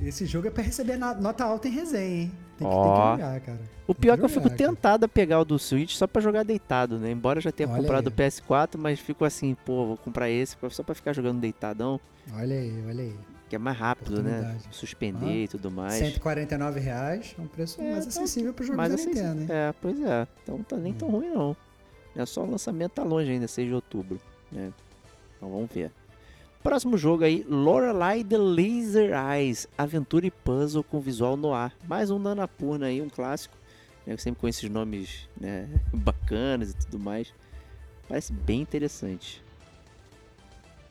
Esse 0.00 0.26
jogo 0.26 0.46
é 0.46 0.50
pra 0.50 0.62
receber 0.62 0.96
nota 0.96 1.44
alta 1.44 1.68
em 1.68 1.72
resenha, 1.72 2.22
hein. 2.24 2.32
Tem 2.58 2.66
que, 2.68 2.74
tem 2.74 2.82
Ó. 2.82 3.16
que 3.16 3.22
jogar, 3.22 3.40
cara. 3.40 3.60
O 3.86 3.94
Tem 3.94 4.00
pior 4.00 4.12
é 4.12 4.16
que 4.16 4.20
que 4.20 4.24
eu 4.24 4.28
fico 4.28 4.48
cara. 4.50 4.56
tentado 4.56 5.04
a 5.04 5.08
pegar 5.08 5.40
o 5.40 5.44
do 5.44 5.58
Switch 5.58 5.94
só 5.94 6.06
pra 6.06 6.20
jogar 6.22 6.42
deitado, 6.44 6.98
né? 6.98 7.10
Embora 7.10 7.38
eu 7.38 7.42
já 7.42 7.50
tenha 7.52 7.68
Olha 7.68 7.80
comprado 7.80 8.08
aí. 8.08 8.12
o 8.12 8.16
PS4, 8.16 8.76
mas 8.78 9.00
fico 9.00 9.24
assim, 9.24 9.56
pô, 9.64 9.86
vou 9.86 9.96
comprar 9.96 10.30
esse 10.30 10.56
só 10.70 10.82
pra 10.82 10.94
ficar 10.94 11.12
jogando 11.12 11.40
deitadão, 11.40 12.00
Olha 12.34 12.56
aí, 12.56 12.84
olha 12.86 13.04
aí. 13.04 13.14
Que 13.48 13.54
é 13.56 13.58
mais 13.58 13.76
rápido, 13.78 14.22
né? 14.22 14.58
Suspender 14.70 15.26
Ah. 15.26 15.44
e 15.44 15.48
tudo 15.48 15.70
mais. 15.70 15.94
149 15.94 16.80
reais 16.80 17.34
é 17.38 17.40
um 17.42 17.46
preço 17.46 17.80
É, 17.80 17.92
mais 17.92 18.04
tá- 18.04 18.08
acessível 18.08 18.52
pro 18.52 18.64
jogo 18.64 18.76
Mas 18.76 18.90
da 18.90 18.96
Nintendo, 18.96 19.42
hein? 19.42 19.46
é, 19.50 19.72
pois 19.80 20.00
é. 20.02 20.26
Então 20.42 20.62
tá 20.62 20.76
nem 20.76 20.92
Hum. 20.92 20.96
tão 20.96 21.08
ruim 21.10 21.28
não. 21.30 21.56
É 22.16 22.24
só 22.26 22.42
o 22.44 22.50
lançamento 22.50 22.92
tá 22.92 23.02
longe 23.02 23.30
ainda, 23.30 23.46
6 23.46 23.68
de 23.68 23.74
outubro, 23.74 24.20
né? 24.50 24.72
Então 25.36 25.50
vamos 25.50 25.70
ver. 25.70 25.92
Próximo 26.62 26.98
jogo 26.98 27.22
aí, 27.22 27.44
Lorelai 27.48 28.24
The 28.24 28.38
Laser 28.38 29.10
Eyes, 29.14 29.68
aventura 29.78 30.26
e 30.26 30.30
puzzle 30.32 30.82
com 30.82 30.98
visual 30.98 31.36
no 31.36 31.52
ar. 31.54 31.72
Mais 31.86 32.10
um 32.10 32.18
Nanapurna 32.18 32.86
aí, 32.86 33.00
um 33.00 33.08
clássico. 33.08 33.54
né, 34.06 34.16
sempre 34.16 34.40
com 34.40 34.46
esses 34.48 34.68
nomes 34.70 35.28
né, 35.40 35.68
bacanas 35.92 36.70
e 36.70 36.74
tudo 36.76 36.98
mais. 36.98 37.32
Parece 38.08 38.32
bem 38.32 38.60
interessante. 38.60 39.42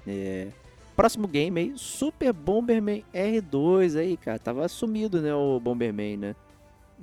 É, 0.08 0.50
Próximo 0.96 1.28
game 1.28 1.60
aí, 1.60 1.74
Super 1.76 2.32
Bomberman 2.32 3.04
R2 3.14 3.98
aí, 4.00 4.16
cara. 4.18 4.40
Tava 4.40 4.68
sumido, 4.68 5.22
né, 5.22 5.34
o 5.34 5.60
Bomberman, 5.60 6.18
né? 6.18 6.36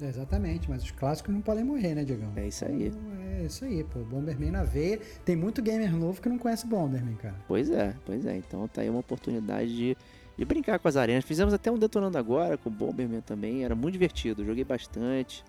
É, 0.01 0.07
Exatamente, 0.07 0.71
mas 0.71 0.83
os 0.83 0.91
clássicos 0.91 1.35
não 1.35 1.43
podem 1.43 1.63
morrer, 1.63 1.95
né, 1.95 2.03
Diegão? 2.03 2.33
É 2.37 2.47
isso 2.49 2.65
aí. 2.65 2.87
Então, 2.87 3.01
É 3.39 3.45
isso 3.45 3.65
aí, 3.65 3.85
pô. 3.85 3.99
Bomberman 4.01 4.51
na 4.51 4.65
veia. 4.65 4.99
Tem 5.25 5.37
muito 5.37 5.61
gamer 5.61 5.95
novo 5.95 6.21
que 6.23 6.29
não 6.29 6.39
conhece 6.39 6.67
Bomberman, 6.67 7.15
cara. 7.17 7.35
Pois 7.47 7.69
é, 7.71 7.95
pois 8.07 8.25
é. 8.25 8.37
Então 8.37 8.67
tá 8.69 8.81
aí 8.81 8.89
uma 8.89 9.01
oportunidade 9.01 9.77
de, 9.77 9.97
de 10.39 10.45
brincar 10.47 10.79
com 10.79 10.89
as 10.89 10.97
arenas. 10.97 11.25
Fizemos 11.25 11.53
até 11.53 11.71
um 11.71 11.77
Detonando 11.79 12.17
Agora 12.17 12.57
com 12.57 12.71
o 12.71 12.73
Bomberman 12.73 13.21
também. 13.21 13.65
Era 13.65 13.75
muito 13.75 13.93
divertido, 13.93 14.45
joguei 14.47 14.65
bastante. 14.65 15.45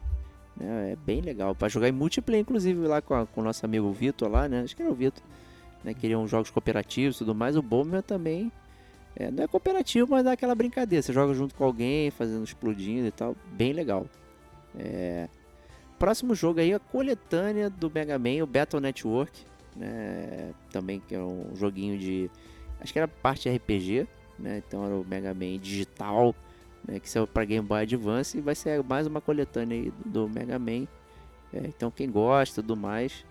né, 0.57 0.91
É 0.91 0.95
bem 1.05 1.21
legal. 1.21 1.55
Pra 1.55 1.69
jogar 1.69 1.87
em 1.87 1.93
multiplayer, 1.93 2.41
inclusive, 2.41 2.85
lá 2.85 3.01
com, 3.01 3.13
a- 3.13 3.25
com 3.25 3.39
o 3.39 3.43
nosso 3.45 3.65
amigo 3.65 3.89
Vitor 3.93 4.29
lá, 4.29 4.49
né? 4.49 4.61
Acho 4.63 4.75
que 4.75 4.81
era 4.81 4.91
o 4.91 4.95
Vitor. 4.95 5.23
Né? 5.83 5.93
Queriam 5.93 6.27
jogos 6.27 6.49
cooperativos 6.49 7.15
e 7.15 7.19
tudo 7.19 7.35
mais. 7.35 7.55
O 7.55 7.61
Bomberman 7.61 8.01
também. 8.01 8.51
é, 9.15 9.29
não 9.29 9.43
é 9.43 9.47
cooperativo, 9.47 10.11
mas 10.11 10.23
dá 10.23 10.31
aquela 10.31 10.55
brincadeira. 10.55 11.01
Você 11.01 11.13
joga 11.13 11.33
junto 11.33 11.55
com 11.55 11.63
alguém, 11.63 12.11
fazendo 12.11 12.43
explodindo 12.43 13.07
e 13.07 13.11
tal. 13.11 13.35
Bem 13.51 13.73
legal. 13.73 14.07
É, 14.77 15.27
Próximo 16.03 16.35
jogo 16.35 16.59
aí, 16.59 16.73
a 16.73 16.79
coletânea 16.79 17.69
do 17.69 17.89
Mega 17.89 18.19
Man, 18.19 18.43
o 18.43 18.45
Battle 18.45 18.81
Network. 18.81 19.45
Né? 19.73 20.53
Também 20.69 20.99
que 20.99 21.15
é 21.15 21.19
um 21.19 21.55
joguinho 21.55 21.97
de. 21.97 22.29
Acho 22.81 22.91
que 22.91 22.99
era 22.99 23.07
parte 23.07 23.49
RPG, 23.49 24.05
né? 24.37 24.61
Então 24.67 24.85
era 24.85 24.93
o 24.93 25.05
Mega 25.07 25.33
Man 25.33 25.57
digital, 25.59 26.35
né? 26.85 26.99
Que 26.99 27.09
saiu 27.09 27.25
para 27.25 27.45
Game 27.45 27.65
Boy 27.65 27.83
Advance 27.83 28.37
e 28.37 28.41
vai 28.41 28.53
ser 28.53 28.83
mais 28.83 29.07
uma 29.07 29.21
coletânea 29.21 29.93
do 30.05 30.27
Mega 30.27 30.59
Man. 30.59 30.85
É, 31.53 31.59
então 31.67 31.89
quem 31.89 32.11
gosta 32.11 32.59
e 32.59 32.63
tudo 32.63 32.75
mais, 32.75 33.25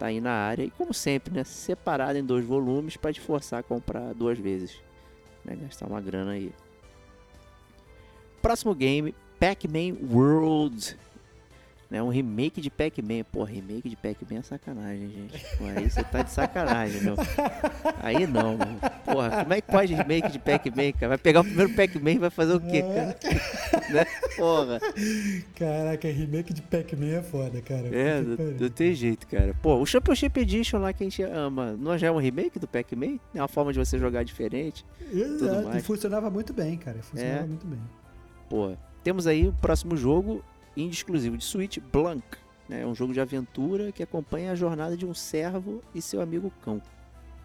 tá 0.00 0.06
aí 0.06 0.20
na 0.20 0.32
área. 0.32 0.64
E 0.64 0.70
como 0.70 0.94
sempre, 0.94 1.34
né? 1.34 1.44
Separado 1.44 2.18
em 2.18 2.24
dois 2.24 2.44
volumes 2.44 2.96
para 2.96 3.12
te 3.12 3.20
forçar 3.20 3.60
a 3.60 3.62
comprar 3.62 4.14
duas 4.14 4.38
vezes. 4.38 4.80
Né? 5.44 5.56
Gastar 5.56 5.86
uma 5.86 6.00
grana 6.00 6.32
aí. 6.32 6.52
Próximo 8.40 8.74
game, 8.74 9.14
Pac-Man 9.38 9.96
World. 10.10 10.96
Né, 11.90 12.00
um 12.00 12.08
remake 12.08 12.60
de 12.60 12.70
Pac-Man. 12.70 13.24
Pô, 13.32 13.42
remake 13.42 13.88
de 13.88 13.96
Pac-Man 13.96 14.38
é 14.38 14.42
sacanagem, 14.42 15.10
gente. 15.10 15.44
Pô, 15.56 15.64
aí 15.64 15.90
você 15.90 16.04
tá 16.04 16.22
de 16.22 16.30
sacanagem, 16.30 17.00
meu. 17.02 17.16
Aí 18.00 18.28
não, 18.28 18.56
mano. 18.56 18.78
Porra, 19.04 19.42
como 19.42 19.52
é 19.54 19.60
que 19.60 19.72
pode 19.72 19.92
remake 19.94 20.30
de 20.30 20.38
Pac-Man, 20.38 20.92
cara? 20.92 21.08
Vai 21.08 21.18
pegar 21.18 21.40
o 21.40 21.44
primeiro 21.44 21.74
Pac-Man 21.74 22.10
e 22.12 22.18
vai 22.18 22.30
fazer 22.30 22.54
o 22.54 22.60
quê, 22.60 22.82
cara? 22.82 23.18
né? 23.90 24.06
Porra. 24.36 24.78
Caraca, 25.56 26.06
remake 26.08 26.52
de 26.54 26.62
Pac-Man 26.62 27.08
é 27.18 27.22
foda, 27.22 27.60
cara. 27.60 27.88
É, 27.88 28.20
não, 28.22 28.68
tem 28.70 28.94
jeito, 28.94 29.26
cara. 29.26 29.52
Pô, 29.60 29.74
o 29.76 29.84
Championship 29.84 30.38
Edition 30.38 30.78
lá 30.78 30.92
que 30.92 31.02
a 31.02 31.06
gente 31.06 31.22
ama, 31.24 31.72
não 31.72 31.98
já 31.98 32.06
é 32.06 32.10
um 32.12 32.18
remake 32.18 32.60
do 32.60 32.68
Pac-Man? 32.68 33.18
É 33.34 33.40
uma 33.42 33.48
forma 33.48 33.72
de 33.72 33.80
você 33.80 33.98
jogar 33.98 34.22
diferente? 34.22 34.86
Exato, 35.12 35.64
mais. 35.68 35.82
e 35.82 35.86
funcionava 35.86 36.30
muito 36.30 36.52
bem, 36.52 36.76
cara. 36.76 37.02
Funcionava 37.02 37.44
É. 37.44 37.46
muito 37.48 37.66
bem. 37.66 37.80
Pô, 38.48 38.76
temos 39.02 39.26
aí 39.26 39.48
o 39.48 39.52
próximo 39.54 39.96
jogo, 39.96 40.44
indie 40.80 40.96
exclusivo 40.96 41.36
de 41.36 41.44
Switch, 41.44 41.78
Blank. 41.92 42.24
Né? 42.68 42.82
É 42.82 42.86
um 42.86 42.94
jogo 42.94 43.12
de 43.12 43.20
aventura 43.20 43.90
que 43.92 44.02
acompanha 44.02 44.52
a 44.52 44.54
jornada 44.54 44.96
de 44.96 45.04
um 45.04 45.14
servo 45.14 45.82
e 45.94 46.00
seu 46.00 46.20
amigo 46.20 46.52
cão. 46.62 46.80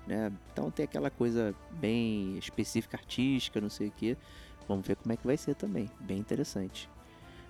Né? 0.07 0.31
Então 0.51 0.69
tem 0.69 0.85
aquela 0.85 1.09
coisa 1.09 1.55
bem 1.71 2.37
específica, 2.37 2.97
artística, 2.97 3.59
não 3.59 3.69
sei 3.69 3.87
o 3.87 3.91
que. 3.91 4.17
Vamos 4.67 4.87
ver 4.87 4.95
como 4.95 5.13
é 5.13 5.17
que 5.17 5.25
vai 5.25 5.37
ser 5.37 5.55
também. 5.55 5.89
Bem 5.99 6.17
interessante. 6.17 6.89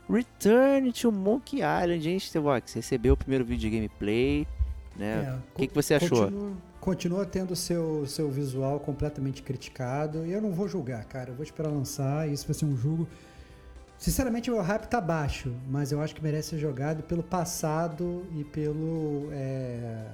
Return 0.10 0.91
to 0.94 1.12
Monkey 1.12 1.57
Island, 1.57 2.10
hein, 2.10 2.20
Stevox? 2.20 2.74
Recebeu 2.74 3.14
o 3.14 3.18
primeiro 3.18 3.44
vídeo 3.44 3.70
de 3.70 3.76
gameplay. 3.76 4.48
Né? 4.95 5.26
É, 5.26 5.40
o 5.53 5.57
que, 5.57 5.68
que 5.68 5.76
você 5.76 5.95
achou? 5.95 6.26
Continua, 6.26 6.53
continua 6.80 7.26
tendo 7.26 7.56
seu, 7.56 8.06
seu 8.06 8.30
visual 8.30 8.80
completamente 8.80 9.41
criticado. 9.41 10.26
E 10.26 10.32
eu 10.32 10.41
não 10.41 10.52
vou 10.52 10.68
julgar, 10.68 11.03
cara. 11.06 11.32
Eu 11.32 11.36
vou 11.36 11.44
esperar 11.44 11.70
lançar. 11.70 12.30
Isso 12.30 12.45
vai 12.45 12.53
ser 12.53 12.66
um 12.66 12.78
jogo. 12.78 13.07
Sinceramente, 13.97 14.51
o 14.51 14.55
meu 14.55 14.61
hype 14.61 14.88
tá 14.88 14.99
baixo, 14.99 15.55
mas 15.67 15.91
eu 15.91 16.01
acho 16.01 16.13
que 16.13 16.22
merece 16.22 16.49
ser 16.49 16.57
jogado 16.57 17.03
pelo 17.03 17.23
passado 17.23 18.26
e 18.35 18.43
pelo. 18.43 19.30
é, 19.31 20.07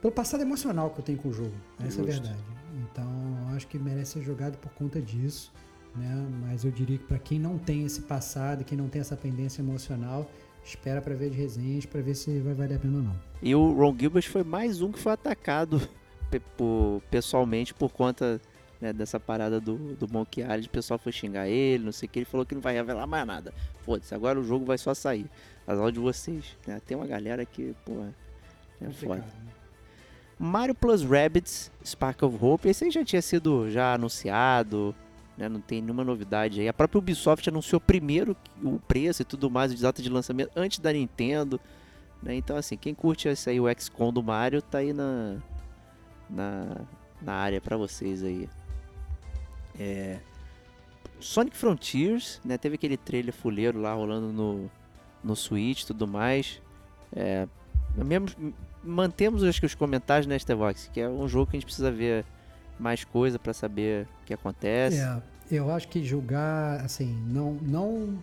pelo 0.00 0.12
passado 0.12 0.42
emocional 0.42 0.90
que 0.90 1.00
eu 1.00 1.04
tenho 1.04 1.18
com 1.18 1.28
o 1.28 1.32
jogo. 1.32 1.54
Essa 1.78 2.00
é 2.00 2.04
a 2.04 2.06
Justo. 2.06 2.22
verdade. 2.22 2.44
Então, 2.82 3.38
eu 3.48 3.56
acho 3.56 3.66
que 3.68 3.78
merece 3.78 4.12
ser 4.12 4.22
jogado 4.22 4.58
por 4.58 4.70
conta 4.72 5.00
disso. 5.00 5.52
Né? 5.94 6.26
Mas 6.42 6.64
eu 6.64 6.70
diria 6.70 6.98
que 6.98 7.04
para 7.04 7.18
quem 7.18 7.38
não 7.38 7.56
tem 7.56 7.84
esse 7.84 8.02
passado, 8.02 8.64
quem 8.64 8.76
não 8.76 8.88
tem 8.88 9.00
essa 9.00 9.16
pendência 9.16 9.62
emocional, 9.62 10.28
espera 10.64 11.00
para 11.00 11.14
ver 11.14 11.30
as 11.30 11.36
resenhas, 11.36 11.86
para 11.86 12.00
ver 12.00 12.14
se 12.14 12.40
vai 12.40 12.52
valer 12.52 12.76
a 12.76 12.78
pena 12.78 12.96
ou 12.96 13.02
não. 13.04 13.16
E 13.40 13.54
o 13.54 13.72
Ron 13.72 13.96
Gilbert 13.98 14.28
foi 14.28 14.42
mais 14.42 14.82
um 14.82 14.90
que 14.90 14.98
foi 14.98 15.12
atacado 15.12 15.80
pessoalmente 17.10 17.72
por 17.72 17.92
conta 17.92 18.40
né, 18.84 18.92
dessa 18.92 19.18
parada 19.18 19.58
do, 19.58 19.76
do 19.94 20.06
Monkey 20.12 20.42
Island. 20.42 20.66
O 20.66 20.70
pessoal 20.70 20.98
foi 20.98 21.10
xingar 21.10 21.48
ele, 21.48 21.84
não 21.84 21.92
sei 21.92 22.06
o 22.06 22.10
que. 22.10 22.18
Ele 22.18 22.26
falou 22.26 22.44
que 22.44 22.54
não 22.54 22.60
vai 22.60 22.74
revelar 22.74 23.06
mais 23.06 23.26
nada. 23.26 23.54
Foda-se, 23.80 24.14
agora 24.14 24.38
o 24.38 24.44
jogo 24.44 24.66
vai 24.66 24.76
só 24.76 24.92
sair. 24.92 25.24
As 25.66 25.78
aulas 25.78 25.94
de 25.94 26.00
vocês. 26.00 26.54
né? 26.66 26.82
Tem 26.84 26.94
uma 26.94 27.06
galera 27.06 27.46
que, 27.46 27.74
porra, 27.82 28.14
é 28.82 28.84
foda. 28.90 28.92
Complicado, 28.92 29.24
né? 29.42 29.52
Mario 30.38 30.74
Plus 30.74 31.02
Rabbids 31.02 31.72
Spark 31.82 32.22
of 32.24 32.36
Hope, 32.44 32.68
esse 32.68 32.84
aí 32.84 32.90
já 32.90 33.02
tinha 33.02 33.22
sido 33.22 33.70
já 33.70 33.94
anunciado, 33.94 34.94
né? 35.38 35.48
Não 35.48 35.60
tem 35.62 35.80
nenhuma 35.80 36.04
novidade 36.04 36.60
aí. 36.60 36.68
A 36.68 36.72
própria 36.74 36.98
Ubisoft 36.98 37.48
anunciou 37.48 37.80
primeiro 37.80 38.36
o 38.62 38.78
preço 38.80 39.22
e 39.22 39.24
tudo 39.24 39.48
mais, 39.48 39.72
a 39.72 39.76
data 39.82 40.02
de 40.02 40.10
lançamento 40.10 40.50
antes 40.54 40.78
da 40.78 40.92
Nintendo, 40.92 41.58
né? 42.22 42.34
Então 42.34 42.54
assim, 42.56 42.76
quem 42.76 42.94
curte 42.94 43.28
esse 43.28 43.48
aí 43.48 43.58
o 43.58 43.66
XCOM 43.78 44.12
do 44.12 44.22
Mario 44.22 44.60
tá 44.60 44.78
aí 44.78 44.92
na 44.92 45.38
na, 46.28 46.82
na 47.22 47.32
área 47.32 47.62
pra 47.62 47.78
vocês 47.78 48.22
aí. 48.22 48.46
É, 49.78 50.18
Sonic 51.20 51.56
Frontiers, 51.56 52.40
né? 52.44 52.58
Teve 52.58 52.76
aquele 52.76 52.96
trailer 52.96 53.32
fuleiro 53.32 53.80
lá 53.80 53.94
rolando 53.94 54.32
no 54.32 54.70
no 55.24 55.34
Switch 55.34 55.82
e 55.82 55.86
tudo 55.86 56.06
mais. 56.06 56.60
É, 57.16 57.48
mesmo, 57.96 58.54
mantemos 58.82 59.42
acho 59.42 59.58
que 59.58 59.66
os 59.66 59.74
comentários 59.74 60.26
né, 60.26 60.38
Stevox, 60.38 60.90
que 60.92 61.00
é 61.00 61.08
um 61.08 61.26
jogo 61.26 61.50
que 61.50 61.56
a 61.56 61.58
gente 61.58 61.66
precisa 61.66 61.90
ver 61.90 62.24
mais 62.78 63.04
coisa 63.04 63.38
pra 63.38 63.54
saber 63.54 64.06
o 64.22 64.26
que 64.26 64.34
acontece. 64.34 64.98
É, 64.98 65.22
eu 65.50 65.70
acho 65.70 65.88
que 65.88 66.04
julgar, 66.04 66.80
assim, 66.80 67.14
não, 67.28 67.54
não, 67.62 68.18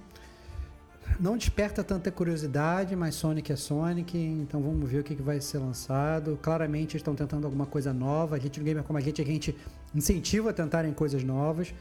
não 1.19 1.37
desperta 1.37 1.83
tanta 1.83 2.11
curiosidade, 2.11 2.95
mas 2.95 3.15
Sonic 3.15 3.51
é 3.51 3.55
Sonic, 3.55 4.17
então 4.17 4.61
vamos 4.61 4.89
ver 4.89 4.99
o 4.99 5.03
que, 5.03 5.15
que 5.15 5.21
vai 5.21 5.39
ser 5.39 5.57
lançado. 5.57 6.37
Claramente 6.41 6.97
estão 6.97 7.15
tentando 7.15 7.45
alguma 7.45 7.65
coisa 7.65 7.93
nova. 7.93 8.35
A 8.35 8.39
gente 8.39 8.59
no 8.59 8.65
Gamer 8.65 8.83
como 8.83 8.99
a 8.99 9.01
gente, 9.01 9.21
a 9.21 9.25
gente 9.25 9.55
incentiva 9.93 10.49
a 10.49 10.53
tentarem 10.53 10.93
coisas 10.93 11.23
novas. 11.23 11.73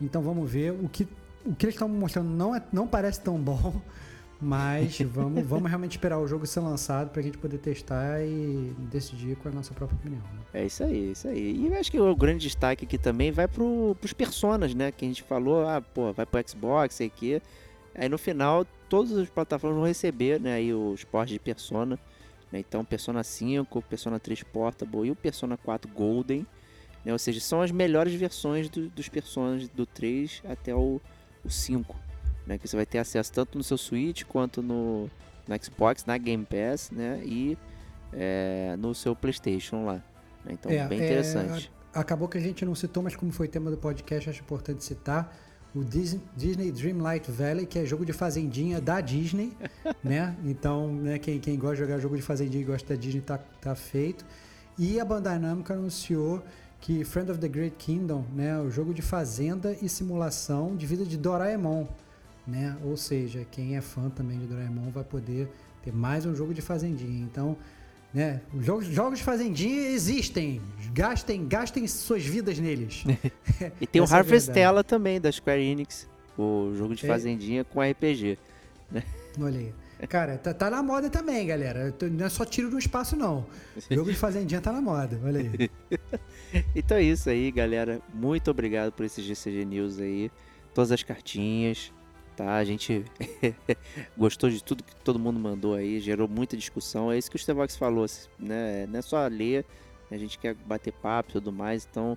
Então 0.00 0.22
vamos 0.22 0.50
ver. 0.50 0.72
O 0.72 0.88
que, 0.88 1.06
o 1.44 1.54
que 1.54 1.66
eles 1.66 1.74
estão 1.74 1.88
mostrando 1.88 2.28
não, 2.28 2.54
é, 2.54 2.62
não 2.72 2.86
parece 2.86 3.20
tão 3.20 3.38
bom. 3.38 3.80
Mas 4.38 4.98
vamos, 5.00 5.42
vamos 5.46 5.66
realmente 5.66 5.92
esperar 5.92 6.18
o 6.18 6.28
jogo 6.28 6.46
ser 6.46 6.60
lançado 6.60 7.08
pra 7.08 7.22
gente 7.22 7.38
poder 7.38 7.56
testar 7.56 8.20
e 8.22 8.74
decidir 8.90 9.34
com 9.36 9.48
a 9.48 9.50
nossa 9.50 9.72
própria 9.72 9.96
opinião. 9.96 10.20
né? 10.20 10.40
É 10.52 10.66
isso 10.66 10.84
aí, 10.84 11.08
é 11.08 11.12
isso 11.12 11.28
aí. 11.28 11.56
E 11.56 11.66
eu 11.66 11.74
acho 11.80 11.90
que 11.90 11.98
o 11.98 12.14
grande 12.14 12.40
destaque 12.40 12.84
aqui 12.84 12.98
também 12.98 13.32
vai 13.32 13.48
pro, 13.48 13.96
pros 13.98 14.12
personas, 14.12 14.74
né? 14.74 14.92
Que 14.92 15.06
a 15.06 15.08
gente 15.08 15.22
falou, 15.22 15.66
ah, 15.66 15.80
pô, 15.80 16.12
vai 16.12 16.26
pro 16.26 16.46
Xbox, 16.46 16.96
sei 16.96 17.08
que. 17.08 17.40
Aí 17.94 18.10
no 18.10 18.18
final, 18.18 18.66
todas 18.90 19.16
as 19.16 19.30
plataformas 19.30 19.78
vão 19.78 19.86
receber, 19.86 20.38
né? 20.38 20.52
Aí 20.52 20.74
os 20.74 21.02
portes 21.02 21.32
de 21.32 21.38
Persona. 21.40 21.98
né, 22.52 22.58
Então, 22.58 22.84
Persona 22.84 23.24
5, 23.24 23.80
Persona 23.88 24.20
3 24.20 24.42
Portable 24.42 25.06
e 25.06 25.10
o 25.12 25.16
Persona 25.16 25.56
4 25.56 25.90
Golden. 25.90 26.46
Né? 27.06 27.12
Ou 27.12 27.18
seja, 27.20 27.38
são 27.40 27.62
as 27.62 27.70
melhores 27.70 28.12
versões 28.14 28.68
do- 28.68 28.88
dos 28.88 29.08
Personas 29.08 29.68
do 29.68 29.86
3 29.86 30.42
até 30.48 30.74
o, 30.74 31.00
o 31.44 31.48
5. 31.48 31.94
Né? 32.44 32.58
Que 32.58 32.66
você 32.66 32.74
vai 32.74 32.84
ter 32.84 32.98
acesso 32.98 33.32
tanto 33.32 33.56
no 33.56 33.62
seu 33.62 33.78
Switch 33.78 34.24
quanto 34.24 34.60
no, 34.60 35.08
no 35.46 35.64
Xbox, 35.64 36.04
na 36.04 36.18
Game 36.18 36.44
Pass, 36.44 36.90
né? 36.90 37.20
E 37.24 37.56
é, 38.12 38.74
no 38.78 38.92
seu 38.94 39.14
Playstation 39.14 39.84
lá. 39.86 39.94
né? 40.44 40.50
Então, 40.52 40.70
É, 40.72 40.84
bem 40.88 41.00
é, 41.00 41.04
interessante. 41.04 41.70
Acabou 41.94 42.26
que 42.28 42.36
a 42.38 42.40
gente 42.40 42.64
não 42.64 42.74
citou, 42.74 43.02
mas 43.04 43.14
como 43.16 43.30
foi 43.32 43.46
tema 43.48 43.70
do 43.70 43.76
podcast, 43.76 44.28
acho 44.28 44.42
importante 44.42 44.84
citar 44.84 45.34
o 45.74 45.82
Dis- 45.84 46.18
Disney 46.36 46.70
Dreamlight 46.72 47.30
Valley, 47.30 47.66
que 47.66 47.78
é 47.78 47.86
jogo 47.86 48.04
de 48.04 48.12
fazendinha 48.12 48.80
da 48.80 49.00
Disney, 49.00 49.56
né? 50.04 50.34
Então, 50.44 50.92
né, 50.92 51.18
quem, 51.20 51.38
quem 51.38 51.56
gosta 51.58 51.76
de 51.76 51.82
jogar 51.82 51.98
jogo 52.00 52.16
de 52.16 52.22
fazendinha 52.22 52.62
e 52.62 52.66
gosta 52.66 52.94
da 52.94 53.00
Disney 53.00 53.20
tá, 53.22 53.38
tá 53.38 53.74
feito. 53.76 54.24
E 54.78 55.00
a 55.00 55.04
Bandai 55.04 55.38
Namco 55.38 55.72
anunciou 55.72 56.42
que 56.86 57.02
Friend 57.02 57.28
of 57.32 57.40
the 57.40 57.48
Great 57.48 57.74
Kingdom, 57.78 58.24
né, 58.32 58.56
o 58.60 58.70
jogo 58.70 58.94
de 58.94 59.02
fazenda 59.02 59.76
e 59.82 59.88
simulação 59.88 60.76
de 60.76 60.86
vida 60.86 61.04
de 61.04 61.16
Doraemon, 61.16 61.84
né? 62.46 62.76
Ou 62.84 62.96
seja, 62.96 63.44
quem 63.50 63.76
é 63.76 63.80
fã 63.80 64.08
também 64.08 64.38
de 64.38 64.46
Doraemon 64.46 64.88
vai 64.92 65.02
poder 65.02 65.48
ter 65.82 65.92
mais 65.92 66.24
um 66.24 66.32
jogo 66.32 66.54
de 66.54 66.62
fazendinha. 66.62 67.24
Então, 67.24 67.56
né? 68.14 68.40
Os 68.54 68.64
jogos, 68.64 68.86
jogos 68.86 69.18
de 69.18 69.24
fazendinha 69.24 69.88
existem. 69.88 70.62
Gastem, 70.92 71.48
gastem 71.48 71.88
suas 71.88 72.24
vidas 72.24 72.56
neles. 72.60 73.02
E 73.80 73.86
tem 73.88 74.00
o 74.00 74.04
essa 74.04 74.52
é 74.56 74.82
também, 74.84 75.20
da 75.20 75.32
Square 75.32 75.60
Enix. 75.60 76.08
O 76.38 76.72
jogo 76.76 76.94
de 76.94 77.04
É. 77.04 77.08
fazendinha 77.08 77.64
com 77.64 77.82
RPG. 77.82 78.38
Olha 79.40 79.58
aí. 79.58 79.74
Cara, 80.08 80.36
tá, 80.36 80.52
tá 80.52 80.68
na 80.68 80.82
moda 80.82 81.08
também, 81.08 81.46
galera. 81.46 81.92
Não 82.12 82.26
é 82.26 82.28
só 82.28 82.44
tiro 82.44 82.70
no 82.70 82.78
espaço, 82.78 83.16
não. 83.16 83.46
Jogo 83.90 84.10
de 84.10 84.16
fazendinha 84.16 84.60
tá 84.60 84.70
na 84.70 84.80
moda. 84.80 85.18
Olha 85.24 85.40
aí. 85.40 85.70
Então 86.74 86.96
é 86.96 87.02
isso 87.02 87.28
aí, 87.28 87.50
galera. 87.50 88.00
Muito 88.12 88.50
obrigado 88.50 88.92
por 88.92 89.04
esse 89.04 89.22
GCG 89.22 89.64
News 89.64 89.98
aí. 89.98 90.30
Todas 90.74 90.92
as 90.92 91.02
cartinhas, 91.02 91.92
tá? 92.36 92.56
A 92.56 92.64
gente 92.64 93.04
gostou 94.16 94.50
de 94.50 94.62
tudo 94.62 94.84
que 94.84 94.94
todo 94.96 95.18
mundo 95.18 95.40
mandou 95.40 95.74
aí, 95.74 96.00
gerou 96.00 96.28
muita 96.28 96.56
discussão. 96.56 97.10
É 97.10 97.18
isso 97.18 97.30
que 97.30 97.36
o 97.36 97.38
Stevox 97.38 97.76
falou, 97.76 98.06
né? 98.38 98.86
Não 98.86 98.98
é 98.98 99.02
só 99.02 99.26
ler, 99.26 99.64
a 100.10 100.16
gente 100.16 100.38
quer 100.38 100.54
bater 100.54 100.92
papo 100.92 101.30
e 101.30 101.32
tudo 101.34 101.52
mais. 101.52 101.86
Então, 101.90 102.16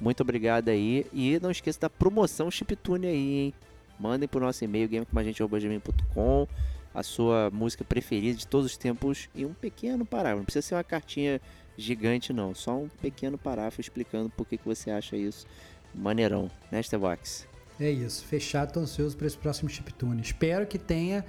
muito 0.00 0.22
obrigado 0.22 0.68
aí. 0.68 1.06
E 1.12 1.38
não 1.40 1.50
esqueça 1.50 1.80
da 1.80 1.90
promoção 1.90 2.50
Chiptune 2.50 3.06
aí, 3.06 3.38
hein? 3.38 3.54
Mandem 3.98 4.28
pro 4.28 4.40
nosso 4.40 4.64
e-mail, 4.64 4.88
gamecomagente.com 4.88 6.48
a 6.92 7.02
sua 7.02 7.50
música 7.52 7.84
preferida 7.84 8.38
de 8.38 8.46
todos 8.46 8.66
os 8.66 8.76
tempos 8.76 9.28
e 9.34 9.44
um 9.44 9.52
pequeno 9.52 10.04
parágrafo. 10.06 10.38
Não 10.38 10.44
precisa 10.44 10.62
ser 10.66 10.74
uma 10.76 10.84
cartinha 10.84 11.40
gigante, 11.76 12.32
não. 12.32 12.54
Só 12.54 12.76
um 12.76 12.88
pequeno 12.88 13.38
parágrafo 13.38 13.80
explicando 13.80 14.30
por 14.30 14.46
que, 14.46 14.56
que 14.58 14.64
você 14.64 14.90
acha 14.90 15.16
isso 15.16 15.46
maneirão, 15.94 16.50
né, 16.70 16.82
Stevox? 16.82 17.46
É 17.78 17.90
isso. 17.90 18.24
Fechado, 18.24 18.72
tô 18.72 18.80
ansioso 18.80 19.16
para 19.16 19.26
esse 19.26 19.38
próximo 19.38 19.68
chiptune. 19.68 20.22
Espero 20.22 20.66
que 20.66 20.78
tenha 20.78 21.24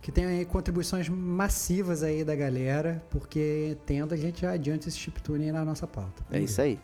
que 0.00 0.10
tenha 0.10 0.28
aí 0.28 0.44
contribuições 0.44 1.08
massivas 1.08 2.02
aí 2.02 2.24
da 2.24 2.34
galera, 2.34 3.00
porque 3.08 3.76
tendo 3.86 4.12
a 4.12 4.16
gente 4.16 4.40
já 4.40 4.50
adianta 4.50 4.88
esse 4.88 4.98
chiptune 4.98 5.44
aí 5.44 5.52
na 5.52 5.64
nossa 5.64 5.86
pauta. 5.86 6.24
É 6.30 6.40
isso 6.40 6.60
aí. 6.60 6.78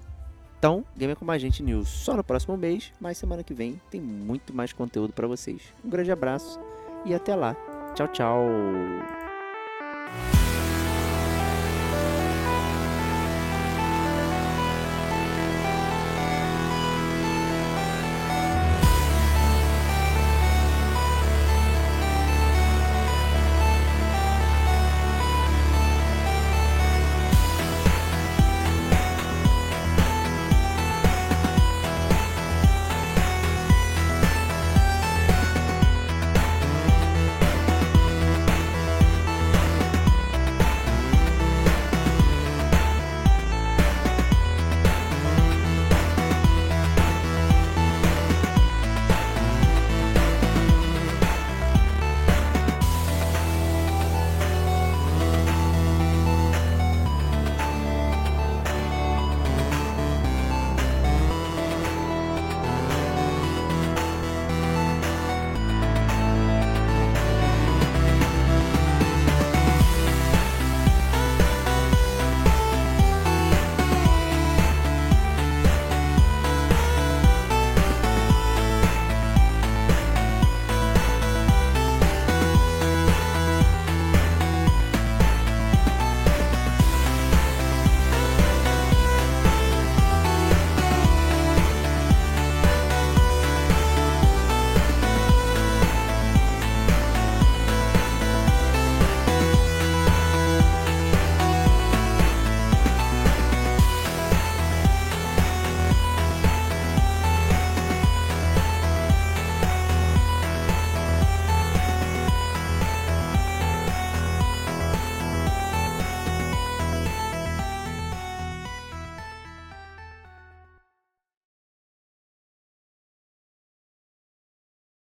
Então, 0.56 0.84
Gamer 0.96 1.16
com 1.16 1.28
a 1.30 1.38
Gente 1.38 1.62
News 1.62 1.88
só 1.88 2.16
no 2.16 2.22
próximo 2.22 2.56
mês, 2.56 2.92
mas 3.00 3.18
semana 3.18 3.42
que 3.42 3.54
vem 3.54 3.80
tem 3.90 4.00
muito 4.00 4.54
mais 4.54 4.72
conteúdo 4.72 5.12
pra 5.12 5.26
vocês. 5.26 5.62
Um 5.84 5.90
grande 5.90 6.12
abraço 6.12 6.60
e 7.04 7.12
até 7.12 7.34
lá. 7.34 7.56
Tchau, 7.94 8.08
tchau. 8.08 8.48